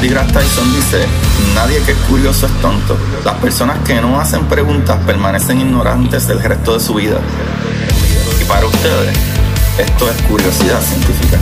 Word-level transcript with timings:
Neil 0.00 0.14
Tyson 0.32 0.72
dice, 0.74 1.06
nadie 1.54 1.82
que 1.82 1.92
es 1.92 1.98
curioso 2.08 2.46
es 2.46 2.52
tonto. 2.62 2.96
Las 3.22 3.34
personas 3.34 3.86
que 3.86 4.00
no 4.00 4.18
hacen 4.18 4.46
preguntas 4.48 4.96
permanecen 5.04 5.60
ignorantes 5.60 6.26
del 6.26 6.42
resto 6.42 6.72
de 6.72 6.80
su 6.80 6.94
vida. 6.94 7.20
Y 8.40 8.44
para 8.46 8.64
ustedes, 8.64 9.14
esto 9.78 10.10
es 10.10 10.22
curiosidad 10.22 10.80
científica. 10.80 11.38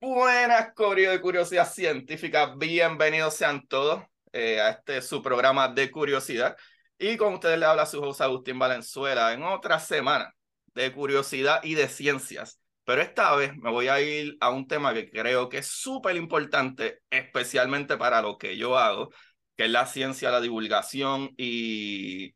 Buenas, 0.00 0.72
Corio 0.74 1.12
de 1.12 1.20
Curiosidad 1.20 1.72
Científica. 1.72 2.56
Bienvenidos 2.56 3.34
sean 3.36 3.64
todos 3.68 4.02
eh, 4.32 4.60
a 4.60 4.70
este 4.70 5.02
su 5.02 5.22
programa 5.22 5.68
de 5.68 5.90
curiosidad. 5.90 6.56
Y 6.98 7.16
con 7.16 7.34
ustedes 7.34 7.58
le 7.58 7.66
habla 7.66 7.86
su 7.86 8.00
José 8.00 8.24
Agustín 8.24 8.58
Valenzuela 8.58 9.32
en 9.32 9.42
otra 9.42 9.78
semana 9.80 10.32
de 10.74 10.92
curiosidad 10.92 11.60
y 11.62 11.74
de 11.74 11.88
ciencias. 11.88 12.60
Pero 12.84 13.02
esta 13.02 13.34
vez 13.36 13.56
me 13.56 13.70
voy 13.70 13.88
a 13.88 14.00
ir 14.00 14.36
a 14.40 14.50
un 14.50 14.66
tema 14.66 14.92
que 14.94 15.10
creo 15.10 15.48
que 15.48 15.58
es 15.58 15.66
súper 15.68 16.16
importante, 16.16 17.00
especialmente 17.10 17.96
para 17.96 18.22
lo 18.22 18.38
que 18.38 18.56
yo 18.56 18.76
hago, 18.76 19.10
que 19.56 19.64
es 19.64 19.70
la 19.70 19.86
ciencia, 19.86 20.30
la 20.30 20.40
divulgación 20.40 21.30
y 21.36 22.34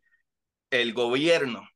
el 0.71 0.93
gobierno. 0.95 1.69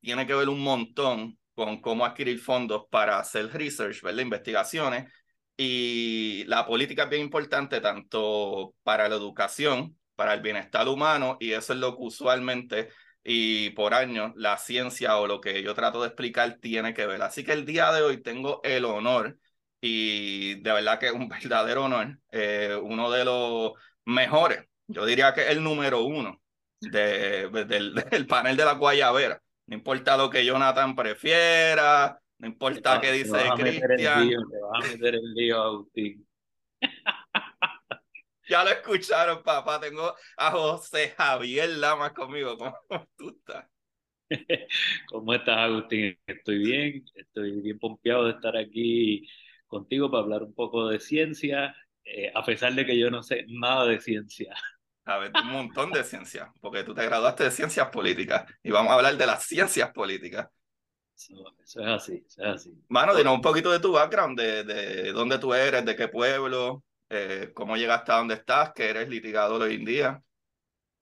Tiene 0.00 0.26
que 0.26 0.34
ver 0.34 0.48
un 0.48 0.60
montón 0.60 1.38
con 1.54 1.80
cómo 1.80 2.04
adquirir 2.04 2.38
fondos 2.40 2.84
para 2.90 3.18
hacer 3.18 3.52
research, 3.52 4.02
¿verdad? 4.02 4.22
investigaciones. 4.22 5.12
Y 5.58 6.44
la 6.46 6.66
política 6.66 7.04
es 7.04 7.10
bien 7.10 7.22
importante 7.22 7.80
tanto 7.80 8.74
para 8.84 9.08
la 9.08 9.16
educación, 9.16 9.98
para 10.14 10.34
el 10.34 10.40
bienestar 10.40 10.88
humano, 10.88 11.36
y 11.40 11.52
eso 11.52 11.72
es 11.72 11.80
lo 11.80 11.96
que 11.96 12.02
usualmente 12.04 12.88
y 13.24 13.70
por 13.70 13.92
años 13.92 14.32
la 14.36 14.56
ciencia 14.56 15.18
o 15.18 15.26
lo 15.26 15.40
que 15.40 15.62
yo 15.62 15.74
trato 15.74 16.00
de 16.00 16.08
explicar 16.08 16.58
tiene 16.60 16.94
que 16.94 17.06
ver. 17.06 17.20
Así 17.22 17.44
que 17.44 17.52
el 17.52 17.66
día 17.66 17.92
de 17.92 18.02
hoy 18.02 18.22
tengo 18.22 18.60
el 18.64 18.84
honor 18.84 19.38
y 19.80 20.54
de 20.62 20.72
verdad 20.72 20.98
que 20.98 21.06
es 21.08 21.12
un 21.12 21.28
verdadero 21.28 21.84
honor, 21.84 22.18
eh, 22.30 22.78
uno 22.82 23.10
de 23.10 23.24
los 23.24 23.72
mejores, 24.04 24.64
yo 24.86 25.04
diría 25.04 25.34
que 25.34 25.48
el 25.48 25.62
número 25.62 26.02
uno 26.04 26.40
de, 26.80 27.48
del, 27.66 28.26
panel 28.28 28.56
de 28.56 28.64
la 28.64 28.72
Guayabera. 28.74 29.42
No 29.66 29.76
importa 29.76 30.16
lo 30.16 30.30
que 30.30 30.46
Jonathan 30.46 30.96
prefiera, 30.96 32.18
no 32.38 32.46
importa 32.46 33.00
qué 33.00 33.12
dice 33.12 33.36
Cristian. 33.56 34.28
Te 34.28 34.60
vas 34.60 34.84
a 34.84 34.88
meter 34.88 35.14
el 35.14 35.34
lío, 35.34 35.62
Agustín. 35.62 36.26
Ya 38.48 38.64
lo 38.64 38.70
escucharon, 38.70 39.42
papá. 39.42 39.78
Tengo 39.78 40.14
a 40.38 40.50
José 40.50 41.12
Javier 41.18 41.68
Lamas 41.68 42.12
conmigo. 42.12 42.56
¿Cómo 42.56 43.06
tú 43.14 43.28
estás? 43.28 43.66
¿Cómo 45.10 45.34
estás, 45.34 45.58
Agustín? 45.58 46.18
Estoy 46.26 46.58
bien, 46.58 47.04
estoy 47.14 47.60
bien 47.60 47.78
pompeado 47.78 48.24
de 48.24 48.30
estar 48.32 48.56
aquí 48.56 49.28
contigo 49.66 50.10
para 50.10 50.22
hablar 50.22 50.42
un 50.44 50.54
poco 50.54 50.88
de 50.88 50.98
ciencia, 50.98 51.76
eh, 52.04 52.32
a 52.34 52.42
pesar 52.42 52.72
de 52.74 52.86
que 52.86 52.98
yo 52.98 53.10
no 53.10 53.22
sé 53.22 53.44
nada 53.48 53.84
de 53.84 54.00
ciencia. 54.00 54.54
A 55.04 55.18
ver, 55.18 55.30
un 55.42 55.52
montón 55.52 55.90
de 55.90 56.04
ciencia, 56.04 56.52
porque 56.60 56.84
tú 56.84 56.94
te 56.94 57.04
graduaste 57.04 57.44
de 57.44 57.50
ciencias 57.50 57.88
políticas 57.88 58.44
y 58.62 58.70
vamos 58.70 58.92
a 58.92 58.94
hablar 58.94 59.16
de 59.16 59.26
las 59.26 59.44
ciencias 59.44 59.90
políticas. 59.92 60.48
Eso, 61.18 61.34
eso 61.64 61.80
es 61.80 61.86
así, 61.88 62.22
eso 62.24 62.42
es 62.42 62.48
así. 62.48 62.72
Mano, 62.88 63.16
dinos 63.16 63.34
un 63.34 63.40
poquito 63.40 63.72
de 63.72 63.80
tu 63.80 63.90
background, 63.90 64.38
de, 64.38 64.62
de 64.62 65.12
dónde 65.12 65.40
tú 65.40 65.52
eres, 65.52 65.84
de 65.84 65.96
qué 65.96 66.06
pueblo, 66.06 66.84
eh, 67.10 67.50
cómo 67.54 67.76
llegaste 67.76 68.12
a 68.12 68.18
donde 68.18 68.34
estás, 68.34 68.72
que 68.72 68.84
eres 68.84 69.08
litigador 69.08 69.62
hoy 69.62 69.74
en 69.74 69.84
día. 69.84 70.22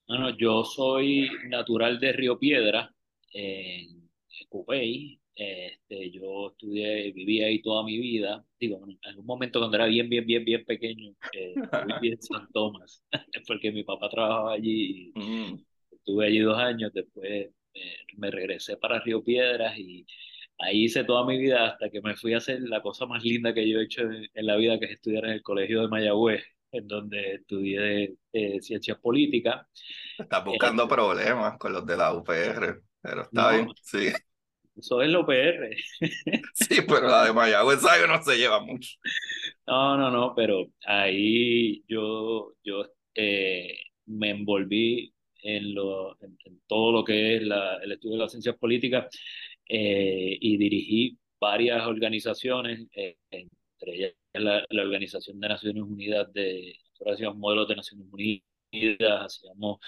Bueno, 0.08 0.30
yo 0.30 0.64
soy 0.64 1.28
natural 1.48 2.00
de 2.00 2.12
Río 2.12 2.38
Piedra, 2.38 2.90
en 3.30 4.08
Cupey. 4.48 5.20
Este, 5.34 6.10
yo 6.10 6.48
estudié, 6.52 7.12
viví 7.12 7.42
ahí 7.42 7.60
toda 7.60 7.84
mi 7.84 7.98
vida. 7.98 8.42
Digo, 8.58 8.80
en 8.86 9.18
un 9.18 9.26
momento 9.26 9.58
cuando 9.58 9.76
era 9.76 9.84
bien, 9.84 10.08
bien, 10.08 10.24
bien, 10.24 10.46
bien 10.46 10.64
pequeño, 10.64 11.14
eh, 11.34 11.54
viví 12.00 12.14
en 12.14 12.22
San 12.22 12.50
Tomás, 12.52 13.04
porque 13.46 13.70
mi 13.70 13.84
papá 13.84 14.08
trabajaba 14.08 14.54
allí. 14.54 15.12
Mm. 15.14 15.56
Estuve 15.90 16.26
allí 16.26 16.38
dos 16.38 16.56
años, 16.56 16.90
después 16.94 17.50
me 18.16 18.30
regresé 18.30 18.76
para 18.76 19.00
Río 19.00 19.22
Piedras 19.24 19.78
y 19.78 20.06
ahí 20.58 20.84
hice 20.84 21.04
toda 21.04 21.26
mi 21.26 21.38
vida 21.38 21.66
hasta 21.68 21.90
que 21.90 22.00
me 22.02 22.16
fui 22.16 22.34
a 22.34 22.38
hacer 22.38 22.60
la 22.62 22.82
cosa 22.82 23.06
más 23.06 23.22
linda 23.24 23.54
que 23.54 23.68
yo 23.68 23.80
he 23.80 23.84
hecho 23.84 24.02
en, 24.02 24.26
en 24.34 24.46
la 24.46 24.56
vida, 24.56 24.78
que 24.78 24.86
es 24.86 24.92
estudiar 24.92 25.24
en 25.26 25.32
el 25.32 25.42
Colegio 25.42 25.82
de 25.82 25.88
Mayagüez, 25.88 26.44
en 26.72 26.86
donde 26.88 27.34
estudié 27.36 28.16
eh, 28.32 28.60
ciencias 28.60 28.98
políticas. 29.00 29.66
Estás 30.18 30.44
buscando 30.44 30.86
Eh, 30.86 30.88
problemas 30.88 31.58
con 31.58 31.72
los 31.72 31.86
de 31.86 31.96
la 31.96 32.12
UPR, 32.14 32.82
pero 33.00 33.22
está 33.22 33.50
No. 33.50 33.52
bien, 33.52 33.74
sí. 33.82 34.12
Eso 34.76 35.02
es 35.02 35.08
lo 35.10 35.24
PR. 35.26 35.76
Sí, 36.54 36.82
pero 36.82 37.08
la 37.08 37.24
de 37.24 37.32
Mayagüez, 37.32 37.80
¿sabes? 37.82 38.08
No 38.08 38.22
se 38.22 38.36
lleva 38.36 38.60
mucho. 38.60 38.90
No, 39.66 39.96
no, 39.96 40.10
no, 40.10 40.34
pero 40.34 40.66
ahí 40.86 41.84
yo, 41.88 42.54
yo 42.64 42.84
eh, 43.14 43.76
me 44.06 44.30
envolví 44.30 45.12
en, 45.46 45.74
lo, 45.74 46.20
en, 46.22 46.36
en 46.44 46.60
todo 46.66 46.92
lo 46.92 47.04
que 47.04 47.36
es 47.36 47.42
la, 47.42 47.76
el 47.78 47.92
estudio 47.92 48.16
de 48.16 48.22
las 48.22 48.32
ciencias 48.32 48.56
políticas 48.56 49.06
eh, 49.68 50.36
y 50.40 50.56
dirigí 50.56 51.18
varias 51.40 51.86
organizaciones, 51.86 52.86
eh, 52.92 53.16
entre 53.30 53.94
ellas 53.96 54.12
la, 54.34 54.64
la 54.68 54.82
Organización 54.82 55.40
de 55.40 55.48
Naciones 55.48 55.82
Unidas 55.82 56.32
de 56.32 56.76
hacíamos 57.12 57.38
modelos 57.38 57.68
de 57.68 57.76
Naciones 57.76 58.06
Unidas, 58.10 59.22
hacíamos 59.24 59.78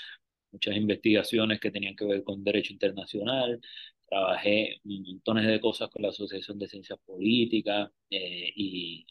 muchas 0.53 0.77
investigaciones 0.77 1.61
que 1.61 1.71
tenían 1.71 1.97
que 1.97 2.05
ver 2.05 2.25
con 2.25 2.45
derecho 2.45 2.73
internacional, 2.73 3.61
trabajé 4.09 4.81
montones 4.85 5.47
de 5.47 5.61
cosas 5.61 5.91
con 5.91 6.03
la 6.03 6.09
Asociación 6.09 6.59
de 6.59 6.69
Ciencias 6.69 6.99
Políticas 7.05 7.91
eh, 8.11 8.53
y, 8.57 9.07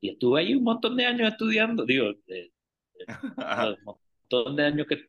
y 0.00 0.10
estuve 0.10 0.40
ahí 0.40 0.54
un 0.54 0.64
montón 0.64 0.96
de 0.96 1.06
años 1.06 1.30
estudiando, 1.30 1.84
digo, 1.84 2.12
Ajá. 3.36 3.70
un 3.70 3.84
montón 3.84 4.56
de 4.56 4.64
años 4.64 4.86
que, 4.86 5.08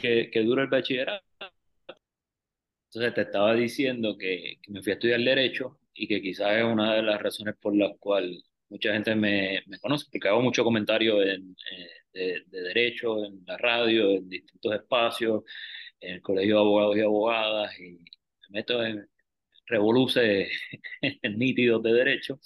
que, 0.00 0.30
que 0.30 0.42
dura 0.42 0.62
el 0.62 0.68
bachillerato. 0.68 1.24
Entonces 2.88 3.14
te 3.14 3.22
estaba 3.22 3.54
diciendo 3.54 4.16
que, 4.18 4.58
que 4.62 4.72
me 4.72 4.82
fui 4.82 4.92
a 4.92 4.94
estudiar 4.94 5.20
Derecho 5.20 5.78
y 5.94 6.08
que 6.08 6.20
quizás 6.20 6.56
es 6.56 6.64
una 6.64 6.94
de 6.94 7.02
las 7.02 7.22
razones 7.22 7.54
por 7.60 7.76
las 7.76 7.96
cuales 7.98 8.44
mucha 8.68 8.92
gente 8.92 9.14
me, 9.14 9.62
me 9.66 9.78
conoce, 9.78 10.06
porque 10.10 10.28
hago 10.28 10.42
mucho 10.42 10.64
comentario 10.64 11.22
en, 11.22 11.56
eh, 11.72 11.90
de, 12.12 12.42
de 12.46 12.60
Derecho, 12.62 13.24
en 13.24 13.44
la 13.46 13.56
radio, 13.58 14.10
en 14.16 14.28
distintos 14.28 14.74
espacios, 14.74 15.44
en 16.00 16.14
el 16.14 16.22
Colegio 16.22 16.56
de 16.56 16.60
Abogados 16.60 16.96
y 16.96 17.00
Abogadas, 17.00 17.80
y 17.80 17.92
me 17.92 18.60
meto 18.60 18.82
en 18.84 19.08
revoluces 19.66 20.50
nítidos 21.36 21.82
de 21.82 21.92
Derecho. 21.92 22.40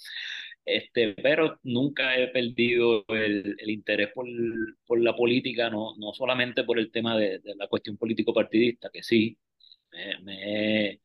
Este, 0.65 1.13
pero 1.15 1.59
nunca 1.63 2.17
he 2.17 2.27
perdido 2.29 3.05
el, 3.09 3.55
el 3.59 3.69
interés 3.69 4.09
por, 4.13 4.25
por 4.85 4.99
la 5.01 5.15
política, 5.15 5.69
no, 5.69 5.95
no 5.97 6.13
solamente 6.13 6.63
por 6.63 6.79
el 6.79 6.91
tema 6.91 7.17
de, 7.17 7.39
de 7.39 7.55
la 7.55 7.67
cuestión 7.67 7.97
político-partidista, 7.97 8.89
que 8.91 9.03
sí, 9.03 9.37
me, 9.91 10.19
me 10.23 10.99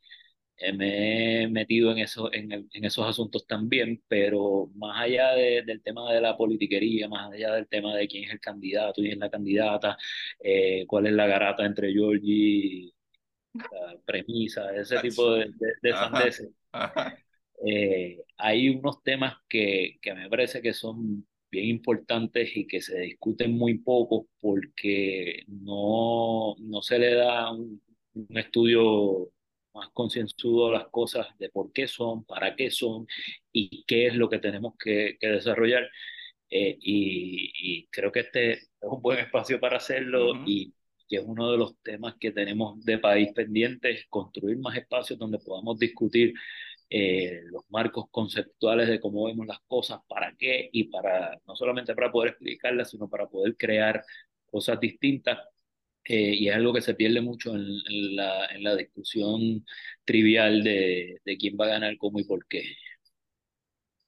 he, 0.59 0.73
me 0.75 1.43
he 1.45 1.49
metido 1.49 1.93
en, 1.93 1.99
eso, 1.99 2.33
en, 2.33 2.53
el- 2.53 2.69
en 2.73 2.85
esos 2.85 3.07
asuntos 3.09 3.47
también, 3.47 4.03
pero 4.09 4.71
más 4.77 5.01
allá 5.03 5.33
de- 5.35 5.63
del 5.65 5.83
tema 5.83 6.13
de 6.13 6.21
la 6.21 6.37
politiquería, 6.37 7.09
más 7.09 7.33
allá 7.33 7.55
del 7.55 7.69
tema 7.69 7.95
de 7.97 8.09
quién 8.09 8.25
es 8.25 8.31
el 8.33 8.41
candidato, 8.41 8.95
quién 9.03 9.13
es 9.15 9.19
la 9.19 9.31
candidata, 9.31 9.97
eh, 10.43 10.85
cuál 10.87 11.07
es 11.07 11.13
la 11.15 11.27
garata 11.27 11.65
entre 11.67 11.93
Georgie 11.93 12.33
y 12.89 12.95
la 13.71 13.99
premisa, 14.05 14.75
ese 14.77 15.01
tipo 15.01 15.33
de, 15.35 15.47
de, 15.57 15.75
de 15.83 15.97
Ajá. 15.97 15.97
sandeces. 15.97 16.51
Ajá. 16.73 17.17
Eh, 17.67 18.23
hay 18.39 18.69
unos 18.71 19.03
temas 19.03 19.35
que, 19.49 19.99
que 20.03 20.15
me 20.15 20.29
parece 20.31 20.63
que 20.63 20.73
son 20.73 21.27
bien 21.51 21.67
importantes 21.67 22.57
y 22.57 22.67
que 22.67 22.81
se 22.81 23.01
discuten 23.01 23.53
muy 23.57 23.79
poco 23.79 24.29
porque 24.41 25.45
no, 25.49 26.55
no 26.59 26.83
se 26.83 26.99
le 26.99 27.15
da 27.15 27.53
un, 27.53 27.83
un 28.15 28.39
estudio 28.39 29.31
más 29.75 29.91
concienzudo 29.93 30.69
a 30.69 30.73
las 30.73 30.89
cosas 30.89 31.27
de 31.39 31.49
por 31.51 31.73
qué 31.73 31.87
son, 31.87 32.25
para 32.25 32.57
qué 32.57 32.71
son 32.71 33.07
y 33.53 33.85
qué 33.87 34.07
es 34.09 34.15
lo 34.17 34.29
que 34.31 34.39
tenemos 34.39 34.75
que, 34.79 35.17
que 35.21 35.29
desarrollar. 35.29 35.89
Eh, 36.51 36.77
y, 36.81 37.53
y 37.55 37.87
creo 37.89 38.11
que 38.13 38.21
este 38.21 38.53
es 38.55 38.71
un 38.83 39.01
buen 39.03 39.19
espacio 39.21 39.61
para 39.61 39.77
hacerlo 39.79 40.33
Ujú. 40.33 40.45
y 40.45 40.75
que 41.09 41.17
es 41.17 41.23
uno 41.25 41.51
de 41.53 41.59
los 41.59 41.77
temas 41.83 42.17
que 42.21 42.33
tenemos 42.33 42.85
de 42.85 42.99
país 42.99 43.31
pendientes, 43.35 44.07
construir 44.09 44.59
más 44.59 44.77
espacios 44.77 45.19
donde 45.19 45.39
podamos 45.39 45.79
discutir 45.79 46.35
eh, 46.91 47.43
los 47.47 47.63
marcos 47.71 48.07
conceptuales 48.11 48.89
de 48.89 49.01
cómo 49.01 49.27
vemos 49.27 49.47
las 49.47 49.61
cosas, 49.69 50.01
para 50.09 50.35
qué 50.37 50.69
y 50.73 50.85
para, 50.85 51.41
no 51.47 51.55
solamente 51.57 51.95
para 51.95 52.11
poder 52.11 52.31
explicarlas, 52.33 52.91
sino 52.91 53.09
para 53.09 53.29
poder 53.29 53.57
crear 53.57 54.05
cosas 54.47 54.81
distintas. 54.81 55.39
Eh, 56.05 56.35
y 56.35 56.49
es 56.49 56.57
algo 56.57 56.73
que 56.73 56.81
se 56.81 56.95
pierde 56.95 57.21
mucho 57.21 57.55
en, 57.55 57.63
en, 57.63 58.17
la, 58.17 58.47
en 58.47 58.65
la, 58.65 58.75
discusión 58.75 59.65
trivial 60.05 60.65
de, 60.65 61.21
de, 61.25 61.37
quién 61.37 61.57
va 61.61 61.67
a 61.67 61.69
ganar, 61.69 61.97
cómo 61.99 62.19
y 62.19 62.25
por 62.25 62.47
qué. 62.49 62.65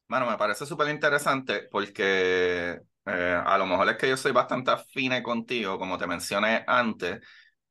Bueno, 0.09 0.27
me 0.31 0.37
parece 0.37 0.67
súper 0.67 0.89
interesante 0.89 1.69
porque 1.71 2.81
eh, 3.07 3.43
a 3.45 3.59
lo 3.59 3.67
mejor 3.67 3.89
es 3.91 3.97
que 3.97 4.09
yo 4.09 4.17
soy 4.17 4.33
bastante 4.33 4.71
afine 4.71 5.23
contigo, 5.23 5.79
como 5.79 5.99
te 5.99 6.07
mencioné 6.07 6.65
antes, 6.67 7.21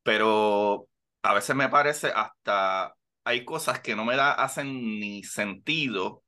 pero 0.03 0.87
a 1.23 1.33
veces 1.33 1.55
me 1.55 1.69
parece 1.69 2.07
hasta 2.13 2.95
hay 3.23 3.45
cosas 3.45 3.81
que 3.81 3.95
no 3.95 4.05
me 4.05 4.15
hacen 4.15 4.99
ni 4.99 5.23
sentido 5.23 6.23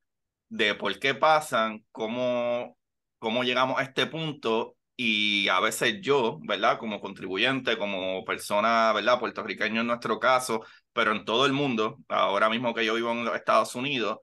de 0.50 0.76
por 0.76 1.00
qué 1.00 1.16
pasan, 1.16 1.86
cómo, 1.92 2.78
cómo 3.20 3.44
llegamos 3.44 3.80
a 3.80 3.84
este 3.84 4.08
punto 4.08 4.78
y 4.96 5.48
a 5.50 5.60
veces 5.60 6.02
yo, 6.02 6.40
¿verdad? 6.44 6.78
Como 6.78 7.02
contribuyente, 7.02 7.78
como 7.78 8.24
persona, 8.26 8.94
¿verdad? 8.94 9.20
Puertorriqueño 9.20 9.82
en 9.82 9.88
nuestro 9.88 10.20
caso, 10.20 10.64
pero 10.94 11.12
en 11.12 11.26
todo 11.26 11.46
el 11.46 11.54
mundo, 11.54 11.98
ahora 12.10 12.50
mismo 12.50 12.74
que 12.74 12.86
yo 12.86 12.94
vivo 12.96 13.12
en 13.12 13.26
los 13.26 13.36
Estados 13.36 13.76
Unidos, 13.76 14.20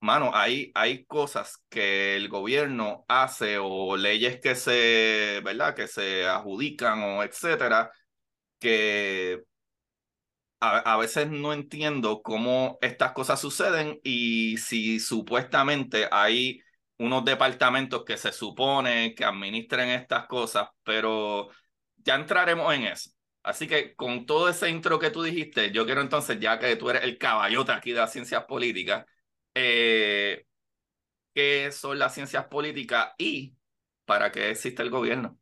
mano, 0.00 0.30
hay, 0.34 0.70
hay 0.74 1.04
cosas 1.06 1.62
que 1.68 2.16
el 2.16 2.28
gobierno 2.28 3.04
hace 3.08 3.58
o 3.58 3.96
leyes 3.96 4.40
que 4.40 4.54
se, 4.54 5.40
¿verdad? 5.44 5.74
Que 5.74 5.88
se 5.88 6.26
adjudican 6.26 7.02
o 7.02 7.22
etcétera, 7.22 7.90
que 8.58 9.42
a, 10.60 10.96
veces 10.96 11.30
no 11.30 11.52
entiendo 11.52 12.22
cómo 12.22 12.78
estas 12.80 13.12
cosas 13.12 13.40
suceden 13.40 14.00
y 14.02 14.56
si 14.58 15.00
supuestamente 15.00 16.08
hay 16.10 16.60
unos 16.98 17.24
departamentos 17.24 18.04
que 18.04 18.16
se 18.16 18.32
supone 18.32 19.14
que 19.14 19.24
administren 19.24 19.90
estas 19.90 20.26
cosas, 20.26 20.68
pero 20.82 21.48
ya 21.96 22.14
entraremos 22.14 22.72
en 22.74 22.84
eso. 22.84 23.10
Así 23.42 23.68
que 23.68 23.94
con 23.94 24.26
todo 24.26 24.48
ese 24.48 24.70
intro 24.70 24.98
que 24.98 25.10
tú 25.10 25.22
dijiste, 25.22 25.70
yo 25.72 25.84
quiero 25.86 26.00
entonces, 26.00 26.40
ya 26.40 26.58
que 26.58 26.74
tú 26.76 26.90
eres 26.90 27.04
el 27.04 27.18
caballote 27.18 27.72
aquí 27.72 27.92
de 27.92 28.00
las 28.00 28.12
ciencias 28.12 28.44
políticas, 28.44 29.06
eh, 29.54 30.46
¿qué 31.34 31.70
son 31.72 31.98
las 31.98 32.14
ciencias 32.14 32.46
políticas 32.46 33.12
y 33.18 33.54
para 34.04 34.32
qué 34.32 34.50
existe 34.50 34.82
el 34.82 34.90
gobierno? 34.90 35.38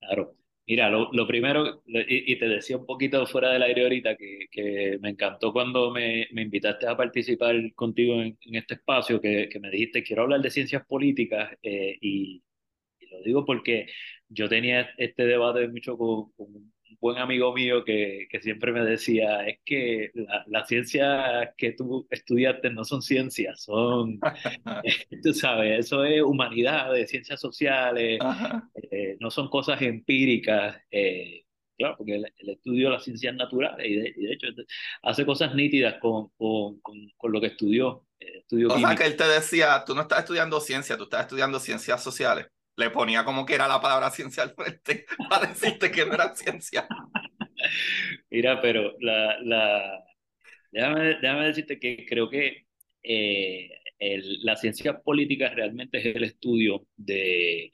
Claro. 0.00 0.39
Mira, 0.70 0.88
lo, 0.88 1.10
lo 1.12 1.26
primero, 1.26 1.82
y, 1.84 2.36
te 2.38 2.46
decía 2.48 2.76
un 2.76 2.86
poquito 2.86 3.26
fuera 3.26 3.50
del 3.50 3.62
aire 3.64 3.82
ahorita, 3.82 4.14
que, 4.16 4.46
que 4.52 4.98
me 5.00 5.10
encantó 5.10 5.52
cuando 5.52 5.90
me, 5.90 6.28
invitaste 6.30 6.86
a 6.86 6.96
participar 6.96 7.56
contigo 7.74 8.22
en, 8.22 8.38
este 8.54 8.74
espacio, 8.74 9.20
que, 9.20 9.48
me 9.60 9.68
dijiste, 9.68 10.04
quiero 10.04 10.22
hablar 10.22 10.40
de 10.42 10.50
ciencias 10.50 10.86
políticas, 10.86 11.50
eh, 11.64 11.98
y, 12.00 12.44
lo 13.10 13.20
digo 13.24 13.44
porque 13.44 13.86
yo 14.28 14.48
tenía 14.48 14.90
este 14.96 15.24
debate 15.26 15.66
mucho 15.66 15.98
con 15.98 16.72
buen 17.00 17.18
amigo 17.18 17.52
mío 17.54 17.84
que, 17.84 18.28
que 18.30 18.40
siempre 18.40 18.72
me 18.72 18.84
decía, 18.84 19.46
es 19.46 19.58
que 19.64 20.10
las 20.14 20.46
la 20.46 20.66
ciencias 20.66 21.48
que 21.56 21.72
tú 21.72 22.06
estudiaste 22.10 22.70
no 22.70 22.84
son 22.84 23.02
ciencias, 23.02 23.62
son, 23.62 24.20
tú 25.22 25.32
sabes, 25.32 25.86
eso 25.86 26.04
es 26.04 26.22
humanidad, 26.22 26.92
de 26.92 27.06
ciencias 27.06 27.40
sociales, 27.40 28.20
eh, 28.90 29.16
no 29.18 29.30
son 29.30 29.48
cosas 29.48 29.80
empíricas. 29.80 30.76
Eh, 30.90 31.44
claro, 31.78 31.96
porque 31.96 32.16
el, 32.16 32.32
el, 32.36 32.50
estudio 32.50 32.88
de 32.88 32.94
las 32.94 33.04
ciencias 33.04 33.34
naturales 33.34 33.86
y 33.88 33.96
de, 33.96 34.14
y 34.16 34.22
de 34.26 34.32
hecho 34.34 34.48
hace 35.02 35.24
cosas 35.24 35.54
nítidas 35.54 35.94
con, 36.00 36.28
con, 36.36 36.80
con, 36.80 37.10
con 37.16 37.32
lo 37.32 37.40
que 37.40 37.48
estudió. 37.48 38.06
Eh, 38.20 38.40
estudió 38.40 38.68
o 38.68 38.78
sea, 38.78 38.94
que 38.94 39.06
él 39.06 39.16
te 39.16 39.26
decía, 39.26 39.82
tú 39.86 39.94
no 39.94 40.02
estás 40.02 40.20
estudiando 40.20 40.60
ciencia, 40.60 40.98
tú 40.98 41.04
estás 41.04 41.22
estudiando 41.22 41.58
ciencias 41.58 42.02
sociales 42.02 42.46
le 42.76 42.90
ponía 42.90 43.24
como 43.24 43.44
que 43.44 43.54
era 43.54 43.68
la 43.68 43.80
palabra 43.80 44.10
ciencia 44.10 44.42
al 44.42 44.54
frente 44.54 45.06
para 45.28 45.46
decirte 45.46 45.90
que 45.90 46.06
no 46.06 46.14
era 46.14 46.34
ciencia. 46.34 46.86
Mira, 48.30 48.60
pero 48.60 48.96
la, 49.00 49.38
la... 49.42 50.04
Déjame, 50.72 51.16
déjame 51.20 51.46
decirte 51.46 51.78
que 51.78 52.06
creo 52.06 52.30
que 52.30 52.66
eh, 53.02 53.70
el, 53.98 54.42
la 54.44 54.56
ciencia 54.56 55.00
política 55.00 55.48
realmente 55.50 55.98
es 55.98 56.16
el 56.16 56.24
estudio 56.24 56.86
de 56.96 57.72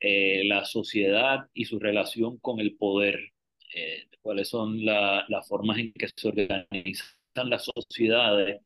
eh, 0.00 0.44
la 0.44 0.64
sociedad 0.64 1.48
y 1.54 1.64
su 1.64 1.78
relación 1.78 2.38
con 2.38 2.60
el 2.60 2.76
poder, 2.76 3.32
eh, 3.74 4.08
cuáles 4.20 4.48
son 4.48 4.84
la, 4.84 5.24
las 5.28 5.48
formas 5.48 5.78
en 5.78 5.92
que 5.92 6.08
se 6.14 6.28
organizan 6.28 7.50
las 7.50 7.64
sociedades 7.64 8.60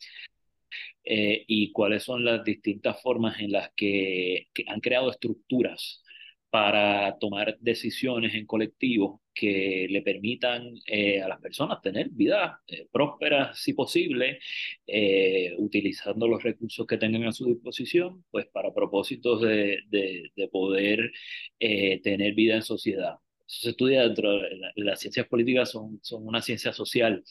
eh, 1.04 1.44
y 1.46 1.72
cuáles 1.72 2.04
son 2.04 2.24
las 2.24 2.44
distintas 2.44 3.00
formas 3.02 3.40
en 3.40 3.52
las 3.52 3.70
que, 3.76 4.48
han 4.66 4.80
creado 4.80 5.10
estructuras 5.10 6.02
para 6.50 7.16
tomar 7.18 7.56
decisiones 7.60 8.34
en 8.34 8.44
colectivo 8.46 9.22
que 9.32 9.86
le 9.88 10.02
permitan 10.02 10.74
eh, 10.86 11.22
a 11.22 11.28
las 11.28 11.40
personas 11.40 11.80
tener 11.80 12.10
vidas 12.10 12.58
eh, 12.66 12.88
prósperas, 12.90 13.58
si 13.60 13.72
posible, 13.72 14.40
eh, 14.86 15.54
utilizando 15.58 16.26
los 16.28 16.42
recursos 16.42 16.86
que 16.86 16.98
tengan 16.98 17.24
a 17.24 17.32
su 17.32 17.46
disposición, 17.46 18.24
pues 18.30 18.46
para 18.48 18.74
propósitos 18.74 19.40
de, 19.42 19.78
de, 19.88 20.30
de 20.34 20.48
poder 20.48 21.12
tener 21.58 22.34
vida 22.34 22.56
en 22.56 22.62
sociedad 22.62 23.16
se 23.50 23.70
estudia 23.70 24.02
dentro 24.02 24.30
de 24.30 24.56
la, 24.56 24.72
las 24.76 25.00
ciencias 25.00 25.26
políticas 25.26 25.70
son, 25.70 25.98
son 26.02 26.24
una 26.24 26.40
ciencia 26.40 26.72
social, 26.72 27.24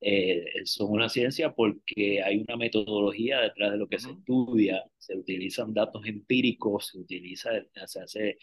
eh, 0.00 0.62
son 0.64 0.90
una 0.90 1.10
ciencia 1.10 1.52
porque 1.52 2.22
hay 2.22 2.38
una 2.38 2.56
metodología 2.56 3.40
detrás 3.40 3.72
de 3.72 3.78
lo 3.78 3.86
que 3.86 3.96
uh 3.96 3.98
-huh. 3.98 4.02
se 4.02 4.10
estudia, 4.12 4.84
se 4.96 5.14
utilizan 5.14 5.74
datos 5.74 6.06
empíricos, 6.06 6.86
se 6.86 6.98
utiliza, 6.98 7.50
se 7.86 8.00
hace 8.00 8.38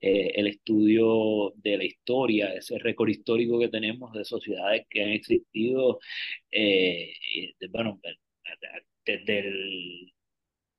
eh, 0.00 0.32
el 0.34 0.46
estudio 0.46 1.52
de 1.56 1.76
la 1.76 1.84
historia, 1.84 2.54
ese 2.54 2.78
récord 2.78 3.10
histórico 3.10 3.58
que 3.58 3.68
tenemos 3.68 4.10
de 4.14 4.24
sociedades 4.24 4.86
que 4.88 5.02
han 5.02 5.10
existido, 5.10 6.00
eh, 6.50 7.12
de, 7.60 7.68
bueno, 7.68 8.00
desde 9.04 9.38
el 9.40 10.12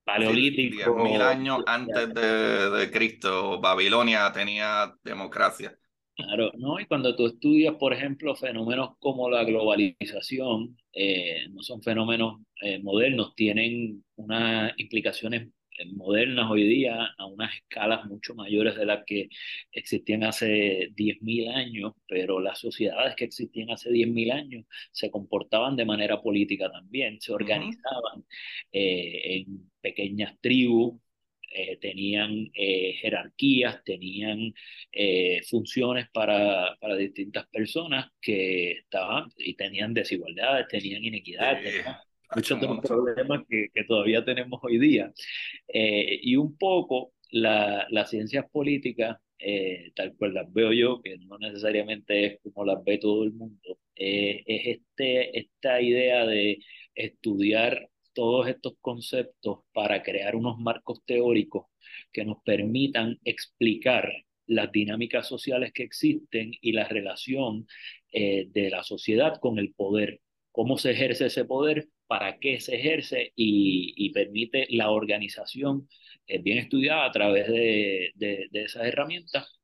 Paleolítico. 0.04 0.98
Sí, 0.98 1.12
mil 1.12 1.22
años 1.22 1.60
antes 1.68 2.12
de, 2.16 2.72
de 2.72 2.90
Cristo, 2.90 3.60
Babilonia 3.62 4.32
tenía 4.34 4.92
democracia. 5.04 5.78
Claro, 6.20 6.52
¿no? 6.58 6.80
Y 6.82 6.86
cuando 6.86 7.16
tú 7.16 7.28
estudias, 7.28 7.76
por 7.76 7.94
ejemplo, 7.94 8.36
fenómenos 8.36 8.98
como 9.00 9.30
la 9.30 9.46
globalización, 9.46 10.78
eh, 10.92 11.48
no 11.50 11.64
son 11.64 11.82
fenómenos 11.82 12.42
eh, 12.62 12.78
modernos, 12.80 13.34
tienen 13.36 14.04
unas 14.18 14.74
implicaciones 14.78 15.48
modernas 15.94 16.52
hoy 16.52 16.68
día 16.68 17.08
a 17.18 17.26
unas 17.26 17.56
escalas 17.56 18.06
mucho 18.06 18.36
mayores 18.36 18.76
de 18.76 18.86
las 18.86 19.06
que 19.06 19.30
existían 19.72 20.26
hace 20.26 20.90
10.000 20.94 21.50
años, 21.56 21.94
pero 22.06 22.42
las 22.42 22.60
sociedades 22.60 23.16
que 23.16 23.24
existían 23.24 23.72
hace 23.72 23.90
10.000 23.90 24.32
años 24.34 24.66
se 24.92 25.10
comportaban 25.10 25.78
de 25.78 25.86
manera 25.86 26.22
política 26.22 26.70
también, 26.70 27.22
se 27.22 27.32
organizaban 27.32 28.20
uh 28.20 28.22
-huh. 28.22 28.26
eh, 28.74 29.38
en 29.38 29.72
pequeñas 29.82 30.38
tribus, 30.42 31.00
eh, 31.52 31.78
tenían 31.78 32.52
eh, 32.54 32.94
jerarquías, 33.02 33.84
tenían 33.84 34.54
eh, 34.92 35.42
funciones 35.50 36.08
para, 36.14 36.78
para, 36.80 36.96
distintas 36.96 37.48
personas 37.48 38.12
que 38.22 38.74
estaban 38.74 39.32
y 39.36 39.56
tenían 39.56 39.94
desigualdades, 39.94 40.68
tenían 40.68 41.04
inequidades, 41.04 41.64
tenían 41.64 41.96
muchos 42.36 42.62
de 42.62 42.68
los 42.68 42.80
problemas 42.82 43.42
que, 43.50 43.70
que, 43.74 43.84
todavía 43.84 44.24
tenemos 44.24 44.60
hoy 44.62 44.78
día. 44.78 45.12
y 45.68 46.36
un 46.36 46.56
poco 46.56 47.14
la, 47.32 47.88
las 47.90 48.12
ciencias 48.12 48.46
políticas, 48.52 49.18
tal 49.96 50.16
cual 50.18 50.36
las 50.36 50.54
veo 50.54 50.72
yo, 50.72 51.02
que 51.02 51.18
no 51.18 51.40
necesariamente 51.40 52.26
es 52.26 52.40
como 52.44 52.64
las 52.66 52.84
ve 52.84 53.00
todo 53.00 53.24
el 53.24 53.34
mundo, 53.34 53.80
es 53.96 54.44
este, 54.46 55.40
esta 55.40 55.82
idea 55.82 56.28
de 56.28 56.60
estudiar 56.94 57.89
todos 58.14 58.48
estos 58.48 58.74
conceptos 58.82 59.60
para 59.74 60.04
crear 60.04 60.36
unos 60.36 60.58
marcos 60.60 61.02
teóricos 61.06 61.68
que 62.12 62.26
nos 62.26 62.38
permitan 62.44 63.20
explicar 63.24 64.12
las 64.48 64.72
dinámicas 64.72 65.28
sociales 65.28 65.72
que 65.74 65.84
existen 65.84 66.52
y 66.62 66.72
la 66.72 66.88
relación 66.88 67.68
eh, 68.12 68.48
de 68.50 68.70
la 68.70 68.84
sociedad 68.84 69.40
con 69.40 69.60
el 69.60 69.74
poder, 69.74 70.22
cómo 70.52 70.78
se 70.78 70.92
ejerce 70.92 71.28
ese 71.28 71.46
poder, 71.46 71.88
para 72.08 72.40
qué 72.40 72.60
se 72.60 72.76
ejerce 72.76 73.34
y, 73.36 74.12
permite 74.12 74.66
la 74.72 74.90
organización 74.90 75.88
eh, 76.26 76.40
bien 76.40 76.58
estudiada 76.58 77.06
a 77.06 77.12
través 77.12 77.48
de, 77.48 78.12
de, 78.16 78.48
de 78.50 78.64
esas 78.64 78.86
herramientas 78.86 79.60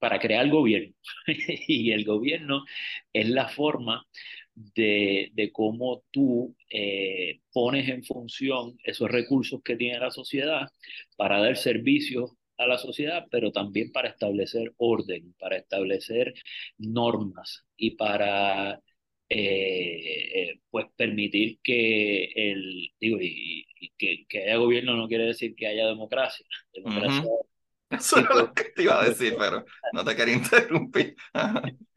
para 0.00 0.18
crear 0.18 0.44
el 0.44 0.50
gobierno. 0.50 0.94
y 1.68 1.92
el 1.92 2.04
gobierno 2.04 2.64
es 3.12 3.28
la 3.28 3.48
forma 3.48 4.06
de, 4.54 5.30
de 5.34 5.52
cómo 5.52 6.04
tú 6.10 6.56
eh, 6.70 7.40
pones 7.52 7.88
en 7.88 8.04
función 8.04 8.78
esos 8.84 9.10
recursos 9.10 9.62
que 9.62 9.76
tiene 9.76 9.98
la 9.98 10.10
sociedad 10.10 10.68
para 11.16 11.40
dar 11.40 11.56
servicios 11.56 12.32
a 12.56 12.66
la 12.66 12.78
sociedad, 12.78 13.26
pero 13.30 13.50
también 13.52 13.90
para 13.92 14.08
establecer 14.08 14.72
orden, 14.76 15.34
para 15.38 15.56
establecer 15.56 16.34
normas 16.78 17.64
y 17.76 17.92
para 17.92 18.80
eh, 19.28 20.60
pues 20.70 20.86
permitir 20.96 21.58
que 21.62 22.24
el, 22.34 22.92
digo, 23.00 23.18
y, 23.20 23.66
que, 23.98 24.24
que, 24.28 24.44
haya 24.44 24.56
gobierno 24.56 24.96
no 24.96 25.08
quiere 25.08 25.24
decir 25.24 25.54
que 25.56 25.66
haya 25.66 25.86
democracia. 25.86 26.46
democracia 26.72 27.24
Eso 27.90 28.18
es 28.18 28.28
lo 28.28 28.52
que 28.52 28.64
te 28.64 28.82
iba 28.82 29.00
a 29.00 29.08
decir, 29.08 29.34
pero 29.38 29.64
no 29.92 30.04
te 30.04 30.16
quería 30.16 30.34
interrumpir. 30.34 31.16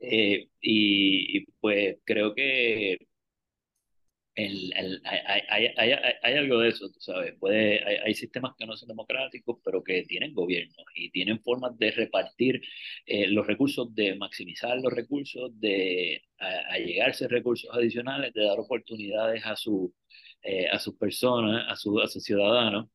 Eh, 0.00 0.48
y, 0.60 1.46
pues 1.60 1.98
creo 2.04 2.34
que 2.34 2.98
el, 4.34 4.72
el, 4.76 5.00
hay, 5.04 5.42
hay, 5.48 5.66
hay, 5.76 5.92
hay, 6.22 6.34
algo 6.34 6.58
de 6.58 6.70
eso, 6.70 6.90
tú 6.90 7.00
sabes. 7.00 7.34
Puede, 7.38 8.02
hay, 8.02 8.14
sistemas 8.14 8.54
que 8.58 8.66
no 8.66 8.76
son 8.76 8.88
democráticos, 8.88 9.58
pero 9.64 9.82
que 9.84 10.02
tienen 10.04 10.34
gobiernos 10.34 10.84
y 10.94 11.10
tienen 11.10 11.40
formas 11.40 11.78
de 11.78 11.92
repartir 11.92 12.60
eh, 13.06 13.28
los 13.28 13.46
recursos, 13.46 13.94
de 13.94 14.16
maximizar 14.16 14.76
los 14.80 14.92
recursos, 14.92 15.58
de 15.60 16.22
allegarse 16.38 17.28
recursos 17.28 17.70
adicionales, 17.72 18.32
de 18.34 18.44
dar 18.44 18.58
oportunidades 18.58 19.44
a, 19.46 19.56
su, 19.56 19.94
eh, 20.42 20.68
a 20.68 20.78
sus 20.78 20.96
personas, 20.96 21.66
a, 21.68 21.76
su, 21.76 22.00
a 22.00 22.08
sus 22.08 22.24
ciudadanos. 22.24 22.88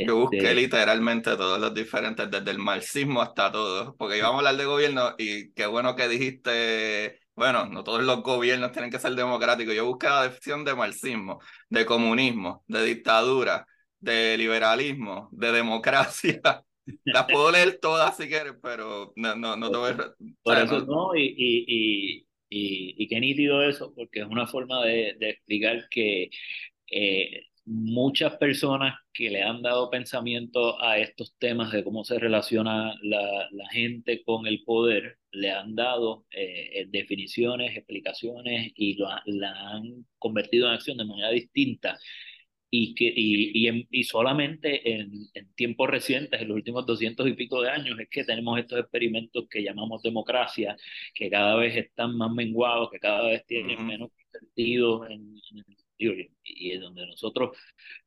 Yo 0.00 0.16
busqué 0.16 0.52
este 0.52 0.54
literalmente 0.54 1.36
todos 1.36 1.60
los 1.60 1.74
diferentes, 1.74 2.30
desde 2.30 2.50
el 2.50 2.58
marxismo 2.58 3.20
hasta 3.22 3.52
todo, 3.52 3.96
porque 3.96 4.18
íbamos 4.18 4.36
a 4.36 4.38
hablar 4.38 4.56
de 4.56 4.64
gobierno 4.64 5.14
y 5.18 5.52
qué 5.52 5.66
bueno 5.66 5.94
que 5.94 6.08
dijiste, 6.08 7.20
bueno, 7.34 7.66
no 7.66 7.84
todos 7.84 8.02
los 8.02 8.22
gobiernos 8.22 8.72
tienen 8.72 8.90
que 8.90 8.98
ser 8.98 9.14
democráticos. 9.14 9.74
Yo 9.74 9.86
busqué 9.86 10.08
la 10.08 10.22
definición 10.24 10.64
de 10.64 10.74
marxismo, 10.74 11.40
de 11.68 11.86
comunismo, 11.86 12.64
de 12.66 12.84
dictadura, 12.84 13.66
de 14.00 14.36
liberalismo, 14.38 15.28
de 15.32 15.52
democracia. 15.52 16.40
Las 17.04 17.26
puedo 17.26 17.50
leer 17.52 17.78
todas 17.80 18.16
si 18.16 18.28
quieres, 18.28 18.54
pero 18.62 19.12
no, 19.16 19.36
no, 19.36 19.56
no 19.56 19.70
te 19.70 19.76
voy 19.76 19.90
a... 19.92 20.14
Por 20.42 20.58
eso 20.58 20.80
no, 20.84 21.14
y, 21.14 21.22
y, 21.22 21.64
y, 21.68 22.26
y, 22.48 22.94
y 23.04 23.08
qué 23.08 23.20
nítido 23.20 23.62
eso, 23.62 23.92
porque 23.94 24.20
es 24.20 24.26
una 24.26 24.46
forma 24.46 24.84
de, 24.84 25.14
de 25.18 25.30
explicar 25.30 25.88
que 25.88 26.30
eh, 26.90 27.44
muchas 27.64 28.36
personas 28.38 28.98
que 29.12 29.30
le 29.30 29.42
han 29.42 29.62
dado 29.62 29.90
pensamiento 29.90 30.80
a 30.82 30.98
estos 30.98 31.34
temas 31.38 31.72
de 31.72 31.84
cómo 31.84 32.04
se 32.04 32.18
relaciona 32.18 32.94
la, 33.02 33.48
la 33.52 33.68
gente 33.70 34.22
con 34.24 34.46
el 34.46 34.64
poder, 34.64 35.18
le 35.30 35.50
han 35.50 35.74
dado 35.74 36.26
eh, 36.30 36.70
eh, 36.74 36.86
definiciones, 36.88 37.76
explicaciones 37.76 38.72
y 38.76 38.94
lo, 38.96 39.08
la 39.26 39.70
han 39.70 40.06
convertido 40.18 40.68
en 40.68 40.74
acción 40.74 40.98
de 40.98 41.04
manera 41.04 41.30
distinta. 41.30 41.98
Y, 42.74 42.94
que, 42.94 43.04
y, 43.04 43.68
y, 43.68 43.86
y 43.90 44.04
solamente 44.04 44.92
en, 44.94 45.12
en, 45.34 45.52
tiempos 45.54 45.90
recientes, 45.90 46.40
en 46.40 46.48
los 46.48 46.56
últimos 46.56 46.86
doscientos 46.86 47.28
y 47.28 47.34
pico 47.34 47.60
de 47.60 47.68
años, 47.68 47.98
es 48.00 48.08
que 48.08 48.24
tenemos 48.24 48.58
estos 48.58 48.80
experimentos 48.80 49.46
que 49.50 49.62
llamamos 49.62 50.02
democracia, 50.02 50.74
que 51.14 51.28
cada 51.28 51.54
vez 51.56 51.76
están 51.76 52.16
más 52.16 52.32
menguados, 52.32 52.90
que 52.90 52.98
cada 52.98 53.28
vez 53.28 53.44
tienen 53.46 53.86
menos 53.86 54.10
sentido 54.32 55.06
en, 55.06 55.34
en 55.54 55.64
y, 55.98 56.72
es 56.72 56.80
donde 56.80 57.06
nosotros, 57.06 57.56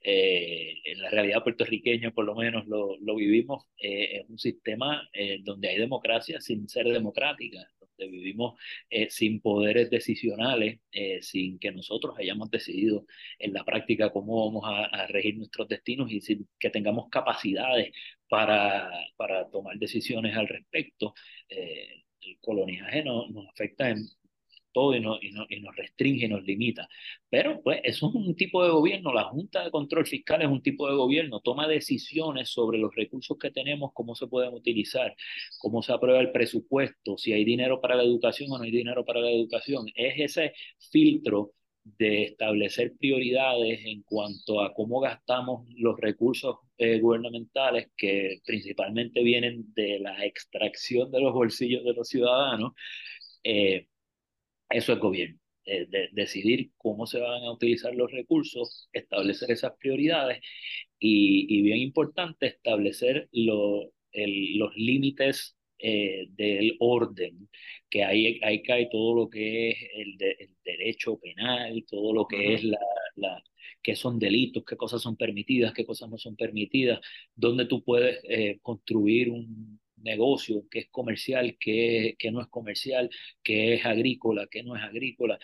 eh, 0.01 0.75
en 0.83 1.01
la 1.01 1.09
realidad 1.09 1.43
puertorriqueña 1.43 2.11
por 2.11 2.25
lo 2.25 2.35
menos 2.35 2.67
lo, 2.67 2.97
lo 2.99 3.15
vivimos, 3.15 3.65
eh, 3.77 4.21
es 4.21 4.29
un 4.29 4.37
sistema 4.37 5.07
eh, 5.13 5.39
donde 5.43 5.69
hay 5.69 5.77
democracia 5.77 6.41
sin 6.41 6.67
ser 6.67 6.87
democrática, 6.87 7.59
donde 7.79 8.07
vivimos 8.11 8.59
sin 9.09 9.39
poderes 9.41 9.89
decisionales, 9.89 10.79
sin 11.21 11.59
que 11.59 11.71
nosotros 11.71 12.15
hayamos 12.17 12.49
decidido 12.51 13.05
en 13.39 13.53
la 13.53 13.63
práctica 13.63 14.11
cómo 14.11 14.45
vamos 14.45 14.63
a, 14.65 14.85
a 14.85 15.07
regir 15.07 15.37
nuestros 15.37 15.67
destinos 15.67 16.11
y 16.11 16.19
sin 16.21 16.47
que 16.59 16.69
tengamos 16.69 17.09
capacidades 17.09 17.93
para, 18.27 18.91
para 19.15 19.49
tomar 19.49 19.77
decisiones 19.77 20.35
al 20.35 20.47
respecto. 20.47 21.13
el 21.49 22.39
coloniaje 22.41 23.03
no, 23.03 23.27
nos 23.29 23.47
afecta 23.47 23.89
en 23.89 24.05
todo 24.75 24.93
y, 24.93 24.99
no, 24.99 25.17
y, 25.21 25.31
no, 25.31 25.45
y, 25.49 25.61
nos 25.61 25.73
restringe, 25.75 26.27
nos 26.27 26.43
limita. 26.43 26.87
Pero 27.29 27.61
pues 27.63 27.79
eso 27.83 28.09
es 28.09 28.15
un 28.15 28.35
tipo 28.35 28.61
de 28.63 28.69
gobierno, 28.71 29.13
la 29.13 29.23
Junta 29.23 29.63
de 29.63 29.71
Control 29.71 30.05
Fiscal 30.05 30.41
es 30.41 30.49
un 30.49 30.61
tipo 30.61 30.87
de 30.89 30.95
gobierno, 30.95 31.39
toma 31.39 31.65
decisiones 31.67 32.49
sobre 32.49 32.77
los 32.77 32.93
recursos 32.93 33.37
que 33.39 33.51
tenemos, 33.51 33.91
cómo 33.93 34.15
se 34.15 34.27
pueden 34.27 34.53
utilizar, 34.53 35.15
cómo 35.59 35.81
se 35.81 35.93
aprueba 35.93 36.19
el 36.19 36.31
presupuesto, 36.31 37.17
si 37.17 37.31
hay 37.31 37.45
dinero 37.45 37.79
para 37.79 37.95
la 37.95 38.03
educación 38.03 38.51
o 38.51 38.57
no 38.57 38.65
hay 38.65 38.71
dinero 38.71 39.05
para 39.05 39.21
la 39.21 39.31
educación. 39.31 39.85
Es 39.95 40.15
ese 40.19 40.53
filtro 40.91 41.53
de 41.85 42.23
establecer 42.23 42.93
prioridades 42.99 43.85
en 43.85 44.01
cuanto 44.03 44.61
a 44.61 44.73
cómo 44.73 44.99
gastamos 44.99 45.67
los 45.77 45.97
recursos 45.99 46.57
eh, 46.77 46.99
gubernamentales 46.99 47.89
que 47.95 48.41
principalmente 48.45 49.23
vienen 49.23 49.73
de 49.73 49.99
la 49.99 50.25
extracción 50.25 51.11
de 51.11 51.21
los 51.21 51.33
bolsillos 51.33 51.83
de 51.85 51.93
los 51.93 52.09
ciudadanos. 52.09 52.73
Eh, 53.43 53.87
eso 54.77 54.93
es 54.93 54.99
gobierno. 54.99 55.39
Eh, 55.67 55.87
de, 55.89 56.09
decidir 56.11 56.71
cómo 56.77 57.07
se 57.07 57.19
van 57.19 57.43
a 57.43 57.51
utilizar 57.51 57.95
los 57.95 58.11
recursos, 58.11 58.87
establecer 58.93 59.49
esas 59.49 59.73
prioridades 59.79 60.39
y, 60.99 61.47
y 61.49 61.63
bien 61.63 61.79
importante, 61.79 62.45
establecer 62.45 63.27
lo, 63.31 63.91
el, 64.11 64.59
los 64.59 64.75
límites 64.75 65.57
eh, 65.79 66.27
del 66.29 66.75
orden, 66.79 67.49
que 67.89 68.03
ahí, 68.03 68.39
ahí 68.43 68.61
cae 68.61 68.89
todo 68.91 69.15
lo 69.15 69.29
que 69.29 69.71
es 69.71 69.77
el, 69.95 70.17
de, 70.17 70.31
el 70.39 70.49
derecho 70.63 71.19
penal, 71.19 71.83
todo 71.89 72.13
lo 72.13 72.27
que 72.27 72.37
uh 72.37 72.39
-huh. 72.39 72.53
es 72.55 72.63
la, 72.63 72.79
la, 73.15 73.43
qué 73.81 73.95
son 73.95 74.19
delitos, 74.19 74.63
qué 74.65 74.77
cosas 74.77 75.01
son 75.01 75.15
permitidas, 75.17 75.73
qué 75.73 75.85
cosas 75.85 76.09
no 76.09 76.17
son 76.19 76.35
permitidas, 76.35 76.99
dónde 77.35 77.65
tú 77.65 77.83
puedes 77.83 78.19
eh, 78.29 78.59
construir 78.61 79.31
un, 79.31 79.79
negocio, 80.05 80.63
que 80.69 80.79
es 80.79 80.89
comercial, 80.89 81.57
que, 81.59 82.15
que 82.17 82.31
no 82.31 82.41
es 82.41 82.47
comercial, 82.47 83.09
que 83.43 83.75
es 83.75 83.85
agrícola, 83.85 84.47
que 84.47 84.63
no 84.63 84.75
es 84.77 84.83
agrícola. 84.83 85.37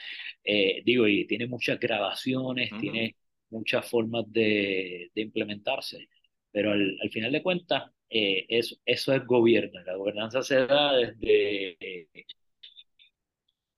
Eh, 0.44 0.82
digo, 0.86 1.08
y 1.08 1.26
tiene 1.28 1.48
muchas 1.48 1.80
grabaciones, 1.80 2.72
uh 2.72 2.76
-huh. 2.76 2.82
tiene 2.82 3.16
muchas 3.50 3.90
formas 3.90 4.26
de, 4.32 5.12
de 5.14 5.22
implementarse, 5.22 6.08
pero 6.52 6.72
al, 6.72 6.98
al, 7.02 7.10
final 7.12 7.32
de 7.32 7.44
cuentas, 7.44 7.92
eh, 8.10 8.46
eso, 8.50 8.76
eso 8.86 9.14
es 9.14 9.26
gobierno. 9.26 9.82
La 9.84 9.96
gobernanza 9.96 10.42
se 10.44 10.66
da 10.68 10.94
desde 10.96 11.78
eh, 11.80 12.26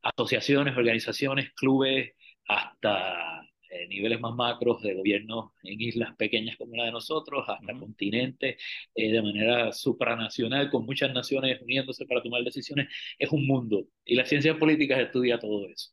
asociaciones, 0.04 0.76
organizaciones, 0.78 1.52
clubes, 1.54 2.12
hasta 2.48 3.42
eh, 3.74 3.88
niveles 3.88 4.20
más 4.20 4.36
macros 4.36 4.82
de 4.84 4.94
gobiernos 4.94 5.52
en 5.64 5.82
islas 5.82 6.16
pequeñas 6.16 6.56
como 6.58 6.76
la 6.76 6.86
de 6.86 6.92
nosotros, 6.92 7.44
hasta 7.48 7.74
uh 7.74 7.76
-huh. 7.76 7.80
continentes 7.80 8.62
eh, 8.94 9.12
de 9.12 9.22
manera 9.22 9.72
supranacional, 9.72 10.70
con 10.70 10.86
muchas 10.86 11.12
naciones 11.12 11.60
uniéndose 11.62 12.06
para 12.06 12.22
tomar 12.22 12.44
decisiones, 12.44 12.88
es 13.18 13.32
un 13.32 13.48
mundo. 13.48 13.88
Y 14.06 14.16
la 14.16 14.26
ciencia 14.26 14.58
política 14.60 15.00
estudia 15.02 15.40
todo 15.40 15.68
eso. 15.68 15.90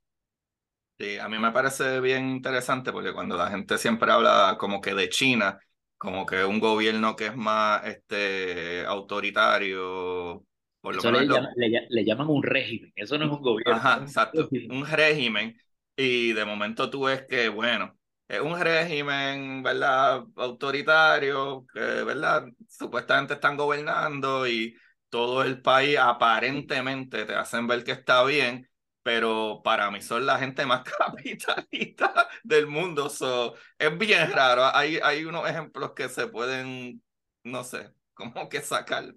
Sí, 0.99 1.17
a 1.17 1.29
mí 1.31 1.39
me 1.39 1.51
parece 1.53 2.01
bien 2.01 2.29
interesante 2.29 2.93
porque 2.93 3.15
cuando 3.15 3.37
la 3.39 3.49
gente 3.49 3.79
siempre 3.79 4.13
habla 4.13 4.57
como 4.59 4.83
que 4.83 4.95
de 4.95 5.09
China, 5.09 5.59
como 5.97 6.27
que 6.27 6.45
un 6.45 6.61
gobierno 6.61 7.17
que 7.17 7.27
es 7.27 7.37
más 7.37 7.87
este, 7.87 8.85
autoritario, 8.85 10.45
por 10.83 10.95
lo 10.95 11.01
eso 11.01 11.11
le, 11.11 11.27
llama, 11.27 11.49
le, 11.57 11.87
le, 11.89 12.05
llaman 12.05 12.29
un 12.29 12.43
régimen, 12.43 12.93
eso 12.95 13.17
no 13.17 13.25
es 13.25 13.31
un 13.31 13.41
gobierno. 13.41 13.75
Ajá, 13.75 14.01
exacto, 14.03 14.51
un 14.69 14.87
régimen 14.87 15.57
y 16.01 16.33
de 16.33 16.45
momento 16.45 16.91
tú 16.91 17.05
ves 17.05 17.25
que, 17.29 17.49
bueno, 17.49 17.99
es 18.29 18.41
un 18.41 18.59
régimen, 18.61 19.63
¿verdad? 19.63 20.25
Autoritario, 20.37 21.67
que, 21.73 21.81
¿verdad? 21.81 22.47
Supuestamente 22.69 23.35
están 23.35 23.57
gobernando 23.57 24.47
y 24.47 24.77
todo 25.09 25.43
el 25.43 25.61
país 25.61 25.99
aparentemente 25.99 27.25
te 27.27 27.35
hacen 27.35 27.67
ver 27.67 27.85
que 27.85 27.93
está 27.93 28.25
bien, 28.25 28.69
pero 29.03 29.61
para 29.65 29.91
mí 29.91 30.01
son 30.01 30.25
la 30.27 30.39
gente 30.39 30.65
más 30.67 30.83
capitalista 30.99 32.29
del 32.43 32.67
mundo. 32.67 33.11
So, 33.11 33.55
es 33.79 33.97
bien 33.99 34.31
raro. 34.33 34.65
Hay, 34.75 34.99
hay 35.03 35.25
unos 35.25 35.49
ejemplos 35.49 35.93
que 35.95 36.09
se 36.09 36.27
pueden, 36.29 37.03
no 37.45 37.65
sé, 37.65 37.93
como 38.15 38.49
que 38.49 38.61
sacar. 38.63 39.15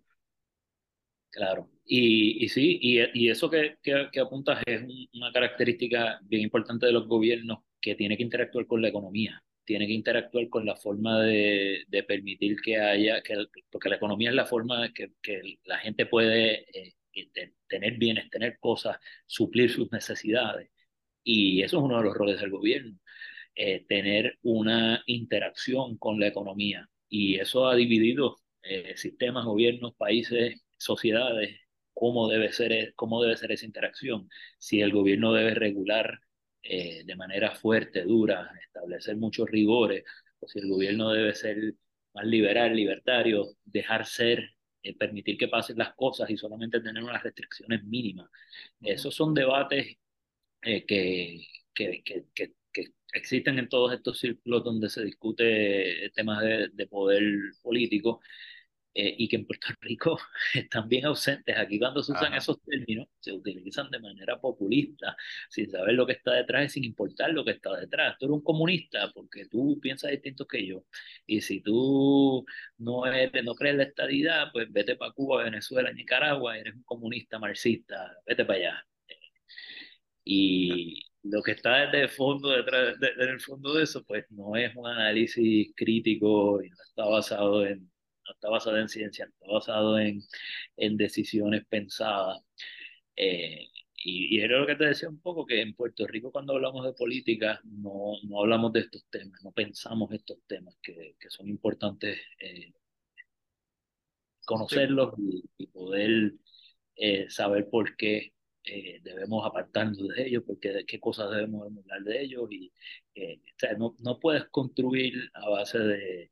Claro, 1.33 1.67
y, 1.83 2.45
y 2.45 2.49
sí, 2.49 2.77
y, 2.79 2.99
y 3.25 3.29
eso 3.29 3.49
que, 3.49 3.77
que, 3.81 4.07
que, 4.11 4.19
apuntas 4.19 4.61
es 4.67 4.83
una 5.15 5.31
característica 5.31 6.19
bien 6.23 6.43
importante 6.43 6.85
de 6.85 6.91
los 6.91 7.07
gobiernos 7.07 7.59
que 7.81 7.95
tiene 7.95 8.15
que 8.15 8.21
interactuar 8.23 8.67
con 8.67 8.83
la 8.83 8.89
economía, 8.89 9.43
tiene 9.65 9.87
que 9.87 9.93
interactuar 9.93 10.47
con 10.49 10.63
la 10.63 10.75
forma 10.75 11.21
de, 11.23 11.85
de 11.87 12.03
permitir 12.03 12.57
que 12.61 12.77
haya, 12.79 13.23
que, 13.23 13.35
porque 13.71 13.89
la 13.89 13.95
economía 13.95 14.29
es 14.29 14.35
la 14.35 14.45
forma 14.45 14.93
que, 14.93 15.13
que 15.23 15.57
la 15.65 15.79
gente 15.79 16.05
puede 16.05 16.67
eh, 16.79 16.93
tener 17.67 17.97
bienes, 17.97 18.29
tener 18.29 18.59
cosas, 18.59 18.97
suplir 19.25 19.71
sus 19.71 19.91
necesidades. 19.91 20.69
Y 21.23 21.63
eso 21.63 21.77
es 21.79 21.83
uno 21.83 21.97
de 21.97 22.03
los 22.03 22.13
roles 22.15 22.39
del 22.41 22.51
gobierno, 22.51 22.99
eh, 23.55 23.85
tener 23.87 24.37
una 24.43 25.03
interacción 25.07 25.97
con 25.97 26.19
la 26.19 26.27
economía. 26.27 26.89
Y 27.09 27.35
eso 27.39 27.67
ha 27.67 27.75
dividido 27.75 28.37
eh, 28.61 28.93
sistemas, 28.97 29.45
gobiernos, 29.45 29.95
países 29.95 30.63
sociedades 30.83 31.63
cómo 31.93 32.27
debe 32.29 32.51
ser, 32.51 32.93
cómo 32.95 33.21
debe 33.21 33.37
ser 33.37 33.51
esa 33.51 33.65
interacción, 33.65 34.29
si 34.57 34.81
el 34.81 34.91
gobierno 34.91 35.33
debe 35.33 35.53
regular 35.55 36.19
eh, 36.63 37.03
de 37.05 37.15
manera 37.15 37.55
fuerte, 37.55 38.03
dura, 38.03 38.51
establecer 38.65 39.17
muchos 39.17 39.49
rigores, 39.49 40.03
o 40.39 40.47
si 40.47 40.59
el 40.59 40.69
gobierno 40.69 41.11
debe 41.11 41.35
ser 41.35 41.75
más 42.13 42.25
liberal, 42.25 42.75
libertario, 42.75 43.55
dejar 43.65 44.05
ser 44.05 44.55
eh, 44.83 44.95
permitir 44.97 45.37
que 45.37 45.47
pasen 45.47 45.77
las 45.77 45.93
cosas 45.95 46.29
y 46.29 46.37
solamente 46.37 46.81
tener 46.81 47.03
unas 47.03 47.23
restricciones 47.23 47.83
mínimas. 47.85 48.29
Esos 48.81 49.15
son 49.15 49.33
debates 49.33 49.97
eh, 50.61 50.85
que, 50.85 51.47
que, 51.73 52.03
que, 52.03 52.25
que, 52.35 52.53
existen 53.13 53.59
en 53.59 53.69
todos 53.69 53.93
estos 53.93 54.19
círculos 54.19 54.63
donde 54.63 54.89
se 54.89 55.03
discute 55.03 56.11
temas 56.15 56.41
de, 56.41 56.69
de 56.73 56.87
poder 56.87 57.23
político 57.61 58.21
eh, 58.95 59.15
y 59.17 59.27
que 59.27 59.37
en 59.37 59.45
Puerto 59.45 59.67
Rico 59.81 60.19
están 60.53 60.87
bien 60.87 61.05
ausentes. 61.05 61.57
Aquí 61.57 61.79
cuando 61.79 62.03
se 62.03 62.11
usan 62.11 62.33
esos 62.33 62.61
términos, 62.61 63.07
se 63.19 63.31
utilizan 63.31 63.89
de 63.89 63.99
manera 63.99 64.39
populista, 64.39 65.15
sin 65.49 65.69
saber 65.69 65.95
lo 65.95 66.05
que 66.05 66.13
está 66.13 66.33
detrás 66.33 66.65
y 66.65 66.69
sin 66.69 66.83
importar 66.83 67.31
lo 67.31 67.43
que 67.43 67.51
está 67.51 67.75
detrás. 67.77 68.17
Tú 68.19 68.25
eres 68.25 68.35
un 68.35 68.43
comunista 68.43 69.11
porque 69.13 69.45
tú 69.47 69.79
piensas 69.81 70.11
distinto 70.11 70.45
que 70.47 70.65
yo. 70.65 70.83
Y 71.25 71.41
si 71.41 71.61
tú 71.61 72.45
no, 72.77 73.05
eres, 73.05 73.43
no 73.43 73.55
crees 73.55 73.73
en 73.73 73.77
la 73.79 73.83
estadidad, 73.85 74.51
pues 74.51 74.71
vete 74.71 74.95
para 74.95 75.11
Cuba, 75.13 75.43
Venezuela, 75.43 75.91
Nicaragua, 75.91 76.57
eres 76.57 76.75
un 76.75 76.83
comunista 76.83 77.39
marxista, 77.39 78.11
vete 78.25 78.45
para 78.45 78.59
allá. 78.59 78.87
Y 80.25 81.03
lo 81.23 81.41
que 81.41 81.51
está 81.51 81.85
desde 81.85 82.01
el 82.03 82.09
fondo, 82.09 82.49
detrás, 82.49 82.99
de, 82.99 83.07
el 83.17 83.39
fondo 83.39 83.73
de 83.73 83.83
eso, 83.83 84.03
pues 84.05 84.25
no 84.29 84.55
es 84.55 84.75
un 84.75 84.87
análisis 84.87 85.71
crítico 85.75 86.61
y 86.63 86.69
no 86.69 86.75
está 86.83 87.05
basado 87.05 87.65
en 87.65 87.89
no 88.25 88.33
está 88.33 88.49
basado 88.49 88.77
en 88.79 88.89
ciencia, 88.89 89.25
está 89.25 89.51
basado 89.51 89.99
en, 89.99 90.21
en 90.77 90.97
decisiones 90.97 91.65
pensadas. 91.67 92.41
Eh, 93.15 93.67
y, 93.95 94.37
y, 94.37 94.41
era 94.41 94.59
lo 94.59 94.67
que 94.67 94.75
te 94.75 94.85
decía 94.85 95.09
un 95.09 95.19
poco, 95.21 95.45
que 95.45 95.61
en 95.61 95.75
Puerto 95.75 96.05
Rico 96.07 96.31
cuando 96.31 96.53
hablamos 96.53 96.85
de 96.85 96.93
política 96.93 97.61
no, 97.63 98.13
no 98.23 98.41
hablamos 98.41 98.73
de 98.73 98.81
estos 98.81 99.05
temas, 99.09 99.41
no 99.43 99.51
pensamos 99.51 100.11
estos 100.11 100.39
temas 100.47 100.75
que, 100.81 101.15
que 101.19 101.29
son 101.29 101.47
importantes 101.49 102.19
eh, 102.39 102.73
conocerlos 104.45 105.13
y, 105.17 105.43
y, 105.57 105.67
poder 105.67 106.33
eh, 106.95 107.29
saber 107.29 107.69
por 107.69 107.95
qué 107.95 108.33
eh, 108.65 108.99
debemos 109.03 109.45
apartarnos 109.45 110.07
de 110.09 110.27
ellos, 110.27 110.43
porque 110.45 110.69
de 110.69 110.85
qué 110.85 110.99
cosas 110.99 111.31
debemos 111.31 111.65
hablar 111.65 112.03
de 112.03 112.21
ellos. 112.21 112.47
Y, 112.51 112.71
o 113.15 113.57
sea, 113.57 113.73
no, 113.77 113.95
no 113.99 114.19
puedes 114.19 114.45
construir 114.45 115.29
a 115.33 115.49
base 115.49 115.79
de 115.79 116.31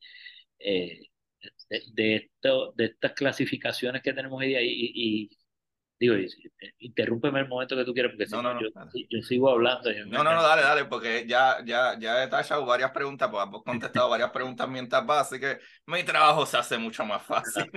de, 1.69 2.15
esto, 2.15 2.73
de 2.75 2.85
estas 2.85 3.13
clasificaciones 3.13 4.01
que 4.01 4.13
tenemos 4.13 4.41
ahí 4.41 4.55
y, 4.55 4.91
y 4.93 5.29
digo, 6.01 6.15
interrúmpeme 6.79 7.41
el 7.41 7.47
momento 7.47 7.75
que 7.75 7.85
tú 7.85 7.93
quieras, 7.93 8.13
porque 8.17 8.25
no, 8.31 8.41
no, 8.41 8.59
yo, 8.59 8.69
yo, 9.07 9.21
sigo 9.21 9.51
hablando. 9.51 9.91
no, 10.07 10.23
no, 10.23 10.33
no, 10.33 10.41
dale, 10.41 10.63
dale, 10.63 10.85
porque 10.85 11.25
ya, 11.27 11.57
ya, 11.63 11.97
ya 11.99 12.17
he 12.17 12.21
detallado 12.21 12.65
varias 12.65 12.89
preguntas, 12.89 13.29
pues 13.29 13.45
hemos 13.45 13.63
contestado 13.63 14.09
varias 14.09 14.31
preguntas 14.31 14.67
mientras 14.67 15.07
va, 15.07 15.19
así 15.19 15.39
que 15.39 15.59
mi 15.85 16.03
trabajo 16.03 16.45
se 16.47 16.57
hace 16.57 16.77
mucho 16.79 17.05
más 17.05 17.21
fácil. 17.21 17.69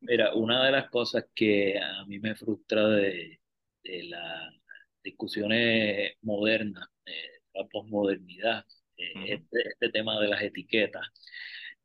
Mira, 0.00 0.32
una 0.34 0.64
de 0.66 0.72
las 0.72 0.88
cosas 0.88 1.24
que 1.34 1.78
a 1.78 2.04
mí 2.06 2.20
me 2.20 2.36
frustra 2.36 2.86
de, 2.86 3.40
de 3.82 4.04
las 4.04 4.54
discusiones 5.02 6.12
modernas, 6.22 6.86
de 7.04 7.12
la 7.54 7.66
posmodernidad, 7.66 8.64
eh, 8.96 9.12
este, 9.34 9.68
este 9.68 9.88
tema 9.90 10.20
de 10.20 10.28
las 10.28 10.42
etiquetas, 10.42 11.06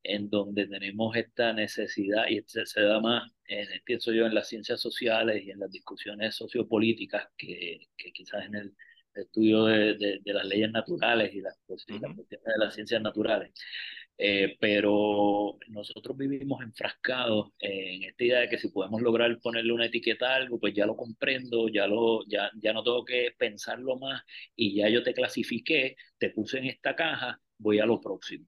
en 0.04 0.30
donde 0.30 0.68
tenemos 0.68 1.16
esta 1.16 1.54
necesidad 1.54 2.28
y 2.28 2.44
se, 2.46 2.82
da 2.82 3.00
más, 3.00 3.32
pienso 3.86 4.12
yo, 4.12 4.26
en 4.26 4.36
las 4.36 4.48
ciencias 4.50 4.82
sociales 4.82 5.44
y 5.46 5.52
en 5.52 5.60
las 5.60 5.72
discusiones 5.72 6.36
sociopolíticas 6.36 7.28
que, 7.38 7.88
que 7.98 8.12
quizás 8.12 8.46
en 8.46 8.56
el 8.56 8.76
estudio 9.16 9.66
de, 9.66 10.20
de, 10.24 10.34
las 10.34 10.46
leyes 10.46 10.72
naturales 10.72 11.34
y 11.34 11.42
las, 11.42 11.58
cuestiones 11.66 12.16
de 12.18 12.38
las 12.58 12.74
ciencias 12.74 13.02
naturales. 13.02 13.52
Eh, 14.18 14.58
pero 14.60 15.58
nosotros 15.70 16.16
vivimos 16.16 16.62
enfrascados 16.62 17.52
en 17.60 18.04
esta 18.04 18.24
idea 18.24 18.40
de 18.42 18.50
que 18.50 18.60
si 18.60 18.70
podemos 18.70 19.02
lograr 19.02 19.40
ponerle 19.40 19.74
una 19.74 19.88
etiqueta 19.88 20.30
a 20.32 20.36
algo, 20.36 20.60
pues 20.60 20.74
ya 20.74 20.86
lo 20.86 20.96
comprendo, 20.96 21.68
ya, 21.68 21.88
lo, 21.88 22.24
ya, 22.28 22.52
ya 22.56 22.74
no 22.74 22.84
tengo 22.84 23.04
que 23.04 23.34
pensarlo 23.38 23.98
más 23.98 24.24
y 24.56 24.76
ya 24.76 24.90
yo 24.90 25.02
te 25.04 25.14
clasifiqué, 25.14 25.96
te 26.18 26.30
puse 26.30 26.60
en 26.60 26.66
esta 26.66 26.96
caja, 26.96 27.42
voy 27.58 27.80
a 27.80 27.86
lo 27.86 28.00
próximo. 28.00 28.46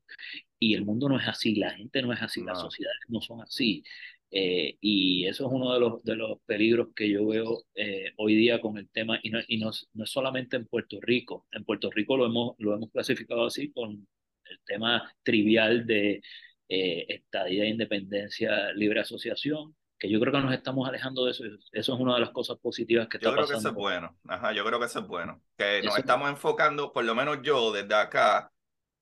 Y 0.60 0.74
el 0.74 0.86
mundo 0.86 1.10
no 1.10 1.20
es 1.20 1.28
así, 1.28 1.56
la 1.56 1.72
gente 1.72 2.02
no 2.02 2.14
es 2.14 2.22
así, 2.22 2.42
las 2.44 2.60
sociedades 2.60 3.00
no 3.08 3.22
son 3.22 3.42
así. 3.42 3.84
Eh, 4.32 4.78
y 4.82 5.26
eso 5.28 5.46
es 5.46 5.52
uno 5.54 5.74
de 5.74 5.80
los, 5.80 6.04
de 6.04 6.16
los 6.16 6.40
peligros 6.46 6.90
que 6.96 7.10
yo 7.10 7.28
veo 7.28 7.64
eh, 7.76 8.12
hoy 8.18 8.36
día 8.36 8.60
con 8.60 8.78
el 8.78 8.90
tema, 8.90 9.20
y, 9.22 9.30
no, 9.30 9.40
y 9.48 9.58
no, 9.58 9.72
no, 9.94 10.04
es 10.04 10.10
solamente 10.10 10.58
en 10.58 10.66
Puerto 10.66 10.98
Rico, 11.02 11.46
en 11.52 11.64
Puerto 11.64 11.90
Rico 11.92 12.18
lo 12.18 12.26
hemos, 12.26 12.56
lo 12.58 12.74
hemos 12.74 12.92
clasificado 12.92 13.46
así 13.46 13.72
con 13.72 14.08
el 14.46 14.60
tema 14.66 15.12
trivial 15.24 15.86
de 15.86 16.22
eh, 16.68 17.06
estadía 17.10 17.64
de 17.64 17.70
independencia, 17.70 18.74
libre 18.74 19.00
asociación, 19.00 19.76
que 19.98 20.10
yo 20.10 20.20
creo 20.20 20.34
que 20.34 20.42
nos 20.42 20.54
estamos 20.54 20.88
alejando 20.88 21.26
de 21.26 21.32
eso. 21.32 21.44
Eso 21.72 21.94
es 21.94 22.00
una 22.00 22.16
de 22.16 22.22
las 22.22 22.32
cosas 22.32 22.58
positivas 22.58 23.08
que 23.08 23.18
está 23.18 23.30
pasando. 23.30 23.42
Yo 23.42 23.48
creo 23.48 23.58
que 23.58 23.60
eso 23.60 23.70
es 23.70 23.76
bueno. 23.76 24.18
Ajá, 24.28 24.52
yo 24.52 24.66
creo 24.66 24.80
que 24.80 24.86
eso 24.86 25.00
es 25.00 25.08
bueno. 25.08 25.42
Que 25.58 25.82
nos 25.84 25.98
estamos 25.98 26.30
enfocando, 26.30 26.92
por 26.92 27.06
lo 27.06 27.16
menos 27.16 27.40
yo 27.44 27.72
desde 27.72 27.96
acá, 27.96 28.52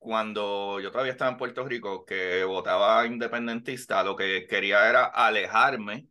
cuando 0.04 0.80
yo 0.82 0.92
todavía 0.92 1.14
estaba 1.14 1.32
en 1.32 1.38
Puerto 1.38 1.66
Rico, 1.66 2.06
que 2.06 2.44
votaba 2.44 3.08
independentista, 3.08 4.04
lo 4.04 4.16
que 4.16 4.46
quería 4.48 4.90
era 4.90 5.06
alejarme 5.06 6.08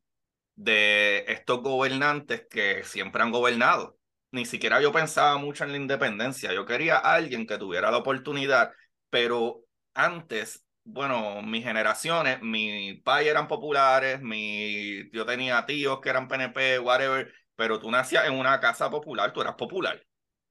de 0.56 1.24
estos 1.28 1.62
gobernantes 1.62 2.46
que 2.50 2.84
siempre 2.84 3.22
han 3.22 3.32
gobernado. 3.32 3.98
Ni 4.32 4.46
siquiera 4.46 4.80
yo 4.80 4.92
pensaba 4.92 5.38
mucho 5.38 5.64
en 5.64 5.72
la 5.72 5.78
independencia. 5.78 6.52
Yo 6.54 6.66
quería 6.66 6.96
a 6.98 7.14
alguien 7.14 7.46
que 7.46 7.58
tuviera 7.58 7.90
la 7.90 7.98
oportunidad, 7.98 8.72
pero 9.10 9.64
antes, 9.94 10.64
bueno, 10.84 11.42
mis 11.42 11.64
generaciones, 11.64 12.42
mi 12.42 12.94
padre 13.04 13.30
eran 13.30 13.48
populares, 13.48 14.22
mi, 14.22 15.10
yo 15.12 15.26
tenía 15.26 15.66
tíos 15.66 16.00
que 16.00 16.10
eran 16.10 16.28
PNP, 16.28 16.78
whatever, 16.80 17.32
pero 17.56 17.78
tú 17.80 17.90
nacías 17.90 18.26
en 18.26 18.34
una 18.38 18.60
casa 18.60 18.90
popular, 18.90 19.32
tú 19.32 19.42
eras 19.42 19.54
popular 19.56 20.02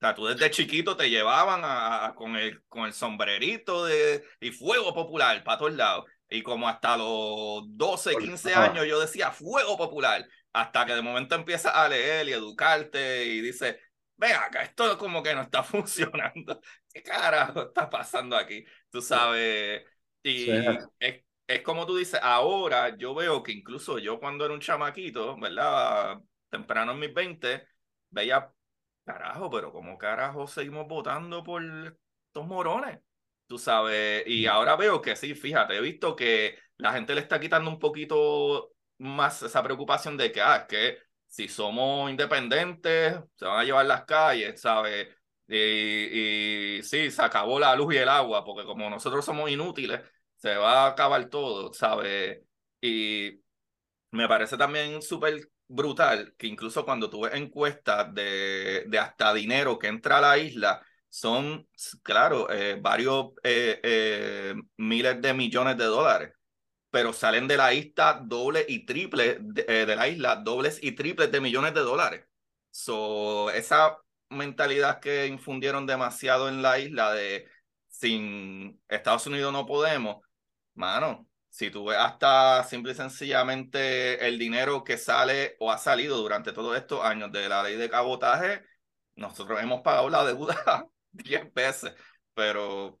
sea, 0.02 0.14
tú 0.14 0.26
desde 0.26 0.50
chiquito 0.50 0.96
te 0.96 1.10
llevaban 1.10 1.60
a, 1.64 2.12
con, 2.16 2.36
el, 2.36 2.62
con 2.64 2.86
el 2.86 2.92
sombrerito 2.92 3.84
de, 3.84 4.24
y 4.40 4.50
fuego 4.50 4.92
popular 4.94 5.42
para 5.44 5.58
todos 5.58 5.74
lados. 5.74 6.04
Y 6.28 6.42
como 6.42 6.68
hasta 6.68 6.96
los 6.96 7.64
12, 7.76 8.16
15 8.16 8.54
años 8.54 8.86
yo 8.86 8.98
decía 9.00 9.30
fuego 9.30 9.76
popular, 9.76 10.26
hasta 10.52 10.86
que 10.86 10.94
de 10.94 11.02
momento 11.02 11.34
empiezas 11.34 11.74
a 11.74 11.88
leer 11.88 12.28
y 12.28 12.32
educarte 12.32 13.26
y 13.26 13.40
dices, 13.42 13.76
ven 14.16 14.32
acá, 14.32 14.62
esto 14.62 14.98
como 14.98 15.22
que 15.22 15.34
no 15.34 15.42
está 15.42 15.62
funcionando. 15.64 16.60
¿Qué 16.92 17.02
carajo 17.02 17.62
está 17.68 17.88
pasando 17.90 18.36
aquí? 18.36 18.64
Tú 18.90 19.00
sabes, 19.02 19.82
y 20.22 20.50
es, 20.98 21.22
es 21.46 21.62
como 21.62 21.86
tú 21.86 21.96
dices, 21.96 22.20
ahora 22.22 22.96
yo 22.96 23.14
veo 23.14 23.42
que 23.42 23.52
incluso 23.52 23.98
yo 23.98 24.18
cuando 24.20 24.44
era 24.44 24.54
un 24.54 24.60
chamaquito, 24.60 25.38
¿verdad? 25.38 26.18
Temprano 26.50 26.92
en 26.92 26.98
mis 27.00 27.14
20, 27.14 27.66
veía 28.10 28.52
carajo, 29.04 29.50
pero 29.50 29.72
¿cómo 29.72 29.98
carajo 29.98 30.46
seguimos 30.46 30.86
votando 30.88 31.42
por 31.42 31.62
estos 31.62 32.46
morones? 32.46 33.00
Tú 33.46 33.58
sabes, 33.58 34.24
y 34.26 34.46
ahora 34.46 34.76
veo 34.76 35.02
que 35.02 35.16
sí, 35.16 35.34
fíjate, 35.34 35.76
he 35.76 35.80
visto 35.80 36.16
que 36.16 36.58
la 36.78 36.92
gente 36.92 37.14
le 37.14 37.20
está 37.20 37.38
quitando 37.38 37.70
un 37.70 37.78
poquito 37.78 38.72
más 38.98 39.42
esa 39.42 39.62
preocupación 39.62 40.16
de 40.16 40.32
que, 40.32 40.40
ah, 40.40 40.56
es 40.56 40.64
que 40.66 40.98
si 41.26 41.48
somos 41.48 42.10
independientes, 42.10 43.18
se 43.36 43.44
van 43.44 43.60
a 43.60 43.64
llevar 43.64 43.86
las 43.86 44.04
calles, 44.04 44.60
¿sabes? 44.60 45.08
Y, 45.48 46.78
y 46.78 46.82
sí, 46.82 47.10
se 47.10 47.22
acabó 47.22 47.58
la 47.58 47.74
luz 47.76 47.94
y 47.94 47.98
el 47.98 48.08
agua, 48.08 48.44
porque 48.44 48.64
como 48.64 48.88
nosotros 48.88 49.24
somos 49.24 49.50
inútiles, 49.50 50.00
se 50.36 50.54
va 50.56 50.84
a 50.86 50.88
acabar 50.90 51.26
todo, 51.28 51.72
¿sabes? 51.74 52.40
Y 52.80 53.40
me 54.10 54.28
parece 54.28 54.56
también 54.56 55.02
súper 55.02 55.48
brutal 55.72 56.34
que 56.38 56.46
incluso 56.46 56.84
cuando 56.84 57.10
tuve 57.10 57.36
encuestas 57.36 58.12
de, 58.14 58.84
de 58.88 58.98
hasta 58.98 59.32
dinero 59.34 59.78
que 59.78 59.88
entra 59.88 60.18
a 60.18 60.20
la 60.20 60.38
isla, 60.38 60.82
son, 61.08 61.68
claro, 62.02 62.50
eh, 62.50 62.78
varios 62.80 63.32
eh, 63.42 63.80
eh, 63.82 64.54
miles 64.76 65.20
de 65.20 65.34
millones 65.34 65.76
de 65.76 65.84
dólares, 65.84 66.34
pero 66.90 67.12
salen 67.12 67.48
de 67.48 67.56
la 67.56 67.74
isla 67.74 68.22
doble 68.24 68.64
y 68.68 68.86
triple, 68.86 69.38
de, 69.40 69.86
de 69.86 69.96
la 69.96 70.08
isla 70.08 70.36
dobles 70.36 70.78
y 70.82 70.92
triples 70.92 71.30
de 71.32 71.40
millones 71.40 71.74
de 71.74 71.80
dólares. 71.80 72.26
So, 72.70 73.50
esa 73.50 73.98
mentalidad 74.30 75.00
que 75.00 75.26
infundieron 75.26 75.86
demasiado 75.86 76.48
en 76.48 76.62
la 76.62 76.78
isla 76.78 77.12
de 77.12 77.46
sin 77.88 78.82
Estados 78.88 79.26
Unidos 79.26 79.52
no 79.52 79.66
podemos, 79.66 80.24
mano, 80.74 81.28
si 81.52 81.70
tú 81.70 81.84
ves 81.84 81.98
hasta 81.98 82.64
simple 82.64 82.92
y 82.92 82.94
sencillamente 82.94 84.26
el 84.26 84.38
dinero 84.38 84.82
que 84.82 84.96
sale 84.96 85.54
o 85.58 85.70
ha 85.70 85.76
salido 85.76 86.16
durante 86.16 86.50
todos 86.52 86.74
estos 86.78 87.04
años 87.04 87.30
de 87.30 87.46
la 87.46 87.62
ley 87.62 87.76
de 87.76 87.90
cabotaje, 87.90 88.62
nosotros 89.16 89.62
hemos 89.62 89.82
pagado 89.82 90.08
la 90.08 90.24
deuda 90.24 90.56
10 91.12 91.52
veces, 91.52 91.94
pero... 92.34 92.98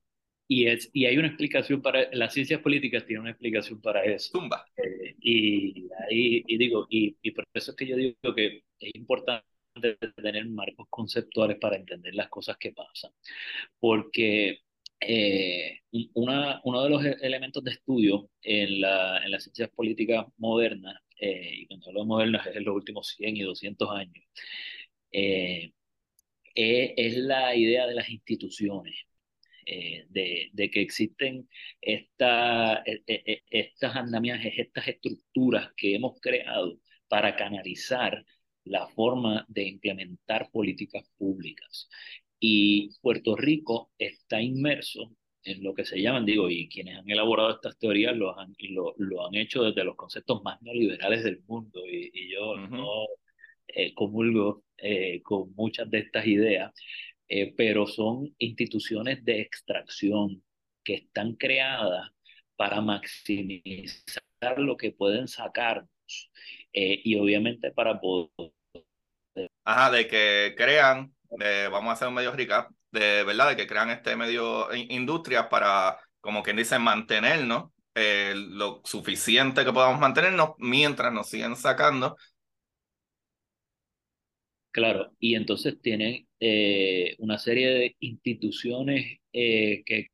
Y, 0.48 0.66
es, 0.66 0.90
y 0.92 1.06
hay 1.06 1.16
una 1.16 1.28
explicación 1.28 1.80
para, 1.80 2.10
las 2.12 2.34
ciencias 2.34 2.60
políticas 2.60 3.06
tienen 3.06 3.22
una 3.22 3.30
explicación 3.30 3.80
para 3.80 4.04
eso. 4.04 4.38
Tumba. 4.38 4.66
Eh, 4.76 5.16
y, 5.18 5.88
ahí, 6.10 6.44
y 6.46 6.58
digo, 6.58 6.86
y, 6.90 7.16
y 7.22 7.30
por 7.30 7.46
eso 7.54 7.70
es 7.70 7.76
que 7.76 7.86
yo 7.86 7.96
digo 7.96 8.34
que 8.36 8.64
es 8.78 8.90
importante 8.94 9.46
tener 10.14 10.44
marcos 10.50 10.88
conceptuales 10.90 11.56
para 11.58 11.76
entender 11.76 12.14
las 12.14 12.28
cosas 12.28 12.58
que 12.58 12.72
pasan. 12.72 13.12
Porque 13.80 14.60
eh, 15.06 15.80
una, 16.14 16.60
uno 16.64 16.82
de 16.84 16.90
los 16.90 17.04
e-, 17.04 17.16
elementos 17.22 17.62
de 17.64 17.72
estudio 17.72 18.30
en, 18.42 18.80
la, 18.80 19.18
en 19.24 19.30
las 19.30 19.44
ciencias 19.44 19.70
políticas 19.70 20.26
modernas, 20.38 20.96
eh, 21.18 21.50
y 21.54 21.66
cuando 21.66 21.88
hablo 21.88 22.00
de 22.00 22.06
modernas 22.06 22.46
es 22.46 22.56
en 22.56 22.64
los 22.64 22.74
últimos 22.74 23.08
100 23.16 23.36
y 23.36 23.42
200 23.42 23.90
años, 23.90 24.24
eh, 25.12 25.72
es 26.54 27.16
la 27.16 27.54
idea 27.56 27.86
de 27.86 27.94
las 27.94 28.08
instituciones. 28.10 28.94
de, 29.64 30.50
de, 30.52 30.70
que 30.70 30.80
existen 30.82 31.48
esta, 31.80 32.82
e, 32.84 33.02
e, 33.06 33.42
estas 33.50 33.94
andamiajes, 33.96 34.54
estas 34.58 34.88
estructuras 34.88 35.72
que 35.76 35.94
hemos 35.94 36.20
creado 36.20 36.78
para 37.08 37.36
canalizar 37.36 38.24
la 38.64 38.86
forma 38.88 39.44
de 39.48 39.64
implementar 39.64 40.50
políticas 40.50 41.08
públicas. 41.18 41.88
Y 42.44 42.90
Puerto 43.00 43.36
Rico 43.36 43.92
está 43.96 44.42
inmerso 44.42 45.12
en 45.44 45.62
lo 45.62 45.74
que 45.74 45.84
se 45.84 46.02
llaman, 46.02 46.26
digo, 46.26 46.50
y 46.50 46.68
quienes 46.68 46.98
han 46.98 47.08
elaborado 47.08 47.50
estas 47.52 47.78
teorías 47.78 48.16
lo 48.16 48.36
han, 48.36 48.52
lo, 48.70 48.94
lo 48.98 49.24
han 49.24 49.36
hecho 49.36 49.62
desde 49.62 49.84
los 49.84 49.94
conceptos 49.94 50.42
más 50.42 50.60
neoliberales 50.60 51.22
del 51.22 51.40
mundo, 51.46 51.86
y, 51.86 52.10
y 52.12 52.32
yo 52.32 52.56
no 52.56 53.06
eh, 53.68 53.94
comulgo 53.94 54.64
eh, 54.76 55.22
con 55.22 55.54
muchas 55.54 55.88
de 55.88 56.00
estas 56.00 56.26
ideas, 56.26 56.72
eh, 57.28 57.54
pero 57.56 57.86
son 57.86 58.34
instituciones 58.38 59.24
de 59.24 59.40
extracción 59.40 60.42
que 60.82 60.94
están 60.94 61.34
creadas 61.34 62.10
para 62.56 62.80
maximizar 62.80 64.58
lo 64.58 64.76
que 64.76 64.90
pueden 64.90 65.28
sacarnos 65.28 65.88
y 66.72 67.14
obviamente 67.14 67.70
para 67.70 68.00
poder... 68.00 68.50
Ajá, 69.64 69.92
de 69.92 70.08
que 70.08 70.54
crean 70.56 71.14
vamos 71.70 71.90
a 71.90 71.92
hacer 71.92 72.08
un 72.08 72.14
medio 72.14 72.32
recap, 72.32 72.70
de 72.90 73.24
verdad, 73.24 73.50
de 73.50 73.56
que 73.56 73.66
crean 73.66 73.90
este 73.90 74.16
medio 74.16 74.72
industria 74.74 75.48
para, 75.48 75.98
como 76.20 76.42
quien 76.42 76.56
dice, 76.56 76.78
mantenernos 76.78 77.72
eh, 77.94 78.32
lo 78.34 78.80
suficiente 78.84 79.64
que 79.64 79.72
podamos 79.72 80.00
mantenernos 80.00 80.52
mientras 80.58 81.12
nos 81.12 81.28
siguen 81.28 81.56
sacando. 81.56 82.16
Claro, 84.70 85.12
y 85.18 85.34
entonces 85.34 85.78
tienen 85.82 86.26
eh, 86.40 87.14
una 87.18 87.38
serie 87.38 87.68
de 87.68 87.96
instituciones 88.00 89.18
eh, 89.34 89.82
que 89.84 90.08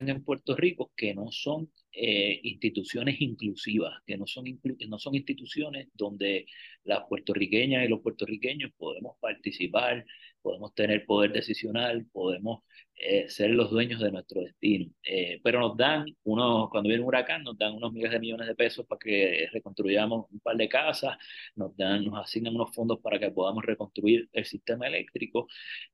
en 0.00 0.24
Puerto 0.24 0.56
Rico 0.56 0.90
que 0.96 1.14
no 1.14 1.30
son 1.30 1.70
eh, 2.02 2.40
instituciones 2.44 3.20
inclusivas, 3.20 3.92
que 4.06 4.16
no 4.16 4.26
son, 4.26 4.46
no 4.88 4.98
son 4.98 5.14
instituciones 5.14 5.88
donde 5.92 6.46
las 6.84 7.02
puertorriqueñas 7.06 7.84
y 7.84 7.88
los 7.88 8.00
puertorriqueños 8.00 8.72
podemos 8.78 9.18
participar, 9.20 10.06
podemos 10.42 10.74
tener 10.74 11.04
poder 11.06 11.32
decisional, 11.32 12.06
podemos 12.12 12.62
eh, 12.96 13.28
ser 13.30 13.50
los 13.50 13.70
dueños 13.70 14.00
de 14.00 14.10
nuestro 14.12 14.42
destino. 14.42 14.90
Eh, 15.02 15.40
pero 15.42 15.60
nos 15.60 15.76
dan, 15.76 16.04
unos, 16.24 16.68
cuando 16.70 16.88
viene 16.88 17.02
un 17.02 17.08
huracán, 17.08 17.42
nos 17.42 17.56
dan 17.56 17.74
unos 17.74 17.92
miles 17.92 18.10
de 18.10 18.20
millones 18.20 18.46
de 18.46 18.54
pesos 18.54 18.86
para 18.86 18.98
que 18.98 19.48
reconstruyamos 19.52 20.26
un 20.30 20.40
par 20.40 20.56
de 20.56 20.68
casas, 20.68 21.16
nos, 21.56 21.76
dan, 21.76 22.04
nos 22.04 22.20
asignan 22.20 22.54
unos 22.54 22.74
fondos 22.74 23.00
para 23.00 23.18
que 23.18 23.30
podamos 23.30 23.64
reconstruir 23.64 24.28
el 24.32 24.44
sistema 24.44 24.86
eléctrico, 24.86 25.48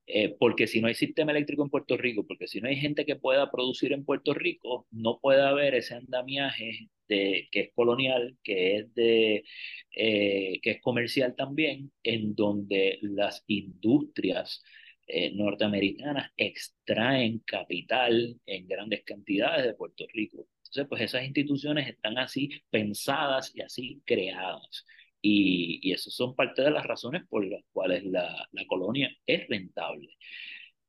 eh, 0.06 0.36
porque 0.38 0.66
si 0.66 0.80
no 0.80 0.88
hay 0.88 0.94
sistema 0.94 1.32
eléctrico 1.32 1.62
en 1.62 1.70
Puerto 1.70 1.96
Rico, 1.96 2.26
porque 2.26 2.48
si 2.48 2.60
no 2.60 2.68
hay 2.68 2.76
gente 2.76 3.04
que 3.06 3.16
pueda 3.16 3.50
producir 3.50 3.92
en 3.92 4.04
Puerto 4.04 4.34
Rico, 4.34 4.86
no 4.90 5.18
puede 5.20 5.42
haber 5.42 5.74
ese 5.74 5.94
andamiaje 5.94 6.88
de, 7.08 7.48
que 7.50 7.60
es 7.60 7.72
colonial, 7.74 8.36
que 8.42 8.78
es, 8.78 8.94
de, 8.94 9.44
que 9.90 10.60
es 10.70 10.80
comercial 10.80 11.34
también, 11.36 11.92
en 12.02 12.34
donde 12.34 12.98
las 13.02 13.44
industrias 13.46 14.62
eh, 15.08 15.30
norteamericanas 15.34 16.32
extraen 16.36 17.38
capital 17.40 18.40
en 18.44 18.66
grandes 18.66 19.04
cantidades 19.04 19.64
de 19.64 19.74
Puerto 19.74 20.04
Rico. 20.12 20.48
Entonces, 20.58 20.86
pues 20.88 21.02
esas 21.02 21.24
instituciones 21.24 21.88
están 21.88 22.18
así 22.18 22.50
pensadas 22.70 23.52
y 23.54 23.62
así 23.62 24.02
creadas. 24.04 24.84
Y, 25.22 25.78
y 25.82 25.92
esas 25.92 26.12
son 26.14 26.34
parte 26.34 26.62
de 26.62 26.70
las 26.72 26.84
razones 26.84 27.22
por 27.28 27.46
las 27.46 27.62
cuales 27.72 28.04
la, 28.04 28.48
la 28.52 28.66
colonia 28.66 29.10
es 29.26 29.46
rentable. 29.48 30.08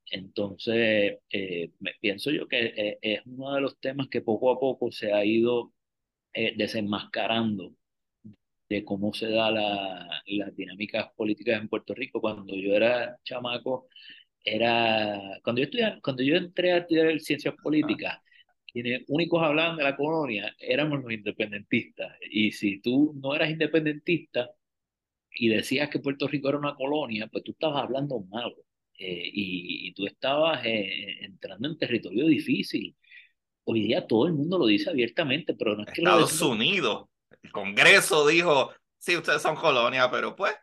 Entonces, 0.09 1.19
eh, 1.31 1.71
me, 1.79 1.91
pienso 1.99 2.31
yo 2.31 2.47
que 2.47 2.73
eh, 2.75 2.99
es 3.01 3.21
uno 3.25 3.53
de 3.53 3.61
los 3.61 3.79
temas 3.79 4.07
que 4.09 4.21
poco 4.21 4.51
a 4.51 4.59
poco 4.59 4.91
se 4.91 5.11
ha 5.13 5.23
ido 5.25 5.73
desenmascarando 6.55 7.73
de 8.69 8.83
cómo 8.83 9.13
se 9.13 9.29
da 9.29 9.51
la, 9.51 10.21
las 10.27 10.55
dinámicas 10.55 11.09
políticas 11.15 11.61
en 11.61 11.69
Puerto 11.69 11.93
Rico. 11.93 12.21
Cuando 12.21 12.55
yo 12.55 12.73
era 12.75 13.17
chamaco, 13.23 13.87
era, 14.43 15.39
cuando 15.43 15.61
yo, 15.61 15.65
estudiaba, 15.65 15.99
cuando 16.01 16.23
yo 16.23 16.35
entré 16.35 16.73
a 16.73 16.77
estudiar 16.79 17.19
ciencias 17.19 17.55
políticas, 17.61 18.19
quienes 18.65 19.03
únicos 19.07 19.41
hablaban 19.43 19.77
de 19.77 19.83
la 19.83 19.95
colonia 19.95 20.55
éramos 20.59 21.01
los 21.03 21.11
independentistas. 21.13 22.13
Y 22.31 22.51
si 22.51 22.79
tú 22.81 23.13
no 23.21 23.35
eras 23.35 23.49
independentista 23.49 24.51
y 25.31 25.49
decías 25.49 25.89
que 25.89 25.99
Puerto 25.99 26.27
Rico 26.27 26.49
era 26.49 26.57
una 26.59 26.75
colonia, 26.75 27.27
pues 27.27 27.43
tú 27.43 27.51
estabas 27.51 27.83
hablando 27.83 28.21
malo. 28.21 28.55
Eh, 28.99 29.29
y, 29.33 29.87
y, 29.89 29.93
tú 29.93 30.07
estabas 30.07 30.65
eh, 30.65 31.23
entrando 31.25 31.67
en 31.67 31.77
territorio 31.77 32.25
difícil. 32.25 32.95
Hoy 33.69 33.81
día 33.81 34.07
todo 34.07 34.27
el 34.27 34.33
mundo 34.33 34.57
lo 34.57 34.65
dice 34.65 34.89
abiertamente, 34.89 35.53
pero 35.53 35.75
no 35.75 35.83
es 35.83 35.87
que 35.91 35.99
Estados 35.99 36.41
Unidos 36.41 37.09
el 37.43 37.51
Congreso 37.51 38.25
dijo, 38.25 38.71
sí, 38.97 39.17
ustedes 39.17 39.41
son 39.41 39.57
colonia, 39.57 40.09
pero 40.09 40.33
pues, 40.37 40.55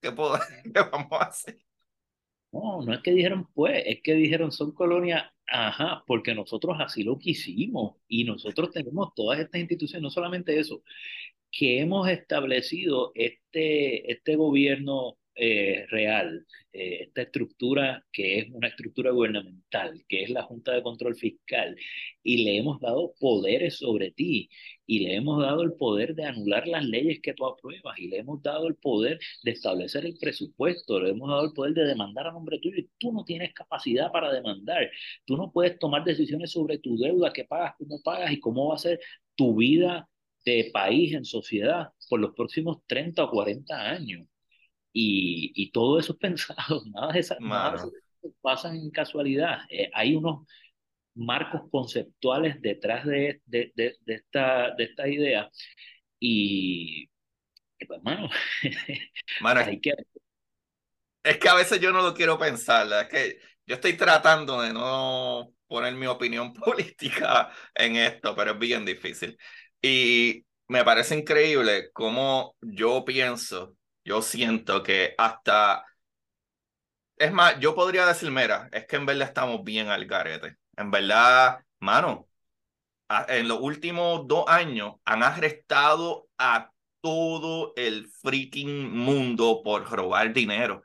¿qué, 0.00 0.10
puedo, 0.10 0.34
¿qué 0.74 0.80
vamos 0.90 1.12
a 1.12 1.24
hacer? 1.24 1.58
No, 2.50 2.82
no 2.82 2.94
es 2.94 3.00
que 3.00 3.12
dijeron 3.12 3.48
pues, 3.54 3.82
es 3.86 4.02
que 4.02 4.14
dijeron 4.14 4.50
son 4.50 4.72
colonia, 4.72 5.32
ajá, 5.46 6.02
porque 6.04 6.34
nosotros 6.34 6.76
así 6.80 7.04
lo 7.04 7.16
quisimos 7.16 7.96
y 8.08 8.24
nosotros 8.24 8.72
tenemos 8.72 9.14
todas 9.14 9.38
estas 9.38 9.60
instituciones, 9.60 10.02
no 10.02 10.10
solamente 10.10 10.58
eso, 10.58 10.82
que 11.52 11.80
hemos 11.80 12.08
establecido 12.08 13.12
este, 13.14 14.10
este 14.10 14.34
gobierno 14.34 15.16
eh, 15.38 15.86
real, 15.90 16.46
eh, 16.72 17.04
esta 17.04 17.22
estructura 17.22 18.04
que 18.12 18.38
es 18.40 18.50
una 18.50 18.68
estructura 18.68 19.10
gubernamental, 19.12 20.04
que 20.08 20.24
es 20.24 20.30
la 20.30 20.42
Junta 20.42 20.72
de 20.72 20.82
Control 20.82 21.14
Fiscal, 21.16 21.76
y 22.22 22.44
le 22.44 22.58
hemos 22.58 22.80
dado 22.80 23.14
poderes 23.20 23.78
sobre 23.78 24.10
ti, 24.10 24.50
y 24.86 25.00
le 25.00 25.14
hemos 25.16 25.40
dado 25.40 25.62
el 25.62 25.74
poder 25.74 26.14
de 26.14 26.24
anular 26.24 26.66
las 26.66 26.84
leyes 26.84 27.20
que 27.22 27.34
tú 27.34 27.46
apruebas, 27.46 27.98
y 27.98 28.08
le 28.08 28.18
hemos 28.18 28.42
dado 28.42 28.66
el 28.68 28.74
poder 28.76 29.18
de 29.44 29.50
establecer 29.52 30.04
el 30.06 30.16
presupuesto, 30.18 31.00
le 31.00 31.10
hemos 31.10 31.28
dado 31.28 31.44
el 31.44 31.52
poder 31.52 31.74
de 31.74 31.86
demandar 31.86 32.26
a 32.26 32.32
nombre 32.32 32.58
tuyo, 32.58 32.78
y 32.78 32.88
tú 32.98 33.12
no 33.12 33.24
tienes 33.24 33.52
capacidad 33.54 34.10
para 34.10 34.32
demandar, 34.32 34.90
tú 35.24 35.36
no 35.36 35.52
puedes 35.52 35.78
tomar 35.78 36.04
decisiones 36.04 36.50
sobre 36.52 36.78
tu 36.78 36.96
deuda, 36.98 37.32
qué 37.32 37.44
pagas, 37.44 37.74
cómo 37.78 38.00
pagas, 38.02 38.32
y 38.32 38.40
cómo 38.40 38.68
va 38.68 38.74
a 38.76 38.78
ser 38.78 39.00
tu 39.36 39.56
vida 39.56 40.08
de 40.44 40.70
país 40.72 41.14
en 41.14 41.24
sociedad 41.24 41.90
por 42.08 42.20
los 42.20 42.34
próximos 42.34 42.78
30 42.86 43.24
o 43.24 43.30
40 43.30 43.90
años. 43.90 44.26
Y, 45.00 45.52
y 45.54 45.70
todo 45.70 46.00
eso 46.00 46.14
es 46.14 46.18
pensado, 46.18 46.82
nada 46.92 47.12
de, 47.12 47.20
esas 47.20 47.38
nada 47.38 47.86
pasa 48.40 48.74
en 48.74 48.90
casualidad. 48.90 49.60
Eh, 49.70 49.88
hay 49.94 50.16
unos 50.16 50.44
marcos 51.14 51.62
conceptuales 51.70 52.60
detrás 52.60 53.06
de, 53.06 53.40
de, 53.46 53.70
de, 53.76 53.96
de 54.00 54.14
esta, 54.14 54.74
de 54.74 54.84
esta 54.84 55.06
idea 55.06 55.48
y, 56.18 57.08
pues, 57.86 58.02
mano, 58.02 58.28
hay 59.44 59.80
que... 59.80 59.92
Es 61.22 61.38
que 61.38 61.48
a 61.48 61.54
veces 61.54 61.78
yo 61.80 61.92
no 61.92 62.02
lo 62.02 62.12
quiero 62.12 62.36
pensar, 62.36 62.88
es 63.02 63.08
que 63.08 63.38
yo 63.66 63.76
estoy 63.76 63.96
tratando 63.96 64.60
de 64.62 64.72
no 64.72 65.54
poner 65.68 65.94
mi 65.94 66.06
opinión 66.06 66.52
política 66.54 67.52
en 67.72 67.94
esto, 67.94 68.34
pero 68.34 68.52
es 68.52 68.58
bien 68.58 68.84
difícil. 68.84 69.38
Y 69.80 70.44
me 70.66 70.84
parece 70.84 71.16
increíble 71.16 71.90
cómo 71.92 72.56
yo 72.60 73.04
pienso 73.04 73.77
yo 74.08 74.22
siento 74.22 74.82
que 74.82 75.14
hasta... 75.18 75.84
Es 77.16 77.32
más, 77.32 77.58
yo 77.60 77.74
podría 77.74 78.06
decir, 78.06 78.30
mira, 78.30 78.68
es 78.72 78.86
que 78.86 78.96
en 78.96 79.06
verdad 79.06 79.28
estamos 79.28 79.64
bien 79.64 79.88
al 79.88 80.06
garete. 80.06 80.56
En 80.76 80.90
verdad, 80.90 81.64
mano, 81.80 82.28
en 83.28 83.48
los 83.48 83.60
últimos 83.60 84.26
dos 84.28 84.44
años 84.48 84.96
han 85.04 85.22
arrestado 85.22 86.28
a 86.38 86.72
todo 87.00 87.72
el 87.76 88.08
freaking 88.08 88.90
mundo 88.96 89.62
por 89.64 89.90
robar 89.90 90.32
dinero. 90.32 90.82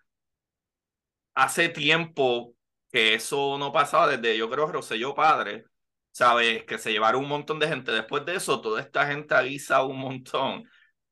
Hace 1.36 1.69
tiempo 1.69 2.55
que 2.91 3.15
eso 3.15 3.57
no 3.57 3.71
pasaba 3.71 4.07
desde, 4.07 4.38
yo 4.38 4.49
creo, 4.49 4.67
Roselló 4.67 5.15
Padre, 5.15 5.65
¿sabes? 6.12 6.63
Que 6.65 6.77
se 6.77 6.91
llevaron 6.91 7.23
un 7.23 7.29
montón 7.29 7.59
de 7.59 7.67
gente. 7.67 7.91
Después 7.91 8.25
de 8.25 8.36
eso, 8.36 8.62
toda 8.62 8.81
esta 8.81 9.07
gente 9.07 9.33
avisa 9.36 9.83
un 9.83 9.97
montón. 9.99 10.63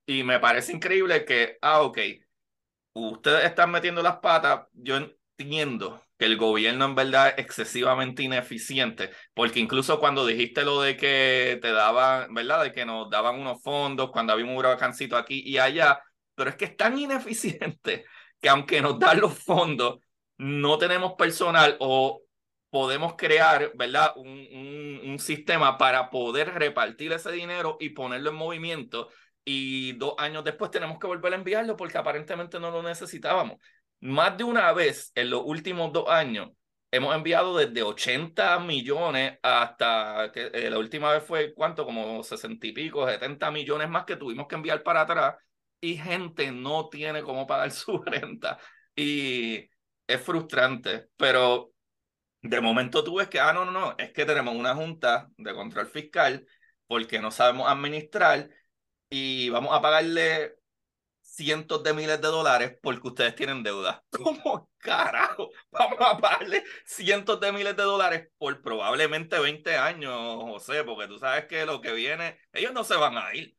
Y 0.06 0.24
me 0.24 0.40
parece 0.40 0.74
increíble 0.74 1.26
que, 1.26 1.58
ah, 1.62 1.82
ok, 1.82 2.00
ustedes 2.94 3.46
están 3.46 3.72
metiendo 3.72 4.02
las 4.02 4.18
patas, 4.18 4.68
yo 4.74 4.98
entiendo 5.38 6.04
que 6.18 6.26
el 6.26 6.38
gobierno 6.38 6.86
en 6.86 6.96
verdad 6.96 7.30
es 7.30 7.46
excesivamente 7.46 8.24
ineficiente, 8.24 9.12
porque 9.34 9.60
incluso 9.60 10.00
cuando 10.00 10.26
dijiste 10.26 10.64
lo 10.64 10.82
de 10.82 10.98
que 10.98 11.58
te 11.62 11.72
daban, 11.72 12.34
¿verdad? 12.34 12.64
De 12.64 12.72
que 12.72 12.86
nos 12.86 13.10
daban 13.10 13.40
unos 13.40 13.62
fondos 13.64 14.12
cuando 14.12 14.34
había 14.34 14.46
un 14.46 14.56
huracancito 14.56 15.18
aquí 15.18 15.42
y 15.46 15.58
allá, 15.58 16.02
pero 16.36 16.50
es 16.52 16.56
que 16.58 16.66
es 16.66 16.78
tan 16.78 16.98
ineficiente 17.00 18.06
que 18.40 18.50
aunque 18.50 18.82
nos 18.82 19.00
dan 19.00 19.20
los 19.22 19.34
fondos, 19.38 20.00
no 20.38 20.78
tenemos 20.78 21.14
personal 21.14 21.78
o 21.80 22.24
podemos 22.70 23.16
crear, 23.16 23.72
¿verdad? 23.76 24.14
Un, 24.16 24.30
un, 24.30 25.02
un, 25.12 25.20
sistema 25.20 25.78
para 25.78 26.10
poder 26.10 26.54
repartir 26.54 27.12
ese 27.12 27.32
dinero 27.32 27.78
y 27.80 27.90
ponerlo 27.90 28.30
en 28.32 28.36
movimiento. 28.38 29.10
Y 29.44 29.94
dos 29.94 30.16
años 30.18 30.44
después 30.44 30.72
tenemos 30.72 31.00
que 31.00 31.08
volver 31.08 31.34
a 31.34 31.38
enviarlo 31.38 31.76
porque 31.76 31.98
aparentemente 31.98 32.60
no 32.60 32.72
lo 32.72 32.84
necesitábamos. 32.84 33.58
Más 34.02 34.38
de 34.38 34.44
una 34.44 34.72
vez 34.74 35.12
en 35.16 35.30
los 35.30 35.42
últimos 35.46 35.92
dos 35.94 36.10
años 36.10 36.50
hemos 36.92 37.16
enviado 37.16 37.58
desde 37.58 37.84
80 37.84 38.60
millones 38.60 39.40
hasta 39.42 40.32
que 40.34 40.52
eh, 40.54 40.70
la 40.70 40.78
última 40.78 41.14
vez 41.14 41.24
fue, 41.24 41.54
¿cuánto? 41.54 41.86
Como 41.86 42.22
60 42.24 42.68
y 42.68 42.72
pico, 42.74 43.08
70 43.08 43.50
millones 43.52 43.90
más 43.90 44.06
que 44.06 44.18
tuvimos 44.18 44.48
que 44.48 44.56
enviar 44.56 44.84
para 44.84 45.02
atrás 45.02 45.36
y 45.80 45.98
gente 45.98 46.52
no 46.52 46.90
tiene 46.90 47.24
cómo 47.24 47.48
pagar 47.48 47.72
su 47.72 47.98
renta. 48.04 48.60
Y 48.96 49.70
es 50.08 50.22
frustrante, 50.22 51.08
pero 51.18 51.72
de 52.42 52.62
momento 52.62 53.04
tú 53.04 53.16
ves 53.18 53.30
que, 53.30 53.40
ah, 53.40 53.54
no, 53.54 53.66
no, 53.66 53.72
no, 53.72 53.96
es 53.98 54.12
que 54.12 54.26
tenemos 54.26 54.56
una 54.56 54.76
junta 54.76 55.30
de 55.38 55.54
control 55.54 55.88
fiscal 55.88 56.46
porque 56.88 57.20
no 57.20 57.32
sabemos 57.32 57.70
administrar 57.70 58.50
y 59.12 59.50
vamos 59.50 59.74
a 59.78 59.82
pagarle 59.82 60.56
cientos 61.22 61.84
de 61.84 61.94
miles 61.94 62.22
de 62.22 62.28
dólares 62.30 62.78
porque 62.82 63.10
ustedes 63.10 63.36
tienen 63.36 63.64
deuda. 63.64 64.04
¿Cómo 64.12 64.72
carajo? 64.78 65.52
Vamos 65.72 66.00
a 66.02 66.18
pagarle 66.18 66.64
cientos 66.86 67.40
de 67.40 67.52
miles 67.52 67.76
de 67.76 67.84
dólares 67.84 68.30
por 68.38 68.62
probablemente 68.62 69.40
20 69.40 69.78
años, 69.78 70.14
José, 70.44 70.84
porque 70.84 71.08
tú 71.08 71.20
sabes 71.20 71.46
que 71.46 71.66
lo 71.66 71.82
que 71.82 71.94
viene, 71.94 72.40
ellos 72.54 72.74
no 72.74 72.84
se 72.84 72.96
van 72.96 73.18
a 73.18 73.36
ir. 73.36 73.58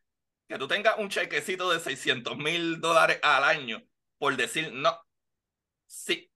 Que 0.48 0.58
tú 0.58 0.68
tengas 0.68 0.98
un 0.98 1.08
chequecito 1.10 1.70
de 1.70 1.80
600 1.80 2.36
mil 2.38 2.80
dólares 2.80 3.20
al 3.22 3.44
año 3.44 3.82
por 4.18 4.36
decir, 4.36 4.72
no, 4.72 4.96
sí, 5.86 6.30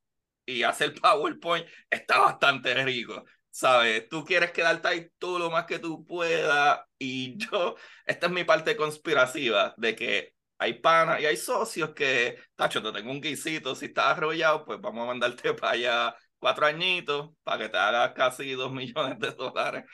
y 0.44 0.62
hacer 0.64 0.94
PowerPoint 1.00 1.66
está 1.90 2.18
bastante 2.20 2.74
rico. 2.84 3.24
¿Sabes? 3.56 4.06
Tú 4.10 4.22
quieres 4.22 4.52
quedarte 4.52 4.86
ahí 4.88 5.10
todo 5.18 5.38
lo 5.38 5.50
más 5.50 5.64
que 5.64 5.78
tú 5.78 6.04
puedas 6.04 6.78
y 6.98 7.38
yo, 7.50 7.76
esta 8.04 8.26
es 8.26 8.32
mi 8.32 8.44
parte 8.44 8.76
conspirativa 8.76 9.72
de 9.78 9.96
que 9.96 10.34
hay 10.58 10.74
panas 10.74 11.22
y 11.22 11.26
hay 11.26 11.38
socios 11.38 11.94
que, 11.94 12.36
tacho, 12.54 12.82
te 12.82 12.92
tengo 12.92 13.10
un 13.10 13.20
guisito, 13.22 13.74
si 13.74 13.86
estás 13.86 14.08
arrollado, 14.08 14.62
pues 14.66 14.78
vamos 14.82 15.04
a 15.04 15.06
mandarte 15.06 15.54
para 15.54 15.72
allá 15.72 16.16
cuatro 16.38 16.66
añitos 16.66 17.30
para 17.42 17.62
que 17.64 17.68
te 17.70 17.78
hagas 17.78 18.12
casi 18.12 18.52
dos 18.52 18.70
millones 18.72 19.18
de 19.18 19.30
dólares. 19.30 19.84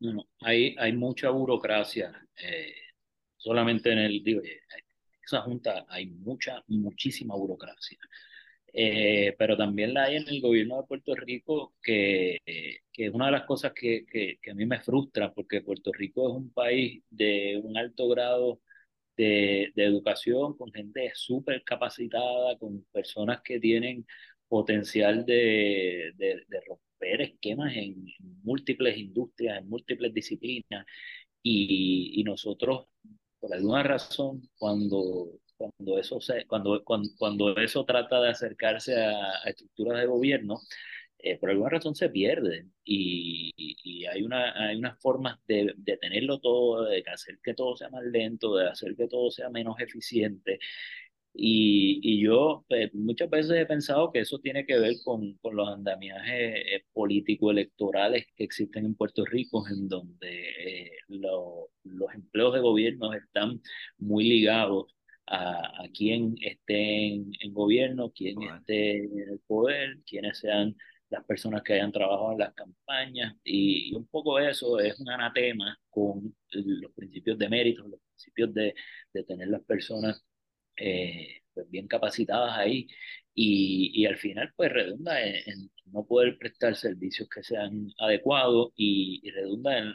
No, 0.00 0.28
hay, 0.40 0.76
hay 0.78 0.92
mucha 0.92 1.30
burocracia, 1.30 2.12
eh, 2.36 2.74
solamente 3.38 3.92
en 3.92 3.98
el, 3.98 4.22
digo, 4.22 4.42
esa 5.22 5.40
junta 5.40 5.86
hay 5.88 6.06
mucha, 6.06 6.62
muchísima 6.66 7.34
burocracia. 7.34 7.98
Eh, 8.78 9.34
pero 9.38 9.56
también 9.56 9.94
la 9.94 10.04
hay 10.04 10.16
en 10.16 10.28
el 10.28 10.42
gobierno 10.42 10.76
de 10.76 10.86
Puerto 10.86 11.14
Rico, 11.14 11.74
que, 11.82 12.38
que 12.92 13.06
es 13.06 13.10
una 13.14 13.26
de 13.26 13.32
las 13.32 13.46
cosas 13.46 13.72
que, 13.74 14.04
que, 14.06 14.38
a 14.50 14.54
mí 14.54 14.66
me 14.66 14.80
frustra, 14.82 15.32
porque 15.32 15.62
Puerto 15.62 15.92
Rico 15.92 16.28
es 16.28 16.36
un 16.36 16.50
país 16.52 17.02
de 17.08 17.58
un 17.64 17.78
alto 17.78 18.06
grado 18.08 18.60
de, 19.16 19.72
de 19.74 19.84
educación, 19.84 20.56
con 20.58 20.72
gente 20.72 21.10
súper 21.14 21.64
capacitada, 21.64 22.58
con 22.58 22.84
personas 22.92 23.40
que 23.42 23.58
tienen 23.60 24.06
potencial 24.48 25.24
de, 25.26 26.12
de, 26.16 26.44
de 26.48 26.60
romper 26.68 27.22
esquemas 27.22 27.74
en, 27.76 28.04
múltiples 28.44 28.98
industrias, 28.98 29.58
en 29.58 29.68
múltiples 29.70 30.12
disciplinas, 30.12 30.86
y, 31.42 32.20
y 32.20 32.24
nosotros, 32.24 32.88
por 33.40 33.54
alguna 33.54 33.82
razón, 33.84 34.42
cuando 34.58 35.40
cuando 35.56 35.98
eso, 35.98 36.20
se, 36.20 36.46
cuando, 36.46 36.82
cuando, 36.84 37.08
cuando, 37.18 37.56
eso 37.56 37.84
trata 37.84 38.20
de 38.20 38.30
acercarse 38.30 39.02
a, 39.02 39.42
a 39.44 39.48
estructuras 39.50 40.00
de 40.00 40.06
gobierno, 40.06 40.60
eh, 41.18 41.38
por 41.38 41.50
alguna 41.50 41.70
razón 41.70 41.94
se 41.94 42.08
pierde 42.10 42.66
y, 42.84 43.52
y, 43.56 44.06
hay, 44.06 44.22
una, 44.22 44.68
hay 44.68 44.76
unas 44.76 45.00
formas 45.00 45.38
de, 45.48 45.74
de, 45.76 45.96
tenerlo 45.96 46.38
todo, 46.40 46.84
de 46.84 47.02
hacer 47.12 47.38
que 47.42 47.54
todo 47.54 47.76
sea 47.76 47.88
más 47.88 48.04
lento, 48.04 48.54
de 48.56 48.68
hacer 48.68 48.94
que 48.96 49.08
todo 49.08 49.30
sea 49.30 49.50
menos 49.50 49.80
eficiente. 49.80 50.58
Y, 51.38 52.00
y 52.02 52.22
yo 52.22 52.64
pues, 52.68 52.94
muchas 52.94 53.28
veces 53.30 53.52
he 53.58 53.66
pensado 53.66 54.10
que 54.12 54.20
eso 54.20 54.38
tiene 54.38 54.64
que 54.66 54.78
ver 54.78 54.94
con, 55.04 55.34
con 55.38 55.56
los 55.56 55.68
andamiajes 55.68 56.54
eh, 56.56 56.84
político-electorales 56.92 58.26
que 58.36 58.44
existen 58.44 58.86
en 58.86 58.94
Puerto 58.94 59.24
Rico, 59.24 59.66
en 59.68 59.88
donde 59.88 60.86
eh, 60.86 60.90
lo, 61.08 61.70
los 61.84 62.14
empleos 62.14 62.54
de 62.54 62.60
gobierno 62.60 63.12
están 63.12 63.60
muy 63.98 64.24
ligados 64.28 64.95
a, 65.26 65.82
a 65.84 65.88
quien 65.92 66.36
esté 66.40 67.14
en, 67.14 67.32
en 67.40 67.52
gobierno, 67.54 68.12
quien 68.12 68.42
esté 68.42 69.04
en 69.04 69.18
el 69.30 69.40
poder, 69.46 69.98
quienes 70.06 70.38
sean 70.38 70.76
las 71.10 71.24
personas 71.24 71.62
que 71.62 71.74
hayan 71.74 71.92
trabajado 71.92 72.32
en 72.32 72.38
las 72.38 72.54
campañas. 72.54 73.34
Y, 73.44 73.90
y, 73.90 73.94
un 73.94 74.06
poco 74.06 74.38
eso 74.38 74.78
es 74.80 74.98
un 75.00 75.08
anatema 75.10 75.78
con 75.90 76.34
los 76.50 76.92
principios 76.92 77.38
de 77.38 77.48
mérito, 77.48 77.86
los 77.88 78.00
principios 78.00 78.52
de, 78.54 78.74
de 79.12 79.24
tener 79.24 79.48
las 79.48 79.62
personas 79.64 80.24
eh, 80.76 81.42
pues 81.54 81.68
bien 81.70 81.88
capacitadas 81.88 82.56
ahí. 82.58 82.86
Y, 83.34 83.92
y, 84.02 84.06
al 84.06 84.16
final 84.16 84.52
pues 84.56 84.72
redunda 84.72 85.20
en, 85.22 85.36
en, 85.46 85.70
no 85.86 86.06
poder 86.06 86.38
prestar 86.38 86.74
servicios 86.76 87.28
que 87.28 87.42
sean 87.42 87.92
adecuados 87.98 88.72
y, 88.76 89.20
y 89.22 89.30
redunda 89.30 89.78
en, 89.78 89.92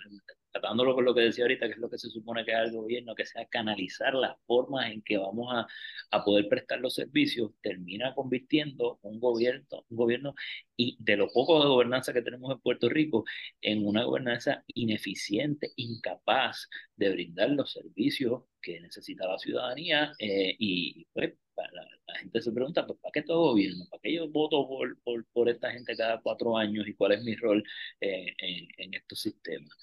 tratándolo 0.51 0.95
con 0.95 1.05
lo 1.05 1.13
que 1.15 1.21
decía 1.21 1.43
ahorita, 1.45 1.67
que 1.67 1.73
es 1.73 1.77
lo 1.79 1.89
que 1.89 1.97
se 1.97 2.09
supone 2.09 2.45
que 2.45 2.51
es 2.51 2.59
el 2.59 2.71
gobierno, 2.71 3.15
que 3.15 3.25
sea 3.25 3.45
canalizar 3.47 4.13
las 4.13 4.37
formas 4.45 4.91
en 4.91 5.01
que 5.01 5.17
vamos 5.17 5.53
a, 5.53 5.67
a 6.11 6.23
poder 6.23 6.47
prestar 6.49 6.79
los 6.79 6.93
servicios, 6.95 7.51
termina 7.61 8.13
convirtiendo 8.15 8.99
un 9.01 9.19
gobierno, 9.19 9.85
un 9.89 9.97
gobierno 9.97 10.35
y 10.75 10.97
de 10.99 11.17
lo 11.17 11.29
poco 11.31 11.61
de 11.61 11.67
gobernanza 11.69 12.13
que 12.13 12.21
tenemos 12.21 12.51
en 12.51 12.59
Puerto 12.59 12.89
Rico, 12.89 13.23
en 13.61 13.85
una 13.85 14.03
gobernanza 14.03 14.63
ineficiente, 14.67 15.71
incapaz 15.75 16.69
de 16.95 17.11
brindar 17.11 17.49
los 17.51 17.71
servicios 17.71 18.43
que 18.61 18.79
necesita 18.79 19.27
la 19.27 19.37
ciudadanía 19.39 20.13
eh, 20.19 20.55
y 20.59 21.05
pues 21.13 21.33
la, 21.55 21.83
la, 22.07 22.15
gente 22.19 22.41
se 22.41 22.51
pregunta, 22.51 22.85
pues, 22.85 22.99
¿para 22.99 23.11
qué 23.11 23.21
todo 23.23 23.51
gobierno? 23.51 23.85
¿Para 23.89 24.01
qué 24.01 24.13
yo 24.13 24.29
voto 24.29 24.67
por, 24.67 24.99
por, 25.01 25.25
por 25.31 25.49
esta 25.49 25.71
gente 25.71 25.95
cada 25.95 26.21
cuatro 26.21 26.57
años 26.57 26.87
y 26.87 26.93
cuál 26.93 27.13
es 27.13 27.23
mi 27.23 27.35
rol 27.35 27.63
eh, 27.99 28.33
en, 28.37 28.67
en 28.77 28.93
estos 28.95 29.21
sistemas? 29.21 29.75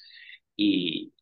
Y, 0.60 1.12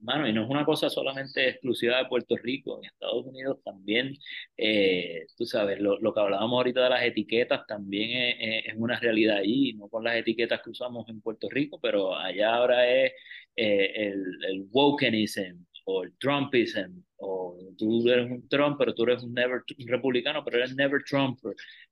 mano, 0.00 0.28
y 0.28 0.32
no 0.32 0.44
es 0.44 0.50
una 0.50 0.64
cosa 0.64 0.90
solamente 0.90 1.48
exclusiva 1.48 1.98
de 1.98 2.04
Puerto 2.06 2.36
Rico, 2.36 2.78
en 2.78 2.90
Estados 2.90 3.24
Unidos 3.26 3.58
también, 3.64 4.14
eh, 4.56 5.26
tú 5.36 5.46
sabes, 5.46 5.80
lo, 5.80 5.98
lo, 6.00 6.12
que 6.12 6.20
hablábamos 6.20 6.56
ahorita 6.58 6.84
de 6.84 6.90
las 6.90 7.02
etiquetas 7.04 7.66
también 7.66 8.10
es, 8.40 8.64
es, 8.66 8.74
una 8.76 8.98
realidad 9.00 9.38
ahí, 9.38 9.72
no 9.74 9.88
con 9.88 10.04
las 10.04 10.16
etiquetas 10.16 10.60
que 10.62 10.70
usamos 10.70 11.08
en 11.08 11.20
Puerto 11.22 11.48
Rico, 11.50 11.80
pero 11.80 12.14
allá 12.14 12.54
ahora 12.54 12.86
es 12.88 13.12
eh, 13.56 13.92
el, 13.96 14.44
el 14.44 14.66
wokenism 14.70 15.64
o 15.84 16.02
el 16.04 16.16
Trumpism, 16.18 17.02
o 17.16 17.58
tú 17.78 18.08
eres 18.08 18.30
un 18.30 18.48
Trump, 18.48 18.76
pero 18.78 18.94
tú 18.94 19.04
eres 19.04 19.22
un, 19.22 19.34
never, 19.34 19.62
un 19.78 19.88
republicano, 19.88 20.44
pero 20.44 20.58
eres 20.58 20.74
never 20.74 21.02
Trump. 21.04 21.38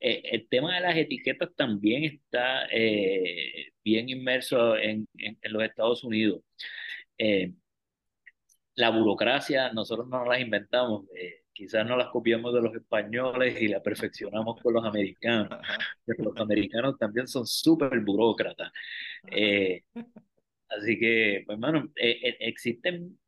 Eh, 0.00 0.22
el 0.32 0.48
tema 0.48 0.74
de 0.74 0.80
las 0.80 0.96
etiquetas 0.96 1.50
también 1.54 2.04
está 2.04 2.66
eh, 2.70 3.72
bien 3.84 4.08
inmerso 4.08 4.76
en, 4.76 5.06
en, 5.18 5.38
en, 5.40 5.52
los 5.52 5.62
Estados 5.62 6.04
Unidos. 6.04 6.42
Eh, 7.18 7.52
la 8.74 8.90
burocracia 8.90 9.72
nosotros 9.72 10.08
no 10.08 10.24
las 10.24 10.40
inventamos, 10.40 11.04
eh, 11.14 11.42
quizás 11.52 11.86
no 11.86 11.96
las 11.96 12.08
copiamos 12.08 12.54
de 12.54 12.62
los 12.62 12.74
españoles 12.74 13.60
y 13.60 13.68
la 13.68 13.82
perfeccionamos 13.82 14.60
con 14.60 14.74
los 14.74 14.84
americanos, 14.84 15.58
pero 16.04 16.24
los 16.24 16.36
americanos 16.38 16.96
también 16.98 17.26
son 17.26 17.46
súper 17.46 18.00
burócratas. 18.00 18.72
Eh, 19.30 19.82
así 20.68 20.98
que, 20.98 21.42
pues, 21.46 21.58
bueno, 21.58 21.90
eh, 21.96 22.36
existen 22.40 23.18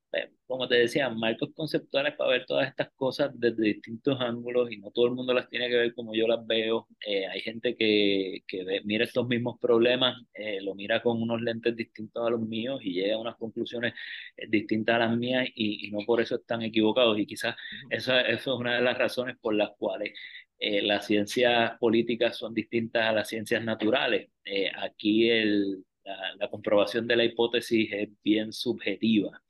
como 0.47 0.69
te 0.69 0.77
decía, 0.77 1.09
marcos 1.11 1.51
conceptuales 1.55 2.15
para 2.17 2.31
ver 2.31 2.47
todas 2.47 2.69
estas 2.69 2.91
cosas 2.95 3.31
desde 3.35 3.63
distintos 3.63 4.21
ángulos 4.21 4.71
y 4.71 4.79
no 4.79 4.91
todo 4.91 5.07
el 5.07 5.13
mundo 5.13 5.33
las 5.35 5.49
tiene 5.49 5.69
que 5.69 5.77
ver 5.77 5.95
como 5.95 6.15
yo 6.15 6.27
las 6.29 6.47
veo. 6.47 6.87
Eh, 7.07 7.27
hay 7.27 7.41
gente 7.41 7.77
que, 7.77 8.43
que 8.47 8.65
ve, 8.65 8.83
mira 8.85 9.05
estos 9.05 9.27
mismos 9.27 9.59
problemas, 9.61 10.21
eh, 10.35 10.61
lo 10.61 10.75
mira 10.75 11.03
con 11.03 11.21
unos 11.23 11.41
lentes 11.43 11.75
distintos 11.77 12.27
a 12.27 12.31
los 12.31 12.41
míos 12.41 12.81
y 12.83 12.93
llega 12.95 13.15
a 13.17 13.19
unas 13.19 13.37
conclusiones 13.37 13.95
eh, 14.37 14.47
distintas 14.49 14.97
a 14.97 14.99
las 15.01 15.17
mías 15.17 15.49
y, 15.55 15.87
y, 15.89 15.91
no 15.91 16.01
por 16.07 16.21
eso 16.21 16.37
están 16.37 16.63
equivocados. 16.63 17.19
Y 17.19 17.27
quizás 17.27 17.57
esa, 17.91 18.21
eso 18.23 18.55
es 18.55 18.61
una 18.61 18.77
de 18.77 18.83
las 18.83 18.99
razones 18.99 19.37
por 19.41 19.55
las 19.55 19.71
cuales 19.79 20.13
eh, 20.59 20.83
las 20.83 21.07
ciencias 21.07 21.79
políticas 21.79 22.37
son 22.39 22.55
distintas 22.55 23.05
a 23.05 23.13
las 23.13 23.29
ciencias 23.29 23.63
naturales. 23.65 24.31
Eh, 24.45 24.71
aquí 24.77 25.29
el, 25.31 25.85
la, 26.05 26.37
la 26.37 26.51
comprobación 26.51 27.07
de 27.07 27.17
la 27.17 27.25
hipótesis 27.25 27.91
es 27.93 28.09
bien 28.23 28.53
subjetiva. 28.53 29.43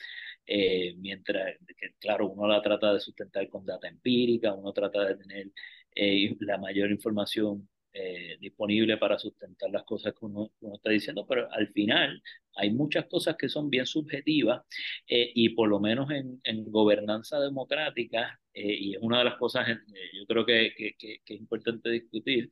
Eh, 0.47 0.95
mientras 0.99 1.57
que, 1.77 1.95
claro, 1.99 2.29
uno 2.31 2.47
la 2.47 2.63
trata 2.63 2.93
de 2.93 3.01
sustentar 3.01 3.49
con 3.49 3.65
data 3.65 3.89
empírica, 3.89 4.53
uno 4.55 4.73
trata 4.73 5.05
de 5.05 5.17
tener 5.17 5.51
eh, 5.95 6.37
la 6.41 6.59
mayor 6.59 6.91
información 6.91 7.69
eh, 7.93 8.37
disponible 8.41 8.97
para 8.99 9.19
sustentar 9.19 9.71
las 9.71 9.85
cosas 9.85 10.13
que 10.13 10.25
uno, 10.27 10.51
uno, 10.61 10.75
está 10.75 10.91
diciendo, 10.91 11.25
pero 11.29 11.51
al 11.53 11.69
final 11.69 12.21
hay 12.57 12.73
muchas 12.73 13.07
cosas 13.07 13.37
que 13.37 13.49
son 13.49 13.71
bien 13.71 13.87
subjetivas 13.87 14.63
eh, 15.07 15.31
y 15.35 15.51
por 15.51 15.69
lo 15.69 15.79
menos 15.79 16.11
en, 16.11 16.41
en 16.43 16.71
gobernanza 16.71 17.39
democrática 17.41 18.41
y 18.57 18.95
es 18.95 18.99
una 19.03 19.19
de 19.19 19.25
las 19.25 19.37
cosas, 19.37 19.67
yo 20.13 20.27
creo 20.27 20.47
que, 20.47 20.73
que, 20.77 20.95
que, 20.97 21.35
es 21.35 21.41
importante 21.41 21.91
discutir, 21.91 22.49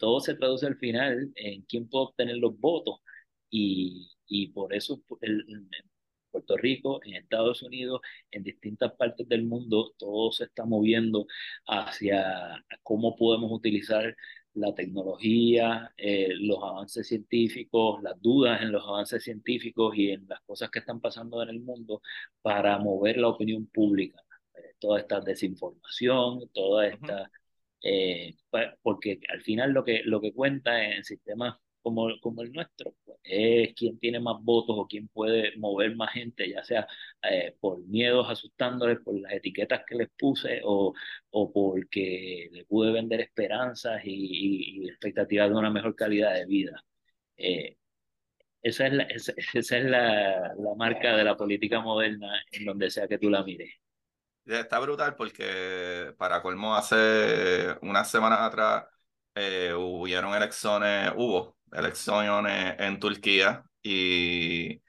todo 0.00 0.18
se 0.20 0.34
traduce 0.34 0.66
al 0.66 0.76
final 0.78 1.30
en 1.36 1.62
quién 1.62 1.88
puede 1.88 2.06
obtener 2.06 2.38
los 2.38 2.58
votos 2.58 3.00
y, 3.48 4.10
y 4.26 4.48
por 4.48 4.74
eso 4.74 5.00
el, 5.20 5.44
Puerto 6.38 6.56
Rico, 6.56 7.00
en 7.04 7.14
Estados 7.14 7.62
Unidos, 7.62 8.00
en 8.30 8.42
distintas 8.44 8.92
partes 8.92 9.28
del 9.28 9.44
mundo, 9.44 9.94
todo 9.98 10.30
se 10.32 10.44
está 10.44 10.64
moviendo 10.64 11.26
hacia 11.66 12.64
cómo 12.82 13.16
podemos 13.16 13.50
utilizar 13.52 14.16
la 14.54 14.74
tecnología, 14.74 15.92
eh, 15.96 16.28
los 16.40 16.58
avances 16.62 17.08
científicos, 17.08 18.02
las 18.02 18.20
dudas 18.20 18.62
en 18.62 18.72
los 18.72 18.84
avances 18.86 19.22
científicos 19.24 19.96
y 19.96 20.10
en 20.10 20.26
las 20.28 20.40
cosas 20.42 20.70
que 20.70 20.80
están 20.80 21.00
pasando 21.00 21.42
en 21.42 21.50
el 21.50 21.60
mundo 21.60 22.02
para 22.42 22.78
mover 22.78 23.18
la 23.18 23.28
opinión 23.28 23.66
pública. 23.66 24.22
Eh, 24.54 24.74
toda 24.78 25.00
esta 25.00 25.20
desinformación, 25.20 26.48
toda 26.52 26.86
esta... 26.88 27.30
Eh, 27.82 28.36
porque 28.82 29.20
al 29.28 29.42
final 29.42 29.72
lo 29.72 29.84
que, 29.84 30.02
lo 30.04 30.20
que 30.20 30.32
cuenta 30.32 30.84
en 30.84 31.04
sistemas 31.04 31.58
como, 31.88 32.20
como 32.20 32.42
el 32.42 32.52
nuestro, 32.52 32.94
pues, 33.04 33.18
es 33.24 33.74
quien 33.74 33.98
tiene 33.98 34.20
más 34.20 34.36
votos 34.42 34.76
o 34.78 34.86
quien 34.86 35.08
puede 35.08 35.56
mover 35.56 35.96
más 35.96 36.12
gente, 36.12 36.48
ya 36.50 36.62
sea 36.62 36.86
eh, 37.22 37.56
por 37.60 37.80
miedos 37.86 38.26
asustándoles, 38.30 38.98
por 39.00 39.18
las 39.18 39.32
etiquetas 39.32 39.82
que 39.86 39.96
les 39.96 40.08
puse 40.10 40.60
o, 40.64 40.92
o 41.30 41.52
porque 41.52 42.48
le 42.52 42.64
pude 42.66 42.92
vender 42.92 43.20
esperanzas 43.20 44.02
y, 44.04 44.86
expectativas 44.88 45.48
de 45.48 45.56
una 45.56 45.70
mejor 45.70 45.94
calidad 45.96 46.34
de 46.34 46.46
vida. 46.46 46.84
Eh, 47.36 47.76
esa 48.62 48.86
es, 48.88 48.92
la, 48.92 49.04
esa, 49.04 49.32
es 49.78 49.84
la, 49.84 50.54
la, 50.54 50.74
marca 50.76 51.16
de 51.16 51.24
la 51.24 51.36
política 51.36 51.80
moderna 51.80 52.42
en 52.52 52.64
donde 52.64 52.90
sea 52.90 53.08
que 53.08 53.18
tú 53.18 53.30
la 53.30 53.42
mires. 53.44 53.70
Está 54.44 54.78
brutal 54.78 55.14
porque 55.16 56.14
para 56.18 56.42
colmo 56.42 56.74
hace 56.74 57.76
unas 57.82 58.10
semanas 58.10 58.40
atrás 58.40 58.86
eh, 59.34 59.72
hubieron 59.74 60.34
elecciones, 60.34 61.12
hubo 61.16 61.57
elecciones 61.72 62.74
en 62.78 62.98
Turquía 63.00 63.64
y 63.82 64.80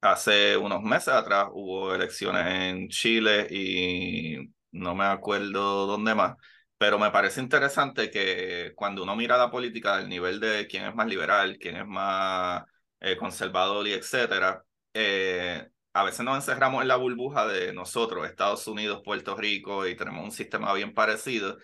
hace 0.00 0.56
unos 0.56 0.82
meses 0.82 1.08
atrás 1.08 1.48
hubo 1.52 1.94
elecciones 1.94 2.46
en 2.46 2.88
Chile 2.88 3.46
y 3.50 4.38
no 4.72 4.94
me 4.94 5.04
acuerdo 5.04 5.86
dónde 5.86 6.14
más, 6.14 6.36
pero 6.78 6.98
me 6.98 7.10
parece 7.10 7.40
interesante 7.40 8.10
que 8.10 8.72
cuando 8.76 9.02
uno 9.02 9.16
mira 9.16 9.36
la 9.38 9.50
política 9.50 9.96
del 9.98 10.08
nivel 10.08 10.40
de 10.40 10.66
quién 10.68 10.84
es 10.86 10.94
más 10.94 11.06
liberal, 11.08 11.58
quién 11.58 11.76
es 11.76 11.86
más 11.86 12.62
eh, 13.00 13.16
conservador 13.16 13.86
y 13.88 13.92
etcétera, 13.92 14.62
eh, 14.94 15.68
a 15.92 16.04
veces 16.04 16.24
nos 16.24 16.36
encerramos 16.36 16.82
en 16.82 16.88
la 16.88 16.96
burbuja 16.96 17.46
de 17.46 17.72
nosotros, 17.72 18.26
Estados 18.26 18.66
Unidos, 18.68 19.02
Puerto 19.04 19.36
Rico, 19.36 19.86
y 19.86 19.96
tenemos 19.96 20.24
un 20.24 20.30
sistema 20.32 20.72
bien 20.74 20.94
parecido. 20.94 21.58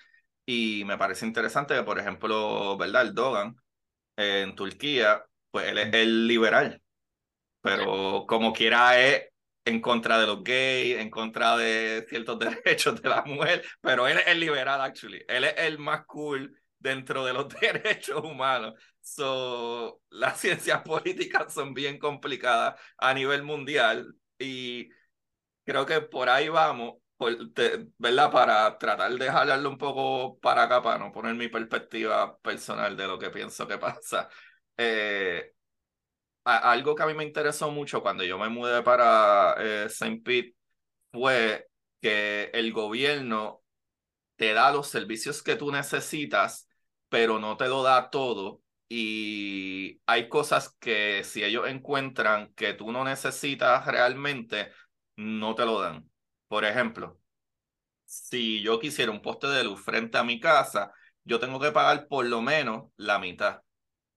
Y 0.47 0.85
me 0.87 0.99
parece 0.99 1.27
interesante 1.27 1.75
que, 1.75 1.83
por 1.85 1.99
ejemplo, 1.99 2.77
¿verdad? 2.77 3.03
El 3.03 3.14
Dogan 3.14 3.57
en 4.16 4.55
Turquía, 4.55 5.24
pues 5.50 5.68
él 5.68 5.79
es 5.79 5.94
el 5.94 6.27
liberal, 6.27 6.83
pero 7.61 8.24
como 8.27 8.53
quiera 8.53 9.00
es 9.00 9.24
en 9.64 9.81
contra 9.81 10.18
de 10.18 10.27
los 10.27 10.44
gays, 10.44 10.98
en 10.98 11.11
contra 11.11 11.57
de 11.57 12.05
ciertos 12.09 12.38
derechos 12.64 13.00
de 13.00 13.09
la 13.09 13.22
mujer, 13.24 13.64
pero 13.81 14.07
él 14.07 14.18
es 14.18 14.27
el 14.27 14.40
liberal, 14.40 14.81
actually. 14.81 15.24
Él 15.29 15.44
es 15.44 15.55
el 15.59 15.79
más 15.79 16.05
cool 16.07 16.55
dentro 16.79 17.24
de 17.24 17.33
los 17.33 17.48
derechos 17.61 18.22
humanos. 18.22 18.74
So, 19.00 20.00
las 20.11 20.38
ciencias 20.40 20.83
políticas 20.83 21.53
son 21.53 21.74
bien 21.74 21.98
complicadas 21.98 22.81
a 22.98 23.14
nivel 23.14 23.42
mundial 23.42 24.14
y 24.38 24.88
creo 25.64 25.87
que 25.87 26.00
por 26.03 26.29
ahí 26.29 26.48
vamos, 26.48 26.94
¿verdad? 27.99 28.31
Para 28.33 28.79
tratar 28.79 29.13
de 29.13 29.31
jalarlo 29.31 29.71
un 29.71 29.79
poco 29.79 30.39
para 30.41 30.65
acá, 30.65 30.83
para 30.83 30.99
no 30.99 31.13
poner 31.13 31.35
mi 31.35 31.49
perspectiva 31.49 32.39
personal 32.39 32.97
de 32.97 33.07
lo 33.07 33.19
que 33.19 33.31
pienso 33.31 33.67
que 33.67 33.79
pasa. 33.79 34.29
Eh, 34.77 35.53
algo 36.45 36.95
que 36.95 37.03
a 37.03 37.07
mí 37.07 37.15
me 37.15 37.25
interesó 37.25 37.71
mucho 37.71 38.03
cuando 38.03 38.25
yo 38.25 38.39
me 38.39 38.49
mudé 38.49 38.83
para 38.83 39.55
eh, 39.59 39.87
St. 39.87 40.21
Pete 40.25 40.57
fue 41.13 41.69
que 42.01 42.51
el 42.55 42.73
gobierno 42.73 43.63
te 44.37 44.53
da 44.55 44.73
los 44.73 44.89
servicios 44.89 45.43
que 45.43 45.57
tú 45.57 45.71
necesitas, 45.73 46.69
pero 47.09 47.39
no 47.39 47.57
te 47.57 47.69
lo 47.69 47.83
da 47.83 48.11
todo. 48.11 48.63
Y 48.89 50.01
hay 50.07 50.29
cosas 50.29 50.77
que 50.81 51.25
si 51.25 51.43
ellos 51.45 51.69
encuentran 51.69 52.53
que 52.55 52.75
tú 52.75 52.93
no 52.93 53.05
necesitas 53.05 53.87
realmente, 53.87 54.73
no 55.17 55.55
te 55.55 55.65
lo 55.65 55.81
dan. 55.81 56.09
Por 56.55 56.64
ejemplo, 56.64 57.19
si 58.05 58.62
yo 58.62 58.79
quisiera 58.81 59.12
un 59.12 59.23
poste 59.23 59.49
de 59.49 59.64
luz 59.64 59.81
frente 59.83 60.19
a 60.19 60.25
mi 60.25 60.40
casa, 60.40 60.93
yo 61.25 61.40
tengo 61.40 61.61
que 61.61 61.73
pagar 61.73 62.09
por 62.09 62.27
lo 62.27 62.43
menos 62.43 62.93
la 62.97 63.19
mitad. 63.19 63.62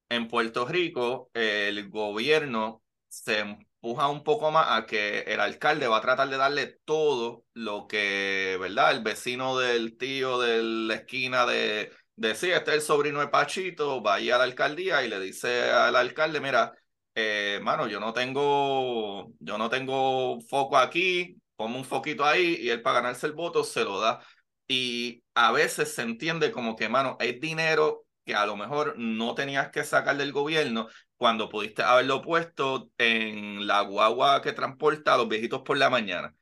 En 0.10 0.28
Puerto 0.28 0.68
Rico, 0.68 1.32
el 1.34 1.90
gobierno 1.90 2.84
se 3.10 3.40
empuja 3.40 4.10
un 4.10 4.24
poco 4.24 4.52
más 4.52 4.68
a 4.80 4.86
que 4.86 5.22
el 5.22 5.40
alcalde 5.42 5.88
va 5.88 5.98
a 5.98 6.02
tratar 6.02 6.30
de 6.30 6.38
darle 6.38 6.80
todo 6.86 7.46
lo 7.54 7.88
que, 7.88 8.58
¿verdad? 8.62 8.92
El 8.92 9.04
vecino 9.04 9.58
del 9.60 9.98
tío 9.98 10.40
de 10.40 10.64
la 10.64 10.96
esquina 10.96 11.46
de, 11.48 11.92
de 12.18 12.36
sí, 12.36 12.52
este 12.52 12.72
es 12.72 12.78
el 12.78 12.82
sobrino 12.84 13.20
de 13.22 13.30
Pachito, 13.30 14.04
va 14.04 14.16
a 14.16 14.20
la 14.22 14.44
alcaldía 14.44 15.04
y 15.04 15.10
le 15.10 15.20
dice 15.20 15.72
al 15.72 15.96
alcalde, 15.96 16.42
mira, 16.42 16.74
eh, 17.16 17.60
mano, 17.64 17.88
yo 17.88 18.00
no 18.00 18.14
tengo, 18.14 19.34
yo 19.40 19.58
no 19.58 19.70
tengo 19.70 20.40
foco 20.42 20.78
aquí, 20.78 21.38
ponme 21.58 21.78
un 21.78 21.86
foquito 21.86 22.26
ahí 22.26 22.56
y 22.62 22.70
él 22.70 22.82
para 22.82 23.02
ganarse 23.02 23.28
el 23.28 23.34
voto 23.34 23.64
se 23.66 23.84
lo 23.84 24.00
da. 24.00 24.22
Y 24.68 25.24
a 25.36 25.52
veces 25.52 25.94
se 25.94 26.02
entiende 26.04 26.52
como 26.52 26.76
que, 26.76 26.90
mano, 26.90 27.18
es 27.20 27.40
dinero 27.42 28.06
que 28.26 28.36
a 28.36 28.46
lo 28.46 28.58
mejor 28.58 28.96
no 28.98 29.36
tenías 29.36 29.70
que 29.70 29.84
sacar 29.84 30.18
del 30.18 30.34
gobierno 30.34 30.88
cuando 31.18 31.50
pudiste 31.50 31.84
haberlo 31.84 32.22
puesto 32.22 32.90
en 32.98 33.66
la 33.68 33.82
guagua 33.82 34.42
que 34.42 34.54
transporta 34.54 35.14
a 35.14 35.18
los 35.18 35.30
viejitos 35.30 35.62
por 35.64 35.78
la 35.78 35.90
mañana. 35.90 36.36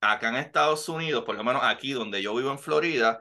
Acá 0.00 0.28
en 0.30 0.36
Estados 0.36 0.88
Unidos, 0.88 1.24
por 1.24 1.36
lo 1.36 1.44
menos 1.44 1.62
aquí 1.64 1.92
donde 1.92 2.22
yo 2.22 2.34
vivo 2.34 2.50
en 2.50 2.58
Florida, 2.58 3.20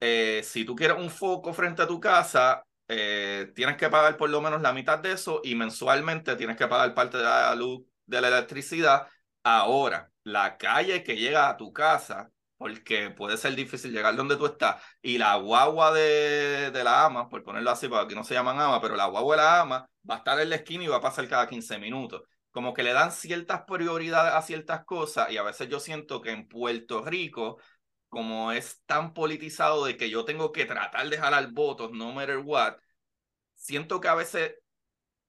eh, 0.00 0.42
si 0.44 0.64
tú 0.64 0.76
quieres 0.76 0.98
un 0.98 1.10
foco 1.10 1.52
frente 1.52 1.82
a 1.82 1.86
tu 1.86 2.00
casa, 2.00 2.64
eh, 2.88 3.52
tienes 3.54 3.76
que 3.76 3.88
pagar 3.90 4.16
por 4.16 4.30
lo 4.30 4.40
menos 4.40 4.62
la 4.62 4.72
mitad 4.72 4.98
de 4.98 5.12
eso 5.12 5.40
y 5.44 5.54
mensualmente 5.54 6.36
tienes 6.36 6.56
que 6.56 6.68
pagar 6.68 6.94
parte 6.94 7.18
de 7.18 7.24
la 7.24 7.54
luz, 7.54 7.82
de 8.06 8.20
la 8.20 8.28
electricidad. 8.28 9.06
Ahora, 9.42 10.10
la 10.32 10.56
calle 10.58 11.02
que 11.04 11.16
llega 11.16 11.48
a 11.48 11.56
tu 11.56 11.72
casa, 11.72 12.30
porque 12.56 13.10
puede 13.10 13.36
ser 13.36 13.54
difícil 13.54 13.92
llegar 13.92 14.16
donde 14.16 14.36
tú 14.36 14.46
estás, 14.46 14.82
y 15.02 15.18
la 15.18 15.36
guagua 15.36 15.92
de, 15.92 16.70
de 16.72 16.84
la 16.84 17.04
ama, 17.06 17.28
por 17.28 17.42
ponerlo 17.42 17.70
así, 17.70 17.88
porque 17.88 18.14
no 18.14 18.24
se 18.24 18.34
llaman 18.34 18.60
ama, 18.60 18.80
pero 18.80 18.96
la 18.96 19.06
guagua 19.06 19.36
de 19.36 19.42
la 19.42 19.60
ama 19.60 19.88
va 20.08 20.16
a 20.16 20.18
estar 20.18 20.40
en 20.40 20.50
la 20.50 20.56
esquina 20.56 20.84
y 20.84 20.88
va 20.88 20.96
a 20.96 21.00
pasar 21.00 21.28
cada 21.28 21.48
15 21.48 21.78
minutos. 21.78 22.22
Como 22.50 22.74
que 22.74 22.82
le 22.82 22.92
dan 22.92 23.12
ciertas 23.12 23.62
prioridades 23.62 24.32
a 24.34 24.42
ciertas 24.42 24.84
cosas 24.84 25.30
y 25.30 25.36
a 25.36 25.42
veces 25.42 25.68
yo 25.68 25.80
siento 25.80 26.20
que 26.20 26.30
en 26.30 26.48
Puerto 26.48 27.04
Rico, 27.04 27.58
como 28.08 28.52
es 28.52 28.82
tan 28.86 29.12
politizado 29.14 29.84
de 29.84 29.96
que 29.96 30.10
yo 30.10 30.24
tengo 30.24 30.50
que 30.52 30.64
tratar 30.64 31.08
de 31.08 31.18
jalar 31.18 31.52
votos, 31.52 31.92
no 31.92 32.12
matter 32.12 32.38
what, 32.38 32.76
siento 33.54 34.00
que 34.00 34.08
a 34.08 34.14
veces, 34.14 34.54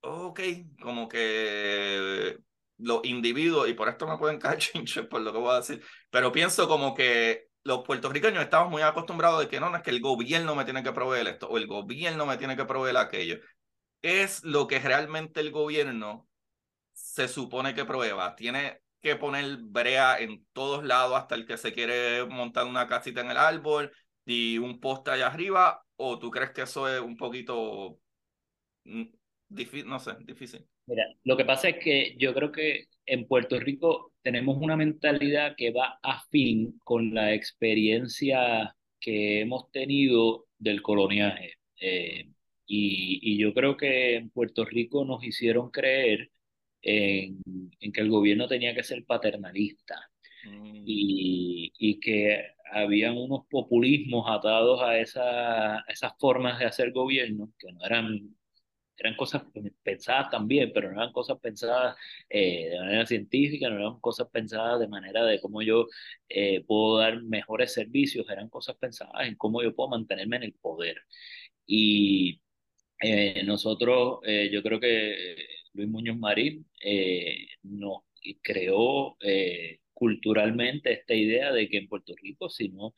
ok, 0.02 0.40
como 0.82 1.08
que 1.10 2.40
los 2.80 3.02
individuos, 3.04 3.70
y 3.70 3.74
por 3.74 3.89
esto 3.89 4.08
me 4.08 4.18
pueden 4.18 4.39
caer 4.39 4.58
chinches 4.60 5.06
por 5.08 5.22
lo 5.22 5.32
que 5.32 5.39
voy 5.39 5.54
a 5.54 5.58
decir, 5.58 5.84
pero 6.10 6.32
pienso 6.32 6.68
como 6.68 6.96
que 6.96 7.48
los 7.63 7.84
puertorriqueños 7.84 8.44
estamos 8.44 8.72
muy 8.72 8.82
acostumbrados 8.82 9.42
de 9.42 9.48
que 9.48 9.60
no, 9.60 9.70
no 9.70 9.78
es 9.78 9.84
que 9.84 9.92
el 9.92 10.02
gobierno 10.02 10.56
me 10.56 10.65
tiene 10.65 10.84
que 10.84 10.94
proveer 10.94 11.28
esto 11.28 11.48
o 11.48 11.58
el 11.58 11.68
gobierno 11.68 12.26
me 12.26 12.38
tiene 12.38 12.56
que 12.56 12.65
proveer 12.65 12.98
aquello. 12.98 13.39
Es 14.02 14.44
lo 14.44 14.68
que 14.68 14.80
realmente 14.80 15.42
el 15.42 15.52
gobierno 15.52 16.28
se 16.94 17.28
supone 17.28 17.74
que 17.74 17.86
prueba. 17.86 18.36
Tiene 18.36 18.82
que 19.02 19.15
poner 19.15 19.58
brea 19.62 20.20
en 20.20 20.46
todos 20.54 20.84
lados 20.86 21.18
hasta 21.18 21.36
el 21.36 21.46
que 21.46 21.58
se 21.58 21.74
quiere 21.74 22.26
montar 22.26 22.65
una 22.65 22.88
casita 22.88 23.22
en 23.22 23.32
el 23.32 23.38
árbol 23.38 23.92
y 24.26 24.58
un 24.58 24.80
poste 24.80 25.12
allá 25.12 25.28
arriba, 25.28 25.84
o 25.96 26.20
tú 26.20 26.30
crees 26.32 26.52
que 26.52 26.62
eso 26.63 26.88
es 26.88 27.02
un 27.02 27.18
poquito 27.18 28.00
difícil, 29.50 29.88
no 29.88 30.00
sé, 30.00 30.12
difícil. 30.22 30.66
Mira, 30.86 31.04
lo 31.24 31.36
que 31.36 31.46
pasa 31.46 31.70
es 31.70 31.84
que 31.84 32.16
yo 32.18 32.34
creo 32.34 32.52
que 32.52 32.86
en 33.06 33.28
Puerto 33.28 33.60
Rico 33.60 34.14
tenemos 34.22 34.58
una 34.60 34.78
mentalidad 34.78 35.56
que 35.58 35.72
va 35.72 36.00
afín 36.02 36.80
con 36.84 37.14
la 37.14 37.34
experiencia 37.34 38.76
que 39.00 39.41
hemos 39.41 39.72
tenido 39.72 40.47
del 40.58 40.82
coloniaje. 40.82 41.54
Eh, 41.82 42.30
y, 42.66 43.20
y, 43.24 43.38
yo 43.39 43.54
creo 43.54 43.78
que 43.78 44.16
en 44.16 44.30
Puerto 44.30 44.64
Rico 44.64 45.04
nos 45.04 45.24
hicieron 45.24 45.72
creer 45.72 46.30
en, 46.82 47.41
en 47.80 47.91
que 47.91 48.02
el 48.02 48.10
gobierno 48.10 48.47
tenía 48.47 48.76
que 48.76 48.84
ser 48.84 49.06
paternalista 49.06 49.95
mm. 50.45 50.84
y, 50.86 51.72
y, 51.78 52.00
que 52.00 52.45
habían 52.72 53.18
unos 53.18 53.45
populismos 53.50 54.30
atados 54.30 54.82
a, 54.82 55.00
esa, 55.00 55.78
a 55.78 55.86
esas 55.88 56.14
formas 56.20 56.60
de 56.60 56.66
hacer 56.66 56.91
gobierno 56.91 57.52
que 57.58 57.72
no 57.72 57.84
eran 57.86 58.36
eran 59.00 59.16
cosas 59.16 59.43
pensadas 59.84 60.30
también, 60.30 60.72
pero 60.74 60.91
no 60.91 61.02
eran 61.02 61.14
cosas 61.14 61.39
pensadas 61.39 61.95
eh, 62.30 62.70
de 62.70 62.80
manera 62.80 63.06
científica, 63.06 63.70
no 63.70 63.78
eran 63.78 64.00
cosas 64.00 64.30
pensadas 64.30 64.80
de 64.80 64.88
manera 64.88 65.24
de 65.26 65.39
cómo 65.41 65.62
yo 65.62 65.88
eh, 66.30 66.64
puedo 66.66 66.97
dar 66.97 67.22
mejores 67.24 67.74
servicios, 67.74 68.30
eran 68.30 68.50
cosas 68.50 68.76
pensadas 68.78 69.28
en 69.28 69.36
cómo 69.36 69.64
yo 69.64 69.76
puedo 69.76 69.89
mantenerme 69.89 70.38
en 70.38 70.43
el 70.43 70.54
poder. 70.54 70.97
Y 71.66 72.41
eh, 73.02 73.43
nosotros, 73.45 74.20
yo 74.52 74.64
creo 74.64 74.80
que 74.80 75.36
Luis 75.74 75.89
Muñoz 75.89 76.18
Marín 76.18 76.66
nos 77.64 78.04
creó 78.41 79.18
culturalmente 79.93 80.93
esta 80.93 81.14
idea 81.14 81.52
de 81.52 81.70
que 81.70 81.78
en 81.78 81.88
Puerto 81.88 82.14
Rico, 82.22 82.50
si 82.50 82.70
no 82.70 82.93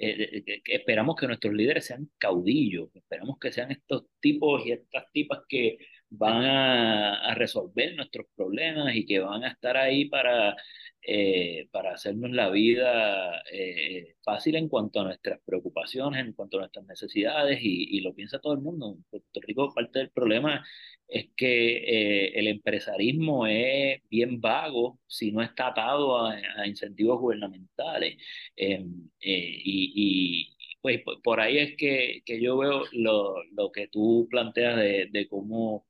eh, 0.00 0.62
esperamos 0.64 1.16
que 1.16 1.26
nuestros 1.26 1.54
líderes 1.54 1.86
sean 1.86 2.10
caudillos, 2.18 2.88
esperamos 2.94 3.38
que 3.38 3.52
sean 3.52 3.70
estos 3.70 4.06
tipos 4.20 4.64
y 4.66 4.72
estas 4.72 5.04
tipas 5.12 5.40
que 5.48 5.78
van 6.10 6.44
a, 6.44 7.34
resolver 7.34 7.94
nuestros 7.96 8.26
problemas 8.36 8.94
y 8.94 9.06
que 9.06 9.20
van 9.20 9.44
a 9.44 9.48
estar 9.48 9.76
ahí 9.76 10.06
para, 10.06 10.56
eh, 11.02 11.68
para 11.70 11.92
hacernos 11.94 12.30
la 12.32 12.50
vida 12.50 13.42
eh, 13.52 14.16
fácil 14.22 14.56
en 14.56 14.68
cuanto 14.68 15.00
a 15.00 15.04
nuestras 15.04 15.40
preocupaciones, 15.44 16.26
en 16.26 16.32
cuanto 16.32 16.58
a 16.58 16.60
nuestras 16.60 16.86
necesidades, 16.86 17.60
y, 17.62 17.96
y 17.96 18.00
lo 18.00 18.14
piensa 18.14 18.40
todo 18.40 18.54
el 18.54 18.60
mundo. 18.60 18.94
En 18.96 19.04
Puerto 19.04 19.40
Rico 19.42 19.72
parte 19.74 20.00
del 20.00 20.10
problema 20.10 20.64
es 21.08 21.28
que 21.36 22.28
el 22.38 22.46
empresarismo 22.48 23.46
es 23.46 24.00
bien 24.08 24.40
vago 24.40 25.00
si 25.06 25.32
no 25.32 25.42
está 25.42 25.68
atado 25.68 26.24
a, 26.26 26.66
incentivos 26.66 27.20
gubernamentales. 27.20 28.16
Em, 28.56 29.10
y, 29.20 30.50
y, 30.52 30.56
pues 30.80 31.02
por 31.22 31.40
ahí 31.40 31.58
es 31.58 31.76
que, 31.76 32.22
que 32.24 32.40
yo 32.40 32.56
veo 32.58 32.84
lo, 32.92 33.42
lo, 33.52 33.70
que 33.72 33.88
tú 33.88 34.26
planteas 34.30 34.76
de, 34.76 35.08
de 35.10 35.28
cómo 35.28 35.86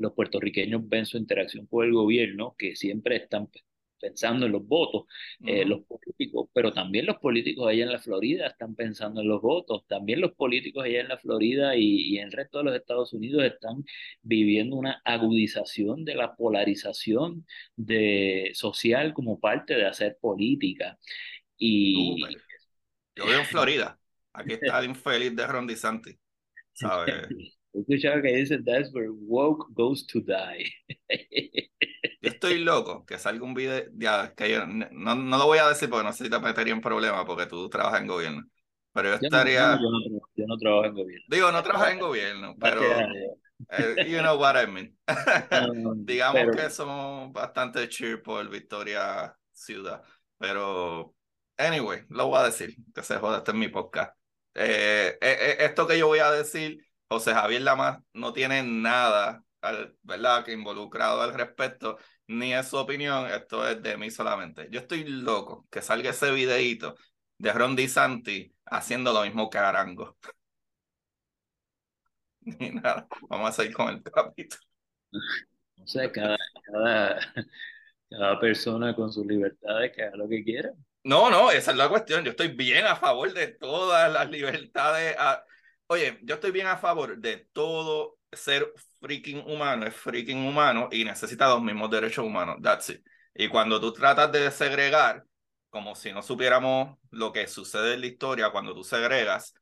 los 0.00 0.14
puertorriqueños 0.14 0.88
ven 0.88 1.04
su 1.04 1.18
interacción 1.18 1.66
con 1.66 1.86
el 1.86 1.92
gobierno, 1.92 2.54
que 2.58 2.74
siempre 2.74 3.16
están 3.16 3.48
pensando 4.00 4.46
en 4.46 4.52
los 4.52 4.66
votos, 4.66 5.04
eh, 5.44 5.66
los 5.66 5.82
políticos, 5.82 6.48
pero 6.54 6.72
también 6.72 7.04
los 7.04 7.18
políticos 7.18 7.68
allá 7.68 7.84
en 7.84 7.92
la 7.92 7.98
Florida 7.98 8.46
están 8.46 8.74
pensando 8.74 9.20
en 9.20 9.28
los 9.28 9.42
votos, 9.42 9.86
también 9.86 10.22
los 10.22 10.32
políticos 10.32 10.84
allá 10.84 11.02
en 11.02 11.08
la 11.08 11.18
Florida 11.18 11.76
y, 11.76 12.14
y 12.14 12.18
en 12.18 12.28
el 12.28 12.32
resto 12.32 12.58
de 12.58 12.64
los 12.64 12.74
Estados 12.74 13.12
Unidos 13.12 13.44
están 13.44 13.84
viviendo 14.22 14.76
una 14.76 15.02
agudización 15.04 16.06
de 16.06 16.14
la 16.14 16.34
polarización 16.34 17.46
de, 17.76 18.52
social 18.54 19.12
como 19.12 19.38
parte 19.38 19.74
de 19.74 19.84
hacer 19.84 20.16
política. 20.18 20.98
Y... 21.58 22.24
Yo 23.14 23.26
vivo 23.26 23.40
en 23.40 23.44
Florida, 23.44 23.98
aquí 24.32 24.54
está 24.54 24.78
el 24.78 24.86
infeliz 24.86 25.36
de 25.36 25.46
Ron 25.46 25.66
DeSantis, 25.66 26.16
¿sabes? 26.72 27.28
Escuchaba 27.72 28.20
que 28.20 28.36
dice, 28.36 28.58
that's 28.64 28.92
where 28.92 29.10
woke 29.10 29.66
goes 29.74 30.06
to 30.06 30.20
die. 30.20 30.64
yo 32.20 32.30
estoy 32.30 32.58
loco 32.64 33.04
que 33.06 33.16
salga 33.16 33.44
un 33.44 33.54
video, 33.54 33.84
ya, 33.94 34.34
que 34.34 34.50
yo 34.50 34.66
no, 34.66 35.14
no 35.14 35.38
lo 35.38 35.46
voy 35.46 35.58
a 35.58 35.68
decir 35.68 35.88
porque 35.88 36.04
no 36.04 36.12
sé 36.12 36.24
si 36.24 36.30
te 36.30 36.38
metería 36.40 36.72
en 36.72 36.80
problemas 36.80 37.24
porque 37.24 37.46
tú 37.46 37.68
trabajas 37.68 38.00
en 38.00 38.08
gobierno. 38.08 38.42
Pero 38.92 39.10
yo, 39.10 39.18
estaría. 39.22 39.78
yo, 39.80 39.88
no, 39.88 40.20
yo, 40.34 40.46
no, 40.46 40.56
trabajo 40.56 40.86
en 40.86 40.94
gobierno. 40.94 41.26
Digo, 41.28 41.52
no 41.52 41.62
trabajas 41.62 41.92
en 41.92 41.98
gobierno, 42.00 42.56
pero. 42.60 42.82
Eh, 43.68 44.08
you 44.08 44.18
know 44.18 44.38
what 44.38 44.56
I 44.56 44.66
mean. 44.66 44.96
Digamos 46.04 46.56
que 46.56 46.70
somos 46.70 47.32
bastante 47.32 47.88
cheer 47.88 48.22
por 48.22 48.48
Victoria 48.48 49.36
Ciudad. 49.52 50.02
Pero, 50.38 51.14
anyway, 51.56 52.02
lo 52.08 52.28
voy 52.28 52.40
a 52.40 52.44
decir, 52.44 52.74
que 52.94 53.02
se 53.02 53.16
joda, 53.16 53.38
este 53.38 53.50
es 53.50 53.56
mi 53.56 53.68
podcast. 53.68 54.16
Eh, 54.54 55.16
eh, 55.20 55.56
esto 55.60 55.86
que 55.86 55.98
yo 55.98 56.08
voy 56.08 56.18
a 56.18 56.32
decir 56.32 56.84
José 57.10 57.34
Javier 57.34 57.62
Lamas 57.62 58.00
no 58.12 58.32
tiene 58.32 58.62
nada, 58.62 59.44
¿verdad?, 60.02 60.44
que 60.44 60.52
involucrado 60.52 61.20
al 61.22 61.34
respecto, 61.34 61.98
ni 62.28 62.54
es 62.54 62.68
su 62.68 62.76
opinión, 62.76 63.26
esto 63.26 63.68
es 63.68 63.82
de 63.82 63.96
mí 63.96 64.10
solamente. 64.12 64.68
Yo 64.70 64.78
estoy 64.78 65.02
loco 65.04 65.66
que 65.70 65.82
salga 65.82 66.10
ese 66.10 66.30
videíto 66.30 66.94
de 67.36 67.52
Ron 67.52 67.76
Santi 67.88 68.54
haciendo 68.64 69.12
lo 69.12 69.22
mismo 69.22 69.50
que 69.50 69.58
Arango. 69.58 70.16
Ni 72.60 72.70
nada, 72.70 73.08
vamos 73.28 73.50
a 73.50 73.52
seguir 73.52 73.74
con 73.74 73.88
el 73.88 74.02
capítulo. 74.04 74.62
No 75.76 75.86
sé, 75.88 76.12
cada, 76.12 76.36
cada, 76.64 77.18
cada 78.08 78.38
persona 78.38 78.94
con 78.94 79.12
sus 79.12 79.26
libertades 79.26 79.90
que 79.96 80.04
haga 80.04 80.16
lo 80.16 80.28
que 80.28 80.44
quiera. 80.44 80.70
No, 81.02 81.28
no, 81.28 81.50
esa 81.50 81.72
es 81.72 81.76
la 81.76 81.88
cuestión. 81.88 82.24
Yo 82.24 82.30
estoy 82.30 82.48
bien 82.48 82.86
a 82.86 82.94
favor 82.94 83.32
de 83.32 83.48
todas 83.48 84.12
las 84.12 84.30
libertades. 84.30 85.16
A 85.18 85.42
Oye, 85.92 86.20
yo 86.22 86.36
estoy 86.36 86.52
bien 86.52 86.68
a 86.68 86.76
favor 86.76 87.18
de 87.18 87.48
todo 87.52 88.16
ser 88.30 88.72
freaking 89.00 89.38
humano, 89.44 89.86
es 89.86 89.94
freaking 89.96 90.46
humano 90.46 90.88
y 90.92 91.04
necesita 91.04 91.48
los 91.48 91.60
mismos 91.60 91.90
derechos 91.90 92.24
humanos. 92.24 92.58
That's 92.62 92.90
it. 92.90 93.04
Y 93.34 93.48
cuando 93.48 93.80
tú 93.80 93.92
tratas 93.92 94.30
de 94.30 94.52
segregar, 94.52 95.24
como 95.68 95.96
si 95.96 96.12
no 96.12 96.22
supiéramos 96.22 96.96
lo 97.10 97.32
que 97.32 97.48
sucede 97.48 97.94
en 97.94 98.02
la 98.02 98.06
historia 98.06 98.50
cuando 98.50 98.72
tú 98.72 98.84
segregas, 98.84 99.52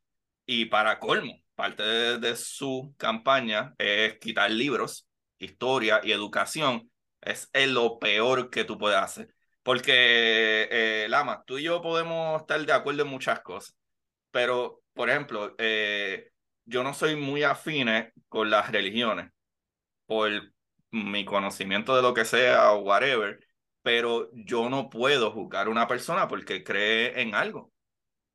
y 0.44 0.66
para 0.66 0.98
colmo, 0.98 1.32
parte 1.54 1.82
de, 1.82 2.36
su 2.36 2.94
campaña 2.98 3.74
es 3.78 4.18
quitar 4.18 4.50
libros, 4.50 5.08
historia 5.38 6.02
y 6.04 6.12
educación, 6.12 6.90
es 7.22 7.48
lo 7.68 7.98
peor 7.98 8.50
que 8.50 8.64
tú 8.64 8.76
puedes 8.76 8.98
hacer. 8.98 9.34
Porque, 9.62 10.68
eh, 10.70 11.06
Lama, 11.08 11.42
tú 11.46 11.56
y 11.56 11.62
yo 11.62 11.80
podemos 11.80 12.42
estar 12.42 12.60
de 12.66 12.72
acuerdo 12.74 13.04
en 13.04 13.08
muchas 13.08 13.40
cosas, 13.40 13.74
pero 14.30 14.82
por 14.98 15.10
ejemplo, 15.10 15.54
eh, 15.58 16.32
yo 16.64 16.82
no 16.82 16.92
soy 16.92 17.14
muy 17.14 17.44
afine 17.44 18.12
con 18.28 18.50
las 18.50 18.72
religiones 18.72 19.30
por 20.06 20.28
mi 20.90 21.24
conocimiento 21.24 21.94
de 21.94 22.02
lo 22.02 22.14
que 22.14 22.24
sea 22.24 22.72
o 22.72 22.80
whatever, 22.80 23.38
pero 23.82 24.28
yo 24.34 24.68
no 24.68 24.90
puedo 24.90 25.30
juzgar 25.30 25.68
a 25.68 25.70
una 25.70 25.86
persona 25.86 26.26
porque 26.26 26.64
cree 26.64 27.22
en 27.22 27.36
algo. 27.36 27.72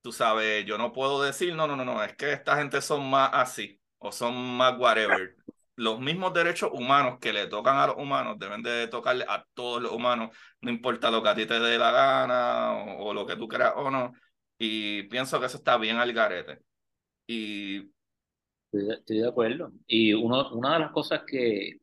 Tú 0.01 0.13
sabes, 0.13 0.65
yo 0.65 0.77
no 0.77 0.93
puedo 0.93 1.21
decir, 1.21 1.53
no, 1.53 1.67
no, 1.67 1.75
no, 1.75 1.83
no, 1.83 2.01
es 2.01 2.15
que 2.15 2.31
esta 2.31 2.55
gente 2.57 2.81
son 2.81 3.09
más 3.09 3.31
así 3.33 3.81
o 3.97 4.13
son 4.13 4.33
más 4.57 4.77
whatever. 4.79 5.35
Los 5.75 5.99
mismos 5.99 6.33
derechos 6.33 6.71
humanos 6.73 7.19
que 7.19 7.33
le 7.33 7.47
tocan 7.47 7.77
a 7.77 7.87
los 7.87 7.97
humanos 7.97 8.39
deben 8.39 8.63
de 8.63 8.87
tocarle 8.87 9.25
a 9.27 9.45
todos 9.53 9.81
los 9.81 9.91
humanos, 9.91 10.31
no 10.61 10.71
importa 10.71 11.11
lo 11.11 11.21
que 11.23 11.29
a 11.29 11.35
ti 11.35 11.45
te 11.45 11.59
dé 11.59 11.77
la 11.77 11.91
gana 11.91 12.71
o, 12.73 13.09
o 13.09 13.13
lo 13.13 13.25
que 13.25 13.35
tú 13.35 13.49
creas 13.49 13.73
o 13.75 13.91
no. 13.91 14.13
Y 14.57 15.03
pienso 15.03 15.39
que 15.39 15.47
eso 15.47 15.57
está 15.57 15.77
bien 15.77 15.97
al 15.97 16.13
garete. 16.13 16.59
Y... 17.27 17.91
Estoy, 18.73 19.19
de 19.19 19.27
acuerdo. 19.27 19.71
Y 19.85 20.13
uno, 20.13 20.49
una 20.53 20.73
de 20.73 20.79
las 20.79 20.91
cosas 20.91 21.21
que, 21.27 21.79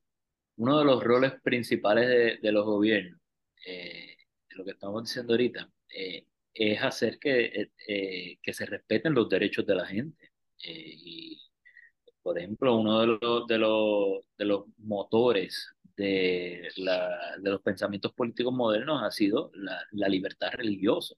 uno 0.57 0.79
de 0.79 0.85
los 0.85 1.03
roles 1.03 1.41
principales 1.43 2.09
de, 2.09 2.39
de 2.43 2.53
los 2.53 2.65
gobiernos, 2.67 3.21
eh, 3.67 4.17
lo 4.51 4.65
que 4.65 4.73
estamos 4.73 5.05
diciendo 5.05 5.33
ahorita, 5.35 5.71
eh, 5.95 6.27
es 6.53 6.83
hacer 6.83 7.19
que, 7.19 7.71
eh, 7.89 8.39
que 8.43 8.53
se 8.53 8.67
respeten 8.67 9.15
los 9.15 9.29
derechos 9.29 9.67
de 9.67 9.75
la 9.75 9.87
gente. 9.87 10.31
y, 10.63 11.41
por 12.23 12.39
ejemplo, 12.39 12.77
uno 12.77 13.01
de 13.01 13.07
los, 13.07 13.47
de 13.47 13.59
los, 13.59 14.25
de 14.37 14.45
los 14.45 14.65
motores 14.79 15.75
de, 16.01 16.69
la, 16.77 17.37
de 17.39 17.51
los 17.51 17.61
pensamientos 17.61 18.13
políticos 18.15 18.55
modernos 18.55 19.03
ha 19.03 19.11
sido 19.11 19.51
la, 19.55 19.83
la 19.93 20.09
libertad 20.09 20.51
religiosa. 20.53 21.15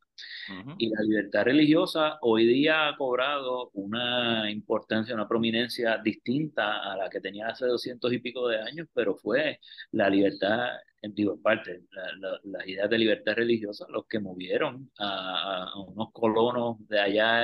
Y 0.79 0.89
la 0.91 1.03
libertad 1.03 1.45
religiosa 1.45 2.19
hoy 2.21 2.47
día 2.47 2.89
ha 2.89 2.97
cobrado 2.97 3.71
una 3.75 4.51
importancia, 4.51 5.15
una 5.15 5.29
prominencia 5.29 5.99
distinta 5.99 6.93
a 6.93 6.97
la 6.97 7.09
que 7.09 7.21
tenía 7.21 7.49
hace 7.49 7.67
doscientos 7.67 8.13
y 8.13 8.19
pico 8.19 8.49
de 8.49 8.61
años, 8.61 8.89
pero 8.93 9.15
fue 9.17 9.61
la 9.93 10.11
libertad, 10.11 10.71
en 11.01 11.15
digo, 11.15 11.41
parte, 11.41 11.83
la, 11.93 12.41
las 12.45 12.67
ideas 12.67 12.91
de 12.91 12.99
libertad 12.99 13.35
religiosa 13.35 13.87
los 13.89 14.07
que 14.07 14.19
movieron 14.21 14.91
a, 14.99 15.71
a 15.73 15.81
unos 15.81 16.13
colonos 16.13 16.77
de 16.89 17.01
allá. 17.01 17.41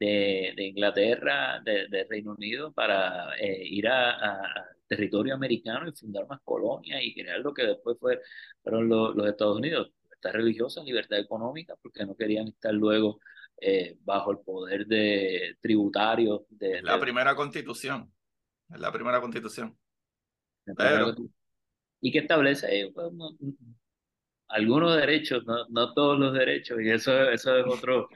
de, 0.00 0.52
de, 0.56 0.64
Inglaterra, 0.64 1.60
de, 1.64 2.06
Reino 2.08 2.32
Unido, 2.32 2.72
para 2.72 3.36
eh, 3.38 3.62
ir 3.64 3.88
a, 3.88 4.64
territorio 4.88 5.34
americano 5.34 5.88
y 5.88 5.92
fundar 5.92 6.26
más 6.26 6.40
colonias 6.42 7.00
y 7.02 7.14
crear 7.14 7.40
lo 7.40 7.54
que 7.54 7.64
después 7.64 7.96
fue, 8.00 8.20
fueron 8.62 8.88
los, 8.88 9.28
Estados 9.28 9.58
Unidos. 9.58 9.92
Libertad 10.02 10.32
religiosa, 10.32 10.82
libertad 10.82 11.18
económica, 11.18 11.74
porque 11.80 12.04
no 12.04 12.16
querían 12.16 12.48
estar 12.48 12.74
luego 12.74 13.20
eh, 13.60 13.96
bajo 14.00 14.32
el 14.32 14.38
poder 14.38 14.86
de 14.86 15.56
tributario. 15.60 16.46
De, 16.50 16.82
la 16.82 16.98
primera 16.98 17.36
constitución. 17.36 18.12
Es 18.68 18.80
la 18.80 18.92
primera 18.92 19.20
constitución. 19.20 19.76
Y 22.00 22.12
que 22.12 22.18
establece 22.18 22.80
eh, 22.80 22.92
pues, 22.92 23.10
algunos 24.48 24.96
derechos, 24.96 25.44
no, 25.44 25.66
no, 25.68 25.92
todos 25.94 26.18
los 26.18 26.32
derechos, 26.32 26.80
y 26.80 26.90
eso, 26.90 27.30
eso 27.30 27.56
es 27.56 27.66
otro, 27.66 28.08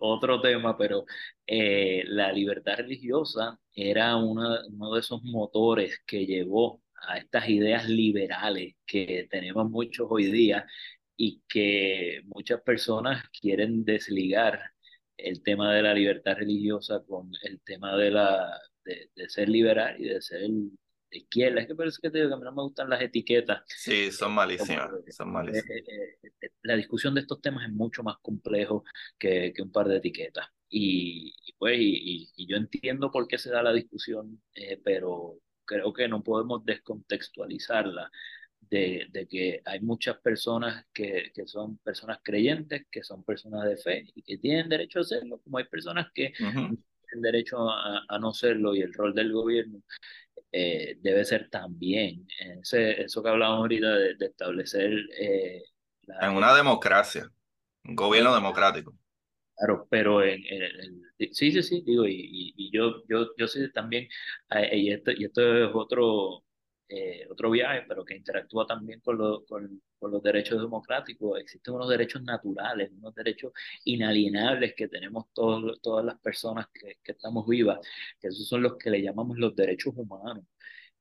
otro 0.00 0.40
tema, 0.40 0.76
pero 0.76 1.04
eh, 1.46 2.04
la 2.06 2.32
libertad 2.32 2.76
religiosa 2.78 3.58
era 3.74 4.16
uno 4.16 4.94
de 4.94 5.00
esos 5.00 5.22
motores 5.24 6.00
que 6.06 6.26
llevó 6.26 6.82
a 7.08 7.18
estas 7.18 7.48
ideas 7.48 7.88
liberales 7.88 8.74
que 8.86 9.28
tenemos 9.30 9.70
muchos 9.70 10.06
hoy 10.10 10.30
día 10.30 10.66
y 11.16 11.42
que 11.48 12.22
muchas 12.26 12.60
personas 12.62 13.24
quieren 13.40 13.84
desligar 13.84 14.60
el 15.16 15.42
tema 15.42 15.72
de 15.74 15.82
la 15.82 15.94
libertad 15.94 16.36
religiosa 16.36 17.02
con 17.06 17.30
el 17.42 17.60
tema 17.62 17.96
de, 17.96 18.10
la, 18.10 18.60
de, 18.84 19.28
ser 19.28 19.48
liberal 19.48 19.96
y 20.00 20.04
de 20.04 20.20
ser 20.20 20.42
de 21.14 21.20
izquierda. 21.20 21.60
Es 21.60 21.66
que 21.68 21.74
parece 21.74 21.98
que, 22.02 22.10
te 22.10 22.18
digo 22.18 22.28
que 22.28 22.34
a 22.34 22.38
mí 22.38 22.44
no 22.44 22.52
me 22.52 22.62
gustan 22.62 22.90
las 22.90 23.00
etiquetas. 23.00 23.62
Sí, 23.66 24.10
son 24.10 24.32
malísimas. 24.32 24.90
son 25.08 25.32
malísimas. 25.32 25.66
la 26.62 26.76
discusión 26.76 27.14
de 27.14 27.20
estos 27.22 27.40
temas 27.40 27.64
es 27.66 27.72
mucho 27.72 28.02
más 28.02 28.16
complejo 28.20 28.84
que, 29.18 29.52
que 29.54 29.62
un 29.62 29.72
par 29.72 29.88
de 29.88 29.96
etiquetas. 29.96 30.46
Y, 30.68 31.32
pues, 31.56 31.78
y, 31.78 32.28
y, 32.36 32.46
yo 32.46 32.56
entiendo 32.56 33.10
por 33.10 33.28
qué 33.28 33.38
se 33.38 33.50
da 33.50 33.62
la 33.62 33.72
discusión, 33.72 34.42
pero 34.82 35.38
creo 35.64 35.92
que 35.92 36.08
no 36.08 36.22
podemos 36.22 36.64
descontextualizarla 36.64 38.10
de, 38.60 39.06
de, 39.10 39.28
que 39.28 39.62
hay 39.64 39.80
muchas 39.80 40.18
personas 40.18 40.84
que, 40.92 41.30
que, 41.32 41.46
son 41.46 41.78
personas 41.78 42.18
creyentes, 42.24 42.86
que 42.90 43.04
son 43.04 43.22
personas 43.22 43.68
de 43.68 43.76
fe 43.76 44.04
y 44.14 44.22
que 44.22 44.38
tienen 44.38 44.68
derecho 44.68 44.98
a 44.98 45.02
hacerlo, 45.02 45.40
como 45.44 45.58
hay 45.58 45.64
personas 45.64 46.08
que 46.12 46.32
tienen 46.36 47.22
derecho 47.22 47.70
a, 47.70 48.04
a, 48.08 48.18
no 48.18 48.32
serlo 48.34 48.74
y 48.74 48.80
el 48.80 48.92
rol 48.92 49.14
del 49.14 49.32
gobierno 49.32 49.80
eh, 50.52 50.96
debe 51.00 51.24
ser 51.24 51.48
también 51.50 52.26
ese, 52.60 53.02
eso 53.02 53.22
que 53.22 53.28
hablábamos 53.28 53.60
ahorita 53.60 53.94
de, 53.96 54.14
de 54.16 54.26
establecer... 54.26 54.92
Eh, 55.18 55.62
la, 56.02 56.28
en 56.28 56.36
una 56.36 56.54
democracia, 56.54 57.28
un 57.84 57.96
gobierno 57.96 58.34
democrático. 58.34 58.94
Claro, 59.56 59.86
pero 59.88 60.22
en, 60.22 60.42
sí, 61.18 61.52
sí, 61.52 61.62
sí, 61.62 61.82
digo, 61.86 62.06
y, 62.06 62.52
y, 62.56 62.70
yo, 62.72 63.02
yo, 63.08 63.28
yo 63.36 63.46
sé 63.46 63.68
también, 63.70 64.08
eh, 64.50 64.76
y 64.76 64.92
esto, 64.92 65.12
y 65.12 65.24
esto 65.24 65.64
es 65.64 65.70
otro, 65.72 66.43
eh, 66.88 67.26
otro 67.30 67.50
viaje, 67.50 67.84
pero 67.88 68.04
que 68.04 68.16
interactúa 68.16 68.66
también 68.66 69.00
con, 69.00 69.16
con, 69.46 69.82
con, 69.98 70.10
los 70.10 70.22
derechos 70.22 70.60
democráticos. 70.60 71.40
Existen 71.40 71.74
unos 71.74 71.88
derechos 71.88 72.22
naturales, 72.22 72.90
unos 72.92 73.14
derechos 73.14 73.52
inalienables 73.84 74.74
que 74.74 74.88
tenemos 74.88 75.26
todos, 75.32 75.80
todas 75.80 76.04
las 76.04 76.18
personas 76.20 76.68
que, 76.72 76.98
que 77.02 77.12
estamos 77.12 77.46
vivas, 77.46 77.78
que 78.20 78.28
esos 78.28 78.46
son 78.48 78.62
los 78.62 78.76
que 78.76 78.90
le 78.90 79.02
llamamos 79.02 79.38
los 79.38 79.54
derechos 79.56 79.94
humanos 79.96 80.44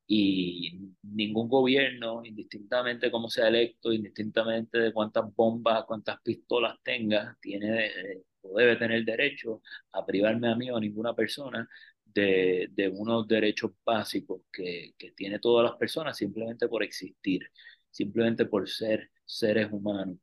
y 0.07 0.93
ningún 1.03 1.47
gobierno, 1.49 2.23
indistintamente 2.25 3.09
cómo 3.11 3.29
sea 3.29 3.47
electo, 3.47 3.93
indistintamente 3.93 4.77
de 4.79 4.93
cuántas 4.93 5.33
bombas, 5.35 5.85
cuántas 5.85 6.21
pistolas 6.21 6.77
tenga, 6.83 7.37
tiene 7.41 7.87
eh, 7.87 8.23
o 8.41 8.57
debe 8.57 8.75
tener 8.75 9.03
derecho 9.05 9.61
a 9.93 10.05
privarme 10.05 10.49
a 10.49 10.55
mí 10.55 10.69
o 10.69 10.77
a 10.77 10.79
ninguna 10.79 11.15
persona 11.15 11.67
de, 12.13 12.69
de 12.71 12.89
unos 12.89 13.27
derechos 13.27 13.71
básicos 13.85 14.41
que, 14.51 14.93
que 14.97 15.11
tiene 15.11 15.39
todas 15.39 15.69
las 15.69 15.77
personas 15.77 16.17
simplemente 16.17 16.67
por 16.67 16.83
existir, 16.83 17.49
simplemente 17.89 18.45
por 18.45 18.67
ser 18.69 19.11
seres 19.25 19.69
humanos. 19.71 20.17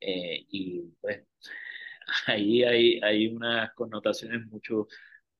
Eh, 0.00 0.46
y 0.50 0.82
pues 1.00 1.24
ahí 2.26 2.62
hay, 2.64 3.00
hay 3.02 3.28
unas 3.28 3.72
connotaciones 3.74 4.46
mucho 4.46 4.86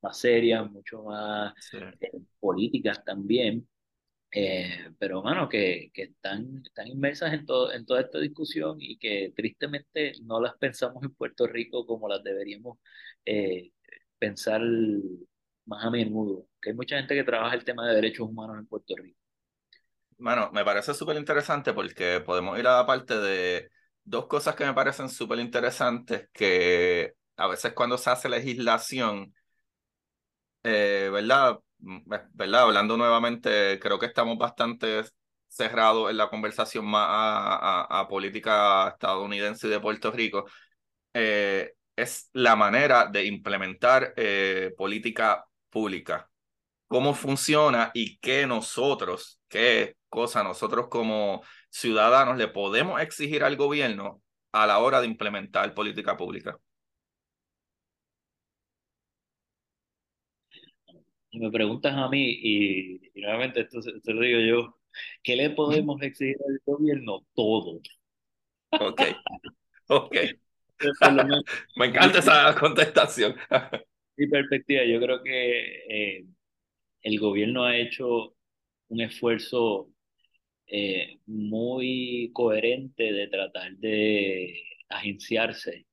más 0.02 0.18
serias, 0.18 0.70
mucho 0.70 1.02
más 1.04 1.54
eh, 2.00 2.10
políticas 2.40 3.04
también, 3.04 3.68
eh, 4.32 4.90
pero 4.98 5.22
bueno, 5.22 5.48
que, 5.48 5.90
que, 5.94 6.04
están, 6.04 6.62
están 6.64 6.88
inmersas 6.88 7.32
en, 7.34 7.46
todo, 7.46 7.72
en 7.72 7.86
toda 7.86 8.02
esta 8.02 8.18
discusión 8.18 8.78
y 8.80 8.98
que 8.98 9.32
tristemente 9.34 10.12
no 10.24 10.40
las 10.40 10.56
pensamos 10.58 11.02
en 11.04 11.14
Puerto 11.14 11.46
Rico 11.46 11.86
como 11.86 12.08
las 12.08 12.22
deberíamos 12.22 12.78
pensar 14.18 14.62
más 15.66 15.84
a 15.84 15.90
menudo, 15.90 16.46
que 16.60 16.70
hay 16.70 16.76
mucha 16.76 16.96
gente 16.96 17.14
que 17.14 17.24
trabaja 17.24 17.54
el 17.54 17.64
tema 17.64 17.86
de 17.86 17.94
derechos 17.94 18.28
humanos 18.28 18.58
en 18.58 18.66
Puerto 18.66 18.94
Rico. 18.96 19.18
Bueno, 20.18 20.50
me 20.52 20.64
parece 20.64 20.94
súper 20.94 21.16
interesante 21.16 21.74
porque 21.74 22.20
podemos 22.20 22.58
ir 22.58 22.66
a 22.66 22.78
la 22.78 22.86
parte 22.86 23.18
de 23.18 23.70
dos 24.02 24.26
cosas 24.26 24.54
que 24.54 24.64
me 24.64 24.72
parecen 24.72 25.10
súper 25.10 25.38
interesantes, 25.40 26.28
que 26.32 27.14
a 27.36 27.48
veces 27.48 27.72
cuando 27.74 27.98
se 27.98 28.10
hace 28.10 28.28
legislación, 28.28 29.34
eh, 30.62 31.10
¿verdad? 31.12 31.58
Eh, 31.80 32.02
¿verdad? 32.32 32.62
Hablando 32.62 32.96
nuevamente, 32.96 33.78
creo 33.80 33.98
que 33.98 34.06
estamos 34.06 34.38
bastante 34.38 35.02
cerrados 35.48 36.10
en 36.10 36.16
la 36.16 36.28
conversación 36.28 36.86
más 36.86 37.06
a, 37.08 38.06
política 38.08 38.88
estadounidense 38.88 39.66
y 39.68 39.70
de 39.70 39.80
Puerto 39.80 40.10
Rico. 40.10 40.46
Eh, 41.12 41.74
es 41.96 42.30
la 42.32 42.56
manera 42.56 43.06
de 43.06 43.24
implementar 43.26 44.14
política 44.76 45.46
pública, 45.70 46.30
cómo 46.88 47.14
funciona 47.14 47.90
y 47.94 48.18
qué 48.18 48.46
nosotros, 48.46 49.40
qué 49.48 49.96
cosa 50.08 50.42
nosotros 50.42 50.88
como 50.88 51.42
ciudadanos 51.70 52.38
le 52.38 52.48
podemos 52.48 53.00
exigir 53.00 53.44
al 53.44 53.56
gobierno 53.56 54.22
a 54.52 54.66
la 54.66 54.78
hora 54.78 55.00
de 55.00 55.06
implementar 55.06 55.74
política 55.74 56.16
pública. 56.16 56.58
Me 61.32 61.50
preguntas 61.50 61.94
a 61.94 62.08
mí, 62.08 62.30
y, 62.30 63.10
nuevamente 63.20 63.60
esto 63.60 63.80
te 64.02 64.14
lo 64.14 64.22
digo 64.22 64.40
yo, 64.40 64.78
¿qué 65.22 65.36
le 65.36 65.50
podemos 65.50 66.00
exigir 66.00 66.36
al 66.48 66.60
gobierno? 66.64 67.26
Todo. 67.34 67.80
Ok, 68.70 69.02
ok. 69.88 70.16
Me 71.76 71.86
encanta 71.86 72.18
esa 72.20 72.54
contestación 72.54 73.34
mi 74.16 74.26
perspectiva, 74.28 74.84
yo 74.84 75.00
creo 75.00 75.22
que 75.22 76.18
eh, 76.18 76.26
el 77.02 77.20
gobierno 77.20 77.64
ha 77.64 77.76
hecho 77.78 78.36
un 78.88 79.00
esfuerzo 79.00 79.90
eh, 80.66 81.20
muy 81.26 82.30
coherente 82.34 83.12
de 83.12 83.28
tratar 83.28 83.76
de 83.76 84.62
agenciarse 84.88 85.86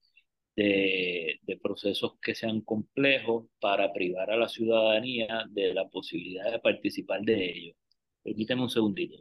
de, 0.56 1.40
de, 1.44 1.58
procesos 1.58 2.14
que 2.22 2.36
sean 2.36 2.62
complejos 2.62 3.48
para 3.60 3.94
privar 3.94 4.32
a 4.32 4.38
la 4.38 4.50
ciudadanía 4.50 5.46
de 5.52 5.74
la 5.74 5.90
posibilidad 5.90 6.52
de 6.52 6.60
participar 6.60 7.22
de 7.22 7.52
ellos. 7.52 7.76
Permíteme 8.24 8.64
un 8.64 8.70
segundito. 8.70 9.18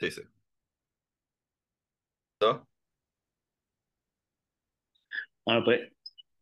Sí, 0.00 0.10
sí. 0.10 0.22
Bueno, 5.44 5.64
pues 5.64 5.92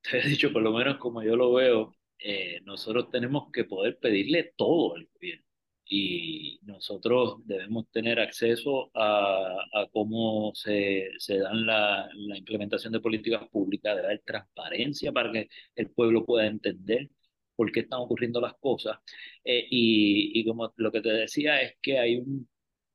te 0.03 0.19
he 0.19 0.29
dicho, 0.29 0.53
por 0.53 0.63
lo 0.63 0.73
menos 0.73 0.99
como 0.99 1.23
yo 1.23 1.37
lo 1.37 1.53
veo, 1.53 1.95
eh, 2.19 2.61
nosotros 2.65 3.11
tenemos 3.11 3.51
que 3.53 3.65
poder 3.65 3.99
pedirle 3.99 4.53
todo 4.57 4.97
al 4.97 5.07
gobierno 5.15 5.45
y 5.91 6.59
nosotros 6.63 7.37
debemos 7.47 7.91
tener 7.91 8.21
acceso 8.21 8.91
a, 8.95 9.57
a 9.73 9.87
cómo 9.91 10.53
se, 10.55 11.09
se 11.19 11.39
dan 11.39 11.65
la, 11.67 12.09
la, 12.15 12.37
implementación 12.37 12.93
de 12.93 13.01
políticas 13.01 13.49
públicas, 13.49 13.97
de 13.97 14.03
dar 14.03 14.21
transparencia 14.25 15.13
para 15.13 15.33
que 15.33 15.49
el 15.77 15.91
pueblo 15.91 16.27
pueda 16.27 16.47
entender 16.47 17.09
por 17.57 17.73
qué 17.73 17.81
están 17.81 18.01
ocurriendo 18.01 18.41
las 18.41 18.55
cosas. 18.61 18.99
Eh, 19.45 19.67
y, 19.71 20.39
y 20.41 20.45
como 20.45 20.73
lo 20.77 20.93
que 20.93 21.01
te 21.01 21.11
decía 21.11 21.61
es 21.63 21.77
que 21.83 21.99
hay 21.99 22.17
un 22.17 22.49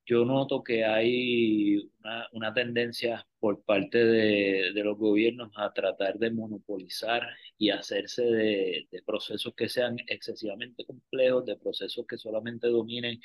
yo 0.05 0.25
noto 0.25 0.63
que 0.63 0.83
hay 0.85 1.77
una, 1.99 2.27
una 2.33 2.53
tendencia 2.53 3.25
por 3.39 3.63
parte 3.63 4.03
de, 4.03 4.71
de, 4.73 4.83
los 4.83 4.97
gobiernos 4.97 5.51
a 5.55 5.71
tratar 5.73 6.17
de 6.17 6.31
monopolizar 6.31 7.27
y 7.57 7.69
hacerse 7.69 8.23
de, 8.23 8.87
de, 8.91 9.01
procesos 9.03 9.53
que 9.55 9.69
sean 9.69 9.97
excesivamente 10.07 10.85
complejos, 10.85 11.45
de 11.45 11.57
procesos 11.57 12.05
que 12.07 12.17
solamente 12.17 12.67
dominen 12.67 13.19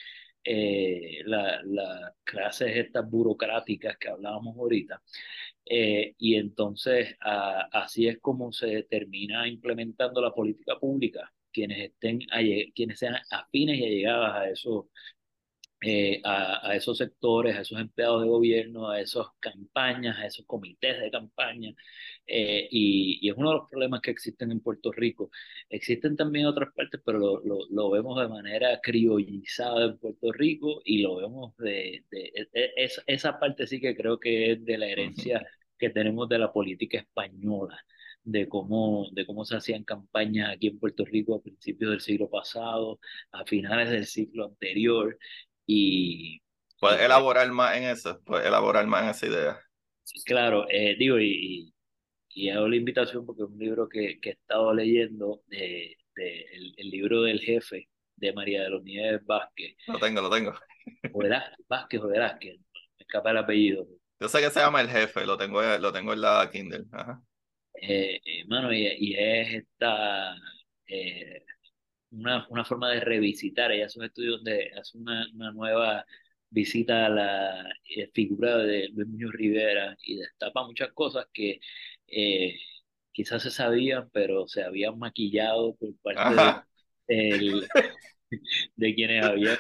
eh, 0.44 1.22
las 1.26 1.64
la 1.66 2.14
clases 2.24 2.76
estas 2.76 3.08
burocráticas 3.10 3.98
que 3.98 4.08
hablábamos 4.08 4.56
ahorita. 4.56 5.02
Eh, 5.64 6.14
y 6.18 6.36
entonces 6.36 7.16
a, 7.20 7.62
así 7.72 8.08
es 8.08 8.18
como 8.20 8.52
se 8.52 8.84
termina 8.84 9.46
implementando 9.48 10.20
la 10.22 10.32
política 10.32 10.78
pública. 10.78 11.32
Quienes, 11.52 11.78
estén, 11.90 12.20
quienes 12.74 12.98
sean 12.98 13.16
afines 13.30 13.78
y 13.78 13.84
allegadas 13.84 14.34
a 14.36 14.50
esos 14.50 14.86
eh, 15.80 16.20
a, 16.24 16.68
a, 16.70 16.76
esos 16.76 16.98
sectores, 16.98 17.56
a 17.56 17.60
esos 17.60 17.78
empleados 17.80 18.22
de 18.22 18.28
gobierno, 18.28 18.90
a 18.90 19.00
esas 19.00 19.26
campañas, 19.40 20.18
a 20.18 20.26
esos 20.26 20.44
comités 20.46 21.00
de 21.00 21.10
campaña. 21.10 21.74
Eh, 22.26 22.68
y, 22.70 23.18
y, 23.22 23.30
es 23.30 23.36
uno 23.36 23.50
de 23.50 23.56
los 23.58 23.70
problemas 23.70 24.00
que 24.00 24.10
existen 24.10 24.50
en 24.50 24.60
Puerto 24.60 24.92
Rico. 24.92 25.30
Existen 25.68 26.16
también 26.16 26.44
en 26.46 26.50
otras 26.50 26.72
partes, 26.74 27.00
pero 27.04 27.18
lo, 27.18 27.40
lo, 27.44 27.58
lo 27.70 27.90
vemos 27.90 28.20
de 28.20 28.28
manera 28.28 28.80
criollizada 28.82 29.86
en 29.86 29.98
Puerto 29.98 30.32
Rico 30.32 30.82
y 30.84 31.02
lo 31.02 31.16
vemos 31.16 31.56
de, 31.58 32.04
de, 32.10 32.48
de, 32.52 32.72
esa, 32.76 33.02
esa 33.06 33.38
parte 33.38 33.66
sí 33.66 33.80
que 33.80 33.96
creo 33.96 34.18
que 34.20 34.52
es 34.52 34.64
de 34.64 34.78
la 34.78 34.86
herencia 34.86 35.46
que 35.78 35.90
tenemos 35.90 36.28
de 36.28 36.38
la 36.38 36.52
política 36.52 36.98
española 36.98 37.78
de 38.24 38.48
cómo, 38.48 39.08
de 39.12 39.24
cómo 39.26 39.44
se 39.44 39.56
hacían 39.56 39.84
campañas 39.84 40.52
aquí 40.52 40.68
en 40.68 40.78
Puerto 40.78 41.04
Rico 41.04 41.34
a 41.34 41.42
principios 41.42 41.90
del 41.92 42.00
siglo 42.00 42.28
pasado, 42.28 43.00
a 43.32 43.44
finales 43.46 43.90
del 43.90 44.06
siglo 44.06 44.46
anterior, 44.46 45.18
y, 45.70 46.40
¿Puedes 46.80 46.96
pues 46.96 47.06
elaborar 47.06 47.50
más 47.50 47.76
en 47.76 47.84
eso? 47.84 48.20
¿Puedes 48.24 48.46
elaborar 48.46 48.86
más 48.86 49.02
en 49.02 49.10
esa 49.10 49.26
idea? 49.26 49.60
Claro, 50.24 50.66
eh, 50.70 50.96
digo, 50.98 51.20
y, 51.20 51.74
y, 52.30 52.48
hago 52.50 52.68
la 52.68 52.76
invitación 52.76 53.26
porque 53.26 53.42
es 53.42 53.48
un 53.48 53.58
libro 53.58 53.88
que, 53.88 54.18
que 54.20 54.30
he 54.30 54.32
estado 54.32 54.72
leyendo, 54.72 55.42
de, 55.48 55.96
de 56.16 56.46
el, 56.76 56.90
libro 56.90 57.22
del 57.22 57.40
jefe 57.40 57.88
de 58.16 58.32
María 58.32 58.62
de 58.62 58.70
los 58.70 58.82
Nieves 58.82 59.24
Vázquez. 59.26 59.76
Lo 59.88 59.98
tengo, 59.98 60.22
lo 60.22 60.30
tengo. 60.30 60.54
Vázquez 61.68 62.00
o 62.00 62.08
Velázquez, 62.08 62.58
me 62.58 63.00
escapa 63.00 63.30
el 63.32 63.38
apellido. 63.38 63.86
Yo 64.18 64.28
sé 64.28 64.40
que 64.40 64.50
se 64.50 64.60
llama 64.60 64.80
El 64.80 64.88
Jefe, 64.88 65.26
lo 65.26 65.36
tengo, 65.36 65.60
lo 65.62 65.92
tengo 65.92 66.14
en 66.14 66.20
la 66.22 66.48
Kindle. 66.50 66.86
Ajá. 66.92 67.22
Eh, 67.80 68.20
mano, 68.46 68.72
y, 68.72 68.86
y, 68.86 69.14
es 69.14 69.54
esta 69.54 70.34
eh, 70.86 71.44
una, 72.10 72.46
una, 72.50 72.64
forma 72.64 72.90
de 72.90 73.00
revisitar. 73.00 73.72
Ella 73.72 73.86
hace 73.86 73.98
un 73.98 74.06
estudio 74.06 74.32
donde 74.32 74.72
hace 74.78 74.98
una, 74.98 75.26
una 75.34 75.52
nueva 75.52 76.04
visita 76.50 77.06
a 77.06 77.08
la 77.08 77.70
eh, 77.84 78.10
figura 78.12 78.56
de 78.58 78.88
Luis 78.94 79.08
Muñoz 79.08 79.32
Rivera 79.32 79.96
y 80.02 80.16
destapa 80.16 80.66
muchas 80.66 80.92
cosas 80.92 81.26
que 81.32 81.60
eh, 82.06 82.58
quizás 83.12 83.42
se 83.42 83.50
sabían, 83.50 84.08
pero 84.12 84.48
se 84.48 84.62
habían 84.62 84.98
maquillado 84.98 85.76
por 85.76 85.94
parte 86.02 86.64
de, 87.06 87.68
de, 88.76 88.94
quienes 88.94 89.24
habían... 89.24 89.58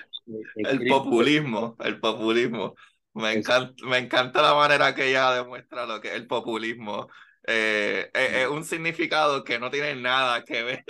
El 0.56 0.86
populismo, 0.86 1.76
el 1.80 2.00
populismo. 2.00 2.74
Me 3.14 3.32
encanta, 3.32 3.74
me 3.84 3.98
encanta 3.98 4.42
la 4.42 4.54
manera 4.54 4.94
que 4.94 5.08
ella 5.08 5.32
demuestra 5.32 5.86
lo 5.86 6.00
que 6.00 6.08
es 6.08 6.14
el 6.14 6.26
populismo. 6.26 7.08
Eh, 7.46 8.10
es, 8.12 8.46
un 8.46 8.64
significado 8.64 9.42
que 9.42 9.58
no 9.58 9.70
tiene 9.70 9.96
nada 9.96 10.44
que 10.44 10.62
ver 10.62 10.84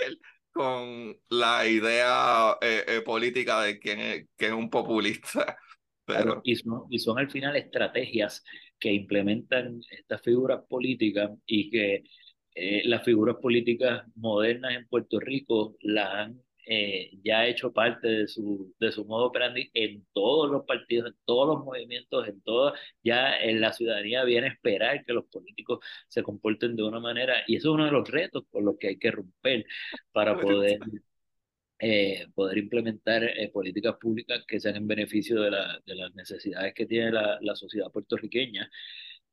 con 0.59 1.15
la 1.29 1.65
idea 1.65 2.57
política 3.05 3.61
de 3.61 3.79
quién 3.79 4.01
es, 4.01 4.25
es 4.37 4.51
un 4.51 4.69
populista. 4.69 5.57
Pero... 6.05 6.41
y, 6.43 6.57
son, 6.57 6.83
y 6.89 6.99
son 6.99 7.17
al 7.17 7.31
final 7.31 7.55
estrategias 7.55 8.43
que 8.77 8.91
implementan 8.91 9.79
estas 9.89 10.21
figuras 10.21 10.59
políticas 10.67 11.31
y 11.45 11.69
que 11.69 12.03
eh, 12.55 12.81
las 12.83 13.05
figuras 13.05 13.37
políticas 13.41 14.03
modernas 14.15 14.73
en 14.75 14.85
Puerto 14.89 15.17
Rico 15.21 15.77
las 15.79 16.09
han 16.13 16.41
eh, 16.71 17.11
ya 17.23 17.47
hecho 17.47 17.73
parte 17.73 18.07
de 18.07 18.27
su, 18.27 18.75
de 18.79 18.91
su 18.91 19.05
modo 19.05 19.25
operandi 19.27 19.71
en 19.73 20.05
todos 20.13 20.51
los 20.51 20.65
partidos, 20.65 21.09
en 21.09 21.17
todos 21.25 21.47
los 21.47 21.65
movimientos, 21.65 22.27
en 22.27 22.41
todo, 22.41 22.73
ya 23.03 23.37
en 23.39 23.59
la 23.61 23.73
ciudadanía 23.73 24.23
viene 24.23 24.47
a 24.47 24.51
esperar 24.51 25.03
que 25.05 25.13
los 25.13 25.25
políticos 25.25 25.79
se 26.07 26.23
comporten 26.23 26.75
de 26.75 26.83
una 26.83 26.99
manera 26.99 27.37
y 27.47 27.55
eso 27.57 27.69
es 27.69 27.75
uno 27.75 27.85
de 27.85 27.91
los 27.91 28.09
retos 28.09 28.43
por 28.51 28.63
los 28.63 28.77
que 28.77 28.89
hay 28.89 28.99
que 28.99 29.11
romper 29.11 29.65
para 30.11 30.37
poder 30.39 30.79
eh, 31.79 32.27
poder 32.35 32.57
implementar 32.57 33.23
eh, 33.23 33.49
políticas 33.53 33.95
públicas 33.99 34.43
que 34.47 34.59
sean 34.59 34.75
en 34.75 34.87
beneficio 34.87 35.41
de, 35.41 35.51
la, 35.51 35.81
de 35.85 35.95
las 35.95 36.13
necesidades 36.15 36.73
que 36.73 36.85
tiene 36.85 37.11
la, 37.11 37.37
la 37.41 37.55
sociedad 37.55 37.91
puertorriqueña. 37.91 38.69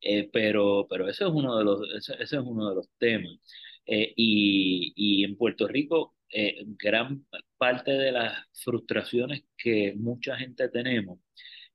Eh, 0.00 0.30
pero, 0.32 0.86
pero 0.90 1.08
ese 1.08 1.24
es 1.24 1.30
uno 1.30 1.58
de 1.58 1.64
los, 1.64 1.80
ese, 1.96 2.16
es 2.22 2.32
uno 2.34 2.70
de 2.70 2.76
los 2.76 2.88
temas. 2.98 3.38
y, 3.86 4.92
y 4.96 5.24
en 5.24 5.36
Puerto 5.36 5.68
Rico, 5.68 6.15
gran 6.78 7.26
parte 7.56 7.92
de 7.92 8.12
las 8.12 8.32
frustraciones 8.52 9.44
que 9.56 9.94
mucha 9.96 10.36
gente 10.36 10.68
tenemos 10.68 11.18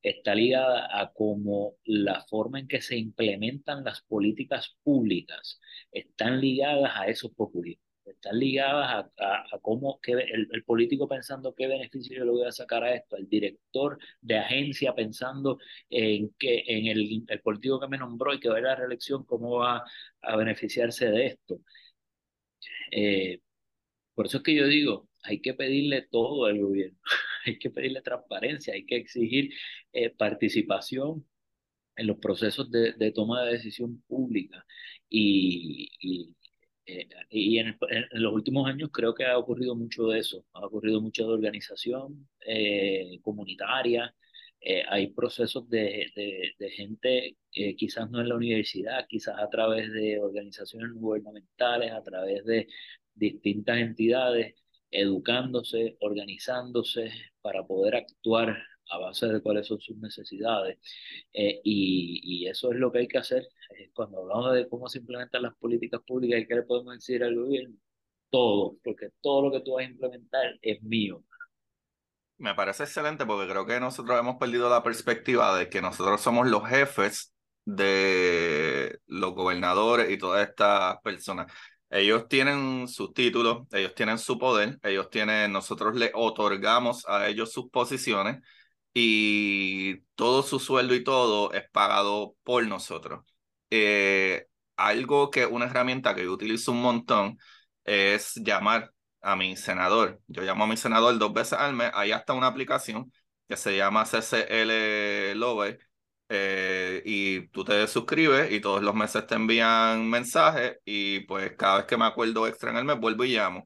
está 0.02 0.36
ligada 0.36 0.88
a 1.00 1.12
cómo 1.14 1.76
la 1.86 2.24
forma 2.30 2.60
en 2.60 2.68
que 2.68 2.82
se 2.82 2.98
implementan 2.98 3.84
las 3.84 4.02
políticas 4.02 4.76
públicas 4.84 5.60
están 5.92 6.42
ligadas 6.42 6.92
a 6.96 7.08
esos 7.08 7.32
populismos 7.34 7.92
están 8.06 8.40
ligadas 8.40 9.06
a, 9.18 9.46
a, 9.52 9.60
cómo 9.62 10.00
que 10.02 10.14
el, 10.14 10.48
el, 10.52 10.64
político 10.64 11.08
pensando 11.08 11.54
qué 11.56 11.68
beneficio 11.68 12.18
yo 12.18 12.26
le 12.26 12.32
voy 12.32 12.46
a 12.48 12.52
sacar 12.52 12.84
a 12.84 12.96
esto, 12.96 13.16
el 13.18 13.30
director 13.30 13.98
de 14.22 14.38
agencia 14.38 14.94
pensando 14.94 15.60
en 15.90 16.34
que 16.38 16.64
en 16.68 16.88
el, 16.88 17.24
el 17.28 17.42
político 17.42 17.80
que 17.80 17.88
me 17.88 17.98
nombró 17.98 18.34
y 18.34 18.40
que 18.40 18.50
va 18.50 18.58
a 18.58 18.62
la 18.62 18.76
reelección, 18.76 19.24
cómo 19.26 19.58
va 19.60 19.84
a 20.22 20.36
beneficiarse 20.36 21.10
de 21.10 21.28
esto. 21.28 21.62
Eh, 22.92 23.40
por 24.16 24.28
eso 24.28 24.38
es 24.38 24.44
que 24.44 24.56
yo 24.56 24.68
digo, 24.68 25.10
hay 25.24 25.42
que 25.42 25.54
pedirle 25.54 26.04
todo 26.04 26.46
al 26.46 26.60
gobierno, 26.60 27.00
hay 27.46 27.60
que 27.60 27.70
pedirle 27.70 28.02
transparencia, 28.02 28.74
hay 28.74 28.86
que 28.86 28.98
exigir 28.98 29.54
eh, 29.94 30.10
participación 30.12 31.26
en 31.96 32.08
los 32.08 32.18
procesos 32.18 32.72
de, 32.72 32.94
de, 32.94 33.12
toma 33.12 33.44
de 33.44 33.54
decisión 33.54 34.02
pública. 34.08 34.66
Y, 35.10 35.92
y 36.00 36.36
eh, 36.86 37.08
y 37.30 37.60
en, 37.60 37.78
los 38.14 38.34
últimos 38.34 38.68
años 38.68 38.90
creo 38.92 39.14
que 39.14 39.26
ha 39.26 39.38
ocurrido 39.38 39.76
mucho 39.76 40.08
de 40.08 40.20
eso, 40.20 40.46
ha 40.54 40.66
ocurrido 40.66 41.02
mucho 41.02 41.28
de 41.28 41.34
organización 41.34 42.28
eh, 42.46 43.20
comunitaria, 43.22 44.14
eh, 44.60 44.84
hay 44.90 45.08
procesos 45.12 45.70
de, 45.70 46.12
de, 46.16 46.54
de 46.60 46.70
gente, 46.72 47.38
quizás 47.78 48.10
no 48.12 48.22
en 48.22 48.30
la 48.30 48.36
universidad, 48.36 49.08
quizás 49.08 49.36
a 49.40 49.50
través 49.50 49.92
de 49.92 50.20
organizaciones 50.20 50.92
gubernamentales, 50.94 51.92
a 51.92 52.04
través 52.04 52.46
de 52.46 52.68
distintas 53.16 53.78
entidades, 53.78 54.56
educándose, 54.90 55.98
organizándose 56.02 57.12
para 57.42 57.66
poder 57.66 57.96
actuar 57.96 58.58
a 58.92 58.98
base 58.98 59.28
de 59.28 59.42
cuáles 59.42 59.68
son 59.68 59.80
sus 59.80 59.98
necesidades. 59.98 60.78
Eh, 61.34 61.62
y, 61.64 62.22
y, 62.24 62.48
eso 62.48 62.72
es 62.72 62.80
lo 62.80 62.92
que 62.92 63.00
hay 63.00 63.08
que 63.08 63.18
hacer. 63.18 63.48
Eh, 63.78 63.90
cuando 63.94 64.20
hablamos 64.20 64.54
de 64.54 64.68
cómo 64.68 64.88
se 64.90 65.00
implementan 65.00 65.44
las 65.44 65.56
políticas 65.56 66.02
públicas 66.06 66.42
y 66.42 66.48
qué 66.48 66.56
le 66.56 66.64
podemos 66.64 66.94
decir 66.96 67.24
al 67.24 67.36
gobierno, 67.36 67.76
todo, 68.30 68.78
porque 68.84 69.10
todo 69.22 69.44
lo 69.44 69.52
que 69.52 69.62
tú 69.62 69.74
vas 69.74 69.86
a 69.86 69.90
implementar 69.90 70.58
es 70.62 70.82
mío. 70.84 71.24
Me 72.38 72.56
parece 72.56 72.84
excelente 72.84 73.26
porque 73.26 73.50
creo 73.52 73.66
que 73.66 73.80
nosotros 73.80 74.20
hemos 74.20 74.38
perdido 74.38 74.70
la 74.70 74.82
perspectiva 74.82 75.58
de 75.58 75.70
que 75.70 75.82
nosotros 75.82 76.22
somos 76.22 76.48
los 76.48 76.68
jefes 76.68 77.36
de 77.66 79.00
los 79.06 79.36
gobernadores 79.36 80.10
y 80.10 80.18
todas 80.18 80.50
estas 80.50 81.00
personas. 81.02 81.52
Ellos 81.92 82.28
tienen 82.30 82.88
sus 82.88 83.14
títulos, 83.14 83.68
ellos 83.72 83.94
tienen 83.96 84.18
su 84.18 84.40
poder, 84.40 84.80
ellos 84.82 85.10
tienen, 85.10 85.52
nosotros 85.52 85.96
le 85.96 86.12
otorgamos 86.16 87.06
a 87.08 87.28
ellos 87.28 87.52
sus 87.52 87.70
posiciones 87.70 88.40
y 88.94 89.98
todo 90.16 90.42
su 90.44 90.60
sueldo 90.60 90.96
y 90.96 91.04
todo 91.04 91.52
es 91.54 91.70
pagado 91.72 92.36
por 92.44 92.66
nosotros. 92.66 93.26
Eh, 93.70 94.48
algo 94.78 95.30
que 95.32 95.46
una 95.46 95.66
herramienta 95.66 96.16
que 96.16 96.24
yo 96.24 96.32
utilizo 96.34 96.72
un 96.72 96.82
montón 96.82 97.38
es 97.84 98.36
llamar 98.36 98.94
a 99.22 99.36
mi 99.36 99.56
senador. 99.58 100.22
Yo 100.28 100.44
llamo 100.44 100.64
a 100.64 100.68
mi 100.68 100.78
senador 100.78 101.18
dos 101.18 101.34
veces 101.34 101.54
al 101.60 101.74
mes. 101.74 101.92
Hay 101.94 102.12
hasta 102.14 102.34
una 102.34 102.48
aplicación 102.48 103.12
que 103.48 103.58
se 103.58 103.76
llama 103.76 104.06
CCL 104.06 105.38
Love 105.38 105.78
eh, 106.34 107.02
y 107.06 107.48
tú 107.50 107.64
te 107.66 107.86
suscribes 107.88 108.52
y 108.52 108.62
todos 108.62 108.82
los 108.82 108.96
meses 108.96 109.28
te 109.28 109.36
envían 109.36 110.10
mensajes 110.10 110.78
y 110.86 111.22
pues 111.22 111.54
cada 111.58 111.78
vez 111.80 111.86
que 111.86 111.98
me 111.98 112.06
acuerdo 112.06 112.48
extra 112.48 112.72
en 112.72 112.78
el 112.78 112.86
mes 112.86 113.00
vuelvo 113.00 113.26
y 113.26 113.36
llamo. 113.36 113.66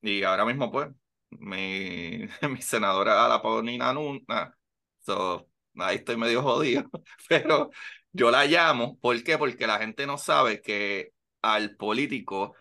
Y 0.00 0.22
ahora 0.22 0.44
mismo 0.46 0.70
pues 0.72 0.88
mi, 1.30 2.26
mi 2.50 2.62
senadora 2.62 3.28
la 3.28 3.42
Paulina 3.42 3.92
Nuna 3.92 4.56
So, 5.00 5.48
ahí 5.78 5.96
estoy 5.96 6.16
medio 6.16 6.42
jodido, 6.42 6.84
pero 7.28 7.70
yo 8.12 8.30
la 8.30 8.44
llamo, 8.46 8.98
¿por 9.00 9.22
qué? 9.22 9.38
Porque 9.38 9.66
la 9.66 9.78
gente 9.78 10.06
no 10.06 10.18
sabe 10.18 10.60
que 10.60 11.12
al 11.42 11.76
político, 11.76 12.54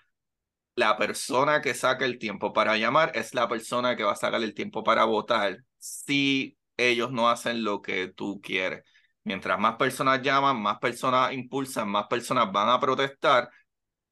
la 0.75 0.97
persona 0.97 1.61
que 1.61 1.73
saca 1.73 2.05
el 2.05 2.19
tiempo 2.19 2.53
para 2.53 2.77
llamar 2.77 3.11
es 3.15 3.33
la 3.33 3.47
persona 3.47 3.95
que 3.95 4.03
va 4.03 4.13
a 4.13 4.15
sacar 4.15 4.43
el 4.43 4.53
tiempo 4.53 4.83
para 4.83 5.05
votar 5.05 5.63
si 5.77 6.57
ellos 6.77 7.11
no 7.11 7.29
hacen 7.29 7.63
lo 7.63 7.81
que 7.81 8.07
tú 8.09 8.41
quieres. 8.41 8.83
Mientras 9.25 9.59
más 9.59 9.75
personas 9.75 10.21
llaman, 10.21 10.61
más 10.61 10.79
personas 10.79 11.33
impulsan, 11.33 11.89
más 11.89 12.07
personas 12.07 12.51
van 12.51 12.69
a 12.69 12.79
protestar, 12.79 13.49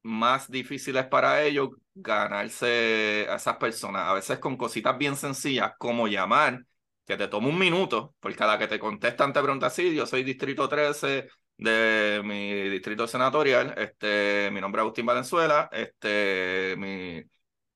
más 0.02 0.50
difícil 0.50 0.96
es 0.96 1.06
para 1.06 1.42
ellos 1.42 1.70
ganarse 1.94 3.26
a 3.30 3.36
esas 3.36 3.56
personas. 3.56 4.02
A 4.08 4.14
veces 4.14 4.38
con 4.38 4.56
cositas 4.56 4.98
bien 4.98 5.16
sencillas 5.16 5.72
como 5.78 6.08
llamar 6.08 6.64
que 7.06 7.16
te 7.16 7.28
toma 7.28 7.48
un 7.48 7.58
minuto, 7.58 8.14
por 8.20 8.34
cada 8.36 8.58
que 8.58 8.66
te 8.68 8.78
contestan 8.78 9.32
te 9.32 9.42
pregunta, 9.42 9.70
sí, 9.70 9.94
yo 9.94 10.06
soy 10.06 10.24
distrito 10.24 10.68
13 10.68 11.28
de 11.56 12.22
mi 12.24 12.68
distrito 12.70 13.06
senatorial, 13.06 13.74
este, 13.76 14.50
mi 14.52 14.60
nombre 14.60 14.80
es 14.80 14.82
Agustín 14.84 15.06
Valenzuela, 15.06 15.68
este, 15.72 16.74
mi, 16.78 17.22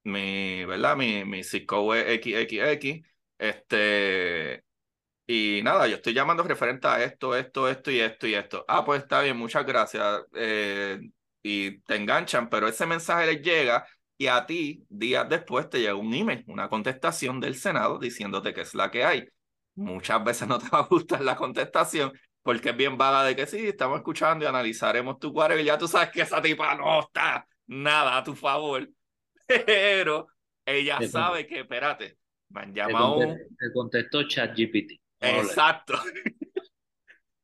mi, 0.04 0.64
¿verdad? 0.64 0.96
Mi, 0.96 1.24
mi 1.24 1.40
es 1.40 1.46
XXX, 1.46 3.06
este, 3.38 4.64
y 5.30 5.60
nada, 5.62 5.86
yo 5.86 5.96
estoy 5.96 6.14
llamando 6.14 6.42
referente 6.42 6.88
a 6.88 7.04
esto, 7.04 7.36
esto, 7.36 7.68
esto 7.68 7.90
y 7.90 8.00
esto 8.00 8.26
y 8.26 8.32
esto. 8.32 8.64
Ah, 8.66 8.82
pues 8.82 9.02
está 9.02 9.20
bien, 9.20 9.36
muchas 9.36 9.66
gracias. 9.66 10.22
Eh, 10.34 10.98
y 11.42 11.80
te 11.82 11.96
enganchan, 11.96 12.48
pero 12.48 12.66
ese 12.66 12.86
mensaje 12.86 13.26
les 13.26 13.42
llega 13.42 13.86
y 14.16 14.28
a 14.28 14.46
ti, 14.46 14.86
días 14.88 15.28
después, 15.28 15.68
te 15.68 15.80
llega 15.80 15.94
un 15.96 16.14
email, 16.14 16.44
una 16.46 16.70
contestación 16.70 17.40
del 17.40 17.56
Senado 17.56 17.98
diciéndote 17.98 18.54
que 18.54 18.62
es 18.62 18.74
la 18.74 18.90
que 18.90 19.04
hay. 19.04 19.28
Muchas 19.74 20.24
veces 20.24 20.48
no 20.48 20.58
te 20.58 20.70
va 20.70 20.78
a 20.78 20.86
gustar 20.86 21.20
la 21.20 21.36
contestación 21.36 22.10
porque 22.42 22.70
es 22.70 22.76
bien 22.78 22.96
vaga 22.96 23.22
de 23.24 23.36
que 23.36 23.46
sí, 23.46 23.66
estamos 23.66 23.98
escuchando 23.98 24.46
y 24.46 24.48
analizaremos 24.48 25.18
tu 25.18 25.30
cuadro 25.34 25.60
y 25.60 25.64
ya 25.64 25.76
tú 25.76 25.86
sabes 25.86 26.08
que 26.08 26.22
esa 26.22 26.40
tipa 26.40 26.74
no 26.74 27.00
está 27.00 27.46
nada 27.66 28.16
a 28.16 28.24
tu 28.24 28.34
favor. 28.34 28.88
Pero 29.66 30.28
ella 30.64 30.98
sabe 31.06 31.46
que, 31.46 31.60
espérate, 31.60 32.16
me 32.48 32.62
han 32.62 32.74
llamado. 32.74 33.18
Te 33.18 33.72
contestó 33.74 34.26
ChatGPT. 34.26 34.92
Exacto. 35.20 35.94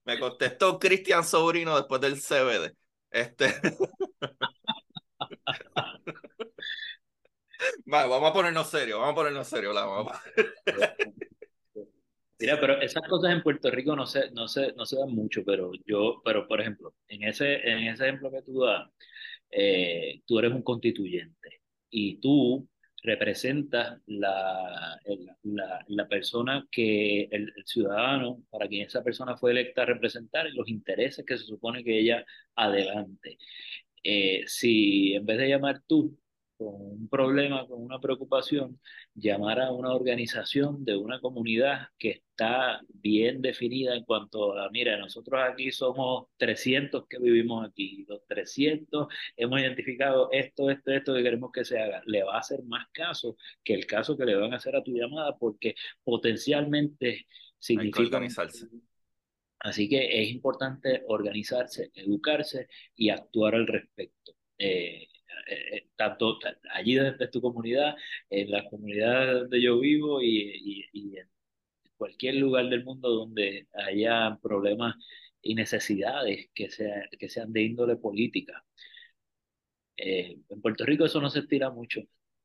me 0.05 0.19
contestó 0.19 0.79
Cristian 0.79 1.25
Sobrino 1.25 1.77
después 1.77 2.01
del 2.01 2.21
CBD. 2.21 2.77
Este. 3.11 3.55
vamos 7.87 8.31
a 8.31 8.33
ponernos 8.33 8.69
serios, 8.69 8.99
vamos 8.99 9.13
a 9.13 9.17
ponernos 9.17 9.47
serios. 9.47 9.75
La 9.75 9.85
vamos 9.87 10.13
Mira, 12.41 12.61
pero 12.61 12.81
esas 12.81 13.07
cosas 13.09 13.33
en 13.33 13.43
Puerto 13.43 13.71
Rico 13.71 13.95
no 13.95 14.07
se, 14.07 14.31
no 14.33 14.49
se, 14.49 14.73
no 14.73 14.85
se 14.85 14.99
dan 14.99 15.11
mucho, 15.11 15.45
pero 15.45 15.71
yo, 15.87 16.21
pero 16.25 16.49
por 16.49 16.61
ejemplo, 16.61 16.93
en 17.09 17.23
ese, 17.23 17.55
en 17.55 17.87
ese 17.87 18.05
ejemplo 18.09 18.31
que 18.31 18.43
tú 18.43 18.61
das, 18.61 18.91
eh, 19.51 20.21
tú 20.27 20.41
eres 20.41 20.53
un 20.53 20.63
constituyente 20.63 21.63
y 21.91 22.17
tú 22.17 22.69
representas 23.03 24.01
la, 24.07 24.99
la, 25.89 26.09
persona 26.09 26.67
que 26.71 27.29
el, 27.31 27.53
ciudadano, 27.65 28.43
para 28.51 28.69
quien 28.69 28.87
esa 28.87 29.03
persona 29.03 29.37
fue 29.37 29.53
electa 29.53 29.83
a 29.83 29.87
representar, 29.87 30.47
los 30.53 30.69
intereses 30.69 31.25
que 31.25 31.39
se 31.39 31.45
supone 31.45 31.85
que 31.85 31.99
ella 31.99 32.25
adelante. 32.55 33.39
Eh, 34.03 34.45
si 34.47 35.15
en 35.15 35.25
vez 35.27 35.39
de 35.39 35.49
llamar 35.49 35.83
tú 35.87 36.19
un 37.05 37.09
problema, 37.11 37.67
con 37.67 37.83
una 37.83 38.01
preocupación, 38.01 38.81
llamar 39.15 39.61
a 39.61 39.73
una 39.73 39.93
organización 39.93 40.85
de 40.85 40.97
una 40.97 41.21
comunidad 41.21 41.89
que 41.99 42.11
está 42.11 42.81
bien 42.89 43.43
definida 43.43 43.95
en 43.95 44.05
cuanto 44.05 44.59
a, 44.59 44.71
mira, 44.71 44.97
nosotros 44.97 45.41
aquí 45.43 45.71
somos 45.71 46.29
300 46.39 47.07
que 47.07 47.19
vivimos 47.19 47.69
aquí, 47.69 48.07
los 48.09 48.27
300 48.27 49.09
hemos 49.37 49.61
identificado 49.61 50.31
esto, 50.33 50.71
esto, 50.71 50.93
esto 50.93 51.15
que 51.15 51.23
queremos 51.23 51.53
que 51.53 51.65
se 51.65 51.79
haga, 51.79 52.03
le 52.07 52.23
va 52.23 52.37
a 52.37 52.41
hacer 52.41 52.63
más 52.65 52.87
caso 52.93 53.37
que 53.63 53.75
el 53.75 53.87
caso 53.87 54.17
que 54.17 54.25
le 54.25 54.35
van 54.37 54.55
a 54.55 54.57
hacer 54.57 54.75
a 54.75 54.83
tu 54.83 54.93
llamada 54.93 55.37
porque 55.37 55.75
potencialmente 56.03 57.27
significa... 57.59 58.01
Hay 58.01 58.09
que 58.09 58.17
organizarse. 58.17 58.67
Así 59.61 59.89
que 59.89 60.23
es 60.23 60.31
importante 60.31 61.03
organizarse, 61.07 61.91
educarse 61.95 62.69
y 62.97 63.11
actuar 63.11 63.55
al 63.55 63.67
respecto. 63.67 64.33
Eh, 64.59 65.09
eh, 65.47 65.89
tanto 65.97 66.39
allí 66.71 66.95
desde 66.95 67.29
tu 67.29 67.41
comunidad, 67.41 67.95
en 68.31 68.51
la 68.51 68.69
comunidad 68.69 69.41
donde 69.41 69.63
yo 69.63 69.79
vivo 69.79 70.23
y, 70.23 70.29
y, 70.29 70.89
y, 70.93 71.19
en 71.19 71.29
cualquier 71.97 72.37
lugar 72.37 72.69
del 72.69 72.85
mundo 72.85 73.11
donde 73.11 73.69
haya 73.75 74.39
problemas 74.43 74.97
y 75.43 75.55
necesidades 75.55 76.49
que, 76.55 76.71
sea, 76.71 77.09
que 77.19 77.29
sean 77.29 77.53
de 77.53 77.63
índole 77.63 77.97
política. 77.97 78.65
Eh, 79.97 80.39
en 80.49 80.61
Puerto 80.61 80.85
Rico 80.85 81.05
eso 81.05 81.21
no 81.21 81.31
se 81.31 81.41
estira 81.41 81.71
mucho. 81.71 82.01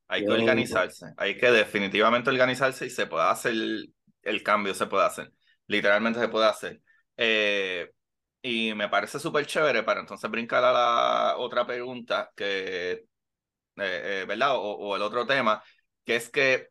Hay 0.08 0.24
que 0.24 0.30
organizarse, 0.30 1.06
hay 1.16 1.36
que 1.36 1.50
definitivamente 1.50 2.30
organizarse 2.30 2.86
y 2.86 2.90
se 2.90 3.06
puede 3.06 3.24
hacer 3.24 3.52
el, 3.52 3.94
el 4.22 4.42
cambio, 4.42 4.74
se 4.74 4.86
puede 4.86 5.06
hacer, 5.06 5.32
literalmente 5.66 6.18
se 6.18 6.28
puede 6.28 6.46
hacer. 6.46 6.82
Eh, 7.16 7.90
y 8.42 8.74
me 8.74 8.88
parece 8.88 9.18
súper 9.20 9.46
chévere 9.46 9.82
para 9.82 10.00
entonces 10.00 10.30
brincar 10.30 10.64
a 10.64 10.72
la 10.72 11.36
otra 11.38 11.66
pregunta, 11.66 12.30
que, 12.36 12.92
eh, 12.92 13.04
eh, 13.76 14.24
¿verdad? 14.28 14.56
O, 14.56 14.62
o, 14.76 14.96
el 14.96 15.02
otro 15.02 15.26
tema, 15.26 15.62
que 16.04 16.16
es 16.16 16.30
que, 16.30 16.68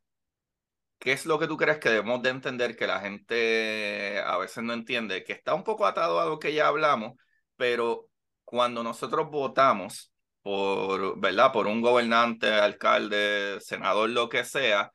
¿qué 0.97 1.13
es 1.13 1.25
lo 1.25 1.39
que 1.39 1.47
tú 1.47 1.57
crees 1.57 1.79
que 1.79 1.89
debemos 1.89 2.21
de 2.21 2.29
entender 2.29 2.75
que 2.75 2.87
la 2.87 2.99
gente 3.01 4.19
a 4.25 4.37
veces 4.37 4.63
no 4.63 4.73
entiende? 4.73 5.23
Que 5.23 5.33
está 5.33 5.53
un 5.53 5.63
poco 5.63 5.85
atado 5.85 6.19
a 6.19 6.25
lo 6.25 6.39
que 6.39 6.53
ya 6.53 6.67
hablamos, 6.67 7.13
pero 7.55 8.09
cuando 8.43 8.83
nosotros 8.83 9.29
votamos 9.29 10.11
por, 10.41 11.19
¿verdad? 11.19 11.51
Por 11.53 11.67
un 11.67 11.81
gobernante, 11.81 12.47
alcalde, 12.53 13.59
senador, 13.61 14.09
lo 14.09 14.29
que 14.29 14.43
sea, 14.43 14.91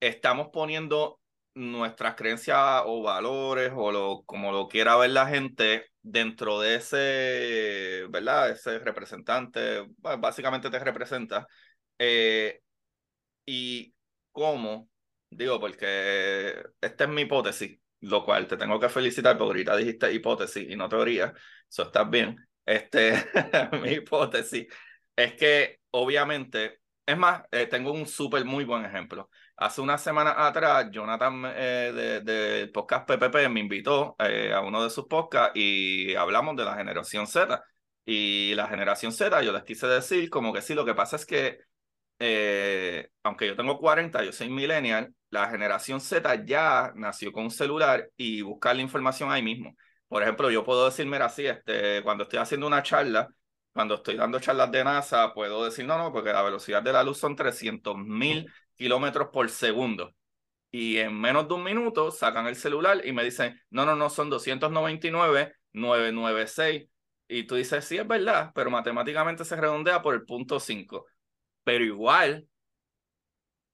estamos 0.00 0.48
poniendo 0.52 1.19
nuestras 1.54 2.14
creencias 2.14 2.82
o 2.86 3.02
valores 3.02 3.72
o 3.74 3.92
lo, 3.92 4.22
como 4.24 4.52
lo 4.52 4.68
quiera 4.68 4.96
ver 4.96 5.10
la 5.10 5.26
gente 5.26 5.86
dentro 6.02 6.60
de 6.60 6.76
ese, 6.76 8.06
¿verdad? 8.10 8.50
Ese 8.50 8.78
representante, 8.78 9.86
básicamente 9.98 10.70
te 10.70 10.78
representa. 10.78 11.46
Eh, 11.98 12.60
y 13.46 13.94
cómo, 14.32 14.88
digo, 15.30 15.60
porque 15.60 16.62
esta 16.80 17.04
es 17.04 17.10
mi 17.10 17.22
hipótesis, 17.22 17.78
lo 18.00 18.24
cual 18.24 18.46
te 18.46 18.56
tengo 18.56 18.78
que 18.80 18.88
felicitar 18.88 19.36
porque 19.36 19.50
ahorita 19.50 19.76
dijiste 19.76 20.12
hipótesis 20.12 20.68
y 20.70 20.76
no 20.76 20.88
teoría, 20.88 21.32
eso 21.68 21.82
estás 21.84 22.08
bien. 22.10 22.36
Este, 22.64 23.12
mi 23.82 23.92
hipótesis 23.94 24.66
es 25.16 25.34
que 25.34 25.80
obviamente, 25.90 26.80
es 27.06 27.16
más, 27.18 27.42
eh, 27.50 27.66
tengo 27.66 27.92
un 27.92 28.06
súper 28.06 28.44
muy 28.44 28.64
buen 28.64 28.84
ejemplo. 28.84 29.30
Hace 29.60 29.82
una 29.82 29.98
semana 29.98 30.46
atrás, 30.46 30.86
Jonathan 30.90 31.42
eh, 31.54 31.92
del 31.94 32.24
de, 32.24 32.68
podcast 32.72 33.06
PPP 33.06 33.50
me 33.50 33.60
invitó 33.60 34.16
eh, 34.18 34.54
a 34.54 34.62
uno 34.62 34.82
de 34.82 34.88
sus 34.88 35.04
podcasts 35.06 35.52
y 35.54 36.14
hablamos 36.14 36.56
de 36.56 36.64
la 36.64 36.76
generación 36.76 37.26
Z. 37.26 37.62
Y 38.06 38.54
la 38.54 38.68
generación 38.68 39.12
Z, 39.12 39.42
yo 39.42 39.52
les 39.52 39.62
quise 39.64 39.86
decir 39.86 40.30
como 40.30 40.54
que 40.54 40.62
sí, 40.62 40.72
lo 40.72 40.86
que 40.86 40.94
pasa 40.94 41.16
es 41.16 41.26
que, 41.26 41.58
eh, 42.18 43.10
aunque 43.22 43.48
yo 43.48 43.54
tengo 43.54 43.78
40, 43.78 44.24
yo 44.24 44.32
soy 44.32 44.48
millennial, 44.48 45.14
la 45.28 45.50
generación 45.50 46.00
Z 46.00 46.46
ya 46.46 46.92
nació 46.96 47.30
con 47.30 47.44
un 47.44 47.50
celular 47.50 48.08
y 48.16 48.40
buscar 48.40 48.74
la 48.76 48.80
información 48.82 49.30
ahí 49.30 49.42
mismo. 49.42 49.76
Por 50.08 50.22
ejemplo, 50.22 50.50
yo 50.50 50.64
puedo 50.64 50.86
decirme 50.86 51.18
así, 51.18 51.44
este, 51.46 52.02
cuando 52.02 52.24
estoy 52.24 52.38
haciendo 52.38 52.66
una 52.66 52.82
charla, 52.82 53.28
cuando 53.72 53.96
estoy 53.96 54.16
dando 54.16 54.40
charlas 54.40 54.70
de 54.72 54.84
NASA, 54.84 55.32
puedo 55.34 55.64
decir, 55.64 55.84
no, 55.86 55.96
no, 55.98 56.12
porque 56.12 56.32
la 56.32 56.42
velocidad 56.42 56.82
de 56.82 56.92
la 56.92 57.02
luz 57.04 57.18
son 57.18 57.36
300 57.36 57.96
mil 57.98 58.50
kilómetros 58.74 59.28
por 59.32 59.48
segundo. 59.50 60.14
Y 60.70 60.98
en 60.98 61.18
menos 61.20 61.48
de 61.48 61.54
un 61.54 61.64
minuto 61.64 62.10
sacan 62.10 62.46
el 62.46 62.56
celular 62.56 63.04
y 63.04 63.12
me 63.12 63.24
dicen, 63.24 63.60
no, 63.70 63.84
no, 63.86 63.96
no, 63.96 64.10
son 64.10 64.30
299, 64.30 65.54
996. 65.72 66.88
Y 67.28 67.44
tú 67.44 67.56
dices, 67.56 67.84
sí, 67.84 67.98
es 67.98 68.06
verdad, 68.06 68.52
pero 68.54 68.70
matemáticamente 68.70 69.44
se 69.44 69.56
redondea 69.56 70.02
por 70.02 70.14
el 70.14 70.24
punto 70.24 70.60
5. 70.60 71.06
Pero 71.64 71.84
igual, 71.84 72.48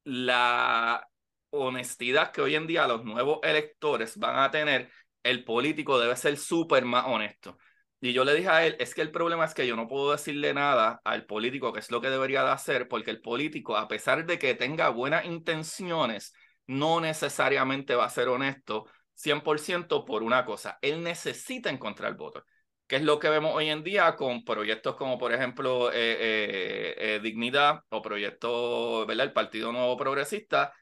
la 0.04 1.08
honestidad 1.50 2.32
que 2.32 2.40
hoy 2.40 2.54
en 2.54 2.66
día 2.66 2.86
los 2.86 3.04
nuevos 3.04 3.40
electores 3.42 4.16
van 4.18 4.38
a 4.38 4.50
tener, 4.50 4.90
el 5.22 5.44
político 5.44 5.98
debe 5.98 6.16
ser 6.16 6.36
súper 6.36 6.84
más 6.84 7.06
honesto. 7.06 7.58
Y 8.06 8.12
yo 8.12 8.24
le 8.24 8.34
dije 8.34 8.48
a 8.48 8.64
él, 8.64 8.76
es 8.78 8.94
que 8.94 9.02
el 9.02 9.10
problema 9.10 9.44
es 9.44 9.52
que 9.52 9.66
yo 9.66 9.74
no 9.74 9.88
puedo 9.88 10.12
decirle 10.12 10.54
nada 10.54 11.00
al 11.02 11.26
político 11.26 11.72
que 11.72 11.80
es 11.80 11.90
lo 11.90 12.00
que 12.00 12.08
debería 12.08 12.44
de 12.44 12.50
hacer, 12.50 12.86
porque 12.86 13.10
el 13.10 13.20
político, 13.20 13.76
a 13.76 13.88
pesar 13.88 14.24
de 14.26 14.38
que 14.38 14.54
tenga 14.54 14.90
buenas 14.90 15.24
intenciones, 15.24 16.32
no 16.68 17.00
necesariamente 17.00 17.96
va 17.96 18.04
a 18.04 18.10
ser 18.10 18.28
honesto 18.28 18.86
100% 19.14 20.04
por 20.04 20.22
una 20.22 20.44
cosa. 20.44 20.78
Él 20.82 21.02
necesita 21.02 21.68
encontrar 21.68 22.16
votos, 22.16 22.44
que 22.86 22.94
es 22.94 23.02
lo 23.02 23.18
que 23.18 23.28
vemos 23.28 23.52
hoy 23.56 23.70
en 23.70 23.82
día 23.82 24.14
con 24.14 24.44
proyectos 24.44 24.94
como, 24.94 25.18
por 25.18 25.32
ejemplo, 25.32 25.90
eh, 25.90 25.94
eh, 25.96 26.94
eh, 27.16 27.20
Dignidad 27.20 27.80
o 27.88 28.02
proyectos, 28.02 29.04
¿verdad? 29.08 29.26
El 29.26 29.32
Partido 29.32 29.72
Nuevo 29.72 29.96
Progresista, 29.96 30.72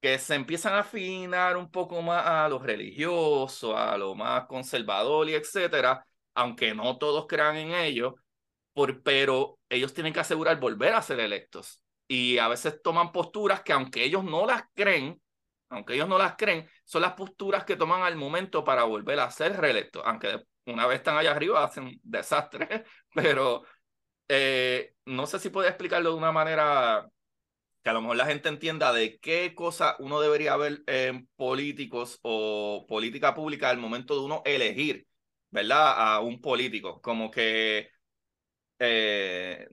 que 0.00 0.18
se 0.18 0.36
empiezan 0.36 0.72
a 0.72 0.80
afinar 0.80 1.58
un 1.58 1.70
poco 1.70 2.00
más 2.00 2.26
a 2.26 2.48
lo 2.48 2.58
religioso, 2.58 3.76
a 3.76 3.98
lo 3.98 4.14
más 4.14 4.46
conservador 4.46 5.28
y 5.28 5.34
etcétera 5.34 6.02
aunque 6.34 6.74
no 6.74 6.98
todos 6.98 7.26
crean 7.26 7.56
en 7.56 7.72
ello, 7.74 8.16
por, 8.72 9.02
pero 9.02 9.58
ellos 9.68 9.94
tienen 9.94 10.12
que 10.12 10.20
asegurar 10.20 10.58
volver 10.60 10.94
a 10.94 11.02
ser 11.02 11.20
electos. 11.20 11.82
Y 12.08 12.38
a 12.38 12.48
veces 12.48 12.82
toman 12.82 13.12
posturas 13.12 13.62
que 13.62 13.72
aunque 13.72 14.04
ellos 14.04 14.24
no 14.24 14.46
las 14.46 14.64
creen, 14.74 15.20
aunque 15.68 15.94
ellos 15.94 16.08
no 16.08 16.18
las 16.18 16.36
creen, 16.36 16.68
son 16.84 17.02
las 17.02 17.14
posturas 17.14 17.64
que 17.64 17.76
toman 17.76 18.02
al 18.02 18.16
momento 18.16 18.64
para 18.64 18.84
volver 18.84 19.20
a 19.20 19.30
ser 19.30 19.58
reelectos, 19.58 20.02
aunque 20.04 20.42
una 20.66 20.86
vez 20.86 20.98
están 20.98 21.16
allá 21.16 21.32
arriba 21.32 21.64
hacen 21.64 21.98
desastres, 22.02 22.82
pero 23.14 23.64
eh, 24.28 24.94
no 25.06 25.26
sé 25.26 25.38
si 25.38 25.50
puede 25.50 25.68
explicarlo 25.68 26.10
de 26.10 26.16
una 26.16 26.32
manera 26.32 27.08
que 27.82 27.90
a 27.90 27.92
lo 27.92 28.00
mejor 28.00 28.16
la 28.16 28.26
gente 28.26 28.48
entienda 28.48 28.92
de 28.92 29.18
qué 29.18 29.54
cosa 29.54 29.96
uno 29.98 30.20
debería 30.20 30.56
ver 30.56 30.82
en 30.86 31.28
políticos 31.36 32.18
o 32.22 32.86
política 32.88 33.34
pública 33.34 33.70
al 33.70 33.78
momento 33.78 34.14
de 34.14 34.20
uno 34.20 34.42
elegir 34.44 35.06
¿verdad? 35.52 36.14
A 36.16 36.20
un 36.20 36.40
político, 36.40 37.00
como 37.02 37.30
que, 37.30 37.90
eh, 38.78 39.68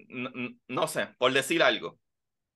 no, 0.68 0.88
sé, 0.88 1.08
por 1.18 1.34
decir 1.34 1.64
algo, 1.64 2.00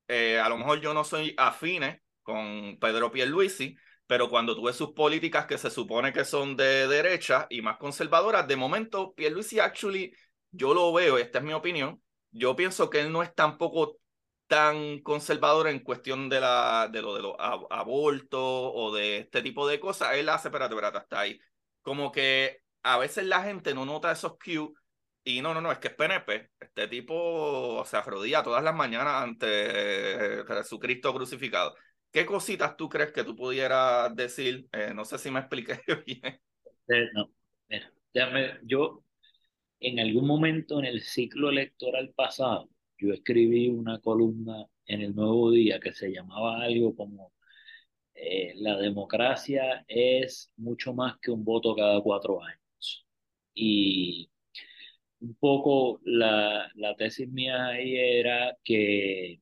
eh, 0.08 0.40
a 0.40 0.50
lo 0.50 0.58
mejor 0.58 0.82
yo 0.82 0.94
no 0.94 1.04
soy 1.04 1.34
afine 1.38 2.04
con 2.24 2.78
Pedro 2.80 3.12
Pierluisi, 3.12 3.78
pero 4.08 4.30
cuando 4.30 4.56
tuve 4.56 4.74
sus 4.74 4.92
políticas 4.94 5.48
que 5.48 5.58
se 5.58 5.72
supone 5.72 6.14
que 6.14 6.26
son 6.26 6.58
de 6.58 6.88
derecha 6.88 7.48
y 7.50 7.62
más 7.62 7.78
conservadoras, 7.78 8.48
de 8.48 8.58
momento 8.58 9.14
Pierluisi 9.16 9.60
actually, 9.60 10.14
yo 10.52 10.74
lo 10.74 10.94
veo, 10.94 11.18
esta 11.18 11.40
es 11.40 11.46
mi 11.46 11.54
opinión, 11.54 12.04
yo 12.32 12.56
pienso 12.56 12.90
que 12.90 13.02
él 13.02 13.12
no 13.12 13.24
es 13.24 13.34
tampoco 13.34 13.98
tan 14.48 15.00
conservador 15.02 15.68
en 15.70 15.80
cuestión 15.80 16.30
de, 16.30 16.42
la, 16.42 16.90
de 16.92 17.02
lo 17.02 17.16
de 17.16 17.22
los 17.22 17.36
abortos 17.40 18.40
o 18.42 18.94
de 18.94 19.20
este 19.20 19.42
tipo 19.42 19.68
de 19.68 19.80
cosas, 19.80 20.16
él 20.16 20.30
hace, 20.30 20.50
espérate, 20.50 20.76
espérate, 20.76 20.98
hasta 21.00 21.20
ahí. 21.22 21.40
Como 21.82 22.12
que 22.12 22.63
a 22.84 22.98
veces 22.98 23.26
la 23.26 23.42
gente 23.44 23.74
no 23.74 23.86
nota 23.86 24.12
esos 24.12 24.38
cues 24.38 24.70
y 25.24 25.42
no, 25.42 25.54
no, 25.54 25.62
no, 25.62 25.72
es 25.72 25.80
que 25.80 25.88
es 25.88 25.94
PNP. 25.94 26.50
Este 26.60 26.88
tipo 26.88 27.84
se 27.86 27.98
arrodilla 27.98 28.44
todas 28.44 28.64
las 28.64 28.76
mañanas 28.76 29.24
ante 29.24 29.48
eh, 30.40 30.44
Jesucristo 30.46 31.14
crucificado. 31.14 31.76
¿Qué 32.12 32.26
cositas 32.26 32.76
tú 32.76 32.90
crees 32.90 33.12
que 33.14 33.24
tú 33.24 33.36
pudieras 33.36 34.14
decir? 34.16 34.68
Eh, 34.74 34.92
no 34.94 35.06
sé 35.06 35.18
si 35.18 35.32
me 35.32 35.40
expliqué 35.40 35.80
bien. 36.06 36.42
Eh, 36.90 37.10
no, 37.14 37.32
mira, 37.70 37.92
déjame, 38.14 38.60
yo 38.64 39.04
en 39.80 40.00
algún 40.00 40.28
momento 40.28 40.80
en 40.80 40.86
el 40.86 41.02
ciclo 41.02 41.50
electoral 41.50 42.14
pasado, 42.16 42.70
yo 42.98 43.14
escribí 43.14 43.70
una 43.70 44.00
columna 44.02 44.66
en 44.86 45.02
el 45.02 45.16
Nuevo 45.16 45.52
Día 45.52 45.80
que 45.80 45.94
se 45.94 46.12
llamaba 46.12 46.62
algo 46.62 46.96
como 46.96 47.32
la 48.56 48.78
democracia 48.78 49.84
es 49.88 50.52
mucho 50.58 50.94
más 50.94 51.18
que 51.20 51.32
un 51.32 51.44
voto 51.44 51.76
cada 51.76 52.02
cuatro 52.02 52.42
años. 52.42 52.63
Y 53.54 54.30
un 55.20 55.36
poco 55.36 56.02
la, 56.06 56.72
la 56.76 56.96
tesis 56.96 57.30
mía 57.30 57.68
ahí 57.68 57.96
era 57.96 58.58
que 58.64 59.42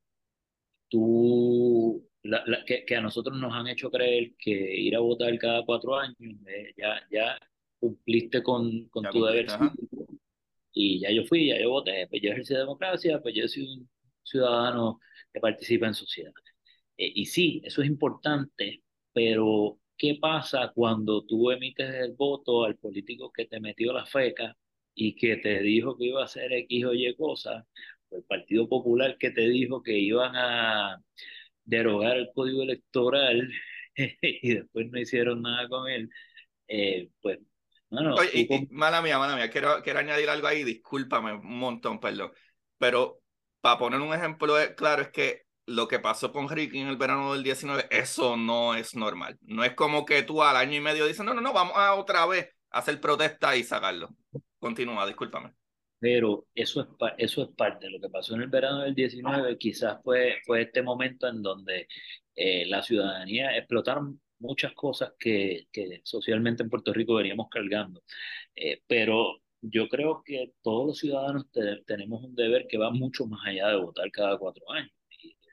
tú, 0.90 2.08
la, 2.24 2.44
la, 2.46 2.66
que, 2.66 2.86
que, 2.86 2.96
a 2.96 3.02
nosotros 3.02 3.38
nos 3.40 3.54
han 3.54 3.68
hecho 3.68 3.90
creer 3.90 4.34
que 4.38 4.52
ir 4.52 4.96
a 4.96 5.00
votar 5.00 5.38
cada 5.40 5.66
cuatro 5.66 5.98
años, 5.98 6.18
eh, 6.20 6.74
ya, 6.78 7.02
ya 7.12 7.40
cumpliste 7.80 8.44
con, 8.44 8.88
con 8.90 9.06
tu 9.10 9.26
deber 9.26 9.48
y 10.74 11.00
ya 11.00 11.12
yo 11.12 11.24
fui, 11.26 11.48
ya 11.48 11.60
yo 11.60 11.72
voté, 11.72 12.08
pues 12.08 12.22
yo 12.22 12.32
ejercí 12.32 12.54
democracia, 12.54 13.20
pues 13.22 13.36
yo 13.36 13.48
soy 13.48 13.64
un 13.64 13.90
ciudadano 14.24 15.00
que 15.34 15.40
participa 15.40 15.88
en 15.88 15.94
sociedad. 15.94 16.32
Eh, 16.98 17.12
y 17.16 17.26
sí, 17.26 17.62
eso 17.66 17.82
es 17.82 17.88
importante, 17.88 18.84
pero 19.14 19.80
¿qué 19.98 20.18
pasa 20.20 20.72
cuando 20.74 21.24
tú 21.26 21.52
emites 21.52 21.94
el 21.96 22.14
voto 22.14 22.64
al 22.66 22.78
político 22.78 23.32
que 23.32 23.46
te 23.46 23.60
metió 23.60 23.94
la 23.94 24.06
feca 24.06 24.56
y 24.96 25.16
que 25.16 25.38
te 25.38 25.62
dijo 25.62 25.98
que 25.98 26.06
iba 26.06 26.22
a 26.22 26.26
hacer 26.26 26.52
X 26.54 26.86
o 26.86 26.94
Y 26.94 27.16
cosas? 27.16 27.66
el 28.12 28.24
Partido 28.24 28.68
Popular 28.68 29.18
que 29.18 29.32
te 29.32 29.42
dijo 29.42 29.82
que 29.82 29.98
iban 29.98 30.36
a 30.36 31.02
derogar 31.64 32.18
el 32.18 32.30
código 32.34 32.64
electoral 32.64 33.50
y 33.96 34.56
después 34.56 34.88
no 34.92 35.00
hicieron 35.00 35.42
nada 35.42 35.68
con 35.68 35.90
él, 35.90 36.10
eh, 36.68 37.10
pues, 37.22 37.40
bueno. 37.90 38.16
Oye, 38.16 38.68
mala 38.72 39.02
mía, 39.02 39.18
mala 39.18 39.36
mía, 39.36 39.50
quiero, 39.50 39.82
quiero 39.84 40.00
añadir 40.00 40.30
algo 40.30 40.48
ahí, 40.48 40.64
discúlpame 40.64 41.34
un 41.34 41.60
montón, 41.60 42.00
perdón, 42.00 42.32
pero 42.78 43.22
para 43.60 43.78
poner 43.78 44.00
un 44.00 44.14
ejemplo 44.14 44.56
claro 44.76 45.04
es 45.04 45.10
que 45.10 45.44
lo 45.66 45.88
que 45.88 46.00
pasó 46.00 46.32
con 46.32 46.50
Ricky 46.50 46.80
en 46.80 46.88
el 46.88 46.98
verano 46.98 47.34
del 47.34 47.44
19, 47.44 47.88
eso 47.92 48.38
no 48.38 48.76
es 48.76 48.96
normal. 48.96 49.38
No 49.42 49.64
es 49.64 49.74
como 49.74 50.06
que 50.06 50.24
tú 50.24 50.44
al 50.44 50.58
año 50.58 50.76
y 50.76 50.82
medio 50.82 51.06
dices, 51.06 51.26
no, 51.26 51.34
no, 51.34 51.42
no, 51.42 51.54
vamos 51.54 51.74
a 51.76 51.96
otra 51.96 52.26
vez 52.26 52.50
hacer 52.72 53.00
protesta 53.00 53.56
y 53.56 53.64
sacarlo. 53.64 54.10
Continúa, 54.60 55.06
discúlpame 55.06 55.54
pero 56.02 56.48
eso 56.56 56.82
es, 56.82 56.88
eso 57.20 57.44
es 57.44 57.50
parte 57.56 57.88
lo 57.88 58.02
que 58.02 58.10
pasó 58.10 58.34
en 58.34 58.42
el 58.42 58.50
verano 58.50 58.80
del 58.82 58.96
19, 58.96 59.56
quizás 59.60 60.02
fue, 60.04 60.40
fue 60.48 60.64
este 60.64 60.82
momento 60.82 61.28
en 61.28 61.44
donde 61.44 61.88
eh, 62.36 62.66
la 62.66 62.82
ciudadanía 62.82 63.56
explotaron 63.56 64.20
muchas 64.40 64.74
cosas 64.74 65.14
que, 65.20 65.68
que, 65.72 66.02
socialmente 66.04 66.64
en 66.64 66.72
Puerto 66.72 66.92
Rico 66.92 67.14
veníamos 67.14 67.50
cargando, 67.52 68.04
eh, 68.56 68.82
pero 68.88 69.42
yo 69.62 69.88
creo 69.90 70.24
que 70.26 70.54
todos 70.64 70.88
los 70.88 70.98
ciudadanos 70.98 71.46
tenemos 71.86 72.24
un 72.24 72.34
deber 72.36 72.66
que 72.68 72.80
va 72.80 72.90
mucho 72.90 73.28
más 73.28 73.46
allá 73.46 73.68
de 73.70 73.76
votar 73.76 74.10
cada 74.12 74.40
cuatro 74.40 74.72
años. 74.72 74.92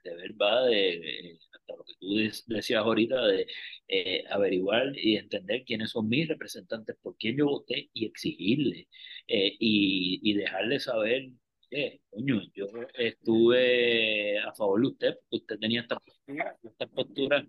Y 0.09 0.11
el 0.11 0.16
deber 0.16 0.40
va 0.40 0.66
de, 0.66 1.38
hasta 1.52 1.76
lo 1.76 1.84
que 1.84 1.94
tú 1.98 2.14
decías 2.46 2.80
ahorita, 2.80 3.26
de 3.26 3.46
eh, 3.88 4.24
averiguar 4.30 4.92
y 4.96 5.16
entender 5.16 5.64
quiénes 5.64 5.90
son 5.90 6.09
mis 6.09 6.28
representantes, 6.28 6.96
por 7.02 7.16
quién 7.16 7.36
yo 7.36 7.46
voté 7.46 7.90
y 7.92 8.06
exigirle 8.06 8.88
eh, 9.26 9.56
y, 9.59 10.20
y 10.22 10.34
dejarle 10.34 10.80
saber, 10.80 11.30
eh, 11.70 12.00
coño, 12.11 12.42
yo 12.54 12.66
estuve 12.94 14.38
a 14.38 14.52
favor 14.54 14.80
de 14.80 14.86
usted, 14.88 15.14
usted 15.30 15.59
tenía 15.59 15.82
esta 15.82 15.98
postura, 15.98 16.56
esta 16.62 16.86
postura. 16.86 17.46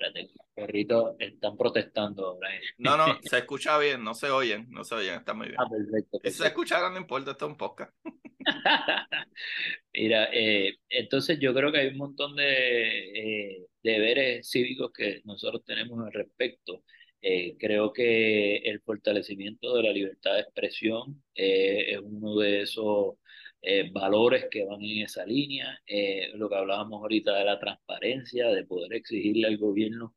Espérate, 0.00 0.32
los 0.34 0.46
perritos 0.54 1.16
están 1.18 1.56
protestando 1.58 2.28
ahora. 2.28 2.48
No, 2.78 2.96
no, 2.96 3.04
se 3.22 3.38
escucha 3.38 3.76
bien, 3.78 4.02
no 4.02 4.14
se 4.14 4.30
oyen, 4.30 4.66
no 4.70 4.82
se 4.82 4.94
oyen, 4.94 5.16
está 5.16 5.34
muy 5.34 5.48
bien. 5.48 5.58
Ah, 5.60 5.68
perfecto, 5.68 6.20
Y 6.24 6.30
si 6.30 6.38
se 6.38 6.46
escucharon, 6.46 6.94
no 6.94 7.00
importa, 7.00 7.32
esto 7.32 7.44
es 7.44 7.50
un 7.50 7.58
podcast. 7.58 7.94
Mira, 9.92 10.30
eh, 10.32 10.78
entonces 10.88 11.38
yo 11.38 11.52
creo 11.52 11.70
que 11.70 11.80
hay 11.80 11.88
un 11.88 11.98
montón 11.98 12.34
de 12.34 13.52
eh, 13.54 13.66
deberes 13.82 14.48
cívicos 14.50 14.90
que 14.92 15.20
nosotros 15.24 15.62
tenemos 15.66 16.02
al 16.06 16.12
respecto. 16.12 16.82
Eh, 17.22 17.56
creo 17.58 17.92
que 17.92 18.56
el 18.56 18.80
fortalecimiento 18.80 19.74
de 19.74 19.82
la 19.82 19.92
libertad 19.92 20.34
de 20.34 20.40
expresión 20.40 21.22
eh, 21.34 21.92
es 21.92 22.00
uno 22.02 22.36
de 22.36 22.62
esos 22.62 23.16
eh, 23.62 23.90
valores 23.92 24.46
que 24.50 24.64
van 24.64 24.82
en 24.82 25.04
esa 25.04 25.24
línea. 25.26 25.78
lo 26.34 26.48
que 26.48 26.54
hablábamos 26.56 27.00
ahorita 27.02 27.36
de 27.36 27.44
la 27.44 27.58
transparencia, 27.58 28.48
de 28.48 28.64
poder 28.64 28.94
exigirle 28.94 29.48
al 29.48 29.58
gobierno, 29.58 30.14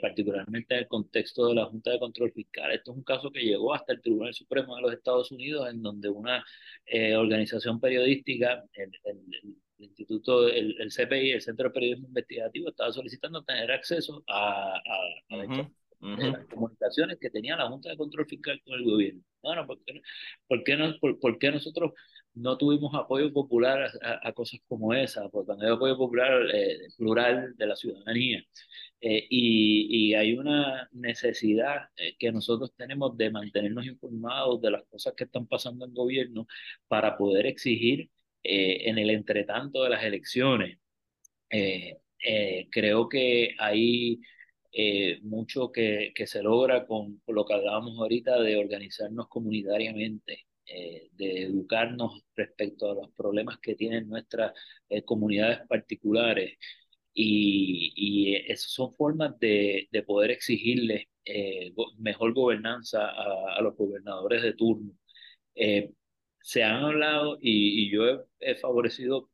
particularmente 0.00 0.74
en 0.74 0.80
el 0.80 0.88
contexto 0.88 1.48
de 1.48 1.54
la 1.54 1.66
Junta 1.66 1.90
de 1.90 1.98
Control 1.98 2.32
Fiscal. 2.32 2.72
Esto 2.72 2.92
es 2.92 2.96
un 2.96 3.04
caso 3.04 3.30
que 3.30 3.40
llegó 3.40 3.74
hasta 3.74 3.92
el 3.92 4.00
Tribunal 4.00 4.32
Supremo 4.32 4.74
de 4.76 4.82
los 4.82 4.92
Estados 4.92 5.30
Unidos, 5.32 5.68
en 5.70 5.82
donde 5.82 6.08
una 6.08 6.44
organización 7.18 7.78
periodística, 7.80 8.64
el, 8.74 8.90
Instituto, 9.78 10.48
el, 10.48 10.74
el, 10.80 10.90
CPI, 10.90 11.32
el 11.32 11.42
Centro 11.42 11.68
de 11.68 11.74
Periodismo 11.74 12.08
Investigativo, 12.08 12.70
estaba 12.70 12.92
solicitando 12.92 13.44
tener 13.44 13.70
acceso 13.70 14.24
a, 14.26 14.74
a, 14.76 15.36
de 16.00 16.30
las 16.30 16.46
comunicaciones 16.46 17.18
que 17.20 17.30
tenía 17.30 17.56
la 17.56 17.68
Junta 17.68 17.90
de 17.90 17.96
Control 17.96 18.26
Fiscal 18.26 18.60
con 18.64 18.74
el 18.74 18.84
gobierno. 18.84 19.22
Bueno, 19.42 19.66
¿por 19.66 19.82
qué, 19.84 20.00
por 20.46 20.64
qué, 20.64 20.76
no, 20.76 20.94
por, 20.98 21.38
qué 21.38 21.50
nosotros 21.50 21.92
no 22.36 22.56
tuvimos 22.58 22.94
apoyo 22.94 23.32
popular 23.32 23.90
a, 24.02 24.32
cosas 24.32 24.60
como 24.68 24.94
esa? 24.94 25.28
Porque 25.30 25.46
cuando 25.46 25.64
hay 25.66 25.72
apoyo 25.72 25.96
popular 25.96 26.32
eh, 26.54 26.78
plural 26.96 27.56
de 27.56 27.66
la 27.66 27.76
ciudadanía. 27.76 28.44
Eh, 29.00 29.26
y, 29.30 30.10
y, 30.10 30.14
hay 30.14 30.34
una 30.34 30.88
necesidad 30.92 31.90
eh, 31.96 32.16
que 32.18 32.32
nosotros 32.32 32.72
tenemos 32.76 33.16
de 33.16 33.30
mantenernos 33.30 33.86
informados 33.86 34.60
de 34.62 34.70
las 34.70 34.84
cosas 34.84 35.14
que 35.14 35.24
están 35.24 35.46
pasando 35.46 35.84
en 35.86 35.94
gobierno 35.94 36.46
para 36.88 37.16
poder 37.16 37.46
exigir 37.46 38.10
en 38.42 38.98
el 38.98 39.10
entretanto 39.10 39.82
de 39.82 39.90
las 39.90 40.04
elecciones. 40.04 40.78
creo 42.70 43.08
que 43.08 43.54
hay 43.58 44.20
mucho 45.22 45.72
que, 45.72 46.12
que, 46.14 46.26
se 46.26 46.42
logra 46.42 46.86
con, 46.86 47.22
lo 47.26 47.44
que 47.44 47.54
hablábamos 47.54 47.98
ahorita 47.98 48.40
de 48.40 48.56
organizarnos 48.56 49.28
comunitariamente, 49.28 50.46
eh, 50.66 51.08
de 51.12 51.42
educarnos 51.44 52.24
respecto 52.34 52.90
a 52.90 52.94
los 52.94 53.10
problemas 53.12 53.58
que 53.60 53.74
tienen 53.74 54.08
nuestras 54.08 54.52
eh, 54.88 55.02
comunidades 55.04 55.60
particulares. 55.68 56.58
Y, 57.14 57.92
y 57.96 58.36
esas 58.36 58.70
son 58.72 58.94
formas 58.94 59.38
de, 59.40 59.88
de 59.90 60.02
poder 60.02 60.30
exigirles 60.30 61.04
mejor 61.98 62.34
gobernanza 62.34 63.08
a, 63.08 63.56
a, 63.56 63.60
los 63.62 63.76
gobernadores 63.76 64.42
de 64.42 64.52
turno. 64.54 64.92
se 66.42 66.62
han 66.62 66.84
hablado 66.84 67.38
y, 67.40 67.86
y 67.86 67.90
yo 67.90 68.26
he 68.40 68.54
favorecido 68.56 69.30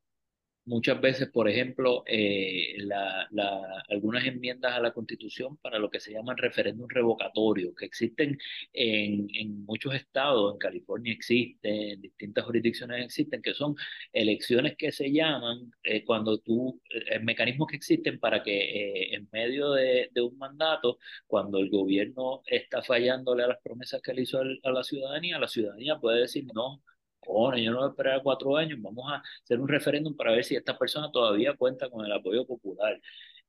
muchas 0.64 1.00
veces, 1.00 1.28
por 1.28 1.48
ejemplo, 1.48 2.04
eh, 2.06 2.74
la, 2.78 3.26
la, 3.30 3.84
algunas 3.90 4.24
enmiendas 4.24 4.72
a 4.72 4.80
la 4.80 4.92
Constitución 4.92 5.56
para 5.58 5.78
lo 5.78 5.90
que 5.90 6.00
se 6.00 6.12
llaman 6.12 6.36
referéndum 6.36 6.88
revocatorio, 6.88 7.74
que 7.74 7.84
existen 7.86 8.38
en, 8.72 9.28
en, 9.34 9.64
muchos 9.64 9.94
estados, 9.94 10.52
en 10.52 10.58
California 10.58 11.12
existen, 11.12 11.74
en 11.74 12.00
distintas 12.00 12.44
jurisdicciones 12.44 13.04
existen, 13.04 13.42
que 13.42 13.54
son 13.54 13.74
elecciones 14.12 14.76
que 14.76 14.92
se 14.92 15.12
llaman 15.12 15.72
eh, 15.82 16.04
cuando 16.04 16.38
tú, 16.38 16.80
eh, 16.90 17.18
mecanismos 17.20 17.68
que 17.68 17.76
existen 17.76 18.18
para 18.20 18.42
que 18.42 18.52
eh, 18.52 19.14
en 19.14 19.28
medio 19.32 19.72
de, 19.72 20.10
de, 20.12 20.20
un 20.20 20.38
mandato, 20.38 20.98
cuando 21.26 21.58
el 21.58 21.70
gobierno 21.70 22.42
está 22.46 22.82
fallándole 22.82 23.44
a 23.44 23.48
las 23.48 23.58
promesas 23.62 24.00
que 24.02 24.14
le 24.14 24.22
hizo 24.22 24.40
a 24.40 24.70
la 24.70 24.84
ciudadanía, 24.84 25.38
la 25.38 25.48
ciudadanía 25.48 25.98
puede 25.98 26.20
decir 26.20 26.46
no 26.54 26.82
yo 27.24 27.70
no 27.70 27.78
voy 27.78 27.86
a 27.86 27.90
esperar 27.90 28.20
cuatro 28.22 28.56
años, 28.56 28.78
vamos 28.80 29.12
a 29.12 29.22
hacer 29.42 29.60
un 29.60 29.68
referéndum 29.68 30.16
para 30.16 30.32
ver 30.32 30.44
si 30.44 30.56
esta 30.56 30.78
persona 30.78 31.10
todavía 31.12 31.54
cuenta 31.56 31.88
con 31.90 32.04
el 32.04 32.12
apoyo 32.12 32.46
popular. 32.46 33.00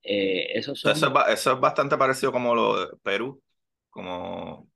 Eh, 0.01 0.57
eso, 0.57 0.73
eso, 0.73 0.91
es, 0.91 1.59
bastante 1.59 1.97
parecido 1.97 2.31
como 2.31 2.53
lo 2.53 2.79
de 2.79 2.97
Perú, 3.01 3.41
como, 3.89 4.69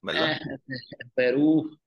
¿verdad? 0.00 0.32
Eh, 0.32 0.38
en 1.00 1.10
Perú, 1.14 1.78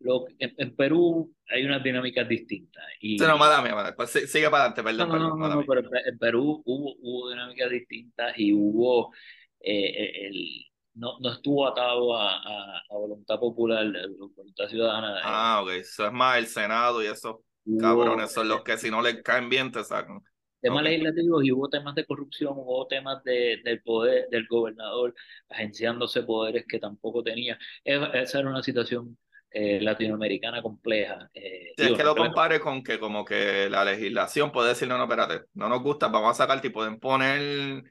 lo, 0.00 0.26
en, 0.38 0.76
Perú 0.76 1.34
hay 1.48 1.64
unas 1.64 1.82
dinámicas 1.82 2.28
distintas. 2.28 2.84
Y, 3.00 3.18
sí, 3.18 3.24
no, 3.24 3.38
madame, 3.38 3.72
madame. 3.72 3.96
Pues 3.96 4.10
sigue 4.10 4.50
para 4.50 4.64
adelante, 4.64 4.82
perdón. 4.82 5.08
No, 5.08 5.36
no, 5.36 5.48
no, 5.48 5.64
pero 5.66 5.82
en 6.04 6.18
Perú 6.18 6.62
hubo, 6.66 6.94
hubo 7.00 7.30
dinámicas 7.30 7.70
distintas 7.70 8.34
y 8.36 8.52
hubo 8.52 9.12
eh, 9.60 10.26
el, 10.26 10.66
no, 10.96 11.18
no 11.20 11.32
estuvo 11.32 11.66
atado 11.68 12.16
a, 12.16 12.38
a, 12.78 12.82
voluntad 12.90 13.38
popular, 13.38 13.86
a 13.86 14.08
voluntad 14.34 14.68
ciudadana. 14.68 15.20
Ah, 15.22 15.60
ok, 15.62 15.70
eso 15.72 16.06
es 16.06 16.12
más 16.12 16.38
el 16.38 16.46
Senado 16.46 17.02
y 17.02 17.06
esos 17.06 17.36
cabrones 17.78 18.32
son 18.32 18.48
los 18.48 18.62
que 18.62 18.78
si 18.78 18.90
no 18.90 19.02
les 19.02 19.22
caen 19.22 19.48
bien 19.48 19.70
te 19.70 19.84
sacan. 19.84 20.20
Temas 20.60 20.82
legislativos 20.82 21.44
y 21.44 21.52
hubo 21.52 21.68
temas 21.68 21.94
de 21.94 22.06
corrupción, 22.06 22.54
hubo 22.56 22.86
temas 22.86 23.22
de, 23.24 23.60
del 23.62 23.82
poder 23.82 24.28
del 24.30 24.46
gobernador 24.48 25.14
agenciándose 25.48 26.22
poderes 26.22 26.64
que 26.66 26.78
tampoco 26.78 27.22
tenía. 27.22 27.58
Esa 27.84 28.40
era 28.40 28.48
una 28.48 28.62
situación 28.62 29.16
eh, 29.50 29.80
latinoamericana 29.80 30.62
compleja. 30.62 31.30
Eh, 31.34 31.72
es 31.76 31.92
que 31.92 32.02
lo 32.02 32.16
compare 32.16 32.58
con 32.58 32.82
que 32.82 32.98
como 32.98 33.24
que 33.24 33.68
la 33.70 33.84
legislación 33.84 34.50
puede 34.50 34.70
decir, 34.70 34.88
no, 34.88 34.96
no, 34.96 35.04
espérate, 35.04 35.46
no 35.54 35.68
nos 35.68 35.82
gusta, 35.82 36.08
vamos 36.08 36.32
a 36.32 36.34
sacar, 36.34 36.64
y 36.64 36.70
pueden 36.70 36.98
poner 36.98 37.84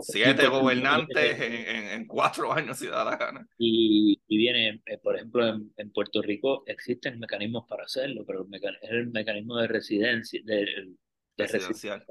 Siete 0.00 0.46
gobernantes 0.46 1.40
en, 1.40 2.00
en, 2.00 2.06
cuatro 2.06 2.52
años, 2.52 2.78
si 2.78 2.86
da 2.86 3.04
la 3.04 3.16
gana. 3.16 3.46
Y, 3.58 4.20
y 4.28 4.36
viene, 4.36 4.82
eh, 4.86 4.98
por 4.98 5.16
ejemplo, 5.16 5.46
en, 5.46 5.72
en, 5.76 5.90
Puerto 5.90 6.22
Rico 6.22 6.62
existen 6.66 7.18
mecanismos 7.18 7.66
para 7.68 7.84
hacerlo, 7.84 8.24
pero 8.26 8.46
el 8.50 8.76
es 8.82 8.90
el 8.90 9.10
mecanismo 9.10 9.56
de 9.56 9.66
residencia, 9.66 10.40
de, 10.44 10.94
residencia, 11.36 12.04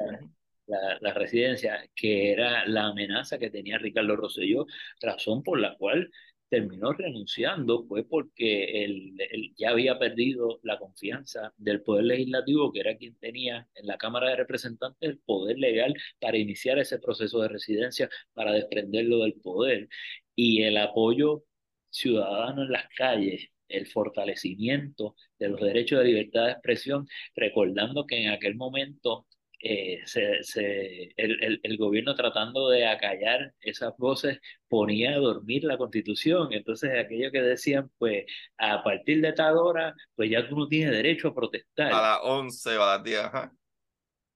la, 0.67 0.97
la, 0.99 1.13
residencia, 1.13 1.89
que 1.95 2.31
era 2.31 2.65
la 2.67 2.87
amenaza 2.87 3.39
que 3.39 3.49
tenía 3.49 3.77
Ricardo 3.77 4.15
Rosselló, 4.15 4.65
razón 5.01 5.41
por 5.41 5.59
la 5.59 5.75
cual 5.77 6.11
terminó 6.49 6.91
renunciando 6.93 7.85
fue 7.87 8.03
porque 8.03 8.83
él, 8.83 9.15
ya 9.57 9.69
había 9.71 9.99
perdido 9.99 10.59
la 10.63 10.79
confianza 10.79 11.53
del 11.57 11.81
Poder 11.81 12.05
Legislativo, 12.05 12.71
que 12.71 12.79
era 12.81 12.97
quien 12.97 13.15
tenía 13.17 13.67
en 13.75 13.87
la 13.87 13.97
Cámara 13.97 14.29
de 14.29 14.37
Representantes 14.37 15.09
el 15.09 15.19
poder 15.19 15.57
legal 15.59 15.93
para 16.19 16.37
iniciar 16.37 16.79
ese 16.79 16.99
proceso 16.99 17.41
de 17.41 17.49
residencia, 17.49 18.09
para 18.33 18.51
desprenderlo 18.53 19.19
del 19.19 19.33
poder. 19.35 19.89
Y 20.35 20.63
el 20.63 20.77
apoyo 20.77 21.43
ciudadano 21.89 22.63
en 22.63 22.71
las 22.71 22.87
calles, 22.95 23.49
el 23.67 23.87
fortalecimiento 23.87 25.15
de 25.37 25.49
los 25.49 25.61
derechos 25.61 25.99
de 25.99 26.05
libertad 26.05 26.45
de 26.45 26.51
expresión, 26.53 27.07
recordando 27.35 28.05
que 28.05 28.23
en 28.23 28.29
aquel 28.31 28.55
momento 28.55 29.27
eh, 29.61 30.01
se, 30.05 30.41
se, 30.43 31.13
el, 31.17 31.59
el, 31.61 31.77
gobierno 31.77 32.15
tratando 32.15 32.69
de 32.69 32.85
acallar 32.85 33.53
esas 33.59 33.93
voces 33.97 34.39
ponía 34.69 35.11
a 35.11 35.17
dormir 35.17 35.65
la 35.65 35.77
constitución. 35.77 36.53
Entonces, 36.53 36.91
aquello 36.97 37.29
que 37.29 37.41
decían, 37.41 37.91
pues 37.97 38.25
a 38.57 38.81
partir 38.83 39.21
de 39.21 39.33
tal 39.33 39.57
hora, 39.57 39.93
pues 40.15 40.29
ya 40.29 40.47
tú 40.47 40.57
no 40.57 40.67
tienes 40.67 40.91
derecho 40.91 41.29
a 41.29 41.35
protestar. 41.35 41.91
A 41.91 42.01
las 42.01 42.19
11 42.23 42.77
o 42.77 42.83
a 42.83 42.97
las 42.97 43.03
10. 43.03 43.21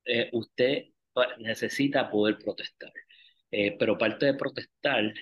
Eh, 0.06 0.30
usted 0.34 0.86
necesita 1.40 2.10
poder 2.10 2.38
protestar. 2.38 2.92
Eh, 3.50 3.78
pero 3.80 3.98
parte 3.98 4.26
de 4.26 4.34
protestar 4.34 5.14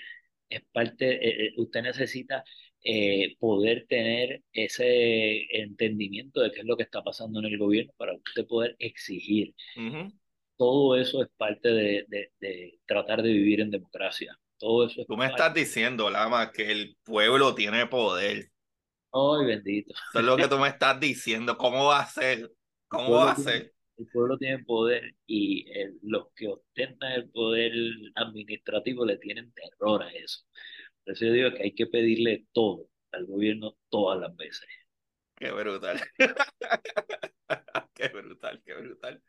es 0.49 0.61
parte, 0.71 1.53
usted 1.57 1.81
necesita 1.83 2.43
eh, 2.83 3.35
poder 3.39 3.85
tener 3.87 4.41
ese 4.53 5.45
entendimiento 5.55 6.41
de 6.41 6.51
qué 6.51 6.61
es 6.61 6.65
lo 6.65 6.75
que 6.75 6.83
está 6.83 7.03
pasando 7.03 7.39
en 7.39 7.45
el 7.45 7.57
gobierno 7.57 7.93
para 7.95 8.15
usted 8.15 8.47
poder 8.47 8.75
exigir. 8.79 9.53
Todo 10.57 10.95
eso 10.95 11.21
es 11.21 11.29
parte 11.37 11.69
de, 11.69 12.05
de, 12.39 12.79
tratar 12.85 13.21
de 13.21 13.31
vivir 13.31 13.61
en 13.61 13.71
democracia. 13.71 14.37
Todo 14.57 14.85
eso 14.87 15.05
Tú 15.07 15.17
me 15.17 15.27
estás 15.27 15.53
diciendo, 15.53 16.09
Lama, 16.09 16.51
que 16.51 16.71
el 16.71 16.97
pueblo 17.03 17.53
tiene 17.53 17.85
poder. 17.87 18.49
Ay, 19.13 19.45
bendito. 19.45 19.93
Eso 20.09 20.19
es 20.19 20.25
lo 20.25 20.37
que 20.37 20.47
tú 20.47 20.57
me 20.57 20.67
estás 20.67 20.99
diciendo. 20.99 21.57
¿Cómo 21.57 21.85
va 21.85 22.01
a 22.01 22.07
ser? 22.07 22.51
¿Cómo 22.87 23.11
va 23.11 23.31
a 23.31 23.35
ser? 23.35 23.73
El 23.97 24.07
pueblo 24.07 24.37
tiene 24.37 24.63
poder 24.63 25.15
y 25.27 25.65
los 26.01 26.27
que 26.35 26.47
ostentan 26.47 27.11
el 27.11 27.29
poder 27.29 27.73
administrativo 28.15 29.05
le 29.05 29.17
tienen 29.17 29.51
terror 29.53 30.01
a 30.01 30.11
eso. 30.11 30.41
Por 31.03 31.13
eso 31.13 31.25
digo 31.25 31.51
que 31.51 31.63
hay 31.63 31.73
que 31.73 31.87
pedirle 31.87 32.45
todo 32.51 32.87
al 33.11 33.25
gobierno 33.25 33.75
todas 33.89 34.19
las 34.19 34.35
veces. 34.35 34.67
Qué 35.35 35.51
brutal. 35.51 35.99
qué 37.93 38.07
brutal, 38.09 38.61
qué 38.63 38.73
brutal. 38.75 39.23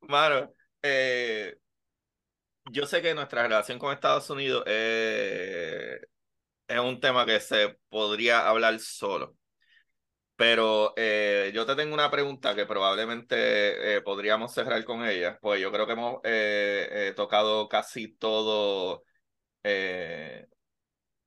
Mano, 0.00 0.52
eh, 0.82 1.56
yo 2.72 2.86
sé 2.86 3.02
que 3.02 3.14
nuestra 3.14 3.42
relación 3.42 3.78
con 3.78 3.92
Estados 3.92 4.28
Unidos 4.30 4.64
es 4.66 6.00
un 6.80 7.00
tema 7.00 7.24
que 7.26 7.40
se 7.40 7.78
podría 7.88 8.48
hablar 8.48 8.78
solo. 8.80 9.36
Pero 10.36 10.92
eh, 10.96 11.52
yo 11.54 11.64
te 11.64 11.76
tengo 11.76 11.94
una 11.94 12.10
pregunta 12.10 12.56
que 12.56 12.66
probablemente 12.66 13.96
eh, 13.96 14.02
podríamos 14.02 14.52
cerrar 14.52 14.84
con 14.84 15.06
ella, 15.06 15.38
pues 15.40 15.60
yo 15.60 15.70
creo 15.70 15.86
que 15.86 15.92
hemos 15.92 17.14
tocado 17.14 17.68
casi 17.68 18.08
todo 18.16 19.04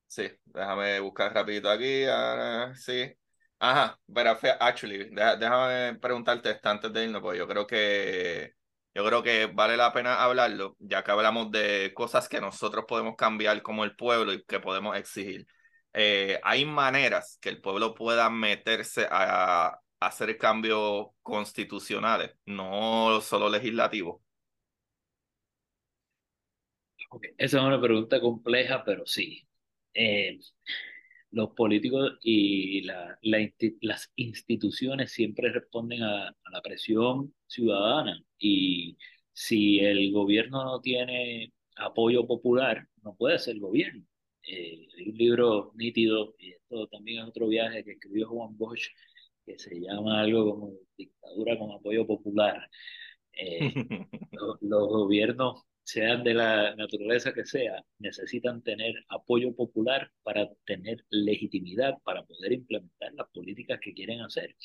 Sí, 0.08 0.30
déjame 0.46 1.00
buscar 1.00 1.34
rapidito 1.34 1.70
aquí. 1.70 2.06
sí. 2.76 3.14
Ajá, 3.60 4.00
pero 4.14 4.38
actually, 4.60 5.10
déjame 5.10 5.96
preguntarte 6.00 6.60
antes 6.64 6.94
de 6.94 7.06
irnos, 7.06 7.22
pues 7.22 7.40
yo 7.40 7.48
creo 7.48 7.66
que 7.66 8.54
yo 8.94 9.06
creo 9.06 9.24
que 9.24 9.48
vale 9.48 9.78
la 9.78 9.94
pena 9.94 10.24
hablarlo, 10.24 10.76
ya 10.80 11.04
que 11.04 11.12
hablamos 11.12 11.52
de 11.52 11.92
cosas 11.94 12.28
que 12.30 12.42
nosotros 12.42 12.86
podemos 12.88 13.16
cambiar 13.16 13.62
como 13.62 13.84
el 13.84 13.96
pueblo 13.96 14.34
y 14.34 14.44
que 14.46 14.60
podemos 14.60 14.98
exigir. 14.98 15.48
Eh, 15.94 16.40
hay 16.44 16.66
maneras 16.66 17.38
que 17.42 17.50
el 17.50 17.62
pueblo 17.62 17.94
pueda 17.96 18.30
meterse 18.30 19.08
a, 19.10 19.80
hacer 20.00 20.38
cambios 20.38 21.08
constitucionales, 21.24 22.32
no 22.46 23.22
solo 23.22 23.50
legislativos. 23.50 24.22
Esa 27.38 27.58
es 27.58 27.64
una 27.64 27.82
pregunta 27.82 28.20
compleja, 28.20 28.84
pero 28.84 29.06
sí. 29.06 29.47
Eh, 30.00 30.40
los 31.32 31.50
políticos 31.52 32.20
y 32.22 32.82
la, 32.84 33.18
las 33.22 34.12
instituciones 34.16 35.12
siempre 35.12 35.52
responden 35.52 36.04
a, 36.04 36.36
la 36.52 36.62
presión 36.62 37.34
ciudadana 37.48 38.24
y 38.38 38.98
si 39.34 39.80
el 39.80 40.12
gobierno 40.12 40.64
no 40.64 40.82
tiene 40.82 41.52
apoyo 41.78 42.28
popular, 42.28 42.88
no 43.04 43.16
puede 43.16 43.40
ser 43.40 43.60
gobierno. 43.60 44.04
Eh, 44.44 44.88
hay 44.98 45.10
un 45.10 45.18
libro 45.18 45.74
nítido, 45.76 46.36
y 46.40 46.52
esto 46.54 46.88
también 46.88 47.24
es 47.24 47.30
otro 47.30 47.48
viaje 47.48 47.84
que 47.84 47.94
escribió 47.94 48.30
Juan 48.30 48.56
Bosch, 48.58 48.90
que 49.46 49.58
se 49.60 49.80
llama 49.80 50.22
algo 50.22 50.52
como 50.52 50.74
Dictadura 50.98 51.58
con 51.58 51.72
apoyo 51.72 52.06
popular. 52.08 52.70
Eh, 53.34 53.74
los 54.62 54.88
gobiernos 54.90 55.64
sean 55.88 56.22
de 56.22 56.34
la 56.34 56.76
naturaleza 56.76 57.34
que 57.34 57.46
sea, 57.46 57.82
necesitan 58.00 58.62
tener 58.62 58.94
apoyo 59.08 59.56
popular 59.56 60.12
para 60.22 60.50
tener 60.66 61.06
legitimidad, 61.10 61.98
para 62.04 62.26
poder 62.26 62.52
implementar 62.52 63.14
las 63.14 63.30
políticas 63.30 63.80
que 63.80 63.94
quieren 63.94 64.20
hacer. 64.20 64.58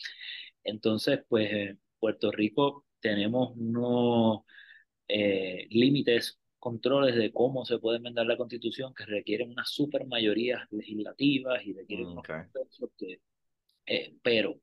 Entonces, 0.64 1.20
pues 1.28 1.52
en 1.52 1.80
Puerto 2.00 2.32
Rico 2.32 2.86
tenemos 2.98 3.52
unos 3.56 4.40
eh, 5.06 5.68
límites, 5.70 6.40
controles 6.58 7.14
de 7.14 7.32
cómo 7.32 7.64
se 7.64 7.78
puede 7.78 7.98
enmendar 7.98 8.26
la 8.26 8.36
constitución 8.36 8.92
que 8.92 9.06
requieren 9.06 9.52
unas 9.52 9.70
super 9.70 10.04
mayorías 10.08 10.66
legislativas 10.72 11.64
y 11.64 11.72
requieren 11.72 12.08
mm, 12.08 12.10
unos 12.10 12.26
que, 12.98 13.20
eh, 13.86 14.16
pero 14.24 14.60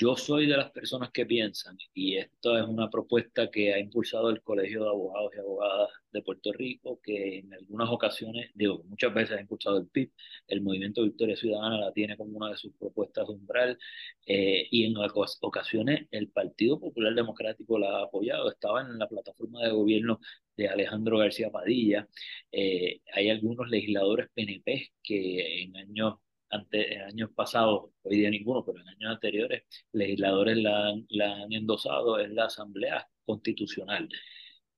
yo 0.00 0.16
soy 0.16 0.46
de 0.46 0.56
las 0.56 0.70
personas 0.70 1.10
que 1.10 1.26
piensan, 1.26 1.76
y 1.92 2.16
esto 2.16 2.56
es 2.56 2.64
una 2.66 2.88
propuesta 2.88 3.50
que 3.50 3.74
ha 3.74 3.78
impulsado 3.78 4.30
el 4.30 4.40
Colegio 4.42 4.82
de 4.82 4.88
Abogados 4.88 5.32
y 5.36 5.40
Abogadas 5.40 5.90
de 6.10 6.22
Puerto 6.22 6.52
Rico, 6.54 6.98
que 7.02 7.40
en 7.40 7.52
algunas 7.52 7.90
ocasiones, 7.90 8.50
digo, 8.54 8.82
muchas 8.84 9.12
veces 9.12 9.36
ha 9.36 9.40
impulsado 9.42 9.76
el 9.78 9.88
PIB, 9.88 10.10
el 10.48 10.62
Movimiento 10.62 11.02
Victoria 11.02 11.36
Ciudadana 11.36 11.78
la 11.78 11.92
tiene 11.92 12.16
como 12.16 12.34
una 12.38 12.48
de 12.50 12.56
sus 12.56 12.72
propuestas 12.76 13.28
de 13.28 13.34
umbral, 13.34 13.78
eh, 14.24 14.66
y 14.70 14.84
en 14.86 14.94
ocasiones 15.42 16.06
el 16.10 16.28
Partido 16.30 16.80
Popular 16.80 17.14
Democrático 17.14 17.78
la 17.78 17.98
ha 17.98 18.02
apoyado, 18.04 18.50
estaba 18.50 18.80
en 18.80 18.98
la 18.98 19.06
plataforma 19.06 19.62
de 19.62 19.70
gobierno 19.72 20.18
de 20.56 20.68
Alejandro 20.68 21.18
García 21.18 21.50
Padilla, 21.50 22.08
eh, 22.52 23.00
hay 23.12 23.28
algunos 23.28 23.68
legisladores 23.68 24.28
PNP 24.34 24.92
que 25.02 25.64
en 25.64 25.76
años 25.76 26.14
ante, 26.50 26.94
en 26.94 27.02
años 27.02 27.30
pasados, 27.34 27.90
hoy 28.02 28.18
día 28.18 28.30
ninguno, 28.30 28.64
pero 28.64 28.80
en 28.80 28.88
años 28.88 29.12
anteriores, 29.14 29.64
legisladores 29.92 30.58
la, 30.58 30.94
la 31.08 31.42
han 31.42 31.52
endosado 31.52 32.20
en 32.20 32.34
la 32.34 32.46
Asamblea 32.46 33.08
Constitucional, 33.24 34.08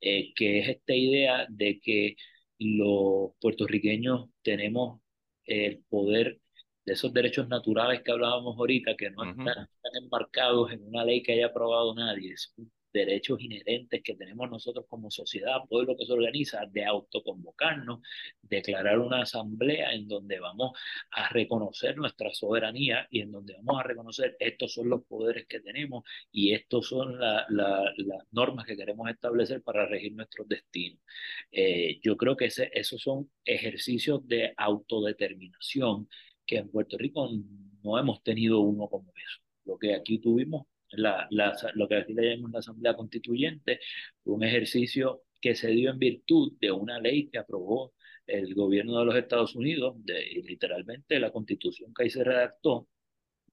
eh, 0.01 0.33
que 0.35 0.61
es 0.61 0.69
esta 0.69 0.95
idea 0.95 1.47
de 1.49 1.81
que 1.81 2.17
los 2.59 3.33
puertorriqueños 3.41 4.29
tenemos 4.43 5.01
el 5.45 5.83
poder 5.89 6.41
de 6.85 6.93
esos 6.95 7.13
derechos 7.13 7.49
naturales 7.49 8.03
que 8.03 8.13
hablábamos 8.13 8.57
ahorita, 8.59 8.97
que 8.97 9.11
no 9.11 9.25
están, 9.25 9.47
están, 9.49 10.03
enmarcados 10.03 10.73
en 10.73 10.83
una 10.87 11.05
ley 11.05 11.23
que 11.23 11.33
haya 11.33 11.47
aprobado 11.47 11.95
nadie, 11.95 12.33
es 12.33 12.53
un 12.57 12.71
derechos 12.93 13.41
inherentes 13.41 14.03
que 14.03 14.15
tenemos 14.15 14.51
nosotros 14.51 14.87
como 14.89 15.11
sociedad, 15.11 15.63
pueblo 15.69 15.97
que 15.97 16.07
se 16.07 16.13
organiza, 16.13 16.67
de 16.67 16.85
autoconvocarnos, 16.85 18.01
declarar 18.43 18.99
una 18.99 19.23
asamblea 19.23 19.93
en 19.93 20.09
donde 20.09 20.41
vamos 20.41 20.73
a 21.11 21.29
reconocer 21.29 21.97
nuestra 21.97 22.33
soberanía 22.33 23.07
y 23.11 23.21
en 23.21 23.33
donde 23.33 23.55
vamos 23.63 23.81
a 23.81 23.85
reconocer 23.85 24.37
estos 24.39 24.73
son 24.75 24.89
los 24.89 25.05
poderes 25.05 25.47
que 25.47 25.61
tenemos 25.61 26.05
y 26.31 26.53
estos 26.53 26.89
son 26.89 27.19
las 27.19 27.95
normas 28.31 28.67
que 28.67 28.77
queremos 28.77 29.09
establecer 29.09 29.63
para 29.63 29.87
regir 29.87 30.13
nuestros 30.13 30.49
destinos. 30.49 31.01
Eh, 31.51 32.01
yo 32.03 32.17
creo 32.17 32.37
que 32.37 32.47
ese, 32.47 32.71
esos 32.73 33.01
son 33.01 33.31
ejercicios 33.45 34.27
de 34.27 34.55
autodeterminación 34.57 36.09
que 36.47 36.59
en 36.59 36.71
Puerto 36.71 36.99
Rico 36.99 37.29
no 37.83 37.99
hemos 37.99 38.23
tenido 38.23 38.61
uno 38.61 38.89
como 38.89 39.13
eso. 39.17 39.41
Lo 39.65 39.79
que 39.79 39.95
aquí 39.95 40.19
tuvimos 40.19 40.67
la, 40.93 41.27
la, 41.31 41.57
lo 41.75 41.89
que 41.89 41.97
aquí 41.97 42.13
le 42.15 42.31
llamamos 42.31 42.53
la 42.53 42.59
Asamblea 42.61 42.97
Constituyente, 42.97 43.81
un 44.25 44.45
ejercicio 44.45 45.23
que 45.41 45.55
se 45.55 45.69
dio 45.69 45.91
en 45.91 45.99
virtud 45.99 46.53
de 46.61 46.71
una 46.71 47.01
ley 47.01 47.29
que 47.29 47.39
aprobó 47.39 47.95
el 48.27 48.55
gobierno 48.55 48.99
de 48.99 49.05
los 49.05 49.17
Estados 49.17 49.57
Unidos, 49.57 49.97
de, 50.05 50.43
literalmente 50.45 51.19
la 51.19 51.33
constitución 51.33 51.93
que 51.95 52.05
ahí 52.05 52.11
se 52.11 52.25
redactó, 52.25 52.89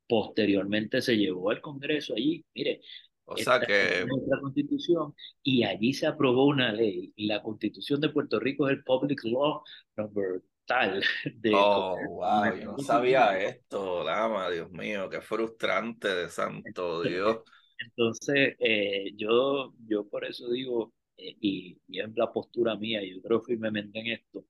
posteriormente 0.07 1.01
se 1.01 1.17
llevó 1.17 1.49
al 1.49 1.61
Congreso 1.61 2.13
allí, 2.15 2.45
mire, 2.53 2.81
o 3.25 3.37
sea 3.37 3.59
que... 3.59 4.05
Nuestra 4.07 4.39
constitución, 4.39 5.13
y 5.43 5.63
allí 5.63 5.93
se 5.93 6.07
aprobó 6.07 6.45
una 6.45 6.71
ley, 6.71 7.13
y 7.15 7.27
la 7.27 7.41
constitución 7.43 8.01
de 8.01 8.09
Puerto 8.09 8.39
Rico 8.39 8.67
es 8.67 8.77
el 8.77 8.83
Public 8.83 9.23
Law 9.23 9.63
Number 9.97 10.41
de... 11.35 11.51
Oh, 11.53 11.97
wow, 12.07 12.55
yo 12.55 12.71
no 12.71 12.79
sabía 12.79 13.39
esto, 13.39 14.03
Lama, 14.03 14.49
Dios 14.49 14.71
mío, 14.71 15.09
qué 15.09 15.21
frustrante 15.21 16.07
de 16.07 16.29
santo 16.29 17.01
Dios. 17.03 17.39
Entonces, 17.79 18.55
eh, 18.59 19.11
yo, 19.15 19.73
yo 19.87 20.07
por 20.07 20.25
eso 20.25 20.49
digo, 20.49 20.93
eh, 21.17 21.35
y, 21.39 21.77
y 21.87 21.99
es 22.01 22.09
la 22.15 22.31
postura 22.31 22.75
mía, 22.75 23.01
yo 23.03 23.21
creo 23.21 23.41
firmemente 23.41 23.99
en 23.99 24.07
esto, 24.07 24.45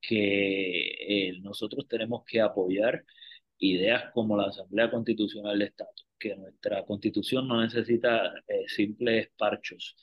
que 0.00 1.28
eh, 1.28 1.40
nosotros 1.42 1.86
tenemos 1.88 2.24
que 2.24 2.40
apoyar 2.40 3.04
ideas 3.58 4.10
como 4.14 4.36
la 4.36 4.44
Asamblea 4.48 4.90
Constitucional 4.90 5.58
de 5.58 5.66
Estado, 5.66 5.90
que 6.18 6.36
nuestra 6.36 6.84
constitución 6.84 7.48
no 7.48 7.60
necesita 7.60 8.32
eh, 8.48 8.64
simples 8.68 9.28
parchos 9.36 9.96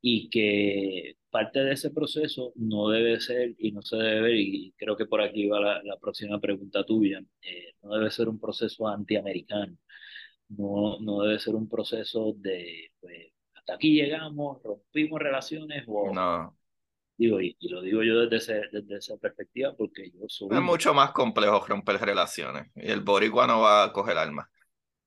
y 0.00 0.28
que 0.30 1.16
parte 1.34 1.58
de 1.58 1.72
ese 1.72 1.90
proceso 1.90 2.52
no 2.54 2.90
debe 2.90 3.18
ser 3.18 3.56
y 3.58 3.72
no 3.72 3.82
se 3.82 3.96
debe 3.96 4.40
y 4.40 4.72
creo 4.76 4.96
que 4.96 5.06
por 5.06 5.20
aquí 5.20 5.48
va 5.48 5.82
la, 5.82 5.96
próxima 6.00 6.38
pregunta 6.38 6.86
tuya, 6.86 7.20
eh, 7.42 7.74
no 7.82 7.92
debe 7.94 8.08
ser 8.12 8.28
un 8.28 8.38
proceso 8.38 8.86
antiamericano, 8.86 9.76
no, 10.50 11.00
no 11.00 11.22
debe 11.22 11.40
ser 11.40 11.56
un 11.56 11.68
proceso 11.68 12.34
de, 12.36 12.92
pues, 13.00 13.32
hasta 13.52 13.74
aquí 13.74 13.94
llegamos, 13.94 14.62
rompimos 14.62 15.20
relaciones 15.20 15.82
o... 15.88 16.14
No. 16.14 16.56
Digo, 17.16 17.40
y, 17.40 17.56
lo 17.62 17.82
digo 17.82 18.04
yo 18.04 18.28
desde, 18.28 18.68
desde 18.70 18.96
esa 18.96 19.16
perspectiva 19.16 19.74
porque 19.76 20.12
yo 20.12 20.28
soy... 20.28 20.50
Es 20.52 20.62
mucho 20.62 20.94
más 20.94 21.10
complejo 21.10 21.66
romper 21.66 21.96
relaciones 21.96 22.70
y 22.76 22.92
el 22.92 23.00
boricua 23.00 23.48
no 23.48 23.60
va 23.60 23.82
a 23.82 23.92
coger 23.92 24.18
alma 24.18 24.48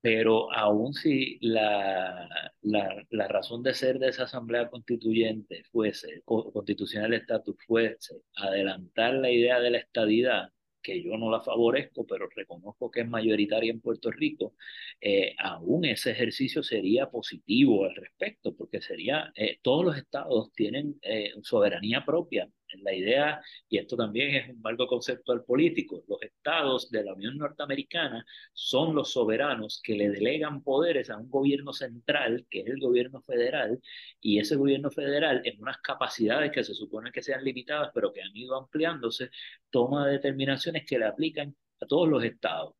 pero 0.00 0.52
aún 0.52 0.94
si 0.94 1.38
la, 1.40 2.28
la, 2.62 3.06
la, 3.10 3.28
razón 3.28 3.62
de 3.62 3.74
ser 3.74 3.98
de 3.98 4.08
esa 4.08 4.24
asamblea 4.24 4.68
constituyente 4.70 5.64
fuese, 5.72 6.22
constitucional 6.24 7.14
estatus 7.14 7.56
fuese, 7.66 8.22
adelantar 8.36 9.14
la 9.14 9.30
idea 9.30 9.60
de 9.60 9.70
la 9.70 9.78
estadidad, 9.78 10.50
que 10.82 11.02
yo 11.02 11.16
no 11.18 11.30
la 11.30 11.40
favorezco, 11.42 12.06
pero 12.06 12.28
reconozco 12.34 12.90
que 12.90 13.00
es 13.00 13.08
mayoritaria 13.08 13.70
en 13.72 13.80
Puerto 13.80 14.10
Rico, 14.10 14.54
eh, 15.00 15.34
aún 15.38 15.84
ese 15.84 16.12
ejercicio 16.12 16.62
sería 16.62 17.10
positivo 17.10 17.84
al 17.84 17.94
respecto, 17.96 18.54
porque 18.56 18.80
sería, 18.80 19.32
eh, 19.34 19.58
todos 19.62 19.84
los 19.84 19.96
estados 19.96 20.52
tienen 20.52 20.98
eh, 21.02 21.32
soberanía 21.42 22.04
propia 22.04 22.48
la 22.76 22.94
idea, 22.94 23.40
y 23.68 23.78
esto 23.78 23.96
también 23.96 24.34
es 24.34 24.48
un 24.50 24.60
marco 24.60 24.86
conceptual 24.86 25.44
político, 25.44 26.04
los 26.08 26.22
estados 26.22 26.90
de 26.90 27.04
la 27.04 27.14
Unión 27.14 27.38
Norteamericana 27.38 28.24
son 28.52 28.94
los 28.94 29.12
soberanos 29.12 29.80
que 29.82 29.94
le 29.94 30.10
delegan 30.10 30.62
poderes 30.62 31.10
a 31.10 31.16
un 31.16 31.30
gobierno 31.30 31.72
central, 31.72 32.46
que 32.50 32.60
es 32.60 32.66
el 32.66 32.80
gobierno 32.80 33.20
federal, 33.22 33.80
y 34.20 34.38
ese 34.38 34.56
gobierno 34.56 34.90
federal, 34.90 35.42
en 35.44 35.60
unas 35.60 35.78
capacidades 35.78 36.52
que 36.52 36.64
se 36.64 36.74
supone 36.74 37.12
que 37.12 37.22
sean 37.22 37.44
limitadas, 37.44 37.90
pero 37.94 38.12
que 38.12 38.22
han 38.22 38.36
ido 38.36 38.56
ampliándose, 38.56 39.30
toma 39.70 40.06
determinaciones 40.06 40.84
que 40.86 40.98
le 40.98 41.06
aplican 41.06 41.54
a 41.80 41.86
todos 41.86 42.08
los 42.08 42.24
estados. 42.24 42.74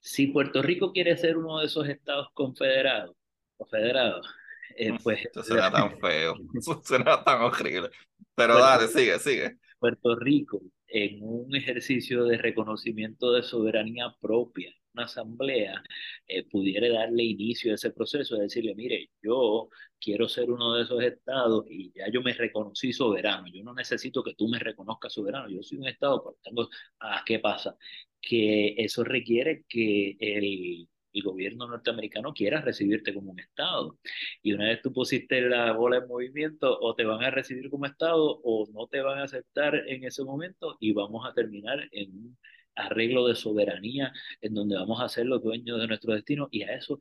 Si 0.00 0.28
Puerto 0.28 0.62
Rico 0.62 0.92
quiere 0.92 1.16
ser 1.16 1.36
uno 1.36 1.58
de 1.58 1.66
esos 1.66 1.88
estados 1.88 2.28
confederados 2.32 3.16
o 3.56 3.66
federados, 3.66 4.26
eh, 4.76 4.96
pues... 5.02 5.24
Esto 5.24 5.42
suena 5.42 5.70
tan 5.70 5.98
feo, 5.98 6.36
suena 6.82 7.24
tan 7.24 7.42
horrible. 7.42 7.90
Pero 8.38 8.58
dale, 8.58 8.88
sigue, 8.88 9.18
sigue. 9.18 9.58
Puerto 9.78 10.16
Rico, 10.16 10.62
en 10.86 11.22
un 11.22 11.54
ejercicio 11.54 12.24
de 12.24 12.38
reconocimiento 12.38 13.32
de 13.32 13.42
soberanía 13.42 14.14
propia, 14.20 14.72
una 14.94 15.04
asamblea 15.04 15.82
eh, 16.26 16.44
pudiera 16.48 16.88
darle 16.88 17.24
inicio 17.24 17.72
a 17.72 17.74
ese 17.74 17.90
proceso, 17.90 18.36
de 18.36 18.42
decirle, 18.42 18.74
mire, 18.74 19.10
yo 19.22 19.68
quiero 20.00 20.28
ser 20.28 20.50
uno 20.50 20.74
de 20.74 20.84
esos 20.84 21.02
estados 21.02 21.64
y 21.68 21.92
ya 21.94 22.08
yo 22.10 22.22
me 22.22 22.32
reconocí 22.32 22.92
soberano, 22.92 23.46
yo 23.52 23.62
no 23.64 23.74
necesito 23.74 24.22
que 24.22 24.34
tú 24.34 24.48
me 24.48 24.58
reconozcas 24.58 25.12
soberano, 25.12 25.48
yo 25.48 25.62
soy 25.62 25.78
un 25.78 25.88
estado, 25.88 26.22
por 26.22 26.36
tanto, 26.42 26.68
ah, 27.00 27.22
¿qué 27.26 27.38
pasa? 27.40 27.76
Que 28.20 28.74
eso 28.78 29.04
requiere 29.04 29.64
que 29.68 30.16
el 30.20 30.88
el 31.18 31.24
gobierno 31.24 31.66
norteamericano 31.68 32.32
quiera 32.32 32.60
recibirte 32.60 33.14
como 33.14 33.32
un 33.32 33.40
Estado. 33.40 33.98
Y 34.42 34.52
una 34.52 34.66
vez 34.66 34.82
tú 34.82 34.92
pusiste 34.92 35.40
la 35.42 35.72
bola 35.72 35.98
en 35.98 36.08
movimiento, 36.08 36.78
o 36.80 36.94
te 36.94 37.04
van 37.04 37.22
a 37.22 37.30
recibir 37.30 37.70
como 37.70 37.86
Estado 37.86 38.40
o 38.42 38.66
no 38.72 38.86
te 38.88 39.00
van 39.00 39.18
a 39.18 39.24
aceptar 39.24 39.74
en 39.88 40.04
ese 40.04 40.24
momento 40.24 40.76
y 40.80 40.92
vamos 40.92 41.26
a 41.26 41.34
terminar 41.34 41.88
en 41.92 42.10
un 42.10 42.38
arreglo 42.74 43.26
de 43.26 43.34
soberanía 43.34 44.12
en 44.40 44.54
donde 44.54 44.76
vamos 44.76 45.00
a 45.00 45.08
ser 45.08 45.26
los 45.26 45.42
dueños 45.42 45.80
de 45.80 45.88
nuestro 45.88 46.14
destino 46.14 46.48
y 46.50 46.62
a 46.62 46.76
eso 46.76 46.98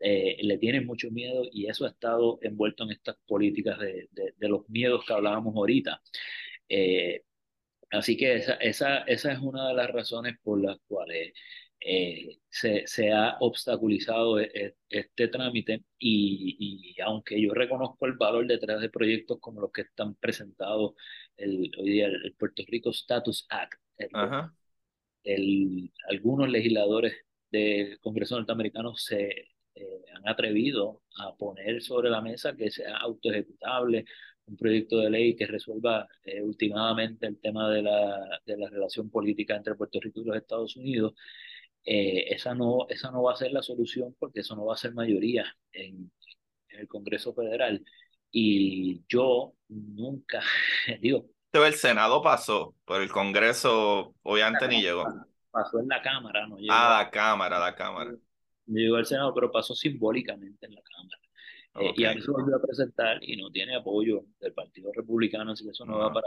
eh, 0.00 0.36
le 0.42 0.58
tienen 0.58 0.86
mucho 0.86 1.10
miedo 1.10 1.42
y 1.52 1.66
eso 1.68 1.84
ha 1.84 1.88
estado 1.90 2.38
envuelto 2.42 2.84
en 2.84 2.92
estas 2.92 3.16
políticas 3.26 3.78
de, 3.80 4.08
de, 4.12 4.48
los 4.48 4.68
miedos 4.68 5.04
que 5.04 5.12
hablábamos 5.12 5.56
ahorita. 5.56 6.00
Eh, 6.68 7.22
así 7.90 8.16
que 8.16 8.36
esa, 8.36 8.54
esa, 8.54 8.98
esa 9.02 9.32
es 9.32 9.38
una 9.40 9.68
de 9.68 9.74
las 9.74 9.90
razones 9.90 10.36
por 10.42 10.62
las 10.62 10.78
cuales 10.86 11.32
eh, 11.90 12.38
se, 12.50 12.86
se, 12.86 13.12
ha 13.12 13.38
obstaculizado 13.40 14.38
e, 14.40 14.50
e, 14.54 14.74
este 14.90 15.28
trámite 15.28 15.84
y, 15.98 16.94
y, 16.96 17.00
aunque 17.00 17.40
yo 17.40 17.54
reconozco 17.54 18.04
el 18.06 18.12
valor 18.12 18.46
detrás 18.46 18.80
de 18.82 18.90
proyectos 18.90 19.38
como 19.40 19.62
los 19.62 19.72
que 19.72 19.82
están 19.82 20.14
presentados 20.16 20.92
el, 21.38 21.70
hoy 21.78 21.90
día 21.90 22.06
el, 22.08 22.34
Puerto 22.38 22.62
Rico 22.66 22.90
Status 22.90 23.46
Act, 23.48 23.80
el, 25.24 25.90
algunos 26.10 26.50
legisladores 26.50 27.14
del 27.50 27.98
Congreso 28.00 28.36
norteamericano 28.36 28.94
se 28.94 29.48
eh, 29.74 30.04
han 30.14 30.28
atrevido 30.28 31.02
a 31.18 31.34
poner 31.36 31.82
sobre 31.82 32.10
la 32.10 32.20
mesa 32.20 32.54
que 32.54 32.70
sea 32.70 32.98
autoejecutable, 32.98 34.04
un 34.46 34.56
proyecto 34.56 34.98
de 34.98 35.10
ley 35.10 35.36
que 35.36 35.46
resuelva 35.46 36.06
eh, 36.24 36.42
últimamente 36.42 37.26
el 37.26 37.38
tema 37.40 37.70
de 37.70 37.82
la, 37.82 38.40
de 38.44 38.56
la 38.58 38.68
relación 38.68 39.10
política 39.10 39.56
entre 39.56 39.74
Puerto 39.74 40.00
Rico 40.00 40.20
y 40.20 40.24
los 40.24 40.36
Estados 40.36 40.76
Unidos 40.76 41.14
eh, 41.84 42.34
esa, 42.34 42.54
no, 42.54 42.86
esa 42.88 43.10
no 43.10 43.22
va 43.22 43.32
a 43.32 43.36
ser 43.36 43.52
la 43.52 43.62
solución 43.62 44.14
porque 44.18 44.40
eso 44.40 44.54
no 44.56 44.66
va 44.66 44.74
a 44.74 44.78
ser 44.78 44.92
mayoría 44.94 45.44
en, 45.72 46.10
el 46.68 46.86
Congreso 46.86 47.34
Federal. 47.34 47.84
Y 48.30 49.02
yo 49.08 49.54
nunca, 49.68 50.42
digo... 51.00 51.26
El 51.52 51.74
Senado 51.74 52.22
pasó, 52.22 52.74
pero 52.86 53.02
el 53.02 53.10
Congreso 53.10 54.14
obviamente 54.22 54.68
ni 54.68 54.82
llegó. 54.82 55.04
Pasó 55.50 55.80
en 55.80 55.88
la 55.88 56.00
Cámara, 56.02 56.46
no 56.46 56.58
llegó. 56.58 56.72
Ah, 56.72 57.02
la 57.02 57.10
Cámara, 57.10 57.58
la 57.58 57.74
Cámara. 57.74 58.14
Llegó 58.66 58.96
al 58.96 59.06
Senado, 59.06 59.34
pero 59.34 59.50
pasó 59.50 59.74
simbólicamente 59.74 60.66
en 60.66 60.74
la 60.74 60.82
Cámara. 60.82 61.18
Eh, 61.80 61.94
y 61.96 62.04
ahí 62.04 62.20
se 62.20 62.30
volvió 62.30 62.56
a 62.56 62.62
presentar 62.62 63.18
y 63.22 63.36
no 63.36 63.50
tiene 63.50 63.76
apoyo 63.76 64.24
del 64.40 64.52
Partido 64.52 64.90
Republicano, 64.94 65.52
así 65.52 65.64
que 65.64 65.70
eso 65.70 65.84
no, 65.84 65.98
va 65.98 66.12
para 66.12 66.26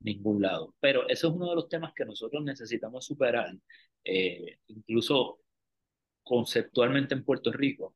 ningún 0.00 0.42
lado. 0.42 0.74
Pero 0.80 1.08
ese 1.08 1.26
es 1.26 1.32
uno 1.32 1.50
de 1.50 1.56
los 1.56 1.68
temas 1.68 1.92
que 1.94 2.04
nosotros 2.04 2.42
necesitamos 2.44 3.04
superar, 3.04 3.54
eh, 4.04 4.58
incluso 4.68 5.40
conceptualmente 6.22 7.14
en 7.14 7.24
Puerto 7.24 7.52
Rico, 7.52 7.94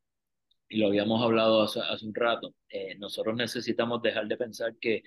y 0.73 0.79
lo 0.79 0.87
habíamos 0.87 1.23
hablado 1.23 1.61
hace, 1.61 1.81
un 2.07 2.14
rato, 2.14 2.55
eh, 2.70 2.95
nosotros 2.97 3.37
necesitamos 3.37 4.01
dejar 4.01 4.27
de 4.27 4.39
pensar 4.39 4.75
que, 4.81 5.03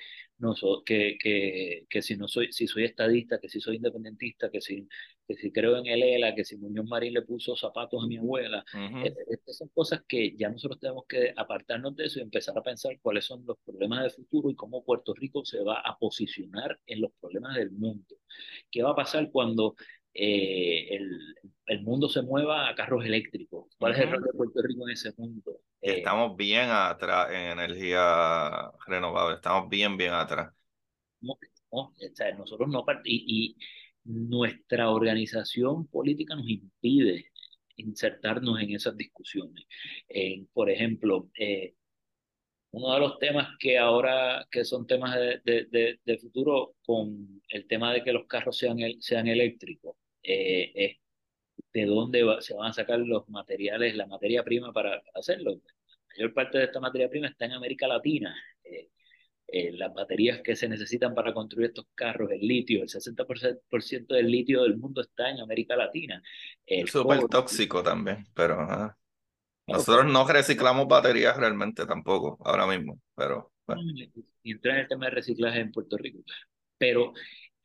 que, 0.86 1.18
que, 1.20 1.88
que, 1.90 2.02
si, 2.04 2.16
no 2.18 2.28
soy, 2.28 2.52
si 2.52 2.68
soy 2.68 2.84
estadista, 2.84 3.40
que 3.40 3.50
si 3.50 3.60
soy 3.60 3.78
independentista, 3.78 4.52
que 4.52 4.62
si, 4.62 4.88
que 5.28 5.36
si 5.36 5.52
creo 5.52 5.78
en 5.78 5.88
el 5.88 6.04
ELA, 6.04 6.36
que 6.36 6.46
si 6.46 6.56
Muñoz 6.58 6.86
Marín 6.86 7.16
le 7.16 7.24
puso 7.24 7.56
zapatos 7.56 8.04
a 8.04 8.06
mi 8.06 8.18
abuela, 8.18 8.64
eh, 8.76 9.12
estas 9.28 9.58
son 9.58 9.70
cosas 9.70 10.04
que 10.08 10.36
ya 10.38 10.50
nosotros 10.50 10.80
tenemos 10.80 11.06
que 11.10 11.34
apartarnos 11.36 11.96
de 11.96 12.06
eso 12.06 12.20
y 12.20 12.22
empezar 12.22 12.56
a 12.56 12.62
pensar 12.62 13.00
cuáles 13.02 13.26
son 13.26 13.44
los 13.48 13.58
problemas 13.66 14.04
de 14.04 14.12
futuro 14.12 14.52
y 14.52 14.56
cómo 14.56 14.84
Puerto 14.84 15.16
Rico 15.16 15.44
se 15.44 15.64
va 15.64 15.80
a 15.80 15.98
posicionar 15.98 16.80
en 16.86 17.02
los 17.02 17.12
problemas 17.20 17.56
del 17.56 17.72
mundo. 17.72 18.18
¿Qué 18.70 18.84
va 18.84 18.92
a 18.92 18.96
pasar 18.96 19.32
cuando 19.32 19.76
eh, 20.18 20.96
el, 20.96 21.36
el, 21.66 21.82
mundo 21.84 22.08
se 22.08 22.22
mueva 22.22 22.70
a 22.70 22.76
carros 22.76 23.04
eléctricos. 23.04 23.66
¿Cuál 23.78 23.94
es 23.94 24.00
el 24.00 24.12
rol 24.12 24.24
de 24.24 24.32
Puerto 24.32 24.62
Rico 24.62 24.88
en 24.88 24.94
ese 24.94 25.14
mundo? 25.18 25.60
Eh, 25.82 25.98
estamos 25.98 26.38
bien 26.38 26.70
atrás 26.70 27.30
en 27.32 27.60
energía 27.60 28.72
renovable, 28.88 29.36
estamos 29.36 29.70
bien, 29.70 29.98
bien 29.98 30.14
atrás. 30.14 30.54
nosotros 32.38 32.70
no 32.70 32.86
y, 33.04 33.26
y, 33.28 33.58
nuestra 34.06 34.90
organización 34.90 35.88
política 35.88 36.36
nos 36.36 36.48
impide 36.48 37.32
insertarnos 37.76 38.62
en 38.62 38.74
esas 38.74 38.96
discusiones. 38.96 39.66
por 40.54 40.70
ejemplo, 40.70 41.30
eh, 41.38 41.74
uno 42.72 42.94
de 42.94 43.00
los 43.00 43.18
temas 43.20 43.50
que 43.60 43.78
ahora, 43.78 44.48
que 44.52 44.64
son 44.64 44.86
temas 44.86 45.16
de, 45.16 45.42
de, 45.44 46.00
de, 46.04 46.18
futuro, 46.20 46.76
con 46.86 47.42
el 47.50 47.68
tema 47.68 47.94
de 47.94 48.04
que 48.04 48.14
los 48.14 48.28
carros 48.28 48.58
sean, 48.58 48.78
sean 49.00 49.28
eléctricos, 49.28 49.96
eh, 50.26 50.72
es 50.76 50.98
de 51.74 51.86
dónde 51.86 52.24
se 52.40 52.54
van 52.54 52.70
a 52.70 52.74
sacar 52.74 53.00
los 53.00 53.28
materiales, 53.30 53.96
la 53.96 54.08
materia 54.08 54.44
prima 54.44 54.72
para 54.72 55.02
hacerlo. 55.14 55.52
La 55.52 56.16
mayor 56.18 56.34
parte 56.34 56.58
de 56.58 56.64
esta 56.66 56.80
materia 56.80 57.10
prima 57.10 57.28
está 57.28 57.46
en 57.46 57.54
América 57.54 57.88
Latina. 57.88 58.36
Eh, 58.64 58.90
eh, 59.48 59.72
las 59.74 59.94
baterías 59.94 60.42
que 60.42 60.56
se 60.56 60.68
necesitan 60.68 61.14
para 61.14 61.34
construir 61.34 61.68
estos 61.68 61.86
carros, 61.94 62.32
el 62.32 62.40
litio, 62.40 62.82
el 62.82 62.90
60% 62.90 64.16
del 64.16 64.32
litio 64.32 64.64
del 64.64 64.78
mundo 64.78 65.02
está 65.02 65.30
en 65.30 65.40
América 65.40 65.76
Latina. 65.76 66.22
Es 66.66 66.90
súper 66.92 67.28
tóxico 67.28 67.84
también, 67.84 68.26
pero 68.34 68.96
nosotros 69.68 70.12
no 70.12 70.28
reciclamos 70.28 70.88
baterías 70.88 71.38
realmente 71.38 71.86
tampoco, 71.86 72.38
ahora 72.44 72.66
mismo, 72.66 73.00
pero... 73.16 73.52
Y 74.44 74.52
entra 74.52 74.74
en 74.74 74.80
el 74.82 74.88
tema 74.88 75.06
de 75.06 75.12
reciclaje 75.12 75.60
en 75.60 75.72
Puerto 75.72 75.98
Rico. 75.98 76.24
Pero 76.78 77.14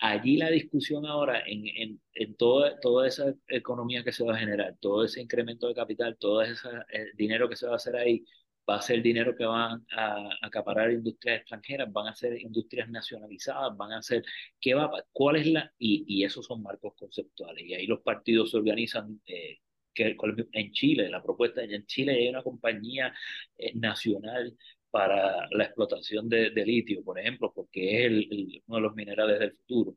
allí 0.00 0.36
la 0.36 0.50
discusión 0.50 1.06
ahora 1.06 1.42
en, 1.46 1.66
en, 1.68 2.00
en 2.14 2.34
toda, 2.36 2.78
toda 2.80 3.06
esa 3.08 3.34
economía 3.48 4.02
que 4.04 4.12
se 4.12 4.24
va 4.24 4.34
a 4.34 4.38
generar, 4.38 4.76
todo 4.80 5.04
ese 5.04 5.20
incremento 5.20 5.68
de 5.68 5.74
capital, 5.74 6.16
todo 6.18 6.42
ese 6.42 6.68
eh, 6.92 7.06
dinero 7.16 7.48
que 7.48 7.56
se 7.56 7.66
va 7.66 7.74
a 7.74 7.76
hacer 7.76 7.96
ahí, 7.96 8.24
va 8.68 8.76
a 8.76 8.82
ser 8.82 9.02
dinero 9.02 9.34
que 9.36 9.44
van 9.44 9.84
a 9.92 10.28
acaparar 10.42 10.92
industrias 10.92 11.40
extranjeras, 11.40 11.92
van 11.92 12.08
a 12.08 12.14
ser 12.14 12.40
industrias 12.40 12.88
nacionalizadas, 12.88 13.76
van 13.76 13.92
a 13.92 14.02
ser, 14.02 14.24
¿qué 14.60 14.74
va, 14.74 14.90
cuál 15.12 15.36
es 15.36 15.46
la, 15.46 15.72
y, 15.78 16.04
y 16.06 16.24
esos 16.24 16.46
son 16.46 16.62
marcos 16.62 16.94
conceptuales, 16.96 17.64
y 17.64 17.74
ahí 17.74 17.86
los 17.86 18.00
partidos 18.00 18.50
se 18.50 18.56
organizan, 18.58 19.20
eh, 19.26 19.58
que, 19.94 20.16
en 20.52 20.72
Chile, 20.72 21.08
la 21.10 21.22
propuesta, 21.22 21.62
en 21.62 21.86
Chile 21.86 22.14
hay 22.14 22.28
una 22.28 22.42
compañía 22.42 23.12
eh, 23.58 23.72
nacional 23.74 24.56
para 24.90 25.48
la 25.50 25.64
explotación 25.64 26.28
de, 26.28 26.50
de, 26.50 26.66
litio, 26.66 27.02
por 27.04 27.18
ejemplo, 27.18 27.52
porque 27.54 27.98
es 27.98 28.06
el, 28.06 28.62
uno 28.66 28.76
de 28.76 28.82
los 28.82 28.94
minerales 28.94 29.38
del 29.38 29.52
futuro 29.52 29.96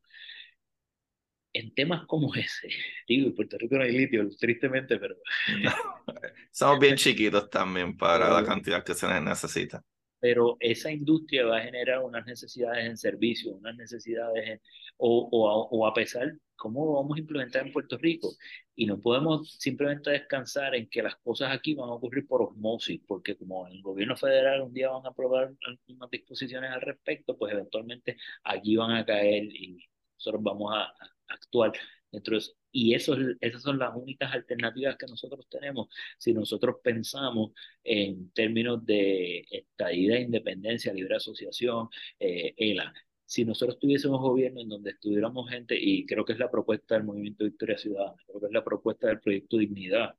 en 1.53 1.73
temas 1.73 2.05
como 2.07 2.33
ese, 2.35 2.69
digo, 3.07 3.27
en 3.27 3.35
Puerto 3.35 3.57
Rico 3.57 3.75
no 3.75 3.83
hay 3.83 3.91
litio, 3.91 4.27
tristemente, 4.37 4.97
pero... 4.97 5.15
Somos 6.51 6.79
bien 6.79 6.95
chiquitos 6.95 7.49
también 7.49 7.95
para 7.95 8.29
la 8.29 8.43
cantidad 8.43 8.83
que 8.83 8.93
se 8.93 9.07
necesita. 9.21 9.83
Pero 10.19 10.55
esa 10.59 10.91
industria 10.91 11.45
va 11.45 11.57
a 11.57 11.63
generar 11.63 11.99
unas 11.99 12.25
necesidades 12.25 12.85
en 12.85 12.97
servicios, 12.97 13.55
unas 13.55 13.75
necesidades, 13.75 14.61
o, 14.97 15.29
o, 15.31 15.67
o, 15.69 15.87
a 15.87 15.93
pesar, 15.93 16.31
¿cómo 16.55 16.93
vamos 16.95 17.17
a 17.17 17.19
implementar 17.21 17.65
en 17.65 17.73
Puerto 17.73 17.97
Rico? 17.97 18.29
Y 18.75 18.85
no 18.85 18.99
podemos 18.99 19.53
simplemente 19.59 20.11
descansar 20.11 20.75
en 20.75 20.89
que 20.89 21.03
las 21.03 21.15
cosas 21.17 21.53
aquí 21.53 21.75
van 21.75 21.89
a 21.89 21.93
ocurrir 21.93 22.27
por 22.27 22.41
osmosis, 22.41 23.01
porque 23.07 23.35
como 23.37 23.67
el 23.67 23.81
gobierno 23.81 24.15
federal 24.15 24.61
un 24.61 24.73
día 24.73 24.89
van 24.89 25.05
a 25.05 25.09
aprobar 25.09 25.53
algunas 25.65 26.09
disposiciones 26.09 26.71
al 26.71 26.81
respecto, 26.81 27.37
pues 27.37 27.53
eventualmente 27.53 28.17
allí 28.43 28.75
van 28.75 28.91
a 28.91 29.05
caer 29.05 29.43
y 29.45 29.77
nosotros 30.15 30.43
vamos 30.43 30.73
a 30.73 30.93
actual 31.27 31.73
dentro 32.11 32.37
Y 32.71 32.93
eso, 32.93 33.15
esas 33.41 33.61
son 33.61 33.79
las 33.79 33.95
únicas 33.95 34.31
alternativas 34.33 34.97
que 34.97 35.07
nosotros 35.07 35.47
tenemos 35.49 35.87
si 36.17 36.33
nosotros 36.33 36.77
pensamos 36.83 37.51
en 37.83 38.31
términos 38.31 38.85
de 38.85 39.45
estadía, 39.49 40.19
independencia, 40.19 40.93
libre 40.93 41.15
asociación, 41.17 41.89
eh, 42.19 42.53
ELA. 42.57 42.93
Si 43.33 43.45
nosotros 43.45 43.79
tuviésemos 43.79 44.21
gobierno 44.21 44.61
en 44.61 44.69
donde 44.69 44.91
estuviéramos 44.91 45.49
gente, 45.49 45.75
y 45.79 46.05
creo 46.05 46.23
que 46.23 46.33
es 46.33 46.39
la 46.39 46.51
propuesta 46.51 46.93
del 46.93 47.03
Movimiento 47.03 47.45
Victoria 47.45 47.79
Ciudadana, 47.79 48.15
creo 48.27 48.39
que 48.39 48.45
es 48.45 48.51
la 48.51 48.63
propuesta 48.63 49.07
del 49.07 49.21
Proyecto 49.21 49.57
Dignidad, 49.57 50.15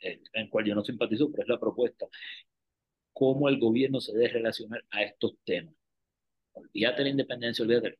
en 0.00 0.50
cual 0.50 0.64
yo 0.66 0.74
no 0.74 0.82
simpatizo, 0.82 1.30
pero 1.30 1.44
es 1.44 1.48
la 1.48 1.60
propuesta, 1.60 2.06
cómo 3.12 3.48
el 3.48 3.60
gobierno 3.60 4.00
se 4.00 4.12
debe 4.12 4.28
relacionar 4.28 4.84
a 4.90 5.02
estos 5.04 5.34
temas. 5.44 5.74
Olvídate 6.54 7.04
la 7.04 7.10
independencia, 7.10 7.64
olvídate 7.64 7.98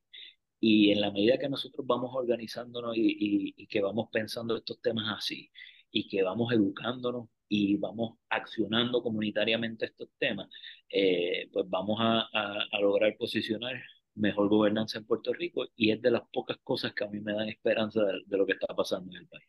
y 0.60 0.90
en 0.90 1.00
la 1.00 1.12
medida 1.12 1.38
que 1.38 1.48
nosotros 1.48 1.86
vamos 1.86 2.10
organizándonos 2.14 2.96
y, 2.96 3.54
y, 3.56 3.66
que 3.68 3.80
vamos 3.80 4.08
pensando 4.10 4.56
estos 4.56 4.80
temas 4.80 5.16
así, 5.16 5.48
y 5.92 6.08
que 6.08 6.24
vamos 6.24 6.52
educándonos 6.52 7.28
y 7.48 7.76
vamos 7.76 8.18
accionando 8.28 9.02
comunitariamente 9.02 9.86
estos 9.86 10.08
temas, 10.18 10.48
eh, 10.90 11.48
pues 11.52 11.66
vamos 11.68 11.98
a, 12.00 12.28
a, 12.32 12.80
lograr 12.80 13.16
posicionar 13.16 13.80
mejor 14.16 14.48
gobernanza 14.48 14.98
en 14.98 15.04
Puerto 15.06 15.32
Rico 15.32 15.66
y 15.76 15.92
es 15.92 16.02
de 16.02 16.10
las 16.10 16.22
pocas 16.32 16.58
cosas 16.62 16.92
que 16.94 17.04
a 17.04 17.08
mí 17.08 17.20
me 17.20 17.34
dan 17.34 17.48
esperanza 17.48 18.02
de, 18.04 18.22
de 18.26 18.36
lo 18.36 18.46
que 18.46 18.52
está 18.52 18.74
pasando 18.74 19.10
en 19.12 19.22
el 19.22 19.28
país. 19.28 19.46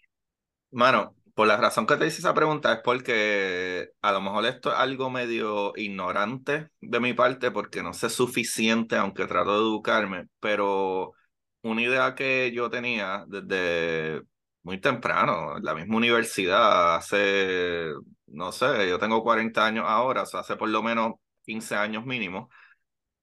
Mano, 0.71 1.15
por 1.33 1.47
la 1.47 1.57
razón 1.57 1.87
que 1.87 1.95
te 1.97 2.07
hice 2.07 2.19
esa 2.19 2.33
pregunta 2.33 2.73
es 2.73 2.79
porque 2.83 3.89
a 4.01 4.11
lo 4.11 4.21
mejor 4.21 4.45
esto 4.45 4.71
es 4.71 4.77
algo 4.77 5.09
medio 5.09 5.73
ignorante 5.77 6.69
de 6.81 6.99
mi 6.99 7.13
parte 7.13 7.51
porque 7.51 7.81
no 7.83 7.93
sé 7.93 8.09
suficiente, 8.09 8.95
aunque 8.97 9.25
trato 9.27 9.51
de 9.53 9.59
educarme, 9.59 10.27
pero 10.39 11.13
una 11.61 11.81
idea 11.81 12.15
que 12.15 12.51
yo 12.53 12.69
tenía 12.69 13.23
desde 13.27 14.21
muy 14.63 14.79
temprano, 14.81 15.57
en 15.57 15.63
la 15.63 15.73
misma 15.75 15.97
universidad, 15.97 16.95
hace, 16.95 17.91
no 18.27 18.51
sé, 18.51 18.89
yo 18.89 18.99
tengo 18.99 19.23
40 19.23 19.65
años 19.65 19.85
ahora, 19.87 20.23
o 20.23 20.25
sea, 20.25 20.41
hace 20.41 20.55
por 20.57 20.69
lo 20.69 20.83
menos 20.83 21.13
15 21.45 21.75
años 21.75 22.05
mínimo, 22.05 22.49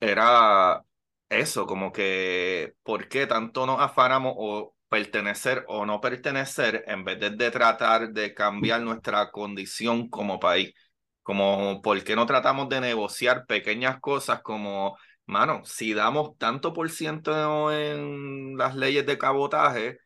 era 0.00 0.82
eso, 1.34 1.66
como 1.66 1.92
que, 1.92 2.74
¿por 2.82 3.08
qué 3.08 3.26
tanto 3.26 3.66
nos 3.66 3.80
afanamos 3.80 4.34
o 4.36 4.74
pertenecer 4.94 5.64
o 5.68 5.84
no 5.86 6.00
pertenecer 6.00 6.84
en 6.86 7.04
vez 7.04 7.18
de, 7.18 7.50
tratar 7.50 8.10
de 8.10 8.32
cambiar 8.32 8.80
nuestra 8.82 9.30
condición 9.32 10.08
como 10.08 10.38
país. 10.38 10.72
Como, 11.22 11.82
¿por 11.82 12.04
qué 12.04 12.14
no 12.14 12.26
tratamos 12.26 12.68
de 12.68 12.80
negociar 12.80 13.44
pequeñas 13.46 13.98
cosas 14.00 14.40
como, 14.42 14.96
mano, 15.26 15.62
si 15.64 15.94
damos 15.94 16.38
tanto 16.38 16.72
por 16.72 16.90
ciento 16.90 17.72
en 17.72 18.56
las 18.56 18.76
leyes 18.76 19.04
de 19.06 19.18
cabotaje, 19.18 19.98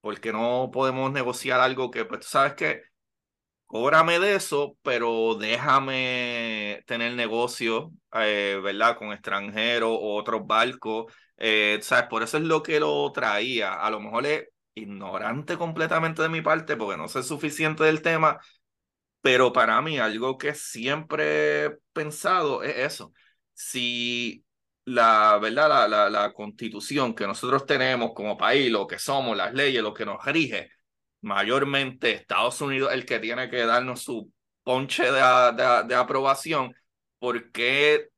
¿por 0.00 0.20
qué 0.20 0.32
no 0.32 0.70
podemos 0.72 1.10
negociar 1.12 1.60
algo 1.60 1.90
que, 1.90 2.04
pues, 2.04 2.20
tú 2.20 2.28
sabes 2.28 2.54
que 2.54 2.82
cóbrame 3.68 4.18
de 4.18 4.34
eso, 4.36 4.76
pero 4.82 5.36
déjame 5.36 6.82
tener 6.86 7.14
negocio, 7.14 7.92
eh, 8.14 8.60
¿verdad? 8.64 8.98
Con 8.98 9.12
extranjeros 9.12 9.90
o 9.92 10.16
otros 10.16 10.46
barcos 10.46 11.12
eh, 11.38 11.78
¿sabes? 11.82 12.06
Por 12.08 12.22
eso 12.24 12.38
es 12.38 12.44
lo 12.44 12.62
que 12.64 12.80
lo 12.80 13.12
traía. 13.12 13.74
A 13.74 13.90
lo 13.90 14.00
mejor 14.00 14.26
es 14.26 14.48
ignorante 14.74 15.56
completamente 15.56 16.22
de 16.22 16.28
mi 16.28 16.42
parte 16.42 16.76
porque 16.76 16.96
no 16.96 17.08
sé 17.08 17.22
suficiente 17.22 17.84
del 17.84 18.02
tema, 18.02 18.40
pero 19.20 19.52
para 19.52 19.82
mí 19.82 19.98
algo 19.98 20.38
que 20.38 20.54
siempre 20.54 21.66
he 21.66 21.70
pensado 21.92 22.62
es 22.62 22.76
eso. 22.78 23.12
Si 23.54 24.44
la, 24.86 25.38
¿verdad? 25.42 25.68
La, 25.68 25.88
la, 25.88 26.10
la 26.10 26.32
constitución 26.32 27.14
que 27.14 27.26
nosotros 27.26 27.66
tenemos 27.66 28.12
como 28.14 28.36
país, 28.38 28.70
lo 28.70 28.86
que 28.86 28.98
somos, 28.98 29.36
las 29.36 29.54
leyes, 29.54 29.82
lo 29.82 29.94
que 29.94 30.06
nos 30.06 30.24
rige, 30.24 30.70
mayormente 31.20 32.12
Estados 32.12 32.60
Unidos 32.60 32.92
el 32.92 33.04
que 33.06 33.18
tiene 33.18 33.50
que 33.50 33.64
darnos 33.66 34.02
su 34.02 34.32
ponche 34.62 35.04
de, 35.04 35.84
de, 35.86 35.94
aprobación, 35.94 36.74
porque 37.18 38.08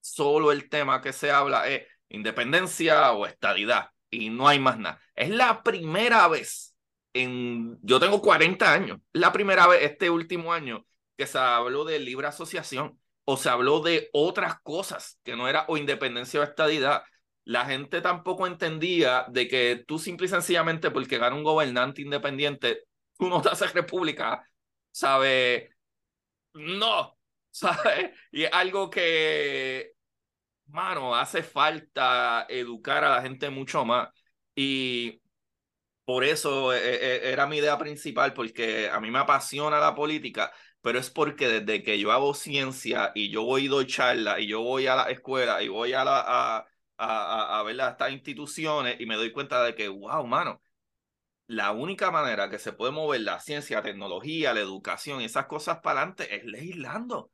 solo 0.00 0.52
el 0.52 0.68
tema 0.68 1.00
que 1.00 1.12
se 1.12 1.30
habla 1.30 1.68
es 1.68 1.86
independencia 2.08 3.12
o 3.12 3.26
estadidad, 3.26 3.90
y 4.10 4.30
no 4.30 4.48
hay 4.48 4.58
más 4.58 4.78
nada. 4.78 5.00
Es 5.14 5.30
la 5.30 5.62
primera 5.62 6.26
vez 6.28 6.74
en, 7.12 7.78
yo 7.82 8.00
tengo 8.00 8.20
40 8.22 8.72
años, 8.72 8.98
la 9.12 9.32
primera 9.32 9.66
vez 9.66 9.82
este 9.82 10.10
último 10.10 10.52
año 10.52 10.86
que 11.16 11.26
se 11.26 11.38
habló 11.38 11.84
de 11.84 11.98
libre 11.98 12.26
asociación 12.28 12.98
o 13.24 13.36
se 13.36 13.48
habló 13.48 13.80
de 13.80 14.08
otras 14.12 14.60
cosas 14.62 15.18
que 15.22 15.36
no 15.36 15.48
era 15.48 15.64
o 15.68 15.76
independencia 15.76 16.40
o 16.40 16.42
estadidad. 16.42 17.02
La 17.50 17.64
gente 17.66 18.00
tampoco 18.00 18.46
entendía 18.46 19.26
de 19.28 19.48
que 19.48 19.84
tú 19.86 19.98
simple 19.98 20.26
y 20.26 20.28
sencillamente 20.30 20.90
porque 20.92 21.18
gana 21.18 21.34
un 21.34 21.42
gobernante 21.42 22.02
independiente, 22.02 22.84
tú 23.18 23.28
no 23.28 23.42
te 23.42 23.48
haces 23.48 23.74
república, 23.74 24.48
¿sabes? 24.92 25.70
No, 26.54 27.18
¿sabes? 27.50 28.12
Y 28.32 28.44
es 28.44 28.52
algo 28.52 28.90
que 28.90 29.94
mano, 30.68 31.14
hace 31.16 31.42
falta 31.42 32.46
educar 32.48 33.04
a 33.04 33.16
la 33.16 33.22
gente 33.22 33.50
mucho 33.50 33.84
más. 33.84 34.08
Y 34.54 35.20
por 36.04 36.24
eso 36.24 36.72
eh, 36.74 36.80
eh, 36.82 37.20
era 37.32 37.46
mi 37.46 37.58
idea 37.58 37.78
principal, 37.78 38.34
porque 38.34 38.88
a 38.90 39.00
mí 39.00 39.10
me 39.10 39.18
apasiona 39.20 39.80
la 39.80 39.94
política, 39.94 40.52
pero 40.80 40.98
es 40.98 41.10
porque 41.10 41.48
desde 41.48 41.82
que 41.82 41.98
yo 41.98 42.12
hago 42.12 42.34
ciencia 42.34 43.12
y 43.14 43.30
yo 43.30 43.44
voy 43.44 43.66
y 43.66 43.68
doy 43.68 43.86
charla 43.86 44.40
y 44.40 44.48
yo 44.48 44.62
voy 44.62 44.86
a 44.86 44.96
la 44.96 45.10
escuela 45.10 45.62
y 45.62 45.68
voy 45.68 45.92
a, 45.92 46.04
la, 46.04 46.24
a, 46.26 46.66
a, 47.06 47.58
a 47.58 47.62
ver 47.62 47.80
estas 47.80 48.12
instituciones 48.12 49.00
y 49.00 49.06
me 49.06 49.16
doy 49.16 49.32
cuenta 49.32 49.62
de 49.64 49.74
que, 49.74 49.88
wow, 49.88 50.26
mano, 50.26 50.62
la 51.46 51.72
única 51.72 52.10
manera 52.12 52.48
que 52.48 52.58
se 52.60 52.72
puede 52.72 52.92
mover 52.92 53.22
la 53.22 53.40
ciencia, 53.40 53.78
la 53.78 53.82
tecnología, 53.82 54.54
la 54.54 54.60
educación 54.60 55.20
y 55.20 55.24
esas 55.24 55.46
cosas 55.46 55.80
para 55.80 56.02
adelante 56.02 56.36
es 56.36 56.44
legislando. 56.44 57.32